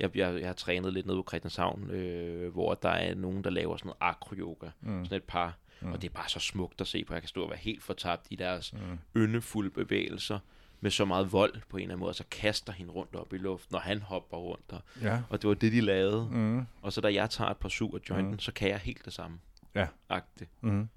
[0.00, 3.50] jeg, jeg, jeg har trænet lidt nede på Christianshavn, øh, hvor der er nogen, der
[3.50, 6.80] laver sådan noget akro-yoga, mm, sådan et par, mm, og det er bare så smukt
[6.80, 7.14] at se på.
[7.14, 10.38] Jeg kan stå og være helt fortabt i deres mm, yndefulde bevægelser
[10.80, 13.32] med så meget vold på en eller anden måde, og så kaster hende rundt op
[13.32, 14.72] i luften, når han hopper rundt.
[14.72, 15.22] Og, ja.
[15.28, 16.28] og det var det, de lavede.
[16.30, 16.66] Mm.
[16.82, 18.38] Og så da jeg tager et par af jointen, mm.
[18.38, 19.38] så kan jeg helt det samme.
[19.74, 19.86] Ja.
[20.08, 20.50] Agtigt.
[20.60, 20.88] mm.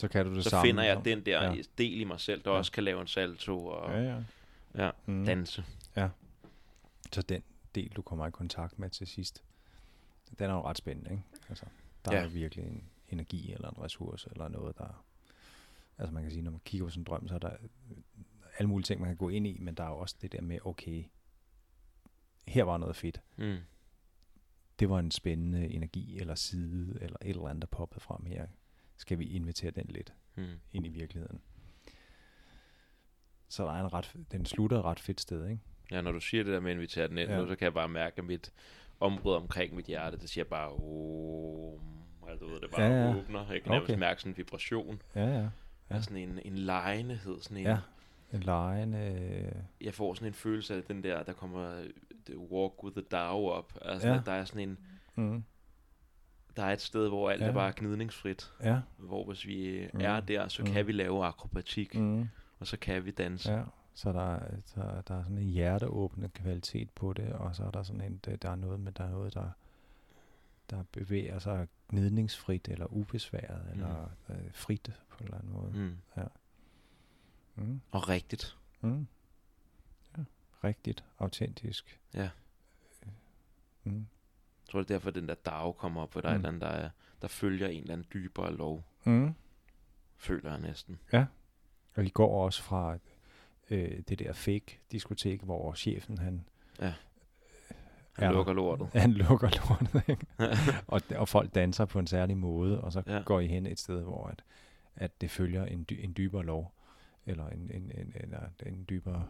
[0.00, 0.68] Så kan du det Så samme.
[0.68, 1.52] finder jeg den der Ja.
[1.52, 1.62] ja.
[1.78, 2.54] del i mig selv, der Ja.
[2.54, 2.58] ja.
[2.58, 4.22] også kan lave en salto og Ja, ja.
[4.84, 5.24] ja, Mm.
[5.24, 5.64] danse.
[7.12, 7.42] Så den
[7.74, 9.42] del, du kommer i kontakt med til sidst,
[10.38, 11.22] den er jo ret spændende, ikke?
[11.48, 11.64] Altså,
[12.04, 12.22] der Ja.
[12.24, 15.04] er virkelig en energi eller en ressource eller noget, der...
[15.98, 17.50] Altså man kan sige, når man kigger på sådan en drøm, så er der
[18.58, 20.40] alle mulige ting, man kan gå ind i, men der er jo også det der
[20.40, 21.04] med, okay,
[22.48, 23.20] her var noget fedt.
[23.36, 23.56] Mm.
[24.78, 28.46] Det var en spændende energi eller side eller et eller andet, der poppede frem her.
[29.00, 30.44] Skal vi invitere den lidt Mm.
[30.72, 31.40] ind i virkeligheden?
[33.48, 35.62] Så der er en ret, den slutter et ret fedt sted, ikke?
[35.90, 37.40] Ja, når du siger det der med at invitere den ind Ja.
[37.40, 38.52] nu, så kan jeg bare mærke, at mit
[39.00, 41.80] område omkring mit hjerte, det siger bare, oh,
[42.28, 43.52] altså, du ved, det bare Ja, ja, åbner.
[43.52, 43.98] Jeg kan nærmest Okay.
[44.00, 45.02] mærke sådan en vibration.
[45.14, 45.48] Ja, ja.
[45.90, 46.00] Ja.
[46.00, 47.78] Sådan en, en legenhed, sådan en, Ja.
[48.32, 48.98] En lejende...
[48.98, 51.82] øh, jeg får sådan en følelse af den der, der kommer
[52.26, 53.78] the walk with the Tao op.
[53.82, 54.20] Altså, ja.
[54.26, 54.78] der er sådan en,
[55.14, 55.44] Mm,
[56.56, 57.44] der er et sted, hvor alt Ja.
[57.44, 57.50] ja.
[57.50, 58.52] er bare gnidningsfrit.
[58.62, 58.80] ja.
[58.96, 60.00] Hvor hvis vi Mm.
[60.00, 60.68] er der, så Mm.
[60.72, 62.28] kan vi lave akrobatik, mm.
[62.58, 63.52] Og så kan vi danse.
[63.52, 63.62] Ja,
[63.94, 64.60] så der, er-
[65.00, 68.50] der, er sådan en hjerteåbende kvalitet på det, og så er der sådan en, der,
[68.50, 69.50] er noget med, der er noget, der,
[70.70, 73.72] der bevæger sig gnidningsfrit, eller ubesværet, mm.
[73.72, 75.72] eller øh, frit på en eller anden måde.
[75.72, 75.96] Mm.
[77.54, 77.80] Mm.
[77.90, 78.56] Og rigtigt.
[78.80, 79.06] Mm.
[80.18, 80.22] Ja,
[80.64, 82.00] rigtigt, autentisk.
[82.14, 82.30] Ja.
[83.84, 84.06] Mm.
[84.70, 86.36] Jeg tror, det er derfor, den der Tao kommer op, for der er Mm.
[86.36, 86.90] et eller andet, der, er,
[87.22, 89.34] der følger en eller anden dybere lov, Mm.
[90.16, 91.00] føler jeg næsten.
[91.96, 92.98] Og I går også fra
[93.70, 96.44] øh, det der fake diskotek, hvor chefen han,
[96.78, 98.88] Han Er lukker lortet.
[99.02, 100.26] han lukker lortet, ikke?
[100.86, 103.16] og, og folk danser på en særlig måde, og så ja.
[103.16, 103.22] Ja.
[103.22, 104.44] går I hen et sted, hvor at,
[104.96, 106.74] at det følger en, dy, en dybere lov,
[107.26, 108.34] eller en, en, en, en,
[108.66, 109.28] en dybere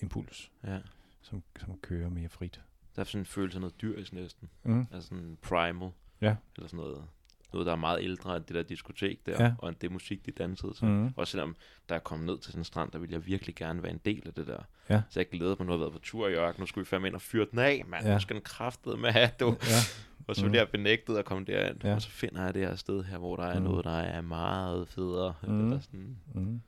[0.00, 0.78] impuls, ja.
[1.22, 2.60] som, som kører mere frit.
[2.96, 4.48] Der er sådan en følelse af noget dyrisk næsten.
[4.64, 4.86] Mm.
[4.92, 5.90] Altså sådan primal.
[6.20, 6.36] Ja.
[6.56, 7.04] Eller sådan noget.
[7.52, 9.52] Noget, der er meget ældre end det der diskotek der, Ja.
[9.58, 10.86] og end det musik, de dansede til.
[10.86, 11.12] Mm.
[11.16, 11.56] Også selvom,
[11.88, 14.00] da jeg kom ned til sådan en strand, der ville jeg virkelig gerne være en
[14.04, 14.58] del af det der.
[14.90, 15.02] Ja.
[15.10, 17.06] Så jeg glædede mig, nu har været på tur i ørken, nu skulle vi fandme
[17.08, 18.06] ind og fyre den af, mand.
[18.06, 18.12] Ja.
[18.14, 19.46] Nu skal den kraftede med have, du.
[19.46, 19.56] Ja.
[20.28, 20.44] Og så Mm.
[20.52, 21.84] ville jeg benægtet at komme derind.
[21.84, 21.94] Ja.
[21.94, 23.64] Og så finder jeg det her sted her, hvor der er Mm.
[23.64, 25.34] noget, der er meget federe.
[25.42, 25.64] Mm.
[25.64, 26.60] Eller sådan, Mm.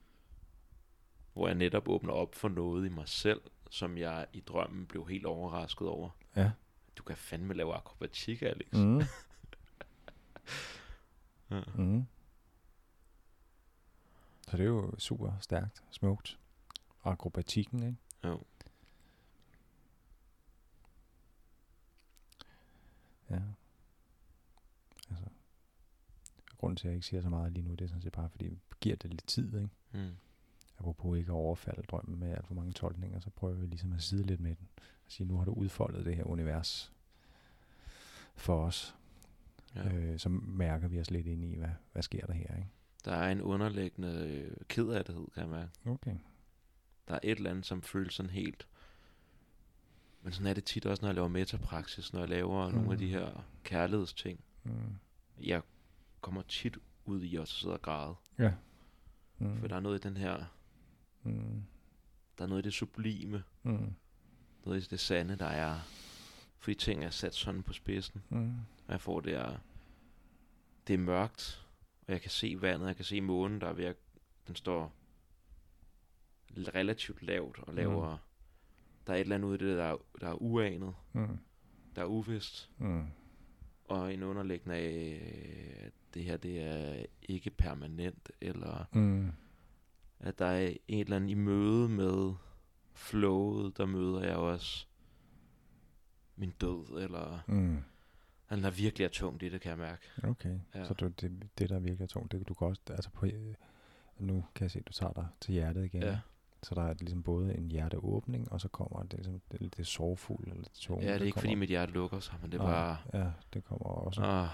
[1.32, 5.08] hvor jeg netop åbner op for noget i mig selv, som jeg i drømmen blev
[5.08, 6.10] helt overrasket over.
[6.36, 6.50] Ja.
[6.96, 8.72] Du kan fandme lave akrobatik, Alex.
[8.72, 8.98] Mm.
[8.98, 9.06] Ja.
[11.76, 12.06] Mm.
[14.48, 16.38] Så det er jo super stærkt, smukt.
[17.04, 17.96] Akrobatikken, ikke?
[18.24, 18.42] Jo.
[23.30, 23.40] Ja.
[25.10, 25.24] Altså,
[26.56, 28.30] grunden til, at jeg ikke siger så meget lige nu, det er sådan set bare,
[28.30, 29.68] fordi vi giver det lidt tid, ikke?
[29.92, 30.16] Mm.
[30.78, 34.02] Apropos ikke at overfalde drømmen med alt for mange tolkninger, så prøver vi ligesom at
[34.02, 34.68] sidde lidt med den.
[34.78, 36.92] Og sige, nu har du udfoldet det her univers
[38.36, 38.94] for os.
[39.74, 39.92] Ja.
[39.94, 42.68] øh, så mærker vi os lidt ind i, hvad, hvad sker der her, ikke?
[43.04, 45.70] Der er en underliggende øh, kederlighed, kan jeg mærke.
[45.86, 46.16] Okay.
[47.08, 48.66] Der er et eller andet, som føles sådan helt...
[50.22, 52.74] Men sådan er det tit også, når jeg laver metapraksis, når jeg laver mm.
[52.74, 53.10] nogle af de Mm.
[53.10, 54.40] her kærlighedsting.
[54.64, 54.72] Mm.
[55.40, 55.62] Jeg
[56.20, 58.14] kommer tit ud i at sidde og græde.
[58.38, 58.52] Ja.
[59.38, 59.60] Mm.
[59.60, 60.44] For der er noget i den her...
[61.22, 61.62] Mm.
[62.38, 63.42] Der er noget i det sublime.
[63.62, 63.94] Mm.
[64.64, 65.78] Noget i det sande, der er...
[66.58, 68.22] Fordi ting er sat sådan på spidsen.
[68.28, 68.50] Mm.
[68.86, 69.58] Og jeg får det er...
[70.86, 71.66] Det er mørkt.
[72.06, 72.86] Og jeg kan se vandet.
[72.86, 73.96] Jeg kan se månen, der er ved at...
[74.46, 74.94] Den står
[76.74, 78.12] relativt lavt og laver...
[78.14, 78.18] Mm.
[79.06, 80.94] Der er et eller andet ude i det, der er, der er uanet.
[81.12, 81.38] Mm.
[81.96, 82.70] Der er uvist.
[82.78, 83.06] Mm.
[83.84, 88.30] Og en underliggende af, at det her, det er ikke permanent.
[88.40, 89.32] Eller Mm.
[90.20, 92.34] At der er en eller anden i møde med
[92.94, 94.86] flowet, der møder jeg også
[96.36, 97.02] min død.
[97.02, 97.78] Eller Mm.
[98.46, 100.02] han er virkelig er tungt i det, kan jeg mærke.
[100.24, 100.58] Okay.
[100.74, 100.78] Ja.
[100.78, 100.84] Ja.
[100.84, 103.54] Så du, det, det, der virkelig er tungt, det du kan også, altså på, øh,
[104.18, 106.02] nu kan jeg se, at du tager dig til hjertet igen.
[106.02, 106.18] Ja.
[106.62, 109.82] Så der er ligesom både en hjerteåbning, og så kommer det, ligesom, det, det er
[109.84, 111.04] sorgfuld, eller det tunge.
[111.06, 112.96] Ja, det er ikke kommer, fordi mit hjerte lukker sig, men det er Nej, bare...
[113.24, 114.20] Ja, det kommer også.
[114.22, 114.48] Ah,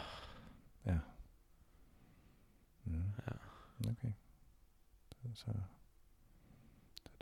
[2.86, 3.02] Mm.
[3.26, 3.32] Ja.
[3.90, 4.12] Okay.
[5.34, 5.52] Så, så,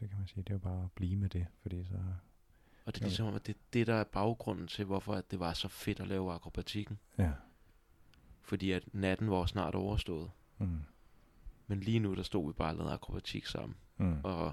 [0.00, 1.94] det kan man sige, det er jo bare at blive med det, fordi så...
[2.86, 5.30] og det er ligesom om, at det er det, der er baggrunden til, hvorfor at
[5.30, 6.98] det var så fedt at lave akrobatikken.
[7.18, 7.32] Ja.
[8.40, 10.30] Fordi at natten var snart overstået.
[10.58, 10.82] Mm.
[11.66, 13.76] Men lige nu, der stod vi bare og lavede akrobatik sammen.
[13.96, 14.20] Mm.
[14.24, 14.52] Og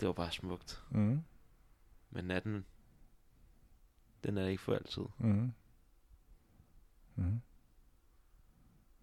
[0.00, 0.82] det var bare smukt.
[0.90, 1.22] Mm.
[2.10, 2.64] Men natten,
[4.24, 5.02] den er ikke for altid.
[5.18, 5.52] Mm.
[7.14, 7.40] Mm.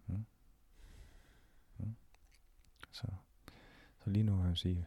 [0.06, 1.96] Mm.
[2.90, 3.06] Så,
[4.06, 4.86] så lige nu kan jeg sige,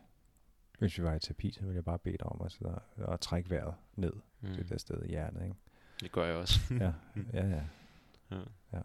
[0.79, 2.81] hvis vi var i terapi, så ville jeg bare bede dig om at, sidde og,
[3.05, 4.49] og trække vejret ned mm.
[4.49, 4.55] Mm.
[4.55, 5.43] det der sted i hjernen.
[5.43, 5.55] Ikke?
[6.01, 6.59] Det gør jeg også.
[6.71, 6.93] Ja,
[7.33, 7.63] ja, ja.
[8.31, 8.39] ja.
[8.73, 8.81] Ja.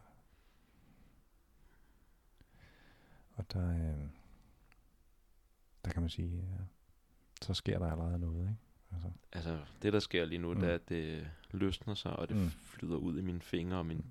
[3.35, 4.09] Og der, øh,
[5.85, 6.65] der kan man sige, ja,
[7.43, 8.57] så sker der allerede noget, ikke?
[8.93, 10.61] Altså, Altså, det der sker lige nu, Mm.
[10.61, 12.51] det er, at det løsner sig, og det Mm.
[12.51, 14.05] flyder ud i mine fingre, og min...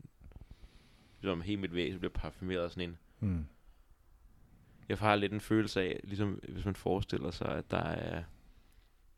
[1.22, 2.98] Ligesom hele mit væsen bliver parfumeret af sådan en...
[3.19, 3.45] mm,
[4.90, 8.24] Jeg har lidt en følelse af, ligesom hvis man forestiller sig, at der er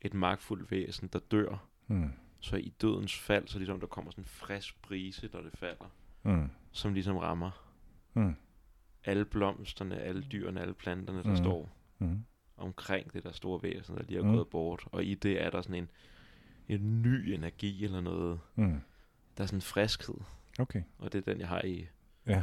[0.00, 4.22] et magtfuldt væsen, der dør, mm, så i dødens fald, så ligesom der kommer sådan
[4.22, 5.90] en frisk brise, når det falder,
[6.22, 7.70] mm, som ligesom rammer
[8.14, 8.34] mm,
[9.04, 11.30] alle blomsterne, alle dyrene, alle planterne, der Mm.
[11.30, 11.36] mm.
[11.36, 12.24] står mm,
[12.56, 14.28] omkring det der store væsen, der lige er Mm.
[14.28, 14.34] mm.
[14.34, 14.84] gået bort.
[14.92, 15.88] Og i det er der sådan en,
[16.68, 18.40] en ny energi eller noget.
[18.54, 18.80] mm.
[19.36, 20.14] Der er sådan en friskhed,
[20.58, 21.86] Okay, og det er den, jeg har i
[22.26, 22.42] ja,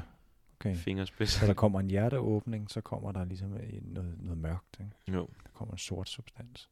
[0.72, 0.76] okay.
[0.76, 1.40] fingerspidsen.
[1.40, 4.92] Så der kommer en hjerteåbning, så kommer der ligesom en- noget, noget mørkt, ikke?
[5.18, 5.30] Jo.
[5.44, 6.70] Der kommer en sort substans.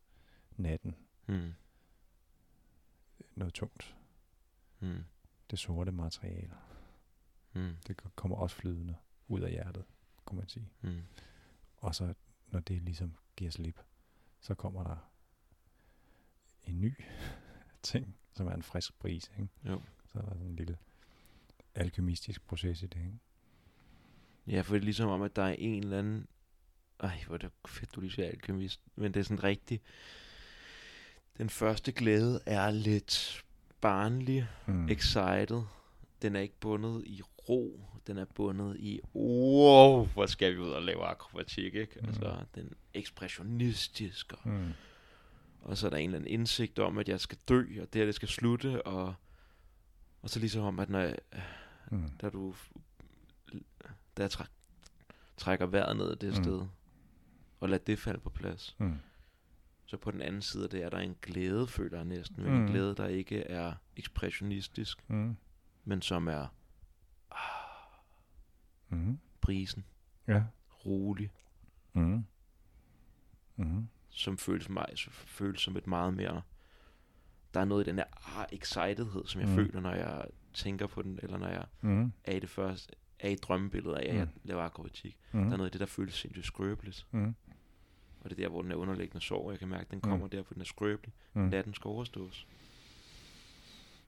[0.58, 0.96] Natten,
[1.28, 1.54] Mm.
[3.36, 3.96] noget tungt.
[4.80, 5.04] Mm.
[5.52, 6.54] Det sorte materiale,
[7.54, 7.76] Mm.
[7.88, 8.96] det kommer også flydende
[9.28, 9.84] ud af hjertet,
[10.26, 10.70] kunne man sige.
[10.82, 11.02] Mm.
[11.78, 12.14] Og så,
[12.48, 13.80] når det ligesom giver slip,
[14.40, 14.98] så kommer der
[16.64, 16.94] en ny
[17.84, 19.50] ting, som er en frisk brise, ikke?
[19.66, 19.82] Jo.
[20.06, 20.78] Så er der sådan en lille
[21.76, 23.20] alkymistisk proces i det, ikke?
[24.48, 26.28] Ja, for det er ligesom om, at der er en eller anden...
[27.00, 28.82] Ej, hvor er det fedt, du lige siger alkemist.
[28.96, 29.82] Men det er sådan rigtig...
[31.38, 33.44] Den første glæde er lidt
[33.82, 34.90] barnlig, Mm.
[34.90, 35.62] excited.
[36.22, 37.86] Den er ikke bundet i ro.
[38.08, 42.00] Den er bundet i, wow, hvor skal vi ud og lave akrobatik, ikke?
[42.02, 42.08] Mm.
[42.08, 44.34] Altså, den ekspressionistisk.
[44.34, 44.72] Og, Mm.
[45.62, 48.00] og så er der en eller anden indsigt om, at jeg skal dø, og det
[48.00, 48.82] her, det skal slutte.
[48.88, 49.14] Og,
[50.22, 51.16] og så ligesom om, at når jeg,
[51.92, 52.10] Mm.
[52.22, 52.56] da du
[54.20, 54.48] jeg træk,
[55.38, 56.44] trækker vejret ned det Mm.
[56.44, 56.68] sted,
[57.60, 58.98] og lader det falde på plads, Mm.
[59.86, 62.54] så på den anden side af det er der en glæde, føler jeg næsten, men
[62.54, 62.62] Mm.
[62.62, 65.38] en glæde, der ikke er ekspressionistisk, Mm.
[65.84, 66.48] men som er
[68.90, 69.20] Mm.
[69.42, 69.86] prisen,
[70.28, 70.44] Ja.
[70.86, 71.32] rolig,
[71.94, 72.26] Mm.
[73.56, 73.88] Mm.
[74.10, 76.42] som føles, mig, som føles som et meget mere,
[77.54, 79.56] der er noget i den her ah, excitedhed, som jeg mm.
[79.56, 82.14] føler, når jeg tænker på den, eller når jeg Mm.
[82.24, 84.40] er i det første, er i drømmebilledet af, at jeg Mm.
[84.44, 85.18] laver akrobatik.
[85.32, 85.44] Mm.
[85.44, 87.08] Der er noget i det, der føles sindssygt skrøbeligt.
[87.12, 87.36] Mm.
[88.22, 89.52] Og det er der, hvor den er underliggende sorg.
[89.52, 90.10] Jeg kan mærke, at den Mm.
[90.10, 91.14] kommer der, hvor den er skrøbelig.
[91.34, 91.42] Mm.
[91.42, 92.48] Natten skal overstås.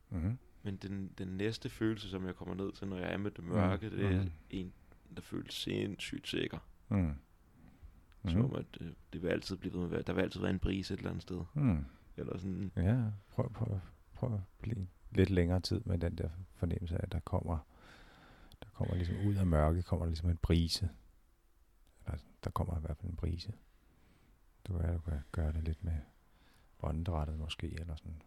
[0.09, 0.37] Mm.
[0.63, 3.43] Men den, den næste følelse, som jeg kommer ned til, når jeg er med det
[3.43, 3.95] mørke, Mm.
[3.95, 4.31] det er Mm.
[4.49, 4.73] en,
[5.15, 6.57] der føles sindssygt sikker.
[6.89, 6.97] Mm.
[8.23, 8.29] Mm.
[8.29, 10.03] Som om, at det, det vil altid blive ved med.
[10.03, 11.41] Der vil altid være en brise et eller andet sted.
[11.53, 11.85] Mm.
[12.17, 13.79] Eller sådan, Ja, prøv, prøv,
[14.13, 17.57] prøv at blive lidt længere tid med den der fornemmelse af, at der kommer,
[18.63, 20.89] der kommer ligesom ud af mørket, kommer der ligesom en brise.
[22.05, 23.53] Eller der kommer i hvert fald en brise.
[24.67, 25.97] Du kan, du kan gøre det lidt med
[26.79, 28.21] åndedrættet måske, eller sådan.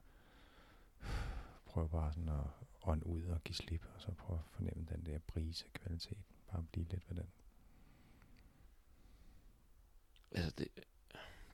[1.67, 2.45] prøve bare sådan at
[2.83, 6.19] ånde ud og give slip, og så prøve at fornemme den der brise kvalitet.
[6.53, 7.27] Bare blive lidt ved den.
[10.31, 10.69] Altså, det,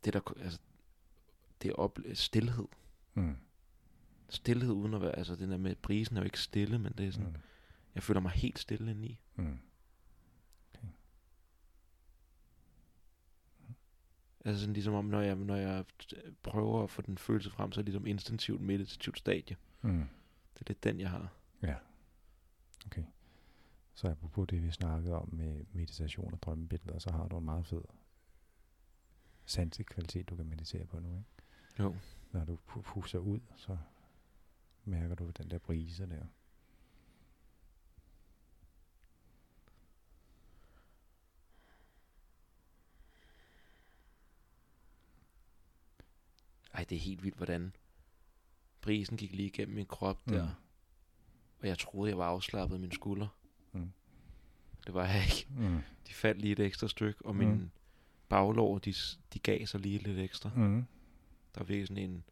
[0.04, 0.58] det der, altså,
[1.62, 2.68] det er op, stillhed.
[3.14, 3.36] Mm.
[4.28, 7.06] Stillhed uden at være, altså den der med, brisen er jo ikke stille, men det
[7.06, 7.36] er sådan, Mm.
[7.94, 9.20] Jeg føler mig helt stille indeni.
[9.36, 9.58] Mm.
[14.44, 15.84] Altså sådan ligesom om, når jeg, når jeg
[16.42, 19.56] prøver at få den følelse frem, så er det ligesom instinktivt meditativt stadie.
[19.82, 20.08] Mm.
[20.54, 21.32] Det er lidt den, jeg har.
[22.86, 23.04] Okay.
[23.94, 27.66] Så apropos det, vi snakkede om med meditation og drømmebilleder, så har du en meget
[27.66, 27.82] fed
[29.44, 31.28] sansekvalitet, du kan meditere på nu, ikke?
[31.78, 31.96] Jo.
[32.32, 33.78] Når du pu- puster ud, så
[34.84, 36.24] mærker du den der brise der.
[46.74, 47.76] Ej, det er helt vildt, hvordan
[48.80, 50.44] brisen gik lige igennem min krop der.
[50.44, 50.50] Mm.
[51.60, 53.28] Og jeg troede, jeg var afslappet i mine skuldre.
[53.72, 53.92] Mm.
[54.86, 55.46] Det var jeg ikke.
[55.68, 55.78] Mm.
[56.08, 57.38] De faldt lige et ekstra stykke, og Mm.
[57.38, 57.72] min
[58.28, 58.94] baglår, de,
[59.34, 60.50] de gav sig lige lidt ekstra.
[60.56, 60.86] Mm.
[61.54, 62.24] Der var virkelig sådan en,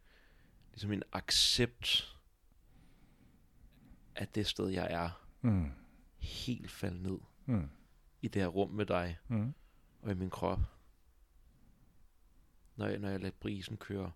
[0.71, 2.17] ligesom en accept
[4.15, 5.71] af det sted, jeg er, Mm.
[6.17, 7.69] helt faldet ned Mm.
[8.21, 9.53] i det her rum med dig Mm.
[10.01, 10.59] og i min krop.
[12.75, 14.11] Når jeg, når jeg lader brisen køre, Mm.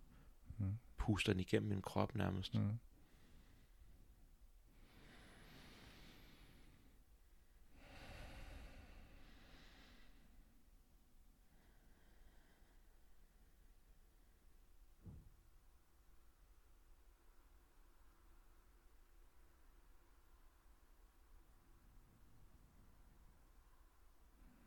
[1.06, 2.56] Puster den igennem min krop nærmest.
[2.56, 2.80] Mm.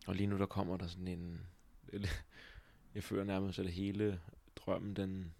[0.07, 1.47] Og lige nu der kommer der sådan en...
[2.94, 4.20] Jeg føler nærmest, at hele
[4.57, 5.34] drømmen, den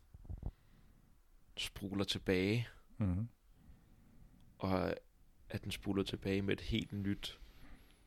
[1.61, 2.69] spuler tilbage.
[2.99, 3.29] Mm.
[4.59, 4.95] Og
[5.49, 7.39] at den spuler tilbage med et helt nyt...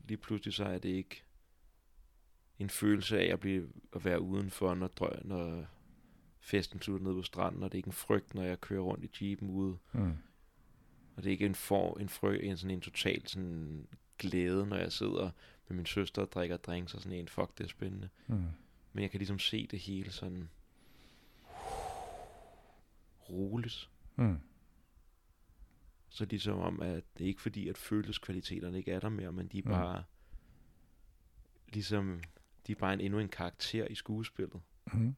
[0.08, 1.24] Lige pludselig så er det ikke
[2.60, 5.66] en følelse af at, blive, at være udenfor, når, drø, når
[6.40, 9.06] festen slutter ned på stranden, og det er ikke en frygt, når jeg kører rundt
[9.06, 9.78] i jeepen ude.
[9.92, 10.18] Mm.
[11.16, 14.78] Og det er ikke en, for, en frø, en sådan en total sådan glæde, når
[14.78, 15.32] jeg sidder
[15.68, 18.10] med min søster og drikker drinks og sådan en, fuck, det er spændende.
[18.28, 18.44] Mm.
[18.94, 20.50] Men jeg kan ligesom se det hele sådan
[23.32, 23.90] roligt.
[24.16, 24.40] Mm.
[26.10, 29.48] Så ligesom om, at det er ikke fordi, at følelseskvaliteterne ikke er der mere, men
[29.48, 29.70] de er Mm.
[29.72, 30.04] bare
[31.74, 32.22] ligesom,
[32.68, 34.62] de er bare en, endnu en karakter i skuespillet.
[34.94, 35.16] Mm.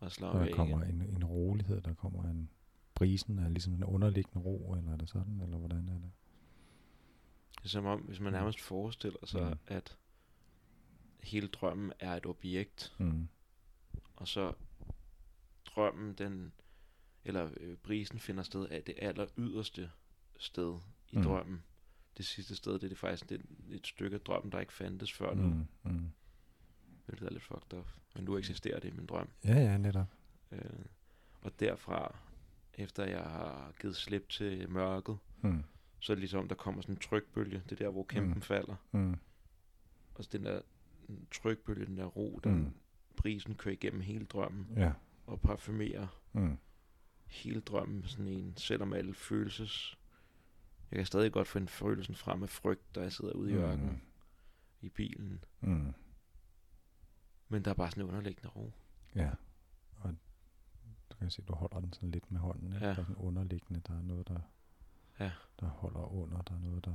[0.00, 2.50] Og slår der kommer en, en rolighed, der kommer en
[2.94, 6.10] brisen er ligesom en underliggende ro, eller er det sådan, eller hvordan er det?
[7.58, 8.38] Det er som om, hvis man Mm.
[8.38, 9.58] nærmest forestiller sig, Mm.
[9.66, 9.96] at
[11.22, 13.28] hele drømmen er et objekt, Mm.
[14.22, 14.52] Og så
[15.66, 16.52] drømmen, den,
[17.24, 19.90] eller øh, brisen finder sted af det aller yderste
[20.38, 20.78] sted
[21.12, 21.18] i Mm.
[21.22, 21.24] mm.
[21.26, 21.62] drømmen.
[22.16, 24.72] Det sidste sted, det er det faktisk det, er et stykke af drømmen, der ikke
[24.72, 25.66] fandtes før nu, mm.
[25.92, 26.08] Mm.
[27.06, 27.86] Hvilket er lidt fucked up.
[28.14, 29.28] Men nu eksisterer det i min drøm.
[29.44, 30.06] Ja, ja, netop.
[30.52, 30.60] Øh,
[31.42, 32.16] og derfra,
[32.74, 35.64] efter jeg har givet slip til mørket, Mm.
[36.00, 37.62] så er det ligesom, der kommer sådan en trykbølge.
[37.68, 38.42] Det er der, hvor kæmpen Mm.
[38.42, 38.76] falder.
[38.92, 39.16] Mm.
[40.14, 40.60] Og så den der
[41.30, 42.72] trykbølge, den der ro, den Mm.
[43.22, 44.92] Brisen kører igennem hele drømmen Ja.
[45.26, 46.58] og parfumerer Mm.
[47.26, 49.98] hele drømmen sådan en, selvom alle følelses...
[50.90, 54.02] Jeg kan stadig godt finde følelsen frem af frygt, da jeg sidder ude i ørkenen
[54.80, 55.44] i bilen.
[55.60, 55.92] Mm.
[57.48, 58.72] Men der er bare sådan en underliggende ro.
[59.14, 59.30] Ja.
[59.96, 60.14] Og
[61.10, 62.72] du kan se, du holder den sådan lidt med hånden.
[62.72, 62.86] Ikke?
[62.86, 62.92] Ja.
[62.92, 64.40] Der er sådan underliggende, der er noget, der,
[65.20, 65.32] Ja.
[65.60, 66.94] der holder under, der er noget, der...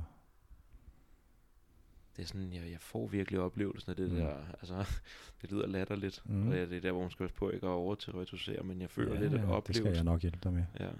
[2.18, 4.16] Det er sådan, jeg, jeg får virkelig oplevelsen af det Mm.
[4.16, 4.36] der.
[4.52, 5.00] Altså,
[5.42, 6.22] det lyder latterligt.
[6.24, 6.48] Mm.
[6.48, 9.14] Og det er der, hvor man skal passe på ikke at overteoretisere, men jeg føler
[9.14, 9.94] ja, lidt, ja, det skal oplevelsen...
[9.94, 10.64] jeg nok hjælpe dig med.
[10.80, 10.90] Ja.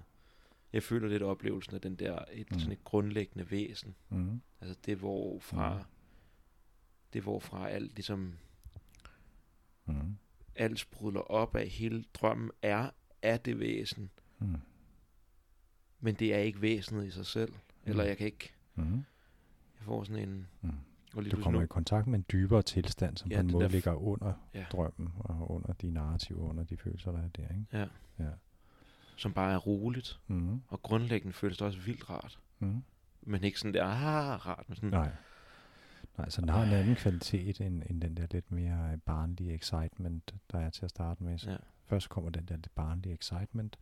[0.73, 2.59] Jeg føler lidt oplevelsen af den der, et, Mm.
[2.59, 3.95] sådan et grundlæggende væsen.
[4.09, 4.41] Mm.
[4.61, 5.75] Altså det, hvor fra...
[5.79, 5.85] Mm.
[7.13, 8.35] Det, hvorfra alt ligesom
[9.87, 10.17] Mm.
[10.57, 12.91] alt sprudler op af hele drømmen er
[13.23, 14.57] af det væsen, Mm.
[16.01, 17.53] men det er ikke væsenet i sig selv.
[17.85, 18.09] Eller Mm.
[18.09, 18.95] jeg kan ikke, Mm.
[18.95, 20.71] jeg får sådan en, Mm.
[21.15, 23.53] Og lige Du kommer nu, i kontakt med en dybere tilstand, som Ja, på en
[23.53, 24.65] måde der ligger under Ja.
[24.73, 27.43] drømmen, og under de narrativer, under de følelser, der er der.
[27.43, 27.65] Ikke?
[27.73, 27.87] ja,
[28.25, 28.31] Ja.
[29.17, 30.61] som bare er roligt, Mm.
[30.69, 32.39] og grundlæggende føles det også vildt rart.
[32.59, 32.83] Mm.
[33.23, 35.11] Men ikke sådan der, ah, rart, men sådan, Nej.
[36.19, 39.55] Nej, så den har en anden kvalitet end, end den der lidt mere øh, barnlige
[39.55, 41.39] excitement, der er til at starte med.
[41.39, 41.57] Så ja,
[41.87, 43.78] Først kommer den der lidt barnlige excitement,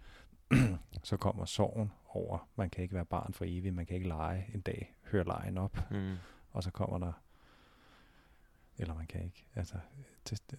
[1.02, 4.46] så kommer sorgen over, man kan ikke være barn for evigt, man kan ikke lege
[4.54, 6.14] en dag, høre lejen op, mm,
[6.56, 7.12] og så kommer der,
[8.78, 9.76] eller man kan ikke, altså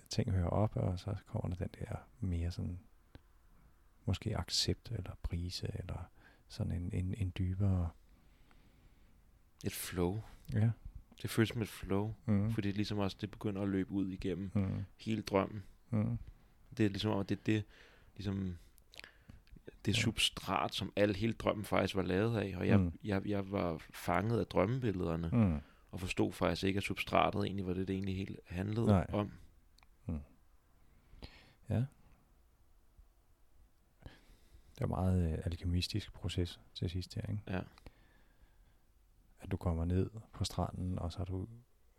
[0.10, 2.80] ting hører op, og så kommer der den der mere sådan
[4.06, 6.10] måske accept eller prise, eller
[6.48, 7.90] sådan en, en, en dybere...
[9.66, 10.22] Et flow.
[10.54, 10.70] Ja.
[11.22, 12.52] Det føles som et flow, Mm.
[12.52, 14.84] fordi det er ligesom også, det begynder at løbe ud igennem Mm.
[14.98, 15.64] hele drømmen.
[15.90, 16.18] Mm.
[16.78, 17.64] Det er ligesom det er det,
[18.16, 18.58] ligesom,
[19.86, 20.02] det Ja.
[20.02, 22.58] substrat, som al hele drømmen faktisk var lavet af.
[22.58, 22.92] Og jeg, Mm.
[23.04, 25.60] jeg, jeg var fanget af drømmebillederne, Mm.
[25.98, 29.06] Og forstod faktisk ikke, at substratet egentlig var det, det egentlig helt handlede Nej.
[29.14, 29.32] om.
[31.70, 31.86] Ja.
[34.76, 37.42] Det er en meget øh, alkemistisk proces til sidst her, ikke?
[37.48, 37.62] Ja.
[39.40, 41.48] At du kommer ned på stranden, og så er du,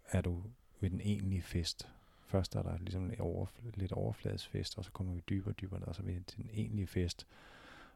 [0.04, 0.42] er du
[0.80, 1.88] ved den egentlige fest.
[2.26, 5.80] Først er der ligesom lidt, overfl- lidt overfladesfest, og så kommer vi dybere og dybere
[5.80, 7.26] ned, og så er vi til den egentlige fest.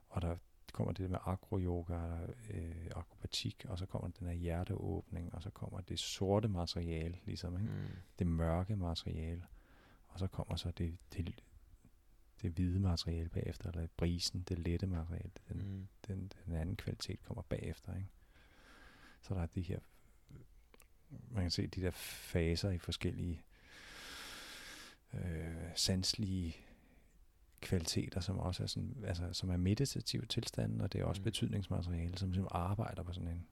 [0.09, 0.37] Og der
[0.73, 5.81] kommer det med agro-yoga, øh, akrobatik, og så kommer den her hjerteåbning, og så kommer
[5.81, 7.73] det sorte materiale, ligesom, ikke?
[7.73, 7.87] Mm.
[8.19, 9.45] det mørke materiale,
[10.09, 11.41] og så kommer så det, det,
[12.43, 15.89] det hvide materiale bagefter, eller brisen, det lette materiale, den, Mm.
[16.07, 17.95] den, den anden kvalitet kommer bagefter.
[17.97, 18.09] Ikke?
[19.23, 19.79] Så der er de her,
[21.31, 23.43] man kan se de der faser i forskellige
[25.15, 26.57] øh, sanselige
[27.63, 31.25] kvaliteter, som også er sådan, altså, som er meditative tilstande, og det er også Mm.
[31.25, 33.47] betydningsmateriale, som simpelthen arbejder på sådan en,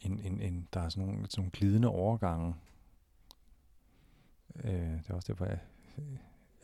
[0.00, 2.54] en, en, en der er sådan nogle, sådan nogle glidende overgange.
[4.64, 5.58] Øh, det er også derfor, at
[5.98, 6.04] øh,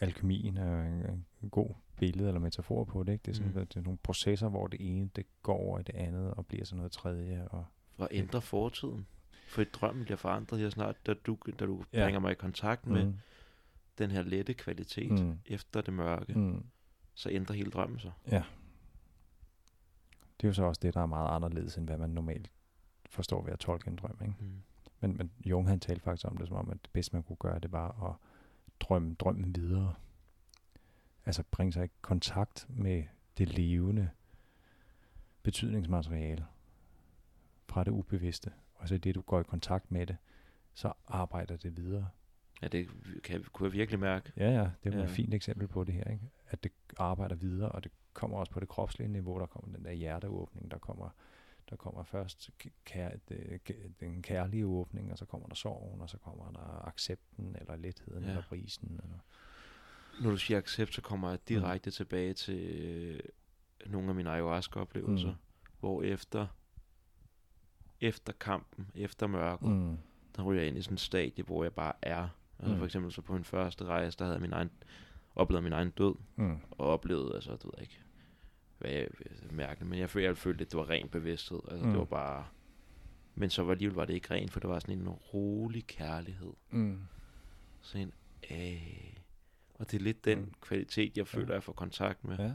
[0.01, 3.13] alkemien er en, en god billede eller metafor på det.
[3.13, 3.23] Ikke?
[3.23, 3.67] Det, er sådan, Mm.
[3.67, 6.65] det er nogle processer, hvor det ene det går over i det andet og bliver
[6.65, 7.49] sådan noget tredje.
[7.49, 7.65] Og,
[7.99, 9.07] at ændre fortiden.
[9.49, 12.05] For drømmen bliver forandret her snart, da du, da du Ja.
[12.05, 13.15] bringer mig i kontakt med mm,
[13.99, 15.39] den her lette kvalitet Mm.
[15.47, 16.67] efter det mørke, mm,
[17.15, 18.13] så ændrer hele drømmen sig.
[18.31, 18.43] ja.
[20.41, 22.51] Det er jo så også det, der er meget anderledes, end hvad man normalt
[23.11, 24.19] forstår ved at tolke en drøm.
[24.23, 24.35] Ikke?
[24.41, 24.63] Mm.
[25.01, 27.37] Men, men Jung han talte faktisk om det, som om, at det bedste man kunne
[27.37, 28.15] gøre, det var at
[28.81, 29.95] drømme drømmen videre.
[31.27, 33.05] Altså bringe sig i kontakt med
[33.39, 34.11] det levende
[35.43, 36.47] betydningsmateriale
[37.69, 38.53] fra det ubevidste.
[38.75, 40.17] Og så det, du går i kontakt med det,
[40.75, 42.09] så arbejder det videre.
[42.63, 42.89] Ja, det
[43.25, 44.33] kan, kunne jeg virkelig mærke.
[44.37, 45.05] Ja, ja, det er ja.
[45.05, 46.31] Et fint eksempel på det her, ikke?
[46.51, 49.85] At det arbejder videre, og det kommer også på det kropslige niveau, der kommer den
[49.85, 51.09] der hjerteåbning, der kommer,
[51.71, 52.51] der kommer først
[52.85, 53.11] kær,
[54.01, 58.23] den kærlige åbning, og så kommer der sorgen, og så kommer der accepten, eller letheden,
[58.25, 58.29] Ja.
[58.29, 58.89] eller prisen.
[59.05, 59.19] Eller,
[60.23, 61.93] Når du siger accept, så kommer jeg direkte mm.
[61.93, 63.21] tilbage til øh,
[63.87, 65.33] nogle af mine ayahuasca-oplevelser, mm.
[65.35, 65.69] Mm.
[65.81, 66.47] hvor efter,
[68.01, 69.75] efter kampen, efter mørket, mm.
[69.75, 69.97] mm,
[70.37, 72.29] der ryger jeg ind i sådan et stadie, hvor jeg bare er.
[72.63, 72.79] Altså Mm.
[72.79, 74.71] for eksempel så på min første rejse, der havde jeg min egen,
[75.35, 78.01] oplevet min egen død, mm, og oplevede, altså, du ved ikke,
[78.79, 79.09] hvad jeg
[79.51, 81.61] mærkede, men jeg følte, jeg følte, at det var ren bevidsthed.
[81.71, 81.91] Altså, mm.
[81.91, 82.47] det var bare...
[83.35, 86.53] Men så var alligevel var det ikke rent, for det var sådan en rolig kærlighed.
[86.71, 87.01] mm,
[87.81, 88.13] Sådan en,
[88.57, 89.17] øh.
[89.75, 90.53] Og det er lidt den Mm.
[90.61, 91.53] kvalitet, jeg føler, Ja.
[91.53, 92.37] jeg får kontakt med.
[92.39, 92.53] ja.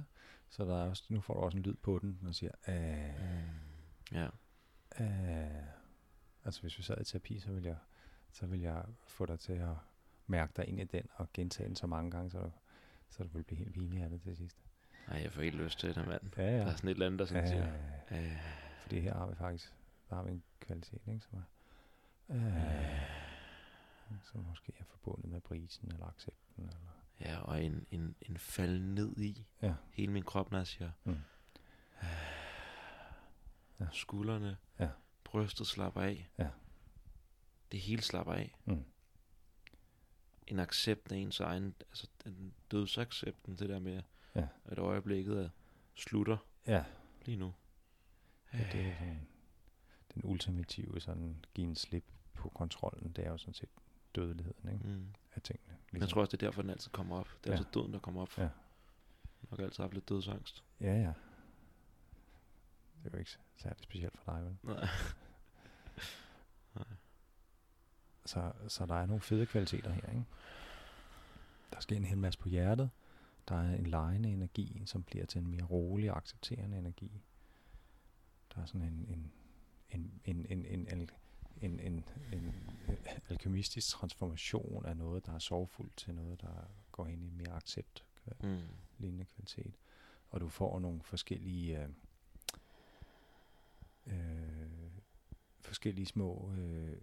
[0.50, 3.52] Så der er også, nu får du også en lyd på den, når siger, øh,
[4.11, 4.27] Ja.
[5.00, 5.64] øh.
[6.45, 7.77] Altså hvis vi sad i terapi, så ville jeg,
[8.32, 9.76] så ville jeg få dig til at
[10.27, 12.49] mærke dig ind i den, og gentage den så mange gange, så
[13.09, 14.57] så du vil blive helt pinlig af det til sidst.
[15.07, 16.22] Ej, jeg får helt lyst til det, mand.
[16.38, 16.51] Ja, Ja.
[16.51, 16.57] ja.
[16.59, 17.73] Der er sådan et eller andet, der sådan Øh, siger,
[18.11, 18.38] øh,
[18.81, 19.73] fordi her har vi faktisk
[20.09, 21.43] der har vi en kvalitet, ikke, som er,
[22.35, 23.01] øh,
[24.23, 26.64] som måske er forbundet med prisen eller accepten.
[26.64, 26.77] Eller,
[27.22, 29.73] ja, og en, en, en fald ned i Ja.
[29.91, 31.17] hele min krop, når jeg siger, Mm.
[33.80, 33.85] Ja.
[33.91, 34.89] skuldrene, Ja.
[35.23, 36.30] brystet slapper af.
[36.38, 36.47] Ja.
[37.72, 38.56] Det hele slapper af.
[38.65, 38.83] mm,
[40.48, 44.01] En accept af ens egen, altså den dødsaccepten, det der med,
[44.35, 44.48] Ja.
[44.66, 45.50] at øjeblikket er,
[45.95, 46.84] slutter ja,
[47.26, 47.53] lige nu.
[48.53, 49.27] ja, det er sådan,
[50.14, 52.03] den ultimative sådan, give en slip
[52.34, 53.69] på kontrollen, det er jo sådan set
[54.16, 55.06] dødeligheden ikke, Mm.
[55.35, 55.77] af tingene.
[55.92, 57.27] Men jeg tror også, det er derfor, den altid kommer op.
[57.43, 57.58] Det er Ja.
[57.58, 58.38] altså døden, der kommer op.
[58.38, 58.50] Ja.
[59.51, 60.64] Nok altid haft lidt dødsangst.
[60.82, 61.14] Ja, ja.
[63.03, 64.58] Det er jo ikke særlig specielt for dig, vel?
[64.64, 64.88] Nej.
[68.27, 70.09] Så, så der er nogle fede kvaliteter her.
[70.09, 70.25] Ikke?
[71.73, 72.89] Der sker en hel masse på hjertet.
[73.47, 77.22] Der er en lejende energi, som bliver til en mere rolig og accepterende energi.
[78.56, 79.31] Der er sådan en, en,
[79.89, 81.09] en, en, en, en, en
[81.61, 82.53] en, en, en
[83.30, 88.06] alkymistisk transformation af noget, der er sorgfuldt, til noget, der går ind i mere accept
[88.43, 88.59] mm.
[88.97, 89.75] lignende kvalitet.
[90.30, 91.89] Og du får nogle forskellige øh,
[94.06, 94.91] øh,
[95.61, 96.97] forskellige små øh,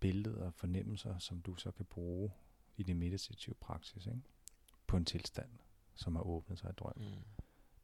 [0.00, 2.30] billeder og fornemmelser, som du så kan bruge
[2.76, 4.20] i din meditative praksis, ikke?
[4.86, 5.50] på en tilstand,
[5.94, 6.92] som har åbnet sig i drøm.
[6.96, 7.04] Mm.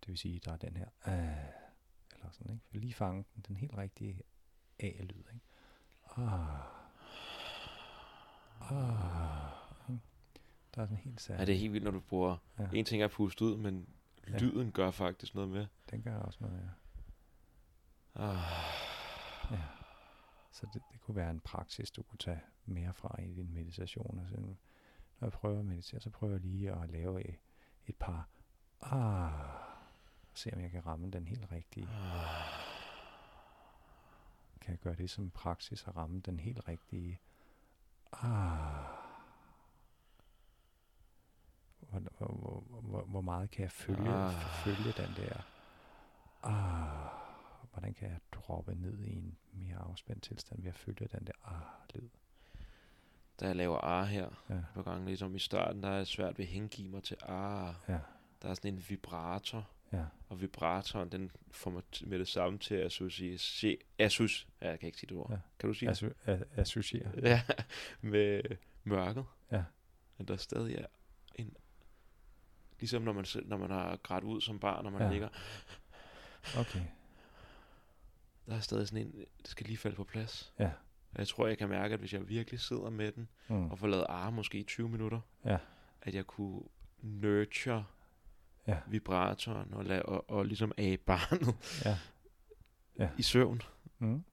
[0.01, 1.45] Det vil sige, der er den her, ah,
[2.15, 2.79] eller sådan, ikke?
[2.79, 4.23] Lige fange den, den helt rigtige
[4.79, 5.41] A-lyd, ikke?
[6.17, 6.61] Ah.
[8.61, 9.51] Ah.
[10.75, 11.41] Der er sådan helt særligt.
[11.41, 12.37] Ja, det er helt vildt, når du bruger...
[12.59, 12.69] Ja.
[12.75, 13.89] En ting er at puste ud, men
[14.29, 14.39] Ja.
[14.39, 15.67] Lyden gør faktisk noget med.
[15.91, 16.69] Den gør også noget, ja.
[18.23, 18.37] Ah,
[19.51, 19.63] ja.
[20.57, 24.19] Så det, det kunne være en praksis, du kunne tage mere fra i din meditation.
[24.21, 24.57] Altså, når
[25.21, 27.39] jeg prøver at meditere, så prøver jeg lige at lave et,
[27.87, 28.29] et par
[28.81, 29.31] ah,
[30.35, 31.87] se om jeg kan ramme den helt rigtige.
[34.61, 37.21] Kan jeg gøre det som praksis at ramme den helt rigtige
[38.13, 38.85] ah.
[41.81, 44.33] Hvor, hvor, hvor, hvor, hvor meget kan jeg følge, Ah.
[44.35, 45.43] følge den der
[46.43, 47.16] ah.
[47.77, 51.33] Hvordan kan jeg droppe ned i en mere afspændt tilstand ved at følge den der
[51.45, 52.09] ah-lyd?
[53.41, 56.45] da jeg laver ar her, Ja, på gange ligesom i starten, der er svært ved
[56.45, 57.81] at hengive mig til ar.
[57.89, 57.99] ja,
[58.43, 62.75] Der er sådan en vibrator, ja, og vibratoren, den får mig med det samme til
[62.75, 65.31] at associere, assos, ja, jeg kan ikke sige det ord.
[65.31, 65.39] Ja.
[65.59, 66.03] Kan du sige det?
[66.03, 67.11] Asso- a- associere.
[67.23, 67.43] Ja,
[68.01, 68.43] med
[68.85, 69.25] mørket.
[69.53, 69.65] Ja.
[70.19, 70.87] Men der stadig er
[71.35, 71.57] en...
[72.81, 75.11] Ligesom når man, når man har grædt ud som barn, når man ja.
[75.11, 75.29] ligger,
[76.59, 76.81] Okay,
[78.47, 80.53] der er stadig sådan en, det skal lige falde på plads.
[80.59, 80.71] ja.
[81.13, 83.71] Og jeg tror, jeg kan mærke, at hvis jeg virkelig sidder med den, Mm.
[83.71, 85.59] og får lavet ar måske i 20 minutter, Ja.
[86.03, 86.63] at jeg kunne
[87.03, 87.85] nurture
[88.67, 88.79] Ja.
[88.87, 91.99] vibratoren og, la- og, og ligesom af barnet Ja.
[93.05, 93.09] Ja.
[93.19, 93.63] i søvn.
[93.99, 94.25] Mm.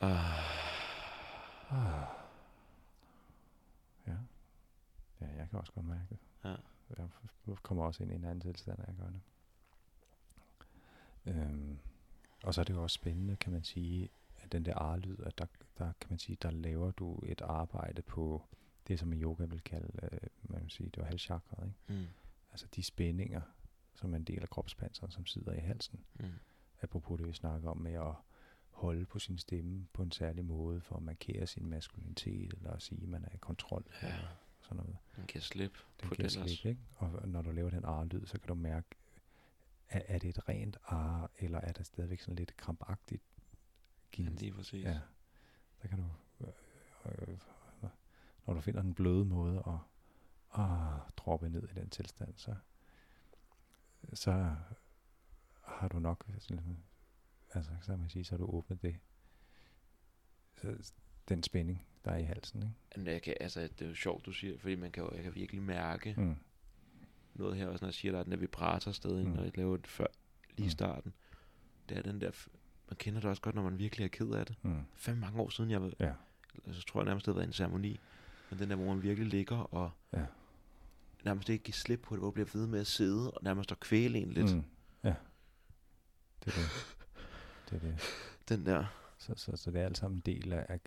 [0.00, 0.38] Ah,
[1.70, 2.06] Ah.
[4.06, 4.12] Ja.
[5.20, 6.18] Ja, jeg kan også godt mærke det.
[6.44, 6.54] Ja.
[7.46, 9.20] Jeg kommer også ind i en anden tilstand, når jeg gør det.
[11.26, 11.78] Øhm,
[12.44, 15.38] og så er det jo også spændende, kan man sige, at den der arlyd, at
[15.38, 15.46] der,
[15.78, 18.42] der kan man sige, der laver du et arbejde på
[18.88, 22.00] det, som i yoga vil kalde, øh, man vil sige, det var halschakret, ikke?
[22.00, 22.06] mm,
[22.52, 23.40] Altså de spændinger,
[23.94, 26.00] som er en del af kropspanseret, som sidder i halsen.
[26.20, 26.26] mm,
[26.82, 28.14] apropos det, vi snakker om med at
[28.70, 32.82] holde på sin stemme på en særlig måde for at markere sin maskulinitet, eller at
[32.82, 34.06] sige, at man er i kontrol, Ja.
[34.08, 34.28] eller
[34.60, 34.96] sådan noget.
[35.16, 36.80] den kan slippe Den på kan den slippe, ikke?
[36.96, 38.86] Og når du laver den ar-lyd, så kan du mærke,
[39.90, 43.22] er, er det et rent ar, eller er der stadigvæk sådan lidt krampagtigt?
[44.12, 44.26] Gin?
[44.26, 44.84] lige præcis.
[44.84, 45.00] Ja,
[45.82, 46.04] der kan du,
[46.46, 47.38] øh, øh,
[48.46, 49.78] når du finder den bløde måde at
[50.60, 52.54] ah, droppe ned i den tilstand, så,
[54.14, 54.56] så
[55.62, 56.82] har du nok, sådan,
[57.54, 58.98] altså så man sige, så har du åbnet det,
[60.56, 60.92] så,
[61.28, 62.74] den spænding, der er i halsen, ikke?
[62.96, 65.34] Men jeg kan, altså, det er jo sjovt, du siger, fordi man kan jeg kan
[65.34, 66.36] virkelig mærke Mm.
[67.34, 69.32] Noget her, også når jeg siger, at der er den der vibrator stadig, Mm.
[69.32, 70.06] når jeg laver det før,
[70.56, 70.70] lige i Mm.
[70.70, 71.12] starten.
[71.88, 72.30] Det er den der,
[72.88, 74.56] man kender det også godt, når man virkelig er ked af det.
[74.62, 74.80] Mm.
[74.96, 76.12] Fem mange år siden, jeg Ja.
[76.66, 78.00] altså, tror jeg nærmest, det har været en ceremoni.
[78.50, 80.24] Men den der, hvor man virkelig ligger og Ja.
[81.24, 83.72] nærmest ikke give slip på det, hvor du bliver ved med at sidde og nærmest
[83.72, 84.54] at kvæle en lidt.
[84.56, 84.64] Mm.
[85.04, 85.14] Ja.
[86.44, 86.68] Det er det.
[87.70, 87.98] Det er det.
[88.48, 88.84] Den der.
[89.18, 90.80] Så, så, så det er alt sammen en del af, af,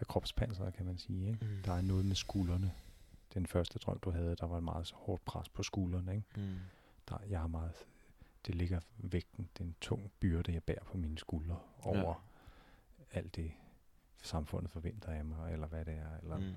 [0.00, 1.26] af kropspanseret, kan man sige.
[1.28, 1.44] Ikke?
[1.44, 1.62] Mm.
[1.64, 2.72] Der er noget med skuldrene.
[3.34, 6.14] Den første drøm, du havde, der var et meget så hårdt pres på skuldrene.
[6.14, 6.26] Ikke?
[6.36, 6.56] Mm.
[7.08, 7.86] Der, jeg har meget,
[8.46, 12.24] det ligger vægten, det er en tung byrde, jeg bærer på mine skuldre over
[12.98, 13.18] ja.
[13.18, 13.52] alt det,
[14.22, 16.16] samfundet forventer af mig, eller hvad det er.
[16.22, 16.54] Eller, mm.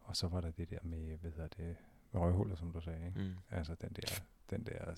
[0.00, 1.76] Og så var der det der med, hvad hedder det,
[2.14, 3.06] røghullet, som du sagde.
[3.06, 3.20] Ikke?
[3.20, 3.34] Mm.
[3.50, 4.94] Altså den der, den der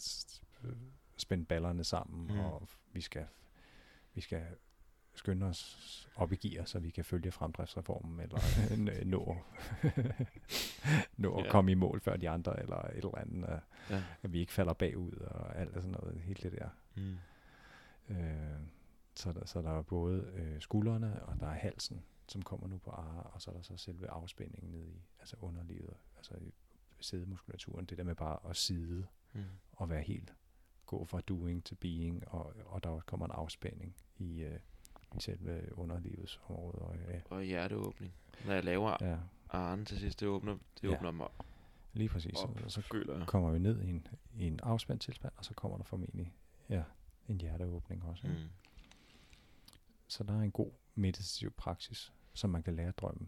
[1.17, 2.39] spænde ballerne sammen, mm.
[2.39, 3.27] Og vi skal,
[4.15, 4.47] vi skal
[5.15, 8.39] skynde os op i gear, så vi kan følge fremdriftsreformen, eller
[8.87, 9.37] n- nå,
[11.17, 11.51] nå at Ja.
[11.51, 14.03] komme i mål før de andre, eller et eller andet, at, Ja.
[14.23, 16.69] at vi ikke falder bagud, og alt sådan noget, helt det der.
[16.97, 17.17] Mm.
[18.17, 18.61] Øh,
[19.15, 22.79] så, der, så der er både øh, skuldrene, og der er halsen, som kommer nu
[22.79, 26.55] på ar, og så er der så selve afspændingen nede i, altså underlivet, altså i
[27.01, 29.45] sædemuskulaturen, det der med bare at sidde, Mm.
[29.73, 30.35] og være helt,
[30.87, 34.61] gå fra doing til being, og, og der kommer en afspænding i, øh, i
[35.19, 36.79] selve underlivets område.
[36.79, 38.13] Og, ja, Og hjerteåbning.
[38.47, 39.17] Når jeg laver ja,
[39.49, 40.97] arnen til sidst, det åbner, det Ja.
[40.97, 41.29] åbner mig
[41.93, 42.35] lige præcis.
[42.39, 43.27] op, Så, så føler jeg.
[43.27, 44.07] kommer vi ned i en,
[44.39, 46.35] i en afspændt tilstand, og så kommer der formentlig
[46.69, 46.83] ja,
[47.29, 48.27] en hjerteåbning også.
[48.27, 48.39] Ikke?
[48.41, 48.49] Mm.
[50.09, 53.27] Så der er en god meditativ praksis, som man kan lære at drømme.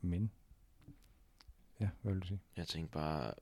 [0.00, 0.30] Men,
[1.80, 2.40] ja, hvad vil du sige?
[2.56, 3.34] Jeg tænkte bare,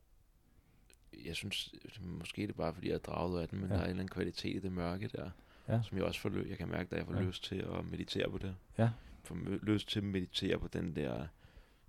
[1.24, 3.74] jeg synes, måske er det bare fordi, jeg er draget af den, men Ja.
[3.74, 3.78] ja.
[3.78, 5.30] der er en eller anden kvalitet i det mørke der,
[5.68, 5.82] Ja.
[5.82, 7.22] som jeg også får, lø- jeg kan mærke, at jeg får Ja.
[7.22, 8.54] lyst til at meditere på det.
[8.78, 8.90] Ja.
[9.24, 11.26] Får lyst til at meditere på den der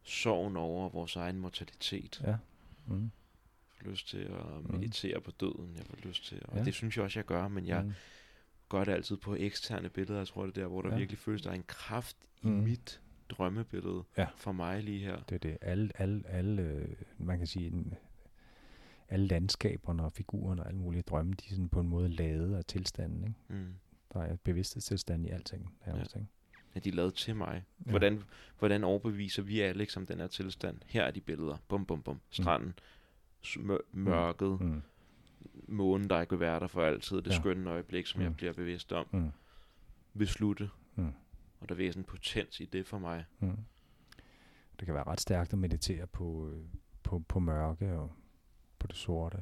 [0.03, 2.21] sorgen over vores egen mortalitet.
[2.25, 2.35] Ja.
[2.87, 3.01] Mm.
[3.01, 5.73] Jeg får lyst til at meditere på døden.
[5.77, 6.63] Jeg får lyst til, og Ja.
[6.63, 7.87] det synes jeg også, jeg gør, men jeg Mm.
[7.87, 7.93] mm.
[8.69, 10.19] gør det altid på eksterne billeder.
[10.19, 10.97] Jeg tror, det er der, hvor der Ja.
[10.97, 12.53] virkelig føles, der er en kraft i Mm.
[12.53, 14.27] mit drømmebillede Ja.
[14.35, 15.17] for mig lige her.
[15.29, 15.57] Det er det.
[15.61, 17.93] Alle, alle, alle man kan sige, en,
[19.09, 22.55] alle landskaberne og figurerne og alle mulige drømme, de er sådan på en måde lavet
[22.55, 23.23] af tilstanden.
[23.23, 23.35] Ikke?
[23.63, 23.73] Mm.
[24.13, 25.73] Der er bevidsthedstilstand i alting.
[25.85, 26.27] Nærmest, ikke?
[26.73, 27.63] at de er lavet til mig.
[27.85, 27.89] Ja.
[27.89, 28.23] Hvordan,
[28.59, 30.77] hvordan overbeviser vi Alex om den her tilstand?
[30.85, 31.57] Her er de billeder.
[31.67, 32.19] Bum, bum, bum.
[32.29, 32.73] Stranden.
[33.41, 34.61] Smør, mørket.
[34.61, 34.81] Mm.
[35.67, 37.17] Månen, der ikke vil være der for altid.
[37.17, 37.35] Det Ja.
[37.35, 38.35] skønne øjeblik, som jeg Mm.
[38.35, 39.05] bliver bevidst om.
[39.11, 39.29] Mm.
[40.13, 40.69] Vil slutte.
[40.95, 41.11] Mm.
[41.59, 43.25] Og der vil sådan en potens i det for mig.
[43.39, 43.57] Mm.
[44.79, 46.61] Det kan være ret stærkt at meditere på, øh,
[47.03, 48.11] på, på mørke og
[48.79, 49.37] på det sorte.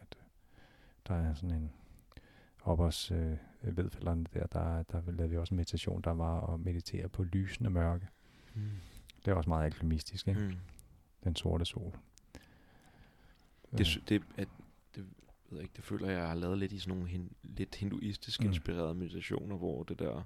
[0.00, 0.24] At, øh,
[1.08, 1.70] der er sådan en
[2.62, 6.60] op os øh, vedfælderne der, der, der lavede vi også en meditation, der var at
[6.60, 8.08] meditere på lysende mørke.
[8.54, 8.62] Mm.
[9.24, 10.40] Det er også meget alkymistisk, ikke?
[10.40, 10.54] Mm.
[11.24, 11.98] Den sorte sol.
[13.78, 14.48] Det, Øh, det, at,
[14.94, 15.04] det,
[15.50, 17.74] ved jeg ikke, det føler jeg, jeg har lavet lidt i sådan nogle hin, lidt
[17.74, 18.46] hinduistisk Mm.
[18.46, 20.22] inspirerede meditationer, hvor det der,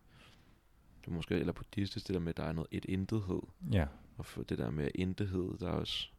[1.04, 3.40] det måske, eller buddhistisk, det der med, at der er noget, et intethed.
[3.72, 3.86] ja,
[4.16, 6.11] Og for det der med intethed, der er også,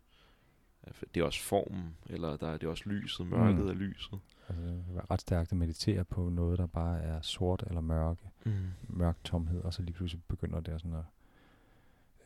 [1.14, 3.68] det er også formen, eller der er det er også lyset, mørket Mm.
[3.70, 4.20] er lyset.
[4.50, 8.30] altså det være ret stærkt at meditere på noget, der bare er sort eller mørke.
[8.46, 8.52] Mm.
[8.88, 11.04] Mørk tomhed, og så lige pludselig begynder det sådan at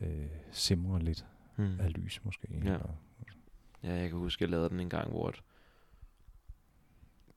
[0.07, 1.25] øh, simre lidt
[1.59, 1.79] Mm.
[1.79, 2.47] af lys måske.
[2.51, 2.57] Ja.
[2.57, 2.89] Eller,
[3.83, 5.41] Ja, jeg kan huske, jeg lavede den en gang, hvor at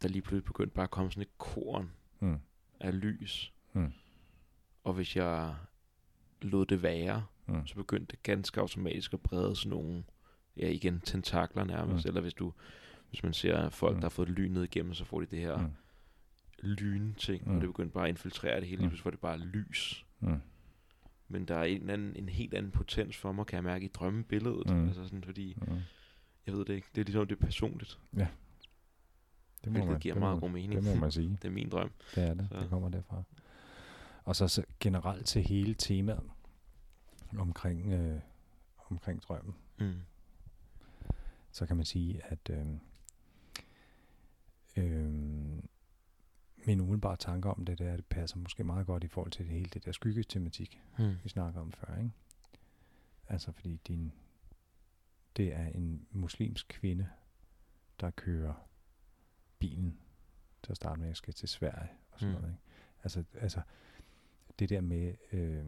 [0.03, 1.91] der lige pludselig begyndte bare at komme sådan et korn
[2.21, 2.39] mm,
[2.81, 3.53] af lys.
[3.73, 3.93] Mm.
[4.85, 5.55] Og hvis jeg
[6.43, 10.05] lod det være, mm, så begyndte det ganske automatisk at brede sådan nogle,
[10.61, 12.05] ja igen, tentakler nærmest.
[12.05, 12.09] Mm.
[12.09, 12.53] Eller hvis du,
[13.11, 14.01] hvis man ser folk, Mm.
[14.01, 15.73] der har fået lyn ned igennem, så får de det her mm,
[16.63, 17.55] lyn-ting, Mm.
[17.55, 18.89] og det begyndte bare at infiltrere det hele, Mm.
[18.89, 20.07] pludselig får det bare lys.
[20.21, 20.41] mm,
[21.29, 23.89] Men der er en, anden, en helt anden potens for mig, kan jeg mærke i
[23.89, 24.71] drømmebilledet.
[24.71, 24.87] Mm.
[24.89, 25.77] Altså sådan, fordi, mm.
[26.47, 27.99] jeg ved det ikke, det er ligesom, det er personligt.
[29.65, 30.85] Det Hvilket giver det meget må, god mening.
[30.85, 31.29] Det må man sige.
[31.43, 31.91] Det er min drøm.
[32.15, 32.49] Det er det.
[32.53, 32.61] Så.
[32.61, 33.23] Det kommer derfra.
[34.25, 36.21] Og så, så generelt til hele temaet
[37.39, 38.21] omkring, øh,
[38.91, 39.95] omkring drømmen, Mm.
[41.53, 42.67] Så kan man sige, at øh,
[44.77, 45.13] øh,
[46.67, 49.45] min umiddelbare tanker om det, er, at det passer måske meget godt i forhold til
[49.47, 51.15] det hele det der skyggetematik, Mm.
[51.25, 52.11] vi snakker om før, ikke?
[53.29, 54.13] Altså fordi din,
[55.37, 57.09] det er en muslimsk kvinde,
[58.01, 58.69] der kører
[59.59, 59.99] bilen
[60.63, 62.37] til at starte med, jeg skal til Sverige og sådan Mm.
[62.37, 62.43] mm.
[62.43, 62.63] noget, ikke?
[63.03, 63.61] Altså, altså
[64.59, 65.67] det der med, øh,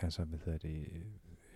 [0.00, 1.02] altså hvad hedder det,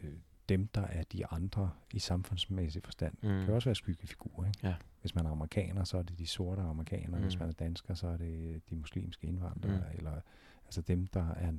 [0.02, 0.18] øh,
[0.48, 3.44] dem der er de andre i samfundsmæssig forstand, Mm.
[3.44, 4.58] kan også være skyggefigurer, ikke?
[4.62, 4.74] Ja.
[5.00, 7.16] Hvis man er amerikaner, så er det de sorte amerikanere.
[7.18, 7.22] Mm.
[7.24, 9.76] Hvis man er dansker, så er det de muslimske indvandrere.
[9.92, 9.96] Mm.
[9.98, 10.20] Eller
[10.64, 11.52] altså dem, der er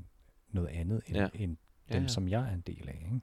[0.52, 1.22] noget andet end, Ja.
[1.24, 1.30] ja.
[1.34, 1.58] end
[1.90, 2.08] Ja, dem, ja.
[2.08, 3.02] som jeg er en del af.
[3.06, 3.22] Ikke?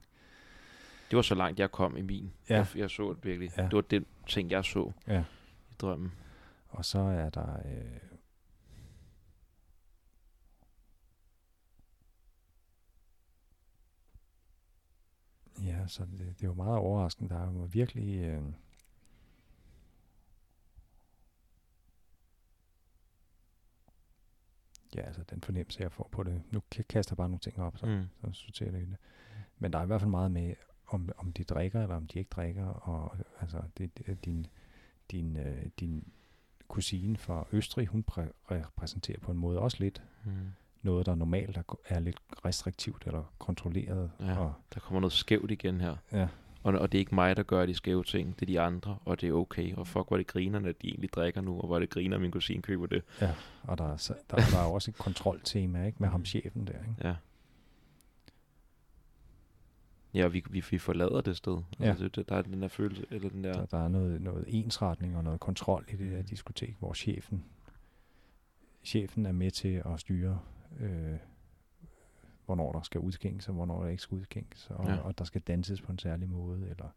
[1.11, 2.31] Det var så langt, jeg kom i min.
[2.49, 2.55] Ja.
[2.55, 3.51] Jeg, jeg så det virkelig.
[3.57, 3.63] Ja.
[3.63, 5.23] Det var den ting, jeg så Ja.
[5.71, 6.11] i drømmen.
[6.69, 7.55] Og så er der...
[7.65, 7.83] Øh,
[15.61, 17.29] ja, så det, det er jo meget overraskende.
[17.29, 18.19] Der er jo virkelig...
[18.23, 18.43] Øh,
[24.95, 26.41] ja, altså den fornemmelse, jeg får på det.
[26.51, 28.07] Nu kaster jeg bare nogle ting op, så, Mm.
[28.33, 28.97] så sorterer det.
[29.59, 30.53] Men der er i hvert fald meget med,
[30.87, 32.65] om, om de drikker, eller om de ikke drikker.
[32.65, 34.47] Og altså, det, det, din,
[35.11, 36.11] din, øh, din
[36.67, 40.31] kusine fra Østrig, hun præ- repræsenterer på en måde også lidt Mm.
[40.83, 44.11] Noget, der normalt er, er lidt restriktivt eller kontrolleret.
[44.19, 44.37] Ja.
[44.37, 45.95] Og, Der kommer noget skævt igen her.
[46.11, 46.27] ja,
[46.63, 48.35] Og, og det er ikke mig, der gør de skæve ting.
[48.35, 49.75] Det er de andre, og det er okay.
[49.75, 52.15] Og fuck, hvor det grinerne, at de egentlig drikker nu, og hvor er det griner,
[52.15, 53.03] at min kusine køber det.
[53.21, 56.73] ja, og der er, der, der er også et kontroltema ikke, med ham chefen der.
[56.73, 56.95] Ikke?
[57.03, 57.15] Ja.
[60.13, 61.61] Ja, vi, vi, vi forlader det sted.
[61.79, 61.85] Ja.
[61.89, 63.53] Altså, det, der er den der følelse, eller den der...
[63.53, 66.23] Der, der er noget, noget ensretning og noget kontrol i det der Mm.
[66.25, 67.43] diskotek, hvor chefen,
[68.83, 70.39] chefen er med til at styre,
[70.79, 71.17] øh,
[72.45, 74.97] hvornår der skal udskænkes, og hvornår der ikke skal udskænkes, og, Ja.
[74.97, 76.69] og der skal danses på en særlig måde.
[76.69, 76.89] Eller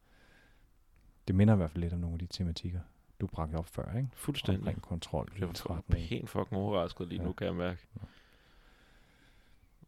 [1.28, 2.80] det minder i hvert fald lidt om nogle af de tematikker,
[3.20, 4.08] du bragte op før, ikke?
[4.14, 4.60] Fuldstændig.
[4.60, 7.26] Omkring kontrol, Jeg var pænt fucking overrasket lige Ja.
[7.26, 7.86] nu, kan jeg mærke.
[8.00, 8.06] Ja.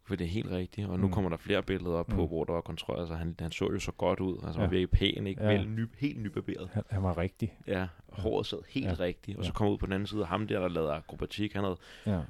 [0.05, 1.13] For det er helt rigtigt, og nu Mm.
[1.13, 2.29] kommer der flere billeder op på, Mm.
[2.29, 2.99] hvor der var kontrol.
[2.99, 4.33] Altså, han, han så jo så godt ud.
[4.35, 4.61] Altså, han Ja.
[4.61, 5.43] var virkelig pæn, ikke?
[5.45, 5.53] Ja.
[5.53, 6.69] Vel, ny, helt nybarberet.
[6.73, 7.59] Han, han var rigtig.
[7.67, 8.93] Ja, håret sad helt Ja.
[9.01, 9.39] rigtigt.
[9.39, 9.53] Og så Ja.
[9.55, 11.53] kom ud på den anden side af ham der, der lavede akrobatik.
[11.53, 12.21] Han havde Ja.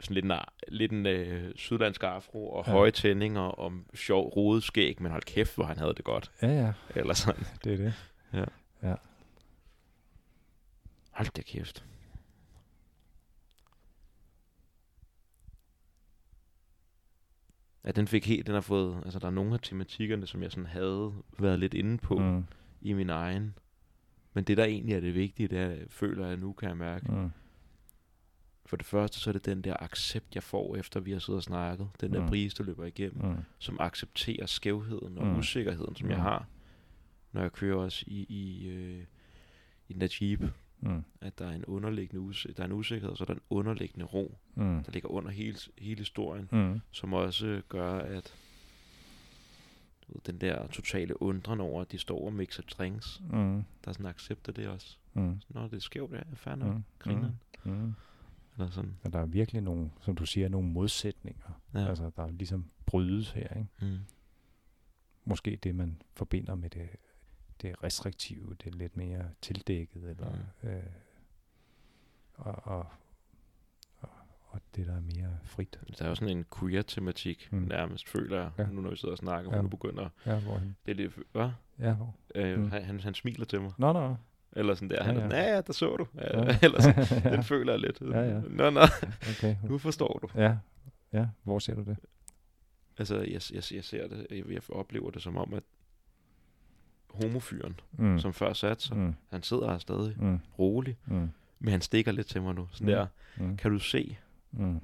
[0.00, 0.32] Sådan lidt en,
[0.68, 2.72] lidt en øh, sydlandsk afro og Ja.
[2.72, 6.30] høje tændinger og sjov rodet skæg, men hold kæft, hvor han havde det godt.
[6.42, 7.44] ja, ja, Eller sådan.
[7.64, 7.94] det er det.
[11.10, 11.84] Hold da kæft.
[17.84, 20.50] Ja, den fik helt, den har fået, altså der er nogle af tematikkerne, som jeg
[20.50, 22.18] sådan havde været lidt inde på.
[22.18, 22.44] Mm.
[22.82, 23.54] i min egen.
[24.34, 27.12] Men det, der egentlig er det vigtige, det er, føler jeg nu, kan jeg mærke.
[27.12, 27.30] Mm.
[28.70, 31.36] For det første, så er det den der accept, jeg får, efter vi har siddet
[31.36, 31.88] og snakket.
[32.00, 32.28] Den der Mm.
[32.28, 33.36] brise, der løber igennem, Mm.
[33.58, 35.38] som accepterer skævheden og Mm.
[35.38, 36.22] usikkerheden, som jeg Mm.
[36.22, 36.46] har,
[37.32, 39.04] når jeg kører også i, i, øh,
[39.88, 40.40] i den der jeep.
[40.80, 41.04] Mm.
[41.20, 44.04] At der er en underliggende us- der er en usikkerhed, så der er en underliggende
[44.06, 44.84] ro, Mm.
[44.84, 46.80] der ligger under hele, hele historien, Mm.
[46.90, 48.34] som også gør, at
[50.06, 53.64] du ved, den der totale undren over, at de står og mixer drinks, Mm.
[53.84, 54.96] der er sådan accept af det også.
[55.14, 55.40] Mm.
[55.48, 56.12] Nå, det er skævt,
[56.46, 56.82] ja, nok, Mm.
[56.98, 57.30] griner.
[57.64, 57.94] Mm.
[58.58, 58.96] Eller sådan.
[59.04, 61.60] Og der er virkelig nogle, som du siger, nogle modsætninger.
[61.74, 61.88] Ja.
[61.88, 63.68] Altså, der er ligesom brydes her, ikke?
[63.80, 63.98] Mm.
[65.24, 66.88] Måske det, man forbinder med det,
[67.62, 70.30] det restriktive, det lidt mere tildækket, eller,
[70.62, 70.68] Mm.
[70.68, 70.82] øh,
[72.34, 72.86] og, og,
[74.42, 75.80] og, det, der er mere frit.
[75.98, 77.58] Der er jo sådan en queer-tematik, mm.
[77.58, 78.66] Nærmest, føler jeg, ja.
[78.66, 79.56] Nu når vi sidder og snakker, Ja.
[79.56, 79.62] ja.
[79.62, 80.76] nu begynder Ja, hvorhen?
[80.86, 81.50] det er lidt, hvad?
[81.78, 82.14] Ja, hvor?
[82.34, 82.62] Øh, Mm.
[82.64, 82.70] mm.
[82.70, 83.72] han, han smiler til mig.
[83.78, 84.16] Nå, nå.
[84.56, 84.96] Eller sådan der.
[84.96, 85.28] Ja, Han er ja.
[85.28, 86.06] sådan, ja, ja, der så du.
[86.14, 86.58] Ja, Ja.
[86.62, 87.30] Eller sådan, ja.
[87.36, 88.00] den føler jeg lidt.
[88.00, 88.40] Ja, ja.
[88.40, 88.80] Nå, nå,
[89.30, 89.56] Okay.
[89.64, 90.28] nu forstår du.
[90.40, 90.56] Ja,
[91.12, 91.26] ja.
[91.42, 91.96] Hvor ser du det?
[92.98, 95.62] Altså, jeg, jeg, jeg ser det, jeg, jeg oplever det som om, at
[97.10, 98.18] homofyren, Mm.
[98.18, 99.14] som før satte sig, mm.
[99.30, 100.38] Han sidder her stadig Mm.
[100.58, 101.30] rolig, Mm.
[101.58, 102.68] men han stikker lidt til mig nu.
[102.72, 102.92] Sådan Mm.
[102.92, 103.06] der,
[103.36, 103.56] Mm.
[103.56, 104.16] kan du se,
[104.52, 104.80] Mm.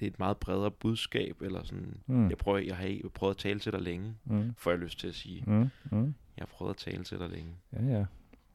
[0.00, 2.28] det er et meget bredere budskab, eller sådan, Mm.
[2.30, 4.54] jeg, prøver, jeg har ikke prøvet at tale til dig længe, Mm.
[4.58, 5.44] får jeg lyst til at sige.
[5.46, 5.70] Mm.
[5.90, 6.04] Mm.
[6.36, 7.52] Jeg har prøvet at tale til dig længe.
[7.72, 8.04] Ja, ja.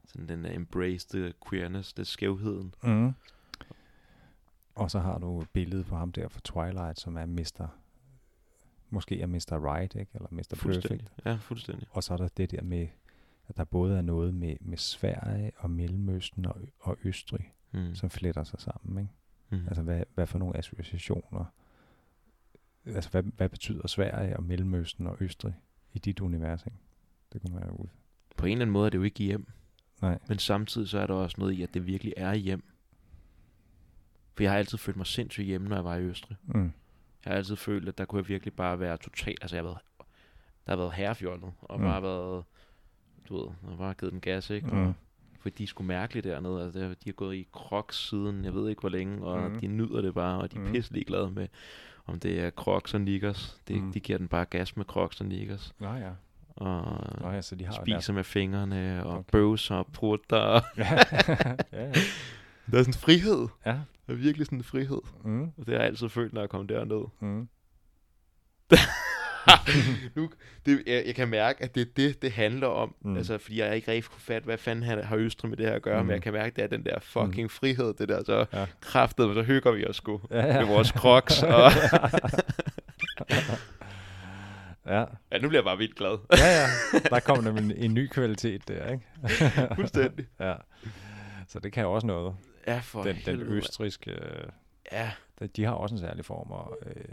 [0.06, 2.74] Sådan den der embrace the queerness, det skævheden.
[2.84, 3.14] Mm.
[4.76, 7.68] Og så har du billedet på ham der fra Twilight, som er Mr.
[8.90, 9.74] Måske er Mr.
[9.74, 10.12] Right, ikke?
[10.14, 10.56] Eller Mr.
[10.62, 11.12] Perfect.
[11.26, 11.88] Ja, fuldstændig.
[11.92, 12.88] Og så er der det der med,
[13.48, 17.96] at der både er noget med, med Sverige og Mellemøsten og, og Østrig, Mm.
[17.96, 19.14] som fletter sig sammen, ikke?
[19.62, 19.68] Mm.
[19.68, 21.46] Altså, hvad, hvad for nogle associationer?
[22.86, 25.54] Altså, hvad, hvad betyder Sverige og Mellemøsten og Østrig
[25.94, 26.78] i dit univers, ikke?
[27.34, 27.88] Det kunne man jo ud.
[28.38, 29.48] På en eller anden måde er det jo ikke hjem,
[30.02, 30.20] Nej.
[30.28, 32.64] men samtidig så er der også noget i, at det virkelig er hjem.
[34.36, 36.38] For jeg har altid følt mig sindssygt hjemme, når jeg var i Østrig.
[36.44, 36.62] Mm.
[37.26, 39.38] Jeg har altid følt, at der kunne jeg virkelig bare være totalt...
[39.42, 39.82] Altså, jeg har været,
[40.66, 41.86] der har været herrefjollet, og Mm.
[41.86, 42.44] bare været...
[43.30, 44.68] Du ved, har bare givet den gas, ikke?
[44.68, 44.88] Mm.
[44.88, 44.94] Og,
[45.40, 46.64] for de er sgu mærkeligt dernede.
[46.64, 49.60] Altså, de har gået i crocs siden, jeg ved ikke hvor længe, og Mm.
[49.60, 50.72] de nyder det bare, og de er Mm.
[50.72, 51.48] pisselig glade med,
[52.06, 53.62] om det er crocs og knickers.
[53.68, 53.92] Det, Mm.
[53.92, 55.74] De giver den bare gas med crocs og knickers.
[55.80, 56.12] Nå ja.
[56.56, 59.24] Og Nå ja, så de har spiser med fingrene, og Okay.
[59.32, 59.88] bøvser og
[60.32, 60.96] ja, ja,
[61.74, 61.92] ja.
[62.72, 63.48] Der er sådan en frihed.
[63.66, 63.76] ja.
[64.08, 65.02] Der er virkelig sådan en frihed.
[65.24, 65.44] Mm.
[65.44, 67.06] Og det har jeg altid følt, når jeg kom derned.
[67.20, 67.48] Mm.
[70.16, 70.30] nu,
[70.66, 72.96] det, jeg, jeg kan mærke, at det er det, det handler om.
[73.02, 73.10] Mm.
[73.12, 73.18] Mm.
[73.18, 75.74] Altså, fordi jeg ikke rigtig kunne fatte, hvad fanden har, har Østrig med det her
[75.76, 75.96] at gøre.
[75.96, 76.02] Mm.
[76.02, 76.08] Mm.
[76.08, 77.50] Men jeg kan mærke, det er den der fucking mm.
[77.50, 78.66] frihed, det der så Ja.
[78.82, 80.60] kraftet, så hygger vi os sgu Ja, ja.
[80.60, 81.44] med vores crocs.
[81.44, 81.72] Og,
[84.86, 85.06] ja.
[85.32, 86.18] ja, nu bliver jeg bare vildt glad.
[86.32, 87.00] ja, ja.
[87.10, 89.06] Der kom nemlig en, en ny kvalitet der, ikke?
[89.76, 90.26] Fuldstændig.
[90.40, 90.54] ja.
[91.48, 92.36] Så det kan jo også noget.
[92.68, 94.48] Ja, for Den, den østriske, øh,
[94.92, 95.12] Ja,
[95.56, 97.04] de- har også en særlig form at, øh,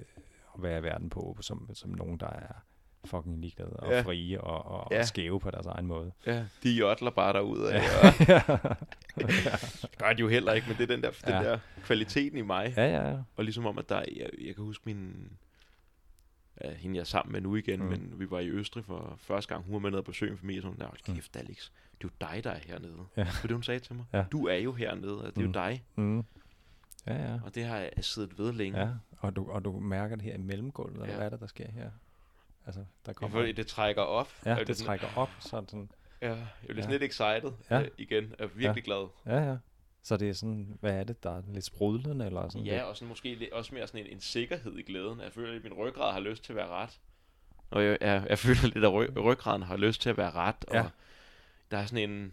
[0.55, 2.63] at være i verden på, som, som nogen, der er
[3.05, 4.01] fucking ligeglade og Ja.
[4.01, 4.99] frie og, og, Ja.
[4.99, 6.13] og skæve på deres egen måde.
[6.27, 7.71] ja, de jodler bare derudad.
[7.73, 7.83] Ja.
[8.29, 8.41] Ja.
[9.17, 11.43] Det gør de jo heller ikke, men det er den der, den Ja.
[11.51, 12.75] der kvaliteten i mig.
[12.77, 13.17] ja, ja, ja.
[13.37, 15.31] Og ligesom om, at der, jeg, jeg kan huske min,
[16.65, 17.85] ja, hende jeg er sammen med nu igen, Mm.
[17.85, 17.91] mm.
[17.91, 20.39] men vi var i Østrig for første gang, hun var med ned og besøge en
[20.39, 22.93] familie, så hun der, hold kæft Alex, det er jo dig, der er hernede.
[22.93, 23.05] Mm.
[23.17, 23.23] Ja.
[23.25, 24.05] Det var det, hun sagde til mig.
[24.13, 24.25] Ja.
[24.33, 25.47] Du er jo hernede, og det er Mm.
[25.47, 25.85] jo dig.
[25.95, 26.25] Mm.
[27.07, 27.39] Ja, ja.
[27.45, 28.81] Og det har jeg siddet ved længe.
[28.81, 31.17] Ja, og du, og du mærker det her i mellemgulvet, eller Ja.
[31.17, 31.91] hvad er det, der sker her?
[32.67, 33.39] Altså, der kommer...
[33.41, 34.29] føler, det trækker op.
[34.47, 35.91] Ja, det trækker op, sådan, sådan
[36.23, 36.83] Ja, jeg bliver Ja.
[36.83, 37.79] sådan lidt excited Ja.
[37.79, 37.87] ja.
[37.99, 38.25] igen.
[38.25, 39.09] Jeg er virkelig glad.
[39.27, 39.57] Ja, ja.
[40.05, 42.83] Så det er sådan, hvad er det, der er lidt sprudlende, eller sådan Ja, lidt?
[42.83, 45.21] og sådan måske også mere sådan en, en sikkerhed i glæden.
[45.21, 47.01] Jeg føler, at min ryggrad har lyst til at være ret.
[47.71, 50.65] Og jeg, jeg, jeg føler lidt, at ry, ryggraden har lyst til at være ret.
[50.69, 50.85] Og Ja.
[51.71, 52.33] der er sådan en,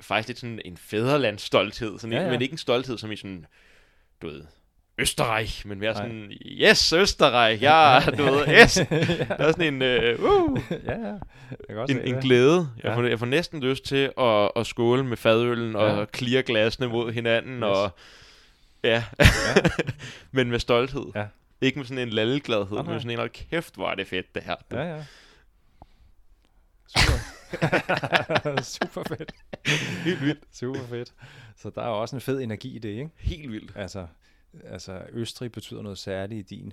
[0.00, 1.98] faktisk lidt sådan en fædrelandsstolthed.
[1.98, 2.30] Sådan Ja, ja.
[2.30, 3.46] Men ikke en stolthed som i sådan,
[4.22, 4.44] du ved,
[4.98, 6.02] Østerreich, men mere Nej.
[6.02, 8.74] sådan, yes, Østerreich, ja, du ved, yes.
[9.28, 11.14] Der er sådan en, uh, uh, ja, ja.
[11.68, 12.68] Jeg en, se en glæde.
[12.76, 12.96] Jeg, Ja.
[12.96, 16.04] får, jeg får næsten lyst til at, at skåle med fadøllen og Ja.
[16.16, 17.56] clear glasene mod hinanden.
[17.56, 17.62] Yes.
[17.62, 17.90] Og,
[18.84, 19.24] ja, Ja.
[20.32, 21.04] men med stolthed.
[21.14, 21.26] Ja.
[21.60, 22.98] Ikke med sådan en lallegladhed, Nej, men nej.
[22.98, 24.54] sådan en, hold kæft, hvor er det fedt, det her.
[24.72, 25.04] Ja, ja.
[26.96, 28.62] Super.
[28.62, 29.32] Super fedt.
[30.04, 30.40] Helt vildt.
[30.52, 31.12] Super fedt.
[31.56, 33.08] Så der er også en fed energi i det, ikke?
[33.16, 33.72] Helt vildt.
[33.76, 34.06] Altså,
[34.64, 36.72] altså Østrig betyder noget særligt i din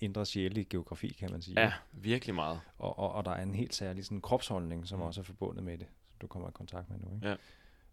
[0.00, 1.60] indre sjælige geografi, kan man sige.
[1.60, 2.60] Ja, virkelig meget.
[2.78, 5.02] Og, og, og der er en helt særlig sådan, kropsholdning, som Mm.
[5.04, 7.14] også er forbundet med det, som du kommer i kontakt med nu.
[7.14, 7.28] Ikke?
[7.28, 7.36] Ja.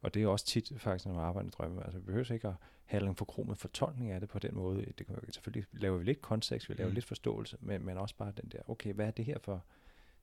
[0.02, 1.84] Og det er også tit faktisk, når man arbejder i drømme.
[1.84, 2.54] Altså, vi behøver ikke at
[2.86, 4.86] have en forkromet fortolkning af det på den måde.
[4.98, 6.94] Det kan, selvfølgelig laver vi lidt kontekst, vi laver Mm.
[6.94, 9.64] lidt forståelse, men, men også bare den der, okay, hvad er det her for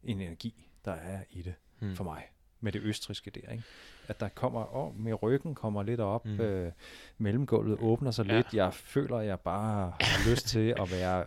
[0.02, 1.97] en energi, der er i det Hmm.
[1.97, 2.28] for mig?
[2.65, 3.62] Med det østriske der, ikke?
[4.08, 6.32] At der kommer, åh, med ryggen kommer lidt op, mm.
[6.32, 6.41] Mm.
[6.41, 6.73] øh,
[7.18, 8.36] mellemgulvet åbner sig Ja.
[8.36, 8.55] lidt.
[8.55, 11.24] Jeg føler, at jeg bare har lyst til at være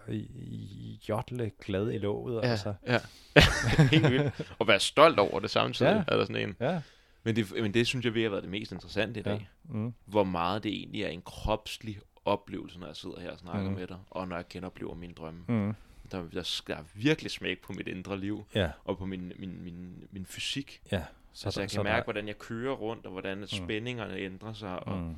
[1.10, 2.44] jotle glad i låget.
[2.44, 2.74] Ja, Altså.
[2.88, 3.00] ja.
[3.92, 4.54] Helt vildt.
[4.60, 5.92] Og være stolt over det samtidig.
[6.08, 6.14] Ja.
[6.14, 6.82] Er der sådan en, Ja,
[7.24, 9.50] Men det, men det synes jeg virkelig har været det mest interessante i dag.
[9.70, 9.74] Ja.
[9.74, 9.94] Mm.
[10.06, 13.80] Hvor meget det egentlig er en kropslig oplevelse, når jeg sidder her og snakker Mhm.
[13.80, 15.44] med dig, og når jeg genoplever mine drømme.
[15.48, 15.74] Mm.
[16.12, 19.64] Der, der, der er virkelig smæk på mit indre liv, Ja, og på min, min,
[19.64, 20.82] min, min fysik.
[20.92, 21.04] ja.
[21.36, 23.48] Så altså, jeg kan mærke, hvordan jeg kører rundt, og hvordan mm.
[23.48, 25.16] spændingerne ændrer sig, og Mm.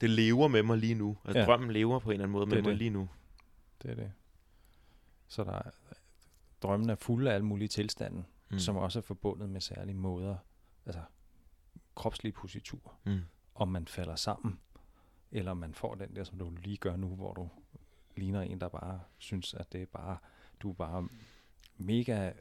[0.00, 1.16] det lever med mig lige nu.
[1.24, 1.44] Og Ja.
[1.44, 2.78] drømmen lever på en eller anden måde Det med er mig det.
[2.78, 3.08] lige nu.
[3.82, 4.12] Det er det.
[5.28, 5.70] Så der er,
[6.62, 8.58] drømmen er fuld af alle mulige tilstande, Mm.
[8.58, 10.36] som også er forbundet med særlige måder,
[10.86, 11.02] altså
[11.94, 12.94] kropslige positur.
[13.04, 13.20] Mm.
[13.54, 14.60] Om man falder sammen,
[15.32, 17.48] eller man får den der, som du lige gør nu, hvor du
[18.16, 20.16] ligner en, der bare synes, at det er bare,
[20.62, 21.08] du er bare
[21.76, 22.32] mega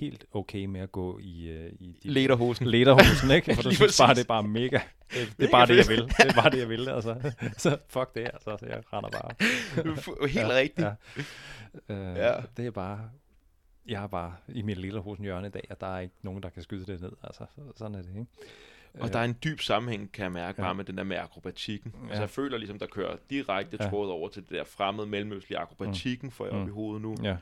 [0.00, 2.66] helt okay med at gå i, uh, i de Lederhosen.
[2.66, 3.54] lederhosen, ikke?
[3.54, 4.80] For du synes bare, det er bare mega,
[5.14, 6.02] det, det er bare det, jeg vil.
[6.02, 7.32] Det er bare det, jeg vil, altså.
[7.58, 8.56] Så fuck det, altså.
[8.60, 10.28] Så jeg render bare.
[10.28, 10.86] Helt Ja, rigtigt.
[11.88, 11.94] Ja.
[11.94, 12.32] Øh, Ja.
[12.56, 13.00] Det er bare,
[13.86, 16.42] jeg er bare i mit lille hosen hjørne i dag, og der er ikke nogen,
[16.42, 17.12] der kan skyde det ned.
[17.22, 18.26] Altså, så- sådan er det, ikke?
[19.00, 20.66] Og der er en dyb sammenhæng, kan jeg mærke, Ja.
[20.66, 21.92] bare med den der med akrobatikken.
[21.94, 22.00] Ja.
[22.02, 22.20] Altså Ja.
[22.20, 23.88] jeg føler ligesom, der kører direkte Ja.
[23.90, 26.68] tråd over til det der fremmede mellemøstlige akrobatikken, får jeg op Mm.
[26.68, 27.16] i hovedet nu.
[27.22, 27.36] Ja,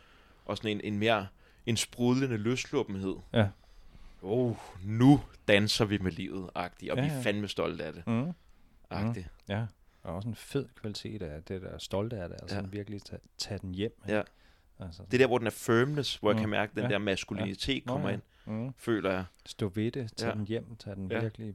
[0.45, 1.27] Og sådan en, en mere,
[1.69, 3.17] en sprudlende løsluppenhed.
[3.33, 3.49] ja.
[4.23, 7.21] Oh, nu danser vi med livet, agtigt, og Ja, vi er ja.
[7.23, 8.33] fandme stolte af det, Mm.
[8.91, 9.29] agtigt.
[9.49, 9.67] Ja,
[10.03, 12.63] og også en fed kvalitet af det, der er stolte af det, altså Ja.
[12.63, 12.69] ja.
[12.69, 14.03] virkelig tage, tage den hjem.
[14.09, 14.23] Ja.
[14.81, 16.41] Altså, Det er der, hvor den er firmness, hvor jeg Mm.
[16.43, 16.89] kan mærke, at den Ja.
[16.91, 18.15] der maskulinitet Nå, kommer ja.
[18.15, 18.73] ind, mm.
[18.77, 19.25] føler jeg.
[19.47, 20.35] Stå ved det, tage Ja.
[20.35, 20.39] ja.
[20.39, 21.17] den hjem, tage den Ja.
[21.17, 21.23] ja.
[21.23, 21.47] virkelig,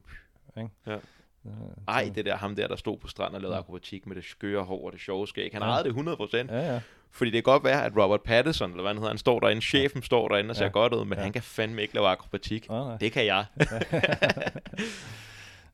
[0.56, 0.70] ikke?
[0.86, 0.98] Ja.
[1.44, 1.50] Ja,
[1.88, 3.60] Ej, det der ham der, der stod på stranden og lavede Ja.
[3.60, 5.50] akrobatik med det skøre hår og det sjove skæg.
[5.52, 5.68] Han Ja.
[5.68, 6.50] ejede det 100%.
[6.50, 6.80] Ja, ja.
[7.14, 9.62] Fordi det kan godt være, at Robert Pattinson, eller hvad han hedder, han står derinde,
[9.62, 10.70] chefen står derinde og ser Ja.
[10.70, 11.22] godt ud, men Ja.
[11.22, 12.66] han kan fandme ikke lave akrobatik.
[12.68, 12.96] Oh, nej.
[12.96, 13.44] Det kan jeg.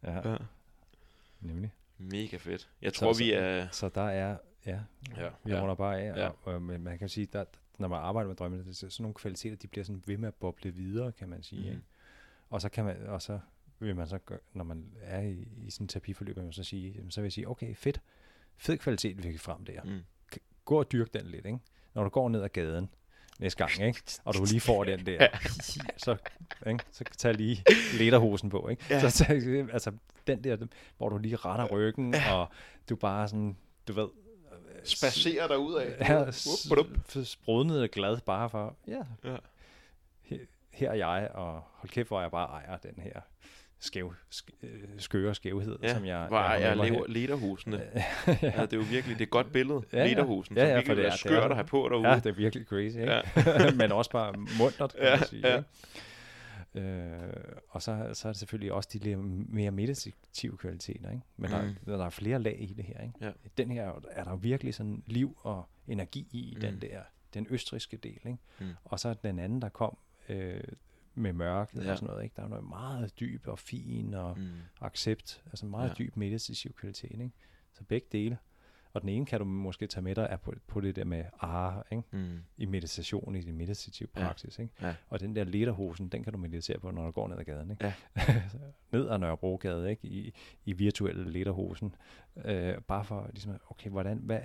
[0.05, 0.31] ja.
[0.31, 0.37] Ja.
[1.41, 1.73] Nemlig.
[1.99, 2.69] Mega fedt.
[2.83, 3.69] Jeg tror, så- vi er...
[3.71, 4.37] Så der er,
[4.67, 4.79] ja,
[5.17, 5.61] Ja, vi ja.
[5.61, 6.27] runder bare af, Ja.
[6.29, 7.47] og, og, men man kan sige, at
[7.79, 10.29] når man arbejder med drømmene, det er sådan nogle kvaliteter, de bliver sådan ved med
[10.29, 11.63] at boble videre, kan man sige.
[11.63, 11.69] Mm.
[11.69, 11.81] Ikke?
[12.51, 13.39] Og så kan man, og så
[13.79, 17.05] vil man så, gøre, når man er i, i sådan en terapiforløb, man så sige,
[17.11, 18.01] så vil jeg sige, okay, fedt,
[18.57, 19.83] fed kvalitet, vi fik frem der.
[19.85, 20.01] Mm.
[20.65, 21.59] Gå og dyrk den lidt, ikke?
[21.95, 22.91] Når du går ned ad gaden
[23.39, 24.03] næste gang, ikke?
[24.25, 25.27] Og du lige får den der,
[25.97, 26.17] så,
[26.67, 26.85] ikke?
[26.93, 27.65] så tag lige
[27.99, 28.85] lederhosen på, ikke?
[28.91, 29.11] Ja.
[29.11, 29.37] Så tag,
[29.73, 29.93] altså,
[30.27, 30.57] den der,
[30.97, 32.49] hvor du lige retter ryggen, og
[32.89, 33.57] du bare sådan,
[33.89, 34.09] du ved,
[34.85, 36.07] Spacerer der ud af.
[36.07, 39.37] her s- sprudnet og glad bare for, ja, Ja.
[40.23, 40.39] her,
[40.71, 43.21] her er jeg, og hold kæft, hvor jeg bare ejer den her
[43.81, 47.79] skæv, sk- øh, skøre skævhed, Ja, som jeg, hvor har jeg, jeg lever lederhusene.
[47.79, 48.03] her.
[48.43, 49.83] Ja, det er jo virkelig det er et godt billede.
[49.93, 50.07] Ja, ja.
[50.09, 50.57] Lederhusen.
[50.57, 52.09] Ja, som ja, virkelig for det er- det er skørt at have på derude.
[52.09, 53.13] Ja, det er virkelig crazy, ikke?
[53.13, 53.71] Ja.
[53.81, 55.49] Men også bare muntert, kan Ja, man sige.
[55.49, 55.57] ja.
[55.57, 55.69] Ikke?
[56.75, 57.33] Øh,
[57.69, 59.19] og så, så er det selvfølgelig også de lidt
[59.53, 61.23] mere meditative kvaliteter, ikke?
[61.37, 61.51] Men.
[61.51, 61.75] Mm.
[61.87, 63.15] der, der er flere lag i det her, ikke?
[63.21, 63.31] Ja.
[63.59, 66.61] Den her er der virkelig sådan liv og energi i, Mm.
[66.61, 67.01] den der,
[67.35, 68.39] den østriske del, ikke?
[68.61, 68.67] Mm.
[68.85, 69.97] Og så den anden, der kom
[70.29, 70.61] øh,
[71.15, 71.91] med mørket Ja.
[71.91, 72.35] og sådan noget, ikke?
[72.37, 74.49] Der er noget meget dyb og fin og Mm.
[74.81, 75.89] accept, altså meget Ja.
[75.99, 76.05] ja.
[76.05, 77.31] dyb meditativ kvalitet, ikke?
[77.73, 78.39] Så begge dele.
[78.93, 81.25] Og den ene kan du måske tage med dig er på, på det der med
[81.41, 82.03] ah, ikke?
[82.11, 82.39] Mm.
[82.57, 84.23] i meditation, i din meditative Ja.
[84.27, 84.59] praksis.
[84.59, 84.73] Ikke?
[84.83, 84.95] Ja.
[85.09, 87.71] Og den der lederhosen, den kan du meditere på, når du går ned ad gaden.
[87.71, 87.85] Ikke?
[87.87, 87.95] Ja.
[88.93, 90.07] ned ad Nørrebrogade, ikke?
[90.09, 91.95] I, i virtuelle lederhosen.
[92.45, 94.41] Øh, bare for ligesom, okay, hvordan, hvad,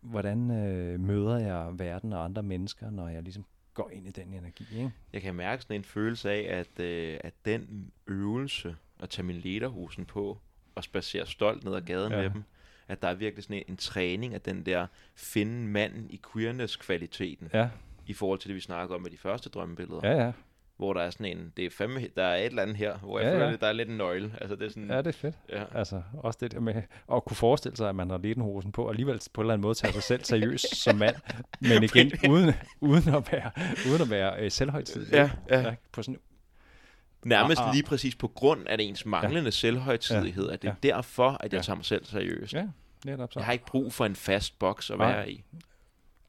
[0.00, 3.44] hvordan øh, møder jeg verden og andre mennesker, når jeg ligesom
[3.82, 4.66] går ind i den energi.
[4.72, 4.90] Ikke?
[5.12, 9.36] Jeg kan mærke sådan en følelse af, at, øh, at den øvelse at tage min
[9.36, 10.38] lederhusen på
[10.74, 12.18] og spacere stolt ned ad gaden Ja.
[12.22, 12.42] med dem,
[12.88, 17.50] at der er virkelig sådan en, en træning af den der finde manden i queerness-kvaliteten
[17.54, 17.68] Ja,
[18.06, 20.00] i forhold til det, vi snakkede om med de første drømmebilleder.
[20.10, 20.32] ja, ja.
[20.78, 23.18] Hvor der er sådan en, det er fandme, der er et eller andet her, hvor
[23.18, 23.52] jeg Ja, føler, ja.
[23.52, 24.34] at der er lidt en nøgle.
[24.40, 25.34] Altså det er sådan, Ja, det er fedt.
[25.52, 25.64] ja.
[25.74, 26.74] Altså, også det der med
[27.12, 29.62] at kunne forestille sig, at man har lederhosen på, og alligevel på en eller anden
[29.62, 31.16] måde tage sig selv seriøst som mand,
[31.60, 33.50] men igen, uden, uden at være,
[33.90, 35.12] uden at være øh, selvhøjtidlig.
[35.12, 35.74] Ja, ja.
[35.92, 36.18] På sådan,
[37.24, 37.74] Nærmest Ah, ah.
[37.74, 39.50] lige præcis på grund af ens manglende ja.
[39.50, 41.62] selvhøjtidighed, at det er derfor, at jeg Ja.
[41.62, 42.52] tager mig selv seriøst.
[42.52, 42.66] ja,
[43.04, 43.38] netop så.
[43.40, 45.12] Jeg har ikke brug for en fast boks at Nej.
[45.12, 45.44] være i.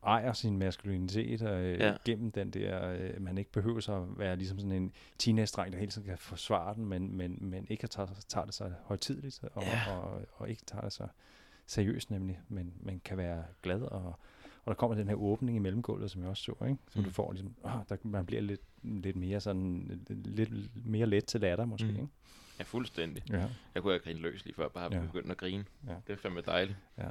[0.04, 1.94] ejer sin maskulinitet øh, Ja.
[2.06, 5.80] gennem den der, øh, man ikke behøver så at være ligesom sådan en teenage-dreng, der
[5.80, 9.64] hele tiden kan forsvare den, men, men, men ikke tager, tager det så højtidligt, og,
[9.64, 9.70] Ja.
[9.88, 9.98] ja.
[9.98, 11.08] og, og ikke tager det så
[11.66, 14.06] seriøst nemlig, men man kan være glad, og,
[14.66, 16.78] og der kommer den her åbning i mellemgulvet, som jeg også så, ikke?
[16.90, 17.06] som Mm.
[17.06, 20.52] du får ligesom, ah, der, man bliver lidt, lidt mere sådan, lidt
[20.86, 21.96] mere let til latter måske, Mm.
[21.96, 22.08] ikke?
[22.60, 23.24] Ja, fuldstændig.
[23.30, 23.46] Ja.
[23.76, 25.08] Jeg kunne have grinet løs lige før, bare have Ja.
[25.08, 25.66] begyndt at grine.
[25.88, 25.94] Ja.
[26.08, 26.78] Det er fandme dejligt.
[26.98, 27.10] Ja.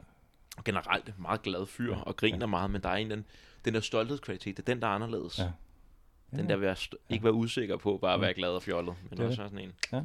[0.58, 2.02] Og generelt meget glad fyr, Ja.
[2.02, 2.46] og griner Ja.
[2.46, 3.24] meget, men der er en den,
[3.64, 5.38] den der stolthedskvalitet, det er den, der er anderledes.
[5.38, 5.50] Ja.
[6.30, 6.46] Den Ja.
[6.46, 7.14] der vil st- Ja.
[7.14, 9.58] ikke være usikker på, bare at være glad og fjollet, men Det er også sådan
[9.58, 9.72] en.
[9.92, 10.02] Ja.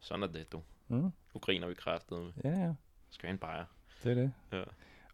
[0.00, 0.62] Sådan er det, du.
[0.88, 0.96] Mm.
[1.34, 2.30] Nu griner vi kraftet med.
[2.52, 2.72] Ja, ja.
[3.10, 3.64] Skal have en bajer?
[4.04, 4.32] Det er det.
[4.52, 4.62] Ja.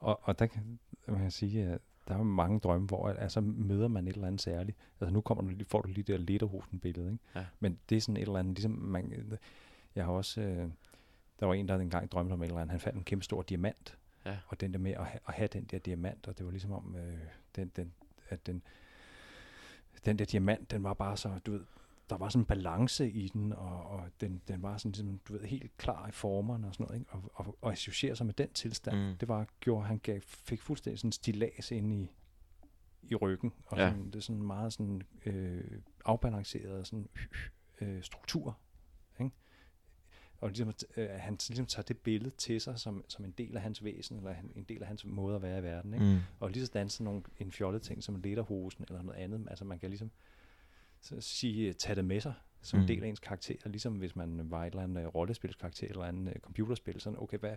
[0.01, 4.09] Og, og der kan man sige, at der er mange drømme, hvor altså, møder man
[4.09, 4.79] et eller andet særligt.
[5.01, 7.25] Altså nu kommer du, lige- får du lige det der lederhosen-billede, ikke?
[7.35, 7.45] Ja.
[7.61, 9.39] Men det er sådan et eller andet, ligesom man,
[9.95, 10.69] jeg har også, øh,
[11.41, 13.43] der var en, der engang drømte om et eller andet, han fandt en kæmpe stor
[13.43, 13.97] diamant,
[14.27, 14.39] Ja.
[14.47, 16.73] og den der med at, ha- at have den der diamant, og det var ligesom
[16.73, 17.19] om, øh,
[17.57, 17.93] den, den,
[18.29, 18.63] at den,
[20.05, 21.65] den der diamant, den var bare så, du ved,
[22.11, 25.33] der var sådan en balance i den, og, og den, den var sådan ligesom, du
[25.33, 27.13] ved, helt klar i formerne og sådan noget, ikke?
[27.13, 29.17] Og, og, og associere sig med den tilstand, Mm.
[29.19, 32.11] det var, gjorde, han gav, fik fuldstændig sådan en stilas ind i,
[33.03, 33.91] i ryggen, og Ja.
[33.91, 37.09] sådan, det er sådan meget sådan øh, afbalanceret sådan,
[37.81, 38.59] øh, struktur?
[40.45, 43.63] Og ligesom, øh, han ligesom tager det billede til sig som, som en del af
[43.63, 46.07] hans væsen, eller en del af hans måde at være i verden, ikke?
[46.07, 46.19] Mm.
[46.41, 49.47] Og lige sådan sådan nogle, en fjollet ting som lederhosen eller noget andet.
[49.51, 50.11] Altså man kan ligesom
[51.01, 52.83] så sige, øh, tage det med sig som Mm.
[52.83, 53.69] en del af ens karakter.
[53.69, 57.01] Ligesom hvis man var et eller andet uh, rollespilskarakter eller andet uh, computerspil.
[57.01, 57.57] Sådan, okay, hvad,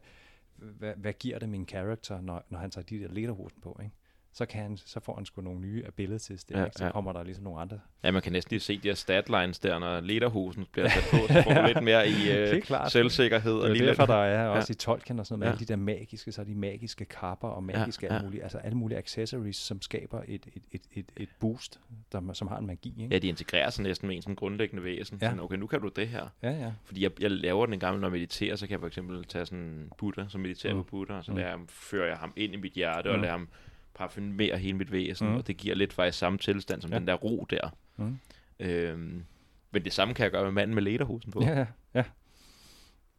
[0.56, 3.96] hvad, hvad giver det min karakter, når, når han tager de der lederhosen på, ikke?
[4.38, 6.78] Så, kan han, så får han sgu nogle nye abilities der, Ja, ikke?
[6.78, 6.92] Så ja.
[6.92, 7.80] kommer der ligesom nogle andre.
[8.04, 11.18] Ja, man kan næsten lige se de her statlines der, når lederhosen bliver sat på,
[11.34, 13.54] så får du lidt mere i øh, selvsikkerhed.
[13.54, 15.48] Det og er lige derfor, lidt, der er også i Tolkien og sådan noget, med
[15.48, 15.52] Ja.
[15.52, 18.58] alle de der magiske, så de magiske kapper og magiske Ja, ja, alle mulige, altså
[18.58, 21.80] alle mulige accessories, som skaber et, et, et, et, et boost,
[22.12, 23.14] der, som har en magi, ikke?
[23.16, 25.18] Ja, de integrerer sig næsten med en sådan grundlæggende væsen.
[25.22, 25.26] Ja.
[25.28, 26.28] Sådan, okay, nu kan du det her.
[26.44, 26.72] Ja, ja.
[26.86, 29.24] Fordi jeg, jeg laver den en gang, når jeg mediterer, så kan jeg for eksempel
[29.26, 30.80] tage sådan Buddha, som mediterer Mm.
[30.84, 31.38] på Buddha, og så Mm.
[31.38, 33.22] lader jeg fører jeg ham ind i mit hjerte, og Mm.
[33.22, 33.48] lader ham
[33.98, 35.36] parfumere hele mit væsen, Mm.
[35.36, 37.00] og det giver lidt faktisk samme tilstand som Ja.
[37.00, 37.76] den der ro der.
[37.98, 38.20] Mm.
[38.60, 39.26] Øhm,
[39.72, 41.42] men det samme kan jeg gøre med manden med lederhosen på.
[41.44, 42.04] Ja, ja.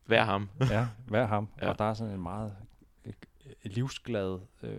[0.06, 0.48] Vær ham.
[0.70, 1.48] ja, er ham?
[1.62, 1.68] Ja.
[1.68, 2.56] Og der er sådan en meget
[3.04, 3.12] øh,
[3.62, 4.70] livsglad øh,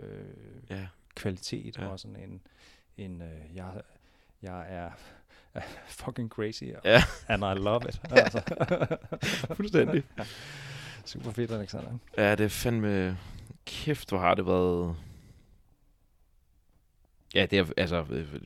[0.69, 0.87] Ja.
[1.15, 1.87] kvalitet, Ja.
[1.87, 2.41] og sådan en,
[2.97, 3.81] en øh, jeg,
[4.41, 4.89] jeg er
[5.87, 7.01] fucking crazy, Ja.
[7.29, 8.01] and I love it.
[8.11, 8.41] Altså.
[9.53, 10.03] Fuldstændig.
[11.05, 11.91] Super fedt, Alexander.
[12.17, 13.17] Ja, det er fandme...
[13.65, 14.95] Kæft, hvor har det været...
[17.35, 18.39] Ja, det har, altså, øh, øh,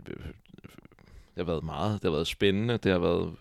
[1.35, 1.93] det har været meget.
[1.93, 2.77] Det har været spændende.
[2.77, 3.35] Det har været...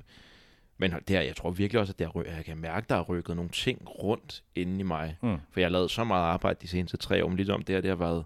[0.78, 3.02] Men det her, jeg tror virkelig også, at det har, jeg kan mærke, der har
[3.02, 5.16] rykket nogle ting rundt inde i mig.
[5.22, 5.36] Mm.
[5.50, 7.80] For jeg har lavet så meget arbejde de seneste tre år, men ligesom det her,
[7.80, 8.24] det har været...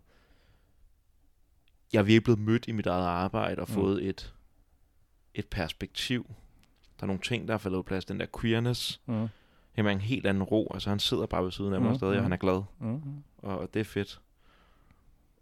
[1.92, 3.74] Jeg er virkelig blevet mødt i mit eget arbejde og Mm.
[3.74, 4.34] fået et,
[5.34, 6.26] et perspektiv.
[7.00, 8.04] Der er nogle ting, der har faldet plads.
[8.04, 9.26] Den der queerness, Mm.
[9.76, 10.70] Jamen, en helt anden ro.
[10.74, 12.22] Altså, han sidder bare ved siden af mig Mm, stadig, og mm.
[12.24, 12.62] han er glad.
[12.80, 13.00] Mm.
[13.38, 14.20] Og, og det er fedt.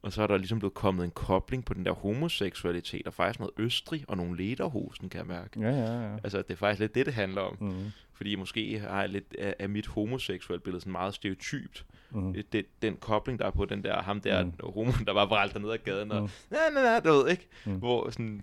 [0.05, 3.39] Og så er der ligesom blevet kommet en kobling på den der homoseksualitet, og faktisk
[3.41, 5.60] noget østrig og nogle lederhosen, kan jeg mærke.
[5.60, 6.15] Ja, ja, ja.
[6.24, 7.57] Altså, det er faktisk lidt det, det handler om.
[7.60, 7.74] Mm.
[8.15, 11.84] Fordi måske har jeg lidt af, af mit homoseksuelle billede sådan meget stereotypt.
[12.10, 12.34] Mm.
[12.52, 14.52] Det, den kobling, der er på den der, ham der Mm.
[14.74, 16.28] homo, der var vralt ned ad gaden, og Mm.
[16.50, 17.73] nej, nej, nej, du ved ikke, Mm.
[17.73, 18.42] hvor sådan,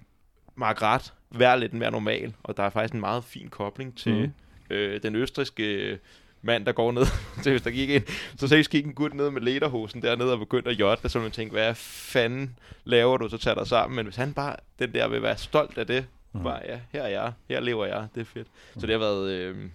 [0.55, 4.33] Margret, vær lidt mere normal, og der er faktisk en meget fin kobling til
[4.69, 4.75] mm.
[4.75, 5.99] øh, den østriske
[6.41, 7.05] mand, der går ned
[7.43, 8.03] til hvis der gik ind.
[8.37, 11.31] Så seriøst gik en gut ned med lederhosen dernede og begyndte at jotte, så man
[11.31, 13.95] tænkte, hvad fanden laver du, så tager dig sammen.
[13.95, 16.43] Men hvis han bare, den der vil være stolt af det, Mm.
[16.43, 18.47] bare, ja, her er jeg, her lever jeg, det er fedt.
[18.77, 19.71] Så det har været, øh, det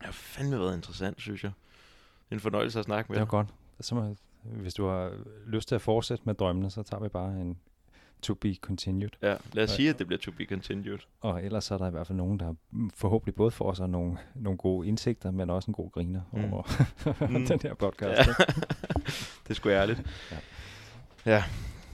[0.00, 1.50] har fandme været interessant, synes jeg.
[2.24, 3.28] Det er en fornøjelse at snakke med Det dig.
[3.30, 3.46] godt.
[3.80, 5.12] Så må, hvis du har
[5.46, 7.58] lyst til at fortsætte med drømmene, så tager vi bare en
[8.22, 9.08] to be continued.
[9.22, 9.76] Ja, lad os Ja.
[9.76, 10.98] sige, at det bliver to be continued.
[11.20, 12.54] Og ellers er der i hvert fald nogen, der
[12.94, 16.52] forhåbentlig både får sig nogle, nogle gode indsigter, men også en god griner Mm.
[16.52, 16.62] over
[17.28, 17.46] Mm.
[17.46, 18.28] den her podcast.
[18.28, 18.44] Ja.
[19.42, 20.02] det er sgu ærligt.
[20.30, 20.36] Ja.
[21.32, 21.44] Ja.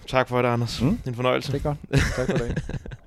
[0.06, 0.82] Tak for det, Anders.
[0.82, 0.98] Mm.
[1.06, 1.52] En fornøjelse.
[1.52, 1.78] Det er godt.
[2.16, 2.62] Tak for det.